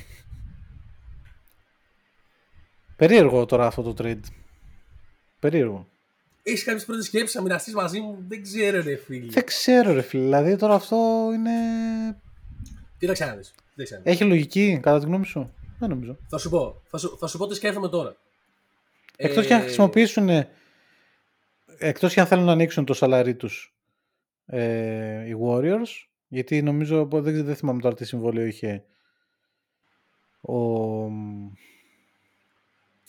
Περίεργο 3.00 3.46
τώρα 3.46 3.66
αυτό 3.66 3.82
το 3.82 3.94
trade. 3.98 4.20
Περίεργο. 5.38 5.88
Έχεις 6.42 6.64
κάποιες 6.64 6.84
πρώτες 6.84 7.04
σκέψεις 7.04 7.34
να 7.34 7.42
μοιραστείς 7.42 7.74
μαζί 7.74 8.00
μου, 8.00 8.24
δεν 8.28 8.42
ξέρω, 8.42 8.82
ρε 8.82 8.96
φίλε. 8.96 9.32
Δεν 9.32 9.44
ξέρω 9.44 9.92
ρε 9.92 10.02
φίλε. 10.02 10.22
Δηλαδή 10.22 10.56
τώρα 10.56 10.74
αυτό 10.74 11.30
είναι... 11.34 11.50
Κοίταξε 12.98 13.24
να 13.24 13.34
δεις. 13.34 13.54
Κοίταξε 13.70 13.94
να 13.94 14.00
δεις. 14.00 14.12
Έχει 14.12 14.24
λογική 14.24 14.78
κατά 14.82 14.98
τη 14.98 15.06
γνώμη 15.06 15.24
σου; 15.24 15.54
Δεν 15.78 15.88
νομίζω. 15.88 16.16
Θα 16.28 16.38
σου 16.38 16.50
πω, 16.50 16.82
θα 16.88 16.98
σου, 16.98 17.16
θα 17.18 17.26
σου 17.26 17.38
πω 17.38 17.46
τι 17.46 17.54
σκέφτομαι 17.54 17.88
τώρα. 17.88 18.16
Εκτός 19.16 19.46
και 19.46 19.54
αν 19.54 19.60
Ε, 19.60 19.62
χρησιμοποιήσουν, 19.62 20.28
εκτός 21.78 22.14
και 22.14 22.20
αν 22.20 22.26
θέλουν 22.26 22.44
να 22.44 22.52
ανοίξουν 22.52 22.84
το 22.84 22.94
σαλάρι 22.94 23.34
τους 23.34 23.76
ε, 24.46 25.26
οι 25.28 25.36
Warriors, 25.44 26.06
γιατί 26.28 26.62
νομίζω, 26.62 27.08
δεν, 27.12 27.44
δεν 27.44 27.56
θυμάμαι 27.56 27.80
τώρα 27.80 27.94
τι 27.94 28.04
συμβόλαιο 28.04 28.46
είχε 28.46 28.84
ο... 30.40 30.54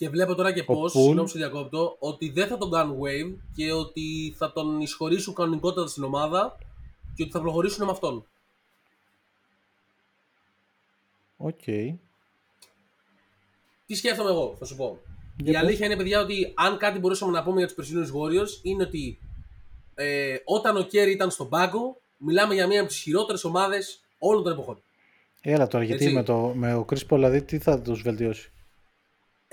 Και 0.02 0.08
βλέπω 0.08 0.34
τώρα 0.34 0.52
και 0.52 0.62
πώς, 0.62 0.92
Poole. 0.94 1.00
συγγνώμη 1.02 1.28
σε 1.28 1.38
διακόπτω, 1.38 1.96
ότι 1.98 2.30
δεν 2.30 2.46
θα 2.46 2.58
τον 2.58 2.70
κάνουν 2.70 2.98
wave 3.00 3.36
και 3.54 3.72
ότι 3.72 4.34
θα 4.36 4.52
τον 4.52 4.80
εισχωρήσουν 4.80 5.34
κανονικότατα 5.34 5.86
στην 5.88 6.04
ομάδα 6.04 6.58
και 7.14 7.22
ότι 7.22 7.32
θα 7.32 7.40
προχωρήσουν 7.40 7.84
με 7.84 7.90
αυτόν. 7.90 8.26
Οκ. 11.36 11.62
Τι 13.86 13.94
σκέφτομαι 13.94 14.30
εγώ, 14.30 14.56
θα 14.58 14.64
σου 14.64 14.76
πω. 14.76 14.98
Για 15.36 15.50
Η 15.50 15.52
πες. 15.52 15.62
αλήθεια 15.62 15.86
είναι, 15.86 15.96
παιδιά, 15.96 16.20
ότι 16.20 16.52
αν 16.54 16.76
κάτι 16.76 16.98
μπορούσαμε 16.98 17.32
να 17.32 17.42
πούμε 17.42 17.56
για 17.56 17.66
τους 17.66 17.74
περσινούς 17.76 18.10
Warriors 18.10 18.58
είναι 18.62 18.82
ότι 18.82 19.18
ε, 19.94 20.36
όταν 20.44 20.76
ο 20.76 20.82
Κέρι 20.82 21.10
ήταν 21.12 21.30
στον 21.30 21.48
πάγκο, 21.48 22.00
μιλάμε 22.16 22.54
για 22.54 22.66
μία 22.66 22.80
από 22.80 22.88
τις 22.88 22.98
χειρότερες 22.98 23.44
ομάδες 23.44 24.00
όλων 24.18 24.42
των 24.42 24.52
εποχών. 24.52 24.82
Έλα 25.40 25.66
τώρα, 25.66 25.84
γιατί 25.84 26.04
Έτσι. 26.04 26.16
με, 26.16 26.22
το, 26.22 26.52
με 26.54 26.74
ο 26.74 26.84
Chris 26.88 26.96
Paul, 26.98 27.06
δηλαδή, 27.08 27.42
τι 27.42 27.58
θα 27.58 27.80
τους 27.80 28.02
βελτιώσει; 28.02 28.51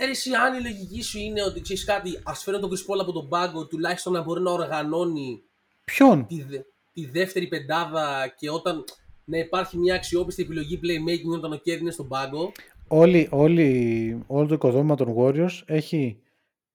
Ε, 0.02 0.06
ρε, 0.06 0.12
εσύ, 0.12 0.34
αν 0.34 0.58
η 0.58 0.62
λογική 0.62 1.02
σου 1.02 1.20
είναι 1.20 1.44
ότι 1.44 1.62
ξέρεις 1.62 1.84
κάτι, 1.86 2.20
ας 2.24 2.44
φέρω 2.44 2.60
τον 2.60 2.70
Chris 2.70 2.94
Paul 2.94 3.00
από 3.02 3.12
τον 3.12 3.30
πάγκο, 3.30 3.66
τουλάχιστον 3.68 4.14
να 4.14 4.22
μπορεί 4.24 4.42
να 4.42 4.52
οργανώνει 4.52 5.42
Ποιον; 5.84 6.26
τη, 6.28 6.42
δε- 6.44 6.62
τη 6.94 7.06
δεύτερη 7.06 7.48
πεντάδα 7.48 8.34
και 8.38 8.50
όταν 8.50 8.84
να 9.26 9.38
υπάρχει 9.38 9.78
μια 9.78 9.96
αξιόπιστη 9.96 10.42
επιλογή 10.42 10.80
playmaking 10.84 11.38
όταν 11.38 11.52
ο 11.52 11.56
Κέρι 11.56 11.80
είναι 11.80 11.92
στον 11.92 12.08
πάγκο. 12.08 12.52
Όλη, 12.88 13.28
όλη, 13.32 14.24
όλο 14.28 14.48
το 14.48 14.54
οικοδόμημα 14.54 14.96
των 14.96 15.16
Warriors 15.18 15.62
έχει 15.66 16.22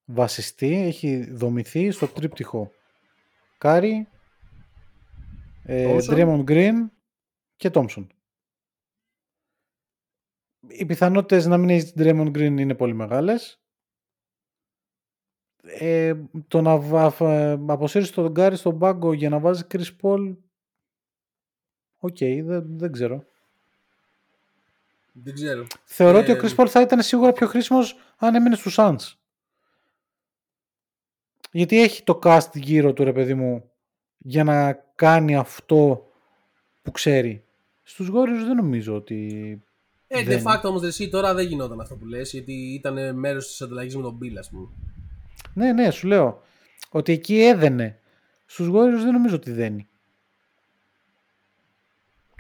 βασιστεί, 0.05 0.75
έχει 0.87 1.31
δομηθεί 1.31 1.91
στο 1.91 2.07
τρίπτυχο. 2.07 2.71
Κέρι, 3.59 4.07
ε, 5.65 5.97
Thompson. 5.97 6.11
Draymond 6.15 6.45
Green 6.45 6.73
και 7.57 7.71
Thompson. 7.75 8.07
Οι 10.69 10.85
πιθανότητες 10.87 11.47
να 11.47 11.57
μην 11.57 11.69
έχει 11.71 11.93
Draymond 11.97 12.27
Green 12.29 12.57
είναι 12.59 12.75
πολύ 12.75 12.95
μεγάλες. 12.95 13.59
Ε, 15.63 16.15
το 16.49 16.61
να 16.61 16.77
βα- 16.77 17.11
φα- 17.11 17.53
αποσύρεις 17.53 18.11
τον 18.11 18.35
Κέρι 18.35 18.57
στον 18.57 18.79
πάγκο 18.79 19.13
για 19.13 19.29
να 19.29 19.39
βάζεις 19.39 19.67
Chris 19.71 19.91
Paul 20.03 20.37
OK, 21.99 22.17
δεν, 22.19 22.65
δεν 22.67 22.93
ξέρω. 22.93 23.25
Δεν 25.13 25.35
ξέρω. 25.35 25.67
Θεωρώ 25.85 26.19
Ε, 26.19 26.21
ότι 26.21 26.33
ο 26.33 26.37
Chris 26.43 26.55
Paul 26.57 26.67
θα 26.69 26.81
ήταν 26.81 27.03
σίγουρα 27.03 27.33
πιο 27.33 27.47
χρήσιμος 27.47 27.97
αν 28.17 28.35
έμενε 28.35 28.57
στους 28.57 28.75
Suns. 28.79 29.13
Γιατί 31.53 31.83
έχει 31.83 32.03
το 32.03 32.19
cast 32.23 32.51
γύρω 32.55 32.93
του 32.93 33.05
ρε 33.05 33.13
παιδί 33.13 33.35
μου 33.35 33.71
για 34.19 34.45
να 34.45 34.73
κάνει 34.95 35.37
αυτό 35.37 36.09
που 36.83 36.91
ξέρει. 36.91 37.45
Στους 37.83 38.09
Warriors 38.11 38.45
δεν 38.47 38.57
νομίζω 38.57 38.95
ότι... 38.95 39.63
Ε, 40.19 40.23
de 40.23 40.25
δεν- 40.27 40.43
facto 40.47 40.63
όμως 40.65 40.83
εσύ 40.83 41.09
τώρα 41.09 41.35
δεν 41.35 41.47
γινόταν 41.47 41.81
αυτό 41.81 41.95
που 41.95 42.07
λες 42.07 42.31
γιατί 42.33 42.53
ήταν 42.53 43.19
μέρος 43.19 43.47
της 43.47 43.61
ανταλλαγής 43.63 43.97
με 43.97 44.03
τον 44.03 44.19
Beal, 44.23 44.37
ας 44.39 44.49
πούμε. 44.51 44.67
Ναι, 45.55 45.73
ναι, 45.73 45.91
σου 45.91 46.07
λέω. 46.07 46.43
Ότι 46.91 47.13
εκεί 47.13 47.41
έδαινε. 47.43 47.99
Στους 48.47 48.69
Warriors 48.69 49.03
δεν 49.03 49.13
νομίζω 49.13 49.35
ότι 49.35 49.51
δένει. 49.51 49.89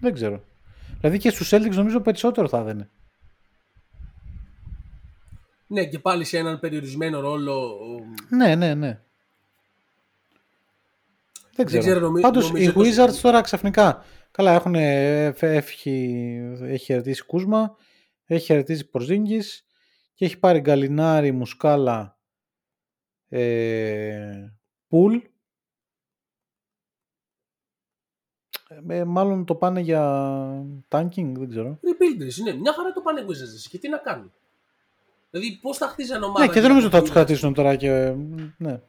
Δεν 0.00 0.12
ξέρω. 0.14 0.44
Δηλαδή 1.00 1.18
και 1.18 1.30
στους 1.30 1.48
Celtics 1.54 1.74
νομίζω 1.74 2.00
περισσότερο 2.00 2.48
θα 2.48 2.58
έδαινε. 2.58 2.90
Ναι, 5.66 5.84
και 5.86 5.98
πάλι 5.98 6.24
σε 6.24 6.38
έναν 6.38 6.60
περιορισμένο 6.60 7.20
ρόλο. 7.20 7.78
Ναι, 8.28 8.54
ναι, 8.54 8.74
ναι. 8.74 9.00
Δεν 11.56 11.66
ξέρω. 11.66 11.82
ξέρω, 11.82 12.00
νομι- 12.00 12.22
Πάντως 12.22 12.46
νομίζω 12.50 12.70
οι 12.70 12.72
το- 12.72 12.80
Wizards 13.04 13.14
τώρα 13.22 13.40
ξαφνικά. 13.40 14.04
Καλά, 14.36 14.52
έχουν 14.52 14.74
έφυγει, 14.74 16.36
έχει 16.62 16.84
χαιρετήσει 16.84 17.24
Κούσμα, 17.24 17.76
έχει 18.24 18.44
χαιρετήσει 18.44 18.90
Πορζίνγκης 18.90 19.66
και 20.14 20.24
έχει 20.24 20.38
πάρει 20.38 20.60
Γκαλινάρη, 20.60 21.32
Μουσκάλα, 21.32 22.18
ε, 23.28 24.52
Πουλ. 24.88 25.16
Ε, 28.88 29.04
μάλλον 29.04 29.44
το 29.44 29.54
πάνε 29.54 29.80
για 29.80 30.02
tanking, 30.88 31.32
δεν 31.36 31.48
ξέρω. 31.48 31.78
Rebuilders, 31.82 32.42
ναι. 32.44 32.52
Μια 32.52 32.72
χαρά 32.72 32.92
το 32.92 33.00
πάνε 33.00 33.20
οι 33.20 33.24
Wizards 33.28 33.68
και 33.70 33.78
τι 33.78 33.88
να 33.88 33.98
κάνουν. 33.98 34.32
Δηλαδή, 35.30 35.58
πώς 35.62 35.76
θα 35.76 35.88
χτίζανε 35.88 36.24
ομάδα. 36.24 36.46
Ναι, 36.46 36.52
και 36.52 36.60
δεν 36.60 36.68
νομίζω 36.68 36.86
ότι 36.86 36.94
θα 36.96 37.00
τους 37.00 37.10
Wizards. 37.10 37.14
κρατήσουν 37.14 37.54
τώρα 37.54 37.76
και... 37.76 38.14
Ναι. 38.58 38.80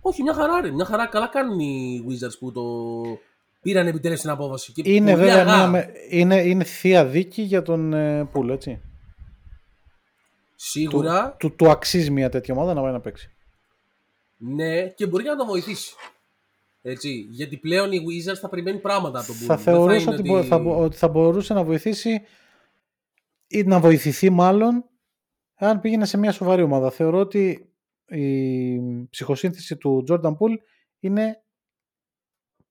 Όχι, 0.00 0.22
μια 0.22 0.34
χαρά 0.34 0.60
ρε. 0.60 0.70
Μια 0.70 0.84
χαρά 0.84 1.06
καλά 1.06 1.26
κάνουν 1.26 1.58
οι 1.58 2.04
Wizards 2.08 2.38
που 2.38 2.52
το 2.52 2.62
πήραν 3.68 3.86
επιτέλους 3.86 4.20
την 4.20 4.30
απόφαση. 4.30 4.72
Και 4.72 4.82
Είναι 4.84 5.10
πολύ 5.12 5.24
βέβαια 5.24 5.40
αργά. 5.40 5.56
μια, 5.56 5.66
με- 5.66 5.92
είναι, 6.10 6.36
είναι 6.36 6.64
θεία 6.64 7.04
δίκη 7.06 7.42
για 7.42 7.62
τον 7.62 7.92
ε, 7.92 8.24
Πουλ, 8.24 8.48
έτσι. 8.50 8.74
Του, 8.74 8.82
Σίγουρα, 10.56 11.36
του, 11.38 11.54
του 11.56 11.70
αξίζει 11.70 12.10
μια 12.10 12.28
τέτοια 12.28 12.54
ομάδα 12.54 12.74
να 12.74 12.82
πάει 12.82 12.92
να 12.92 13.00
παίξει. 13.00 13.30
ναι, 14.36 14.88
και 14.88 15.06
μπορεί 15.06 15.22
και 15.24 15.28
να 15.30 15.36
το 15.36 15.44
βοηθήσει. 15.46 15.94
Έτσι, 16.82 17.10
γιατί 17.30 17.56
πλέον 17.56 17.92
οι 17.92 17.98
Wizards 17.98 18.36
θα 18.40 18.48
περιμένουν 18.48 18.80
πράγματα 18.80 19.18
από 19.18 19.26
τον 19.26 19.36
Bull. 19.36 19.44
θα 19.46 19.54
Δεν 19.54 19.64
θεωρούσα 19.64 19.96
είναι 20.00 20.10
ότι, 20.10 20.22
μπο- 20.22 20.42
θα, 20.42 20.58
μπο- 20.58 20.78
ότι 20.78 20.96
θα 20.96 21.08
μπορούσε 21.08 21.54
να 21.54 21.64
βοηθήσει 21.64 22.20
ή 23.46 23.62
να 23.62 23.80
βοηθηθεί 23.80 24.30
μάλλον 24.30 24.84
αν 25.54 25.80
πήγαινε 25.80 26.04
σε 26.04 26.18
μια 26.18 26.32
σοβαρή 26.32 26.62
ομάδα. 26.62 26.90
Θεωρώ 26.90 27.18
ότι 27.18 27.68
η 28.08 29.06
ψυχοσύνθεση 29.10 29.76
του 29.76 30.04
Jordan 30.08 30.30
Poole 30.30 30.56
είναι 31.00 31.42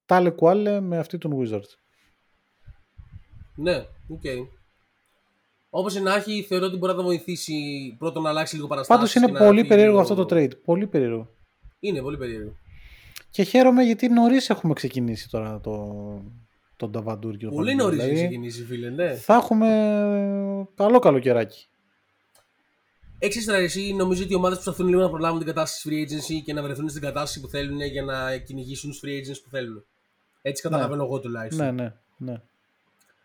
τάλε 0.08 0.30
κουάλε 0.30 0.80
με 0.80 0.98
αυτή 0.98 1.18
των 1.18 1.32
Wizards. 1.38 1.74
Ναι, 3.54 3.84
οκ. 4.08 4.22
Όπως 5.70 5.94
και 5.94 6.00
να 6.00 6.14
έχει, 6.14 6.42
θεωρώ 6.42 6.66
ότι 6.66 6.76
μπορεί 6.76 6.92
να 6.92 6.98
το 6.98 7.04
βοηθήσει 7.04 7.54
πρώτον 7.98 8.22
να 8.22 8.28
αλλάξει 8.28 8.54
λίγο 8.54 8.66
παραστάσεις. 8.66 8.96
Πάντως 9.00 9.14
είναι 9.14 9.26
και 9.26 9.32
να 9.32 9.38
πολύ 9.46 9.56
φύγει 9.58 9.68
περίεργο 9.68 9.90
λίγο- 10.00 10.02
αυτό 10.12 10.24
το 10.26 10.34
trade. 10.36 10.60
Πολύ 10.64 10.86
περίεργο. 10.86 11.30
Είναι 11.80 12.00
πολύ 12.02 12.16
περίεργο. 12.16 12.52
Και 13.30 13.42
χαίρομαι 13.42 13.82
γιατί 13.82 14.08
νωρίς 14.08 14.50
έχουμε 14.50 14.72
ξεκινήσει 14.72 15.30
τώρα 15.30 15.60
το, 15.60 15.94
το 16.76 16.90
νταβαντούρι 16.90 17.36
και 17.36 17.44
το 17.44 17.50
Πολύ 17.50 17.66
Παναγιώτη. 17.76 17.96
νωρίς 17.96 17.98
έχει 17.98 18.08
Δηλαδή, 18.14 18.26
ξεκινήσει, 18.26 18.64
φίλε, 18.64 18.90
ναι. 18.90 19.14
Θα 19.14 19.34
έχουμε 19.34 19.68
ε, 20.60 20.74
καλό 20.74 20.98
καλοκαιράκι. 20.98 21.66
Έξι 23.18 23.44
τώρα 23.46 23.58
εσύ, 23.58 23.94
νομίζω 23.94 24.22
ότι 24.22 24.32
οι 24.32 24.36
ομάδες 24.36 24.58
προσπαθούν 24.58 24.88
λίγο 24.88 25.00
να 25.00 25.08
προλάβουν 25.08 25.38
την 25.38 25.46
κατάσταση 25.46 25.88
free 25.90 26.10
agency 26.10 26.42
και 26.44 26.52
να 26.52 26.62
βρεθούν 26.62 26.88
στην 26.88 27.02
κατάσταση 27.02 27.40
που 27.40 27.48
θέλουν 27.48 27.80
για 27.80 28.02
να 28.02 28.36
κυνηγήσουν 28.36 28.90
τους 28.90 29.00
free 29.04 29.08
agents 29.08 29.40
που 29.44 29.50
θέλουν. 29.50 29.84
Έτσι 30.42 30.62
καταλαβαίνω 30.62 31.04
εγώ 31.04 31.20
τουλάχιστον. 31.20 31.66
Ναι, 31.74 31.82
ναι, 31.82 31.94
ναι. 32.16 32.40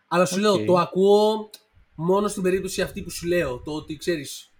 Αλλά 0.08 0.24
σου 0.24 0.34
Οκ. 0.34 0.40
λέω, 0.40 0.64
το 0.64 0.78
ακούω 0.78 1.50
μόνο 1.94 2.28
στην 2.28 2.42
περίπτωση 2.42 2.82
αυτή 2.82 3.02
που 3.02 3.10
σου 3.10 3.26
λέω. 3.26 3.58
Το 3.58 3.72
ότι 3.72 3.96
ξέρεις, 3.96 4.50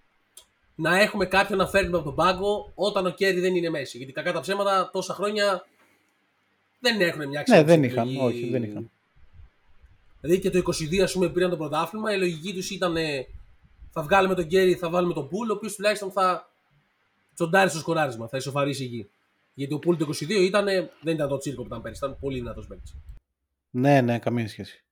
να 0.74 1.00
έχουμε 1.00 1.26
κάποιον 1.26 1.58
να 1.58 1.66
φέρνουμε 1.66 1.96
από 1.96 2.04
τον 2.06 2.14
πάγκο 2.14 2.72
όταν 2.74 3.06
ο 3.06 3.10
Κέρι 3.10 3.40
δεν 3.40 3.56
είναι 3.56 3.70
μέσα. 3.70 3.96
Γιατί 3.96 4.12
κακά 4.12 4.32
τα 4.32 4.40
ψέματα 4.40 4.90
τόσα 4.92 5.14
χρόνια 5.14 5.66
δεν 6.80 7.00
έχουν 7.00 7.28
μια 7.28 7.38
Ναι, 7.38 7.42
ξένη 7.44 7.62
δεν 7.64 7.84
επιλογή. 7.84 8.12
είχαν, 8.14 8.26
όχι, 8.26 8.48
δεν 8.50 8.62
είχαν. 8.62 8.90
Δηλαδή 10.20 10.40
και 10.40 10.50
το 10.50 10.58
22 10.58 10.98
ας 11.00 11.12
πούμε 11.12 11.28
πήραν 11.28 11.50
το 11.50 11.56
πρωτάθλημα, 11.56 12.14
η 12.14 12.18
λογική 12.18 12.54
τους 12.54 12.70
ήταν 12.70 12.96
ε, 12.96 13.26
θα 13.90 14.02
βγάλουμε 14.02 14.34
τον 14.34 14.46
Κέρι, 14.46 14.74
θα 14.74 14.88
βάλουμε 14.90 15.14
τον 15.14 15.28
Πουλ, 15.28 15.50
ο 15.50 15.54
οποίος 15.54 15.74
τουλάχιστον 15.74 16.10
θα 16.12 16.50
τσοντάρει 17.34 17.70
στο 17.70 17.78
σκοράρισμα, 17.78 18.28
θα 18.28 18.36
ισοφαρίσει 18.36 18.84
εκεί. 18.84 19.10
Γιατί 19.54 19.74
ο 19.74 19.78
Πουλ 19.78 19.96
το 19.96 20.06
22 20.08 20.30
ήταν, 20.30 20.68
ε, 20.68 20.90
δεν 21.02 21.14
ήταν 21.14 21.28
το 21.28 21.38
τσίρκο 21.38 21.60
που 21.60 21.66
ήταν 21.66 21.82
πέρυσι, 21.82 22.04
ήταν 22.04 22.18
πολύ 22.20 22.38
δυνατός 22.38 22.66
παίκτης. 22.66 22.96
Ναι, 23.70 24.00
ναι, 24.00 24.18
καμία 24.18 24.48
σχέση. 24.48 24.84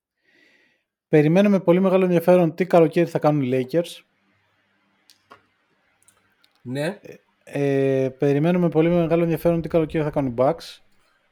Περιμένω 1.08 1.48
με 1.48 1.60
πολύ 1.60 1.80
μεγάλο 1.80 2.04
ενδιαφέρον 2.04 2.54
τι 2.54 2.66
καλοκαίρι 2.66 3.10
θα 3.10 3.18
κάνουν 3.18 3.42
οι 3.42 3.50
Lakers. 3.52 4.00
Ναι. 6.62 7.00
Ε, 7.44 8.08
περιμένω 8.18 8.58
με 8.58 8.68
πολύ 8.68 8.88
μεγάλο 8.88 9.22
ενδιαφέρον 9.22 9.60
τι 9.60 9.68
καλοκαίρι 9.68 10.04
θα 10.04 10.10
κάνουν 10.10 10.30
οι 10.30 10.34
Bucks. 10.38 10.80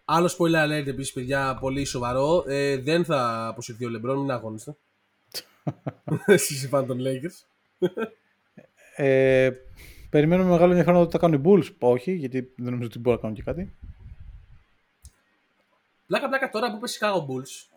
Άλλο 0.05 0.27
spoiler 0.39 0.65
alert 0.66 0.86
επίσης, 0.86 1.12
παιδιά, 1.12 1.59
πολύ 1.61 1.85
σοβαρό. 1.85 2.44
Ε, 2.47 2.77
δεν 2.77 3.05
θα 3.05 3.47
αποσυρθεί 3.47 3.85
ο 3.85 3.89
Λεμπρόν, 3.89 4.19
μην 4.19 4.31
αγώνεστε. 4.31 4.77
Εσείς 6.27 6.69
φαν 6.69 6.86
των 6.86 6.98
Lakers. 7.01 7.47
Ε, 8.97 9.51
περιμένω 10.11 10.43
με 10.45 10.51
μεγάλο 10.51 10.70
ενδιαφέρον 10.70 11.01
ότι 11.01 11.11
θα 11.12 11.19
κάνουν 11.19 11.41
οι 11.41 11.43
Bulls. 11.47 11.74
Όχι, 11.78 12.12
γιατί 12.12 12.53
δεν 12.57 12.70
νομίζω 12.73 12.87
ότι 12.87 12.99
μπορούν 12.99 13.15
να 13.15 13.20
κάνουν 13.20 13.37
και 13.37 13.43
κάτι. 13.43 13.74
Πλάκα 16.07 16.28
πλάκα 16.28 16.51
τώρα 16.51 16.70
που 16.70 16.77
είπε 16.77 16.87
Chicago 16.99 17.19
Bulls, 17.19 17.77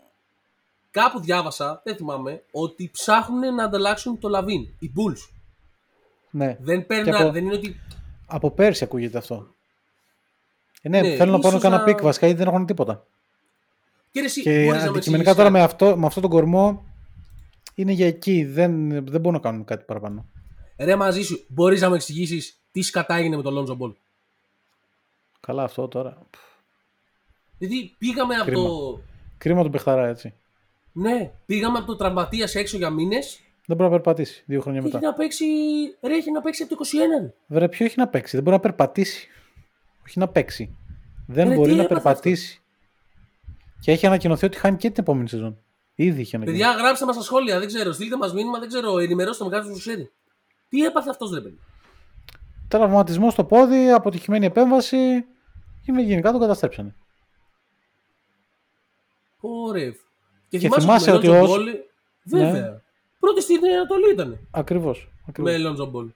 κάπου 0.91 1.19
διάβασα, 1.19 1.81
δεν 1.83 1.95
θυμάμαι, 1.95 2.43
ότι 2.51 2.89
ψάχνουν 2.93 3.55
να 3.55 3.63
ανταλλάξουν 3.63 4.19
το 4.19 4.29
Λαβίν. 4.29 4.61
Οι 4.79 4.91
Bulls. 4.95 5.29
Ναι. 6.31 6.57
Δεν, 6.59 6.85
παίρνουν, 6.85 7.13
Και 7.13 7.21
από- 7.21 7.31
δεν 7.31 7.45
είναι 7.45 7.53
ότι. 7.53 7.75
Από 8.25 8.51
πέρσι 8.51 8.83
ακούγεται 8.83 9.17
αυτό. 9.17 9.47
Ε, 10.81 10.89
ναι, 10.89 11.01
Ναι, 11.01 11.15
θέλουν 11.15 11.31
να 11.33 11.39
πάρουν 11.39 11.57
ίσως 11.57 11.61
κανένα 11.61 11.81
να- 11.81 11.87
pick 11.87 12.01
βασικά 12.03 12.25
γιατί 12.25 12.43
δεν 12.43 12.53
έχουν 12.53 12.65
τίποτα. 12.65 13.05
Και 14.11 14.19
εσύ, 14.19 14.41
Και 14.41 14.49
μπορείς 14.49 14.67
να 14.67 14.73
με 14.73 14.89
αντικειμενικά 14.89 15.29
εξηγήσεις 15.29 15.35
τώρα 15.35 15.43
κάτι. 15.43 15.51
με, 15.51 15.61
αυτό, 15.61 15.97
με 15.97 16.05
αυτόν 16.05 16.21
τον 16.21 16.31
κορμό 16.31 16.85
είναι 17.75 17.91
για 17.91 18.07
εκεί. 18.07 18.43
Δεν, 18.45 18.89
δεν 18.89 19.21
μπορούν 19.21 19.33
να 19.33 19.39
κάνουν 19.39 19.65
κάτι 19.65 19.83
παραπάνω. 19.83 20.25
Ρε 20.83 20.95
μαζί 20.95 21.21
σου, 21.21 21.45
μπορείς 21.47 21.81
να 21.81 21.89
μου 21.89 21.95
εξηγήσεις 21.95 22.57
τι 22.71 22.81
σκατά 22.81 23.15
έγινε 23.15 23.35
με 23.35 23.41
τον 23.41 23.53
Lonzo 23.67 23.77
Ball; 23.83 23.93
Καλά 25.39 25.63
αυτό 25.63 25.87
τώρα. 25.87 26.17
Δηλαδή 27.57 27.95
πήγαμε 27.97 28.35
από 28.35 28.45
Κρίμα. 28.45 28.67
το. 28.67 29.01
Κρίμα 29.37 29.61
τον 29.61 29.71
παιχταρά 29.71 30.07
έτσι. 30.07 30.33
Ναι, 30.91 31.31
πήγαμε 31.45 31.77
από 31.77 31.87
το 31.87 31.95
τραυματίας 31.95 32.55
έξω 32.55 32.77
για 32.77 32.89
μήνες 32.89 33.39
Δεν 33.65 33.77
μπορεί 33.77 33.89
να 33.89 33.95
περπατήσει 33.95 34.43
δύο 34.45 34.61
χρόνια 34.61 34.79
και 34.79 34.85
μετά. 34.85 34.97
έχει 34.97 35.05
να 35.05 35.13
παίξει. 35.13 35.45
Ρε, 36.01 36.15
έχει 36.15 36.31
να 36.31 36.41
παίξει 36.41 36.63
από 36.63 36.75
το 36.75 36.81
21. 37.27 37.33
Βέβαια, 37.47 37.69
ποιο 37.69 37.85
έχει 37.85 37.99
να 37.99 38.07
παίξει; 38.07 38.35
Δεν 38.35 38.43
μπορεί 38.43 38.55
να 38.55 38.61
περπατήσει. 38.61 39.27
Όχι 40.07 40.19
να 40.19 40.27
παίξει. 40.27 40.75
Δεν 41.27 41.47
Ρε, 41.49 41.55
μπορεί 41.55 41.69
τι 41.69 41.75
να 41.75 41.83
έπαθε 41.83 42.01
περπατήσει. 42.01 42.61
Και 43.79 43.91
έχει 43.91 44.05
ανακοινωθεί 44.05 44.45
ότι 44.45 44.57
χάνει 44.57 44.77
και 44.77 44.89
την 44.89 45.03
επόμενη 45.03 45.29
σεζόν. 45.29 45.57
Ήδη 45.95 46.21
είχε 46.21 46.35
ανακοινωθεί. 46.35 46.63
Παιδιά, 46.63 46.81
γράψτε 46.83 47.05
μας 47.05 47.15
στα 47.15 47.23
σχόλια. 47.23 47.59
Δεν 47.59 47.67
ξέρω, 47.67 47.91
στείλτε 47.91 48.17
μας 48.17 48.33
μήνυμα, 48.33 48.59
δεν 48.59 48.67
ξέρω, 48.67 48.99
ενημερώστε 48.99 49.43
με 49.43 49.49
κάποιο 49.49 49.69
που 49.71 49.77
ξέρει. 49.77 50.11
Τι 50.73 50.83
έπαθε 50.85 51.09
αυτός, 51.09 51.31
ρε 51.33 51.41
παιδί. 51.41 51.59
Τραυματισμός 52.67 53.33
στο 53.33 53.43
πόδι, 53.43 53.89
αποτυχημένη 53.89 54.45
επέμβαση. 54.45 55.25
Και 55.85 55.91
γενικά 55.91 56.31
τον 56.31 56.39
καταστρέψανε. 56.41 56.95
Ωραία. 59.39 59.91
Και, 60.49 60.57
Και 60.57 60.59
θυμάσαι, 60.59 60.81
θυμάσαι 60.81 61.11
με 61.11 61.17
ότι 61.17 61.27
Lonzo 61.27 61.41
ως- 61.41 61.57
Ball, 61.57 61.75
Βέβαια. 62.23 62.81
Πρώτη 63.19 63.41
στην 63.41 63.59
Ανατολή 63.75 64.11
ήταν. 64.11 64.39
Ακριβώς. 64.51 65.09
Με 65.37 65.55
Lonzo 65.57 65.91
Ball. 65.91 66.07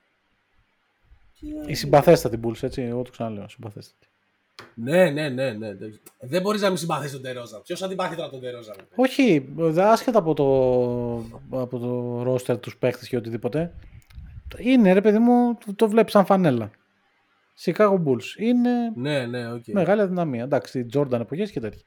Η 1.67 1.73
συμπαθέστατη 1.73 2.39
Bulls, 2.43 2.63
έτσι. 2.63 2.81
Εγώ 2.81 3.01
το 3.01 3.11
ξαναλέω. 3.11 3.47
Συμπαθέστατη. 3.49 4.07
Ναι, 4.73 5.09
ναι, 5.09 5.29
ναι, 5.29 5.51
ναι. 5.51 5.73
Δεν 6.19 6.41
μπορείς 6.41 6.61
να 6.61 6.67
μην 6.67 6.77
συμπαθείς 6.77 7.11
τον 7.11 7.21
Ντερόζαν. 7.21 7.61
Ποιος 7.61 7.81
αντιπαθεί 7.81 8.15
τώρα 8.15 8.29
τον 8.29 8.41
Ντερόζαν. 8.41 8.73
ρε. 8.77 8.83
Όχι, 8.95 9.47
δε- 9.55 9.83
άσχετα 9.83 10.19
από 10.19 10.33
το, 10.33 10.47
από 11.59 11.79
το 11.79 12.21
roster 12.33 12.61
τους 12.61 12.77
παίχτες 12.77 13.07
και 13.07 13.17
οτιδήποτε. 13.17 13.73
Είναι 14.57 14.93
ρε 14.93 15.01
παιδί 15.01 15.19
μου, 15.19 15.55
το, 15.65 15.73
το 15.75 15.89
βλέπεις 15.89 16.11
σαν 16.11 16.25
φανέλα. 16.25 16.71
Chicago 17.65 18.03
Bulls. 18.05 18.37
Είναι 18.37 18.91
Ναι, 18.95 19.25
ναι, 19.25 19.51
οκ. 19.51 19.63
μεγάλη 19.67 20.01
αδυναμία. 20.01 20.43
Εντάξει, 20.43 20.85
Jordan 20.93 21.19
εποχές 21.19 21.51
και 21.51 21.59
τέτοια. 21.59 21.81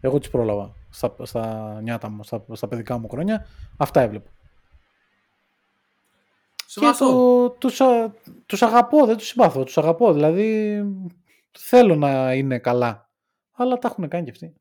Εγώ 0.00 0.18
τις 0.18 0.30
πρόλαβα 0.30 0.74
στα, 0.90 1.14
στα 1.22 1.74
νιάτα 1.82 2.08
μου, 2.08 2.24
στα, 2.24 2.44
στα 2.52 2.68
παιδικά 2.68 2.98
μου 2.98 3.08
χρόνια. 3.08 3.46
Αυτά 3.76 4.00
έβλεπα. 4.00 4.30
Και 6.56 6.64
Σεβαστό. 6.80 7.06
το, 7.06 7.50
τους, 7.50 7.80
α- 7.80 8.10
τους 8.46 8.62
αγαπώ, 8.62 9.06
δεν 9.06 9.16
τους 9.16 9.26
συμπάθω. 9.26 9.64
Τους 9.64 9.78
αγαπώ, 9.78 10.12
δηλαδή 10.12 10.80
θέλω 11.58 11.94
να 11.96 12.34
είναι 12.34 12.58
καλά. 12.58 13.10
Αλλά 13.52 13.78
τα 13.78 13.88
έχουν 13.88 14.08
κάνει 14.08 14.24
και 14.24 14.30
αυτοί. 14.30 14.54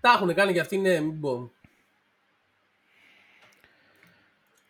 Τα 0.00 0.10
έχουν 0.12 0.34
κάνει 0.34 0.52
και 0.52 0.60
αυτοί, 0.60 0.78
ναι, 0.78 1.00
μην 1.00 1.20
πω. 1.20 1.50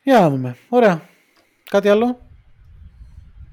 Για 0.06 0.20
να 0.20 0.30
δούμε. 0.30 0.56
Ωραία. 0.68 1.08
Κάτι 1.70 1.88
άλλο; 1.88 2.06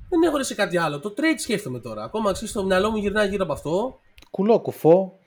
Δεν 0.09 0.21
έχω 0.21 0.37
ρε 0.37 0.43
σε 0.43 0.55
κάτι 0.55 0.77
άλλο. 0.77 0.99
Το 0.99 1.13
trade 1.17 1.37
σκέφτομαι 1.37 1.79
τώρα. 1.79 2.03
Ακόμα 2.03 2.29
αξίζει 2.29 2.51
στο 2.51 2.65
μυαλό 2.65 2.91
μου 2.91 2.97
γυρνάει 2.97 3.27
γύρω 3.27 3.43
από 3.43 3.53
αυτό. 3.53 3.99
Κουλό, 4.31 4.59
κουφό. 4.59 5.19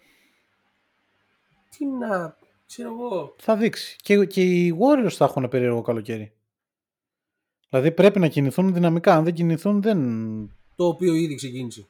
Τι 1.77 1.87
να. 1.87 2.37
ξέρω 2.67 2.89
εγώ. 2.89 3.35
Θα 3.39 3.57
δείξει. 3.57 3.97
Και, 4.01 4.25
και 4.25 4.43
οι 4.43 4.79
Warriors 4.81 5.13
θα 5.13 5.25
έχουν 5.25 5.49
περίεργο 5.49 5.83
καλοκαίρι. 5.83 6.33
Δηλαδή 7.71 7.93
πρέπει 7.93 8.19
να 8.19 8.29
κινηθούν 8.29 8.75
δυναμικά. 8.75 9.15
Αν 9.15 9.25
δεν 9.25 9.35
κινηθούν, 9.35 9.83
δεν. 9.83 9.99
Το 10.77 10.87
οποίο 10.87 11.15
ήδη 11.15 11.35
ξεκίνησε. 11.35 11.87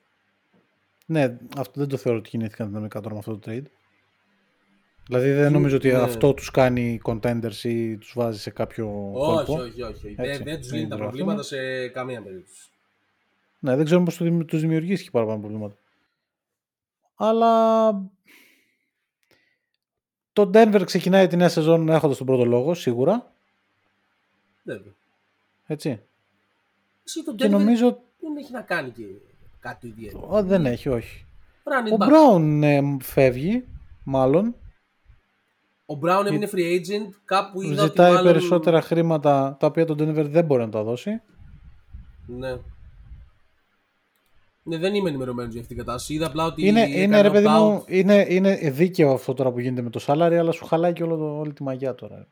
Ναι, 1.07 1.39
αυτό 1.57 1.81
δεν 1.81 1.89
το 1.89 1.97
θεωρώ 1.97 2.19
ότι 2.19 2.29
κινήθηκαν 2.29 2.69
δυναμικά 2.69 3.01
τώρα 3.01 3.15
με 3.15 3.19
αυτό 3.19 3.39
το 3.39 3.51
trade. 3.51 3.67
Δηλαδή 5.09 5.33
δεν 5.33 5.53
νομίζω 5.53 5.77
ότι 5.77 5.89
ναι. 5.89 5.99
αυτό 5.99 6.35
τους 6.35 6.51
κάνει 6.51 7.01
contenders 7.05 7.63
ή 7.63 7.97
τους 7.97 8.13
βάζει 8.17 8.41
σε 8.41 8.51
κάποιο 8.51 9.11
Όχι, 9.13 9.45
κόλπο. 9.47 9.63
όχι, 9.63 9.83
όχι. 9.83 10.15
Έτσι, 10.17 10.37
Δεν, 10.37 10.45
δεν 10.45 10.59
τους 10.59 10.69
δεν 10.69 10.79
λύνει 10.79 10.89
τα 10.91 10.95
είναι 10.97 11.05
προβλήματα 11.05 11.41
αυτό. 11.41 11.55
σε 11.57 11.89
καμία 11.89 12.23
περίπτωση. 12.23 12.69
Ναι, 13.59 13.77
δεν 13.77 13.85
ξέρουμε 13.85 14.07
πώς 14.07 14.17
το 14.17 14.25
δημι- 14.25 14.47
τους 14.47 14.61
δημιουργήσει 14.61 15.05
και 15.05 15.11
παραπάνω 15.11 15.41
προβλήματα. 15.41 15.75
Αλλά 17.17 17.91
το 20.33 20.51
Denver 20.55 20.83
ξεκινάει 20.85 21.27
τη 21.27 21.37
νέα 21.37 21.49
σεζόν 21.49 21.89
έχοντας 21.89 22.17
τον 22.17 22.27
πρώτο 22.27 22.45
λόγο, 22.45 22.75
σίγουρα. 22.75 23.33
Βέβαια. 24.63 24.93
Έτσι. 25.67 26.01
Εσύ 27.05 27.25
το 27.25 27.35
Και 27.35 27.47
Denver 27.47 27.51
νομίζω 27.51 27.99
δεν 28.21 28.37
έχει 28.37 28.53
να 28.53 28.61
κάνει 28.61 28.91
και 28.91 29.03
κάτι 29.61 29.87
ιδιαίτερο. 29.87 30.27
Ω, 30.31 30.43
δεν 30.43 30.67
έχει, 30.67 30.89
όχι. 30.89 31.25
Running 31.65 31.93
Ο 31.93 31.97
back. 32.01 32.09
Brown 32.09 32.61
ε, 32.63 32.81
φεύγει, 33.03 33.65
μάλλον. 34.05 34.55
Ο 35.87 35.99
Brown 36.03 36.25
έμεινε 36.27 36.49
free 36.53 36.81
agent. 36.81 37.11
Κάπου 37.25 37.63
είδα 37.63 37.83
ότι 37.83 37.91
Ζητάει 37.91 38.13
μάλλον... 38.13 38.33
περισσότερα 38.33 38.81
χρήματα 38.83 39.57
τα 39.61 39.67
οποία 39.67 39.85
το 39.85 39.95
Denver 39.99 40.27
δεν 40.29 40.45
μπορεί 40.45 40.63
να 40.63 40.69
τα 40.69 40.83
δώσει. 40.83 41.21
Ναι. 42.27 42.57
Ναι, 44.63 44.79
δεν 44.79 44.95
είμαι 44.95 45.09
ενημερωμένος 45.09 45.53
για 45.53 45.61
αυτήν 45.61 45.77
την 45.77 45.85
κατάσταση. 45.87 46.15
Είδα 46.15 46.27
απλά 46.27 46.45
ότι. 46.45 46.67
Είναι, 46.67 46.83
έκανε 46.83 47.03
είναι, 47.03 47.21
ρε 47.21 47.31
παιδί 47.31 47.47
opt-out. 47.49 47.61
μου, 47.61 47.85
είναι, 47.87 48.27
είναι 48.29 48.71
δίκαιο 48.71 49.13
αυτό 49.13 49.35
τώρα 49.35 49.53
που 49.53 49.61
γίνεται 49.61 49.83
με 49.83 49.91
το 49.91 50.05
salary, 50.07 50.35
αλλά 50.35 50.53
σου 50.53 50.65
χαλάει 50.65 50.93
και 50.93 51.03
όλο 51.03 51.17
το, 51.17 51.39
όλη 51.39 51.53
τη 51.53 51.63
μαγιά 51.63 51.95
τώρα. 51.95 52.29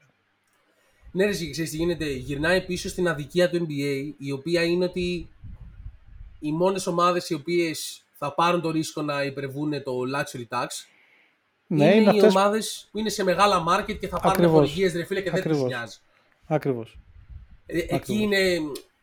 Ναι, 1.13 1.25
ρε, 1.25 1.31
εσύ, 1.31 1.51
ξέρεις 1.51 1.71
τι 1.71 1.77
γίνεται. 1.77 2.05
Γυρνάει 2.05 2.65
πίσω 2.65 2.89
στην 2.89 3.09
αδικία 3.09 3.51
του 3.51 3.67
NBA, 3.69 4.15
η 4.19 4.33
οποία 4.33 4.63
είναι 4.63 4.85
ότι 4.85 5.29
οι 6.39 6.53
μόνες 6.53 6.87
ομάδες 6.87 7.31
οι 7.31 7.35
οποίες 7.35 8.05
θα 8.13 8.35
πάρουν 8.35 8.61
το 8.61 8.71
ρίσκο 8.71 9.03
να 9.03 9.23
υπερβούν 9.23 9.71
το 9.71 9.93
luxury 10.15 10.57
tax 10.57 10.67
Ναι, 11.67 11.85
είναι, 11.85 11.95
είναι 11.95 12.05
οι 12.05 12.09
αυτές... 12.09 12.35
ομάδες 12.35 12.89
που 12.91 12.99
είναι 12.99 13.09
σε 13.09 13.25
μεγάλα 13.25 13.65
market 13.69 13.99
και 13.99 14.09
θα 14.09 14.17
πάρουν 14.21 14.31
Ακριβώς. 14.31 14.53
χορηγίες 14.53 14.93
ρε 14.95 15.05
φίλε 15.05 15.21
και 15.21 15.31
δεν 15.31 15.43
τους 15.43 15.51
Ακριβώς. 15.51 15.69
νοιάζει. 15.71 15.99
Ακριβώς. 16.47 16.99
Ε, 17.67 17.79
εκεί 17.79 17.95
Ακριβώς. 17.95 18.23
είναι, 18.23 18.59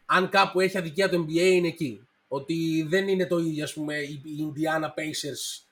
αν 0.06 0.30
κάπου 0.30 0.60
έχει 0.60 0.78
αδικία 0.78 1.10
το 1.10 1.26
NBA, 1.28 1.32
είναι 1.52 1.68
εκεί. 1.68 2.06
Ότι 2.28 2.86
δεν 2.90 3.08
είναι 3.08 3.26
το 3.28 3.38
ίδιο, 3.38 3.64
ας 3.64 3.74
πούμε, 3.74 3.96
οι 3.96 4.22
οι 4.26 4.54
Indiana 4.54 4.86
Pacers 4.86 5.64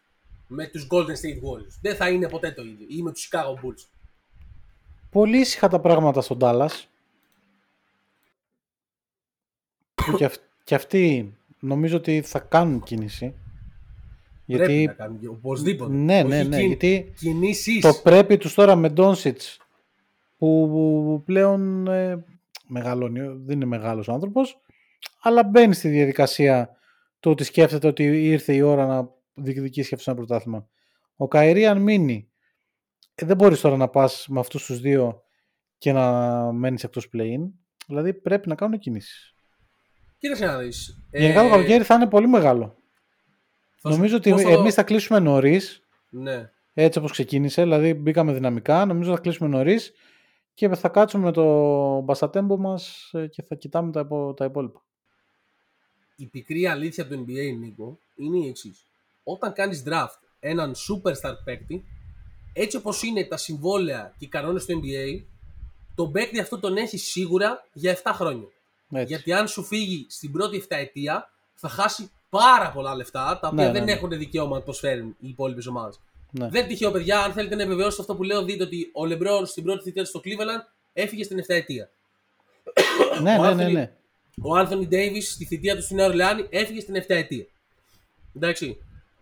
με 0.48 0.66
τους 0.68 0.88
Golden 0.92 1.06
State 1.06 1.42
Warriors. 1.44 1.78
Δεν 1.82 1.96
θα 1.96 2.10
είναι 2.10 2.30
ποτέ 2.30 2.52
το 2.52 2.62
ίδιο. 2.62 2.86
Ή 2.90 3.02
με 3.02 3.12
τους 3.12 3.30
Chicago 3.32 3.54
Bulls. 3.66 3.86
Πολύ 5.12 5.38
ήσυχα 5.40 5.68
τα 5.68 5.80
πράγματα 5.80 6.22
στον 6.22 6.38
Dallas. 6.42 6.84
που 9.96 10.18
και, 10.18 10.26
αυ- 10.26 10.42
και 10.64 10.76
αυτοί 10.76 11.34
νομίζω 11.60 11.98
ότι 11.98 12.22
θα 12.22 12.40
κάνουν 12.40 12.84
κίνηση. 12.84 13.34
Πρέπει 14.58 14.72
Γιατί 14.74 14.86
να 14.86 14.94
κάνουν, 14.94 15.20
και- 15.20 15.28
οπωσδήποτε. 15.28 15.94
Ναι, 15.94 16.24
ναι, 16.24 16.40
Όχι 16.40 16.48
ναι, 16.48 16.58
κιν- 16.58 16.68
γιατί 16.68 17.14
Κινήσεις. 17.20 17.82
το 17.82 17.94
πρέπει 18.04 18.38
τους 18.38 18.54
τώρα 18.54 18.76
με 18.76 18.90
Ντόνσιτς 18.90 19.58
που 20.38 21.22
πλέον 21.26 21.88
ε, 21.88 22.24
μεγαλώνει, 22.68 23.20
δεν 23.20 23.56
είναι 23.56 23.66
μεγάλος 23.66 24.10
άνθρωπος 24.10 24.60
αλλά 25.22 25.44
μπαίνει 25.44 25.74
στη 25.74 25.90
διαδικασία 25.90 26.70
του 27.20 27.32
ότι 27.32 27.44
σκέφτεται 27.44 27.88
ότι 27.88 28.04
ήρθε 28.28 28.54
η 28.54 28.62
ώρα 28.62 28.86
να 28.86 29.10
διεκδικήσει 29.34 29.94
αυτό 29.96 30.12
ένα 30.12 30.20
πρωτάθλημα. 30.20 30.68
Ο 31.16 31.28
Καϊρή 31.28 31.66
αν 31.66 31.82
μείνει 31.82 32.30
ε, 33.16 33.26
δεν 33.26 33.36
μπορείς 33.36 33.62
τώρα 33.62 33.78
να 33.78 33.88
πας 33.88 34.26
με 34.30 34.40
αυτούς 34.40 34.66
τους 34.66 34.80
δύο 34.80 35.22
και 35.78 35.92
να 35.92 36.32
μένεις 36.52 36.84
εκτός 36.84 37.10
play-in 37.14 37.50
δηλαδή 37.88 38.14
πρέπει 38.14 38.48
να 38.50 38.56
κάνουν 38.56 38.80
κινήσεις. 38.80 39.34
Κοίταξε 40.18 40.46
να 40.46 40.58
δεις. 40.58 41.04
Γενικά 41.12 41.40
το 41.42 41.48
Ε, 41.48 41.50
καλοκαίρι 41.50 41.84
θα 41.84 41.96
είναι 41.96 42.08
πολύ 42.08 42.28
μεγάλο. 42.28 42.78
Θα 43.82 43.90
σου- 43.90 43.96
Νομίζω 43.96 44.16
ότι 44.16 44.30
πώς 44.32 44.42
θα 44.42 44.50
το- 44.52 44.60
εμείς 44.60 44.74
θα 44.74 44.84
κλείσουμε 44.84 45.20
νωρίς 45.20 45.84
Ναι. 46.10 46.50
έτσι 46.74 47.00
όπως 47.00 47.12
ξεκίνησε, 47.12 47.62
δηλαδή 47.62 47.94
μπήκαμε 47.94 48.34
δυναμικά, 48.34 48.86
νομίζω 48.86 49.14
θα 49.14 49.20
κλείσουμε 49.22 49.50
νωρίς 49.50 49.92
και 50.54 50.70
θα 50.76 50.90
κάτσουμε 50.90 51.24
με 51.26 51.32
το 51.32 51.44
μπασατέμπο 52.00 52.58
μας 52.58 53.10
ε, 53.14 53.28
και 53.28 53.42
θα 53.42 53.56
κοιτάμε 53.56 53.92
τα, 53.92 54.00
υπο- 54.00 54.34
τα 54.34 54.46
υπόλοιπα. 54.46 54.82
η 56.16 56.26
πικρή 56.26 56.68
αλήθεια 56.68 57.08
του 57.08 57.26
NBA, 57.28 57.58
Νίκο, 57.60 58.00
είναι 58.16 58.38
η 58.46 58.48
εξής. 58.48 58.86
Όταν 59.24 59.54
κάνεις 59.54 59.84
draft 59.88 60.20
έναν 60.40 60.74
superstar 60.76 61.34
παίκτη, 61.44 61.84
έτσι 62.54 62.78
όπως 62.78 63.04
είναι 63.04 63.24
τα 63.26 63.38
συμβόλαια 63.38 64.14
και 64.18 64.26
οι 64.26 64.28
κανόνες 64.28 64.66
του 64.66 64.82
NBA, 64.84 65.24
τον 65.96 66.12
παίκτη 66.12 66.40
αυτό 66.40 66.60
τον 66.60 66.78
έχει 66.78 66.98
σίγουρα 66.98 67.66
για 67.74 67.92
7 67.92 68.12
χρόνια. 68.14 68.48
Έτσι. 68.92 69.06
Γιατί 69.08 69.34
αν 69.34 69.48
σου 69.48 69.64
φύγει 69.64 70.06
στην 70.10 70.32
πρώτη 70.32 70.58
7 70.58 70.76
ετία, 70.78 71.30
θα 71.56 71.70
χάσει 71.70 72.10
πάρα 72.30 72.72
πολλά 72.72 72.96
λεφτά, 72.96 73.40
τα 73.42 73.48
οποία 73.48 73.66
Ναι, 73.66 73.72
δεν 73.72 73.80
ναι, 73.84 73.92
ναι. 73.92 73.92
έχουν 73.98 74.10
δικαίωμα 74.10 74.56
να 74.58 74.62
προσφέρουν 74.64 75.16
οι 75.20 75.28
υπόλοιπες 75.28 75.66
ομάδες. 75.68 76.00
Ναι. 76.32 76.48
Δεν 76.50 76.68
τυχαίο, 76.68 76.92
παιδιά, 76.92 77.20
αν 77.24 77.34
θέλετε 77.34 77.56
να 77.56 77.62
επιβεβαιώσετε 77.62 78.02
αυτό 78.02 78.16
που 78.16 78.24
λέω, 78.24 78.44
δείτε 78.44 78.64
ότι 78.64 78.90
ο 78.94 79.06
Λεμπρόν 79.06 79.46
στην 79.46 79.64
πρώτη 79.64 79.84
θητεία 79.84 80.04
του 80.04 80.10
στο 80.10 80.22
Cleveland 80.24 80.72
έφυγε 80.94 81.24
στην 81.24 81.40
7 81.40 81.44
ετία. 81.48 81.90
ναι, 83.22 83.38
ο 83.40 83.42
ναι, 83.44 83.54
ναι, 83.54 83.66
Anthony- 83.66 83.72
ναι. 83.74 83.92
Ο 84.42 84.56
Άνθονι 84.56 84.88
Ντέιβις 84.88 85.32
στη 85.32 85.46
θητεία 85.46 85.76
του 85.76 85.82
στην 85.82 85.96
Νέα 85.96 86.06
Ορλεάνη 86.06 86.46
έφυγε 86.50 86.80
στην 86.80 86.96
7 86.96 87.04
ετία. 87.08 87.46
Εντάξει. 88.36 88.78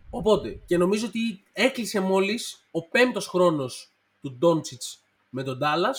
Οπότε, 0.09 0.59
και 0.65 0.77
νομίζω 0.77 1.05
ότι 1.07 1.19
έκλεισε 1.53 1.99
μόλις 1.99 2.59
ο 2.71 2.81
πέμπτος 2.87 3.27
χρόνος 3.27 3.89
του 4.21 4.31
Ντόντσιτς 4.39 4.99
με 5.29 5.43
τον 5.43 5.57
Ντάλλα. 5.57 5.95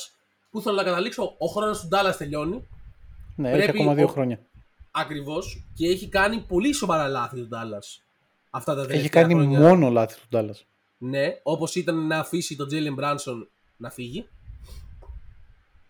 Που 0.50 0.60
θέλω 0.60 0.76
να 0.76 0.82
καταλήξω, 0.82 1.34
ο 1.38 1.46
χρόνος 1.46 1.80
του 1.80 1.88
Ντάλλα 1.88 2.16
τελειώνει. 2.16 2.68
ναι 3.36 3.50
πρέπει 3.50 3.68
έχει 3.68 3.78
ακόμα 3.78 3.94
δύο 3.94 4.04
ο- 4.04 4.08
χρόνια. 4.08 4.38
Ακριβώς. 5.00 5.64
Και 5.74 5.86
έχει 5.88 6.08
κάνει 6.08 6.44
πολύ 6.48 6.72
σοβαρά 6.72 7.08
λάθη 7.08 7.36
του 7.36 7.48
Ντάλλας. 7.48 8.02
Αυτά 8.50 8.74
τα 8.74 8.80
τελευταία 8.80 9.00
Έχει 9.00 9.08
κάνει 9.08 9.34
χρόνια. 9.34 9.58
μόνο 9.60 9.90
λάθη 9.90 10.20
του 10.20 10.26
Ντάλλας. 10.30 10.66
Ναι, 10.98 11.40
όπως 11.42 11.74
ήταν 11.74 12.06
να 12.06 12.18
αφήσει 12.18 12.56
τον 12.56 12.66
Τζέιλεν 12.66 12.94
Μπράνσον 12.94 13.48
να 13.76 13.90
φύγει. 13.90 14.28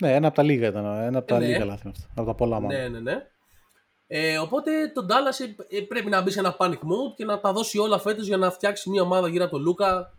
Ναι, 0.00 0.14
ένα 0.14 0.26
από 0.26 0.36
τα 0.36 0.42
λίγα 0.42 0.68
ήταν. 0.68 0.84
Ένα 0.84 1.18
από 1.18 1.26
τα 1.26 1.38
Ναι. 1.38 1.46
λίγα 1.46 1.64
λάθη 1.64 1.80
είναι 1.84 1.94
αυτά. 1.96 2.10
Από 2.14 2.26
τα 2.26 2.34
πολλά 2.34 2.60
μάλλον. 2.60 2.80
Ναι, 2.80 2.88
ναι, 2.88 3.00
ναι. 3.00 3.26
Ε, 4.06 4.38
οπότε 4.38 4.70
τον 4.94 5.06
Ντάλλας 5.06 5.40
πρέπει 5.88 6.08
να 6.08 6.22
μπει 6.22 6.30
σε 6.30 6.38
ένα 6.38 6.56
panic 6.58 6.72
mode 6.72 7.14
και 7.16 7.24
να 7.24 7.40
τα 7.40 7.52
δώσει 7.52 7.78
όλα 7.78 7.98
φέτος 7.98 8.26
για 8.26 8.36
να 8.36 8.50
φτιάξει 8.50 8.90
μια 8.90 9.02
ομάδα 9.02 9.28
γύρω 9.28 9.44
από 9.44 9.52
τον 9.52 9.62
Λούκα 9.62 10.14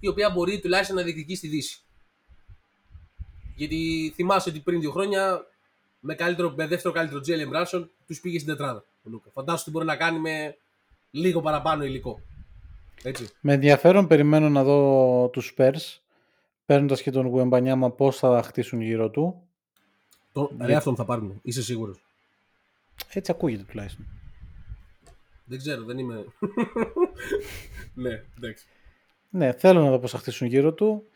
η 0.00 0.08
οποία 0.08 0.30
μπορεί 0.30 0.60
τουλάχιστον 0.60 0.96
να 0.96 1.02
διεκδικήσει 1.02 1.36
στη 1.38 1.48
Δύση. 1.48 1.80
Γιατί 3.56 4.12
θυμάσαι 4.14 4.48
ότι 4.48 4.60
πριν 4.60 4.80
δύο 4.80 4.90
χρόνια 4.90 5.40
με, 6.00 6.14
καλύτερο, 6.14 6.52
με 6.56 6.66
δεύτερο 6.66 6.94
καλύτερο 6.94 7.20
Τζέλεν 7.20 7.48
Μπράνσον 7.48 7.90
τους 8.06 8.20
πήγε 8.20 8.38
στην 8.38 8.50
τετράδα 8.50 8.84
ο 9.02 9.10
Λούκα. 9.10 9.30
Φαντάσου 9.30 9.64
τι 9.64 9.70
μπορεί 9.70 9.84
να 9.84 9.96
κάνει 9.96 10.18
με 10.18 10.56
λίγο 11.10 11.40
παραπάνω 11.40 11.84
υλικό. 11.84 12.20
Έτσι. 13.02 13.28
Με 13.40 13.52
ενδιαφέρον 13.52 14.06
περιμένω 14.06 14.48
να 14.48 14.64
δω 14.64 15.28
τους 15.32 15.54
Spurs 15.56 16.00
παίρνοντας 16.66 17.02
και 17.02 17.10
τον 17.10 17.26
Γουεμπανιάμα 17.26 17.90
πώς 17.90 18.18
θα 18.18 18.42
χτίσουν 18.42 18.80
γύρω 18.80 19.10
του. 19.10 19.42
Το, 20.32 20.50
ρε, 20.60 20.74
αυτόν 20.74 20.96
θα 20.96 21.04
πάρουν, 21.04 21.40
είσαι 21.42 21.62
σίγουρος. 21.62 21.98
Έτσι 23.12 23.30
ακούγεται 23.30 23.62
τουλάχιστον. 23.62 24.06
Δεν 25.44 25.58
ξέρω, 25.58 25.84
δεν 25.84 25.98
είμαι. 25.98 26.24
ναι, 27.94 28.22
εντάξει. 28.36 28.66
Ναι, 29.30 29.52
θέλω 29.52 29.82
να 29.82 29.90
δω 29.90 29.98
πώς 29.98 30.10
θα 30.10 30.18
χτίσουν 30.18 30.46
γύρω 30.46 30.72
του. 30.72 31.06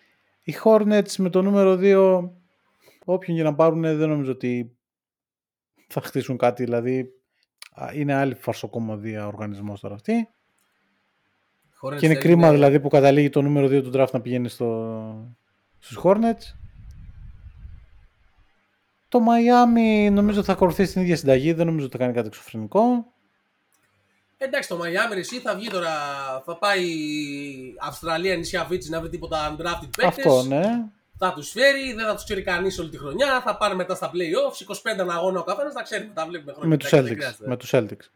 Οι 0.43 0.55
Hornets 0.65 1.17
με 1.17 1.31
το 1.31 1.43
νούμερο 1.43 1.79
2, 1.81 2.29
όποιον 3.05 3.37
και 3.37 3.43
να 3.43 3.55
πάρουν, 3.55 3.81
δεν 3.83 4.09
νομίζω 4.09 4.31
ότι 4.33 4.77
θα 5.89 6.01
χτίσουν 6.01 6.37
κάτι. 6.37 6.65
Δηλαδή, 6.65 7.09
α, 7.75 7.91
είναι 7.95 8.15
άλλη 8.15 8.35
φαρσοκομωδία 8.35 9.25
ο 9.25 9.27
οργανισμός 9.29 9.81
τώρα 9.81 9.95
αυτή. 9.95 10.29
Hornets 11.83 11.97
και 11.99 12.07
είναι 12.07 12.15
θέλουν- 12.15 12.21
κρίμα 12.21 12.53
δηλαδή 12.53 12.81
που 12.81 12.89
καταλήγει 12.89 13.29
το 13.29 13.43
νούμερο 13.43 13.67
2 13.67 13.83
του 13.83 13.91
draft 13.95 14.11
να 14.13 14.21
πηγαίνει 14.21 14.49
στο, 14.49 15.35
στους 15.79 15.99
Hornets. 16.03 16.55
Το 19.09 19.19
Miami 19.19 20.11
νομίζω 20.13 20.43
θα 20.43 20.53
ακολουθήσει 20.53 20.93
την 20.93 21.03
ίδια 21.03 21.17
συνταγή, 21.17 21.53
δεν 21.53 21.67
νομίζω 21.67 21.87
ότι 21.87 21.97
θα 21.97 22.03
κάνει 22.03 22.15
κάτι 22.15 22.27
εξωφρενικό. 22.27 23.13
Εντάξει, 24.39 24.69
το 24.69 24.79
Miami 24.83 25.17
εσύ 25.17 25.39
θα 25.39 25.55
βγει 25.57 25.69
τώρα, 25.69 25.91
θα 26.45 26.57
πάει 26.59 26.85
Αυστραλία, 27.81 28.37
νησιά 28.37 28.65
Φίτση 28.65 28.91
να 28.91 29.01
βρει 29.01 29.09
τίποτα 29.09 29.51
undrafted 29.57 29.89
παίκτες. 29.97 30.27
Αυτό, 30.27 30.43
ναι. 30.43 30.63
Θα 31.25 31.33
τους 31.33 31.51
φέρει, 31.51 31.93
δεν 31.93 32.07
θα 32.07 32.15
τους 32.15 32.25
ξέρει 32.25 32.43
κανείς 32.43 32.79
όλη 32.79 32.89
τη 32.91 32.99
χρονιά. 32.99 33.41
Θα 33.43 33.57
πάνε 33.57 33.75
μετά 33.75 33.95
στα 33.95 34.11
playoffs, 34.11 35.01
25 35.03 35.07
αγώνα 35.11 35.41
ο 35.41 35.45
καθένας, 35.45 35.73
τα 35.75 35.83
ξέρουμε, 35.83 36.13
τα 36.15 36.27
βλέπουμε 36.27 36.53
χρόνια. 36.53 36.69
Με 36.71 36.77
τους 36.77 36.93
Εντάξει, 36.93 37.09
δεν 37.09 37.17
Celtics. 37.17 37.21
χρειάζεται. 37.23 37.49
Με 37.49 37.57
τους 37.57 37.71
Celtics. 37.73 38.11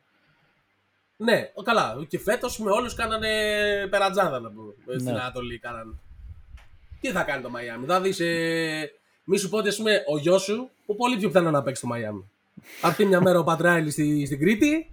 Ναι, 1.16 1.50
ο, 1.54 1.62
καλά. 1.62 1.96
Και 2.08 2.18
φέτος 2.18 2.58
με 2.58 2.70
όλους 2.70 2.94
κάνανε 2.94 3.28
περατζάδα 3.90 4.40
να 4.40 4.50
πούμε. 4.50 4.72
Στην 4.98 5.04
Ναι. 5.04 5.10
Ανατολή 5.20 5.58
κάνανε. 5.58 5.94
Τι 7.00 7.10
θα 7.10 7.22
κάνει 7.22 7.42
το 7.42 7.50
Miami, 7.54 7.86
θα 7.86 8.00
δεις. 8.00 8.20
Ε... 8.20 8.90
Μη 9.24 9.36
σου 9.38 9.48
πω 9.48 9.56
ότι 9.58 9.68
ας 9.68 9.76
πούμε, 9.76 10.02
ο 10.06 10.18
γιος 10.18 10.42
σου, 10.42 10.70
που 10.86 10.96
πολύ 10.96 11.16
πιο 11.16 11.28
πιθανό 11.28 11.50
να 11.50 11.62
παίξει 11.62 11.82
το 11.82 11.88
Miami. 11.92 12.24
Αυτή 12.82 13.04
μια 13.04 13.20
μέρα 13.20 13.38
ο 13.38 13.44
Πατράιλι 13.44 13.90
στη, 13.90 14.26
στην 14.26 14.38
Κρήτη. 14.38 14.90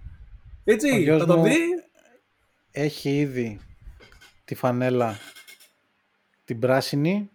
Ο 0.58 0.60
Έτσι, 0.64 1.02
γιος 1.02 1.20
θα 1.20 1.26
τον 1.26 1.38
μου- 1.38 1.44
δει. 1.44 1.58
Έχει 2.70 3.16
ήδη 3.18 3.60
τη 4.44 4.54
φανέλα 4.54 5.18
την 6.44 6.58
πράσινη 6.58 7.30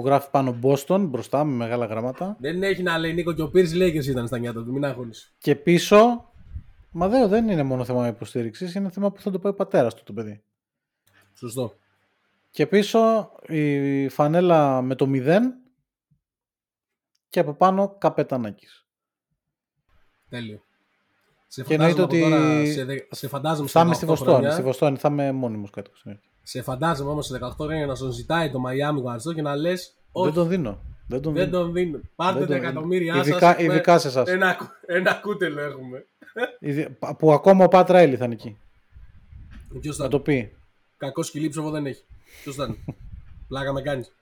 που 0.00 0.06
γράφει 0.06 0.30
πάνω 0.30 0.58
Boston 0.62 1.06
μπροστά 1.08 1.44
με 1.44 1.54
μεγάλα 1.54 1.86
γράμματα 1.86 2.36
Δεν 2.40 2.62
έχει 2.62 2.82
να 2.82 2.98
λέει 2.98 3.12
Νίκο 3.14 3.32
και 3.32 3.42
ο 3.42 3.50
Πύρι 3.50 3.68
Lakers 3.72 4.06
ήταν 4.06 4.26
στα 4.26 4.38
νιάτα 4.38 4.64
του, 4.64 4.72
μην 4.72 4.84
αγχώνεις. 4.84 5.34
και 5.38 5.54
πίσω 5.56 6.30
μα 6.90 7.08
δε, 7.08 7.26
δεν 7.26 7.48
είναι 7.48 7.62
μόνο 7.62 7.84
θέμα 7.84 8.06
υποστήριξης, 8.08 8.74
είναι 8.74 8.90
θέμα 8.90 9.10
που 9.12 9.20
θα 9.20 9.30
το 9.30 9.38
πάει 9.38 9.52
ο 9.52 9.54
πατέρας 9.54 9.94
του 9.94 10.02
το 10.02 10.12
παιδί. 10.12 10.42
Σωστό. 11.34 11.72
Και 12.50 12.66
πίσω 12.66 13.30
η 13.48 14.08
φανέλα 14.08 14.82
με 14.82 14.94
το 14.94 15.06
0 15.08 15.38
και 17.28 17.40
από 17.40 17.52
πάνω 17.54 17.96
καπετανάκης. 17.98 18.86
Τέλειο. 20.28 20.62
Σε 21.46 21.62
Και 21.62 21.74
εννοείται 21.74 22.00
φαντάζομαι 22.00 22.26
από 22.34 22.36
ότι 22.36 22.44
τώρα, 22.64 22.72
σε, 22.72 22.84
δε- 22.84 22.98
σε 23.10 23.28
φαντάζομαι 23.28 23.68
Θα 23.68 23.80
είμαι 23.80 23.94
σε 23.94 24.00
στη 24.00 24.06
18 24.06 24.08
Βοστόνη. 24.08 24.32
χρόνια, 24.32 24.50
Στη 24.52 24.62
Βοστόνη 24.62 24.96
θα 24.96 25.08
είμαι 25.08 25.32
μόνιμος 25.32 25.70
κάτω. 25.70 25.90
ναι. 26.02 26.18
Σε 26.48 26.62
φαντάζομαι 26.62 27.10
όμως 27.10 27.26
σε 27.26 27.38
18 27.42 27.50
χρόνια 27.58 27.86
να 27.86 27.94
σου 27.94 28.10
ζητάει 28.10 28.50
το 28.50 28.58
Miami 28.66 28.96
Guards 29.12 29.34
και 29.34 29.42
να 29.42 29.56
λες 29.56 29.92
Δεν 30.12 30.22
όχι, 30.22 30.32
τον 30.32 30.48
δίνω. 30.48 30.80
Δεν 31.06 31.22
τον 31.22 31.34
δεν 31.34 31.44
δίνω. 31.44 31.58
τον 31.58 31.72
δίνω. 31.72 32.00
Πάρτε 32.16 32.38
Δεν 32.38 32.48
τα 32.48 32.54
τον- 32.54 32.64
εκατομμύρια 32.64 33.16
ειδικά- 33.16 33.38
σας. 33.38 33.50
έχουμε 33.56 33.72
ειδικά 33.74 33.98
σε 33.98 34.08
εσάς. 34.08 34.28
Ένα, 34.28 34.54
κου- 34.54 34.70
ένα 34.86 35.14
κούτελο 35.14 35.60
έχουμε. 35.60 36.06
Ιδι- 36.60 36.88
Που 37.18 37.32
ακόμα 37.32 37.64
ο 37.64 37.68
Πατ 37.68 37.90
Ράιλι 37.90 38.16
θα 38.16 38.24
είναι 38.24 38.34
εκεί. 38.34 38.58
Ποιος 39.80 39.98
Να 39.98 40.04
θα 40.04 40.10
το 40.10 40.20
πει. 40.20 40.56
Κακός 40.96 41.26
σκυλί 41.26 41.48
ψωβό 41.48 41.70
δεν 41.70 41.86
έχει. 41.86 42.04
Ποιος 42.42 42.54
θα 42.54 42.64
είναι; 42.64 42.76
Πλάκα 43.48 43.72
με 43.72 43.82
κάνεις. 43.82 44.12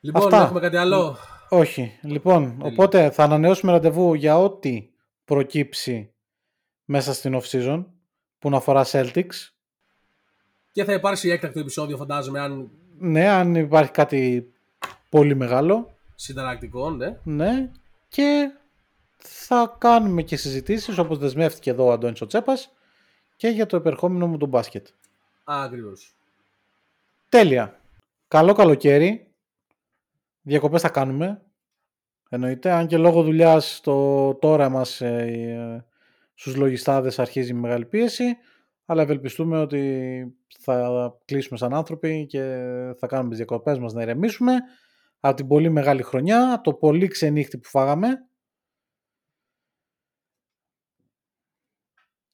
Λοιπόν, 0.00 0.22
Αυτά. 0.22 0.42
έχουμε 0.42 0.60
κάτι 0.60 0.76
άλλο; 0.76 1.16
Όχι. 1.48 1.98
Λοιπόν, 2.02 2.56
οπότε 2.62 3.10
θα 3.10 3.24
ανανεώσουμε 3.24 3.72
ραντεβού 3.72 4.14
για 4.14 4.38
ό,τι 4.38 4.88
προκύψει 5.24 6.12
μέσα 6.84 7.12
στην 7.14 7.40
off-season 7.40 7.84
που 8.40 8.50
να 8.50 8.56
αφορά 8.56 8.84
Celtics. 8.86 9.50
Και 10.72 10.84
θα 10.84 10.92
υπάρξει 10.92 11.28
έκτακτο 11.30 11.60
επεισόδιο, 11.60 11.96
φαντάζομαι, 11.96 12.40
αν 12.40 12.70
Ναι, 12.98 13.28
αν 13.28 13.54
υπάρχει 13.54 13.90
κάτι 13.90 14.52
πολύ 15.08 15.34
μεγάλο. 15.34 15.90
συνταρακτικό, 16.14 16.90
ναι. 16.90 17.18
Ναι. 17.22 17.70
Και 18.08 18.50
θα 19.18 19.76
κάνουμε 19.78 20.22
και 20.22 20.36
συζητήσεις 20.36 20.98
όπως 20.98 21.18
δεσμεύτηκε 21.18 21.70
εδώ 21.70 21.84
ο 21.86 21.92
Αντώνης 21.92 22.20
ο 22.20 22.26
Τσέπας 22.26 22.72
και 23.36 23.48
για 23.48 23.66
το 23.66 23.76
επερχόμενο 23.76 24.26
μου 24.26 24.36
το 24.36 24.46
μπάσκετ. 24.46 24.86
Ακριβώς. 25.44 26.14
Τέλεια. 27.28 27.80
Καλό 28.28 28.52
καλοκαίρι. 28.52 29.26
Διακοπές 30.42 30.80
θα 30.80 30.88
κάνουμε. 30.88 31.42
Εννοείται. 32.28 32.70
Αν 32.70 32.86
και 32.86 32.96
λόγω 32.96 33.22
δουλειάς 33.22 33.80
το 33.82 34.34
τώρα 34.34 34.68
μας 34.68 35.00
ε, 35.00 35.06
ε, 35.06 35.84
στους 36.40 36.56
λογιστάδες 36.56 37.18
αρχίζει 37.18 37.50
η 37.50 37.54
μεγάλη 37.54 37.86
πίεση. 37.86 38.36
Αλλά 38.84 39.02
ευελπιστούμε 39.02 39.58
ότι 39.58 40.34
θα 40.58 41.18
κλείσουμε 41.24 41.58
σαν 41.58 41.74
άνθρωποι 41.74 42.26
και 42.26 42.40
θα 42.98 43.06
κάνουμε 43.06 43.28
τις 43.28 43.36
διακοπές 43.38 43.78
μας 43.78 43.92
να 43.92 44.02
ηρεμήσουμε 44.02 44.54
από 45.20 45.36
την 45.36 45.46
πολύ 45.46 45.68
μεγάλη 45.68 46.02
χρονιά, 46.02 46.52
από 46.52 46.62
το 46.62 46.74
πολύ 46.74 47.08
ξενύχτη 47.08 47.58
που 47.58 47.68
φάγαμε 47.68 48.08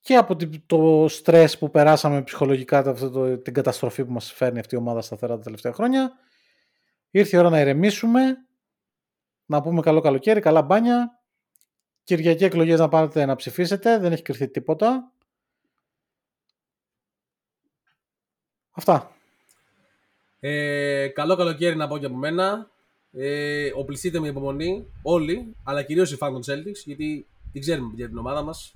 και 0.00 0.16
από 0.16 0.36
την- 0.36 0.62
το 0.66 1.06
στρες 1.08 1.58
που 1.58 1.70
περάσαμε 1.70 2.22
ψυχολογικά 2.22 2.78
από 2.78 2.90
αυτό 2.90 3.10
το, 3.10 3.38
την 3.38 3.54
καταστροφή 3.54 4.04
που 4.04 4.12
μας 4.12 4.32
φέρνει 4.32 4.58
αυτή 4.58 4.74
η 4.74 4.78
ομάδα 4.78 5.00
σταθερά 5.00 5.36
τα 5.36 5.42
τελευταία 5.42 5.72
χρόνια. 5.72 6.12
Ήρθε 7.10 7.36
η 7.36 7.40
ώρα 7.40 7.50
να 7.50 7.60
ηρεμήσουμε, 7.60 8.20
να 9.46 9.62
πούμε 9.62 9.80
καλό 9.80 10.00
καλοκαίρι, 10.00 10.40
καλά 10.40 10.62
μπάνια. 10.62 11.15
Κυριακή 12.06 12.44
εκλογές 12.44 12.78
να 12.78 12.88
πάτε 12.88 13.24
να 13.26 13.36
ψηφίσετε, 13.36 13.98
δεν 13.98 14.12
έχει 14.12 14.22
κρυθεί 14.22 14.48
τίποτα. 14.48 15.12
Αυτά. 18.70 19.16
Ε, 20.40 21.08
καλό 21.08 21.36
καλοκαίρι 21.36 21.76
να 21.76 21.88
πω 21.88 21.98
και 21.98 22.06
από 22.06 22.14
μένα. 22.14 22.70
Ε, 23.12 23.70
οπλιστείτε 23.74 24.20
με 24.20 24.28
υπομονή 24.28 24.86
όλοι, 25.02 25.54
αλλά 25.64 25.82
κυρίως 25.82 26.12
οι 26.12 26.16
φαν 26.16 26.32
των 26.32 26.42
Celtics, 26.46 26.82
γιατί 26.84 27.26
την 27.52 27.60
ξέρουμε 27.60 27.92
για 27.94 28.08
την 28.08 28.18
ομάδα 28.18 28.42
μας. 28.42 28.74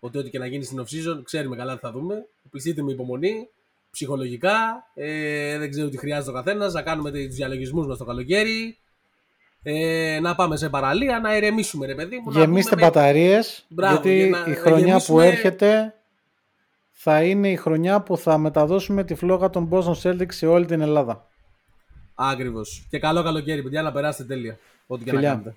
Ότι 0.00 0.18
ό,τι 0.18 0.30
και 0.30 0.38
να 0.38 0.46
γίνει 0.46 0.64
στην 0.64 0.80
off-season, 0.80 1.20
ξέρουμε 1.24 1.56
καλά 1.56 1.74
τι 1.74 1.80
θα 1.80 1.92
δούμε. 1.92 2.26
Οπλιστείτε 2.46 2.82
με 2.82 2.92
υπομονή, 2.92 3.48
ψυχολογικά. 3.90 4.90
Ε, 4.94 5.58
δεν 5.58 5.70
ξέρω 5.70 5.88
τι 5.88 5.98
χρειάζεται 5.98 6.30
ο 6.30 6.34
καθένας. 6.34 6.72
Να 6.72 6.82
κάνουμε 6.82 7.10
τους 7.10 7.34
διαλογισμούς 7.34 7.86
μας 7.86 7.98
το 7.98 8.04
καλοκαίρι. 8.04 8.78
Ε, 9.66 10.18
να 10.22 10.34
πάμε 10.34 10.56
σε 10.56 10.68
παραλία, 10.68 11.20
να 11.20 11.36
ηρεμήσουμε, 11.36 11.86
ρε 11.86 11.94
παιδί 11.94 12.16
μου. 12.24 12.30
να 12.32 12.38
Γεμίστε 12.40 12.70
πούμε 12.70 12.82
με- 12.82 12.90
μπαταρίες, 12.90 13.64
Μπράβο, 13.68 13.92
γιατί 13.94 14.16
για 14.16 14.28
να- 14.28 14.44
η 14.46 14.50
να 14.50 14.56
χρονιά 14.56 14.78
που 14.82 14.86
γεμίσουμε- 14.88 15.26
έρχεται 15.26 15.94
θα 16.92 17.22
είναι 17.22 17.50
η 17.50 17.56
χρονιά 17.56 18.00
που 18.02 18.16
θα 18.16 18.38
μεταδώσουμε 18.38 19.04
τη 19.04 19.14
φλόγα 19.14 19.50
των 19.50 19.68
Boston 19.72 19.94
Celtics 20.02 20.32
σε 20.34 20.46
όλη 20.46 20.66
την 20.66 20.80
Ελλάδα. 20.80 21.26
Ακριβώς. 22.14 22.86
Και 22.90 22.98
καλό 22.98 23.22
καλοκαίρι, 23.22 23.62
παιδιά, 23.62 23.82
να 23.82 23.92
περάσετε 23.92 24.24
τέλεια. 24.34 24.58
Ό,τι 24.86 25.04
και 25.04 25.10
να 25.12 25.16
Φιλιά. 25.18 25.32
κάνετε. 25.32 25.56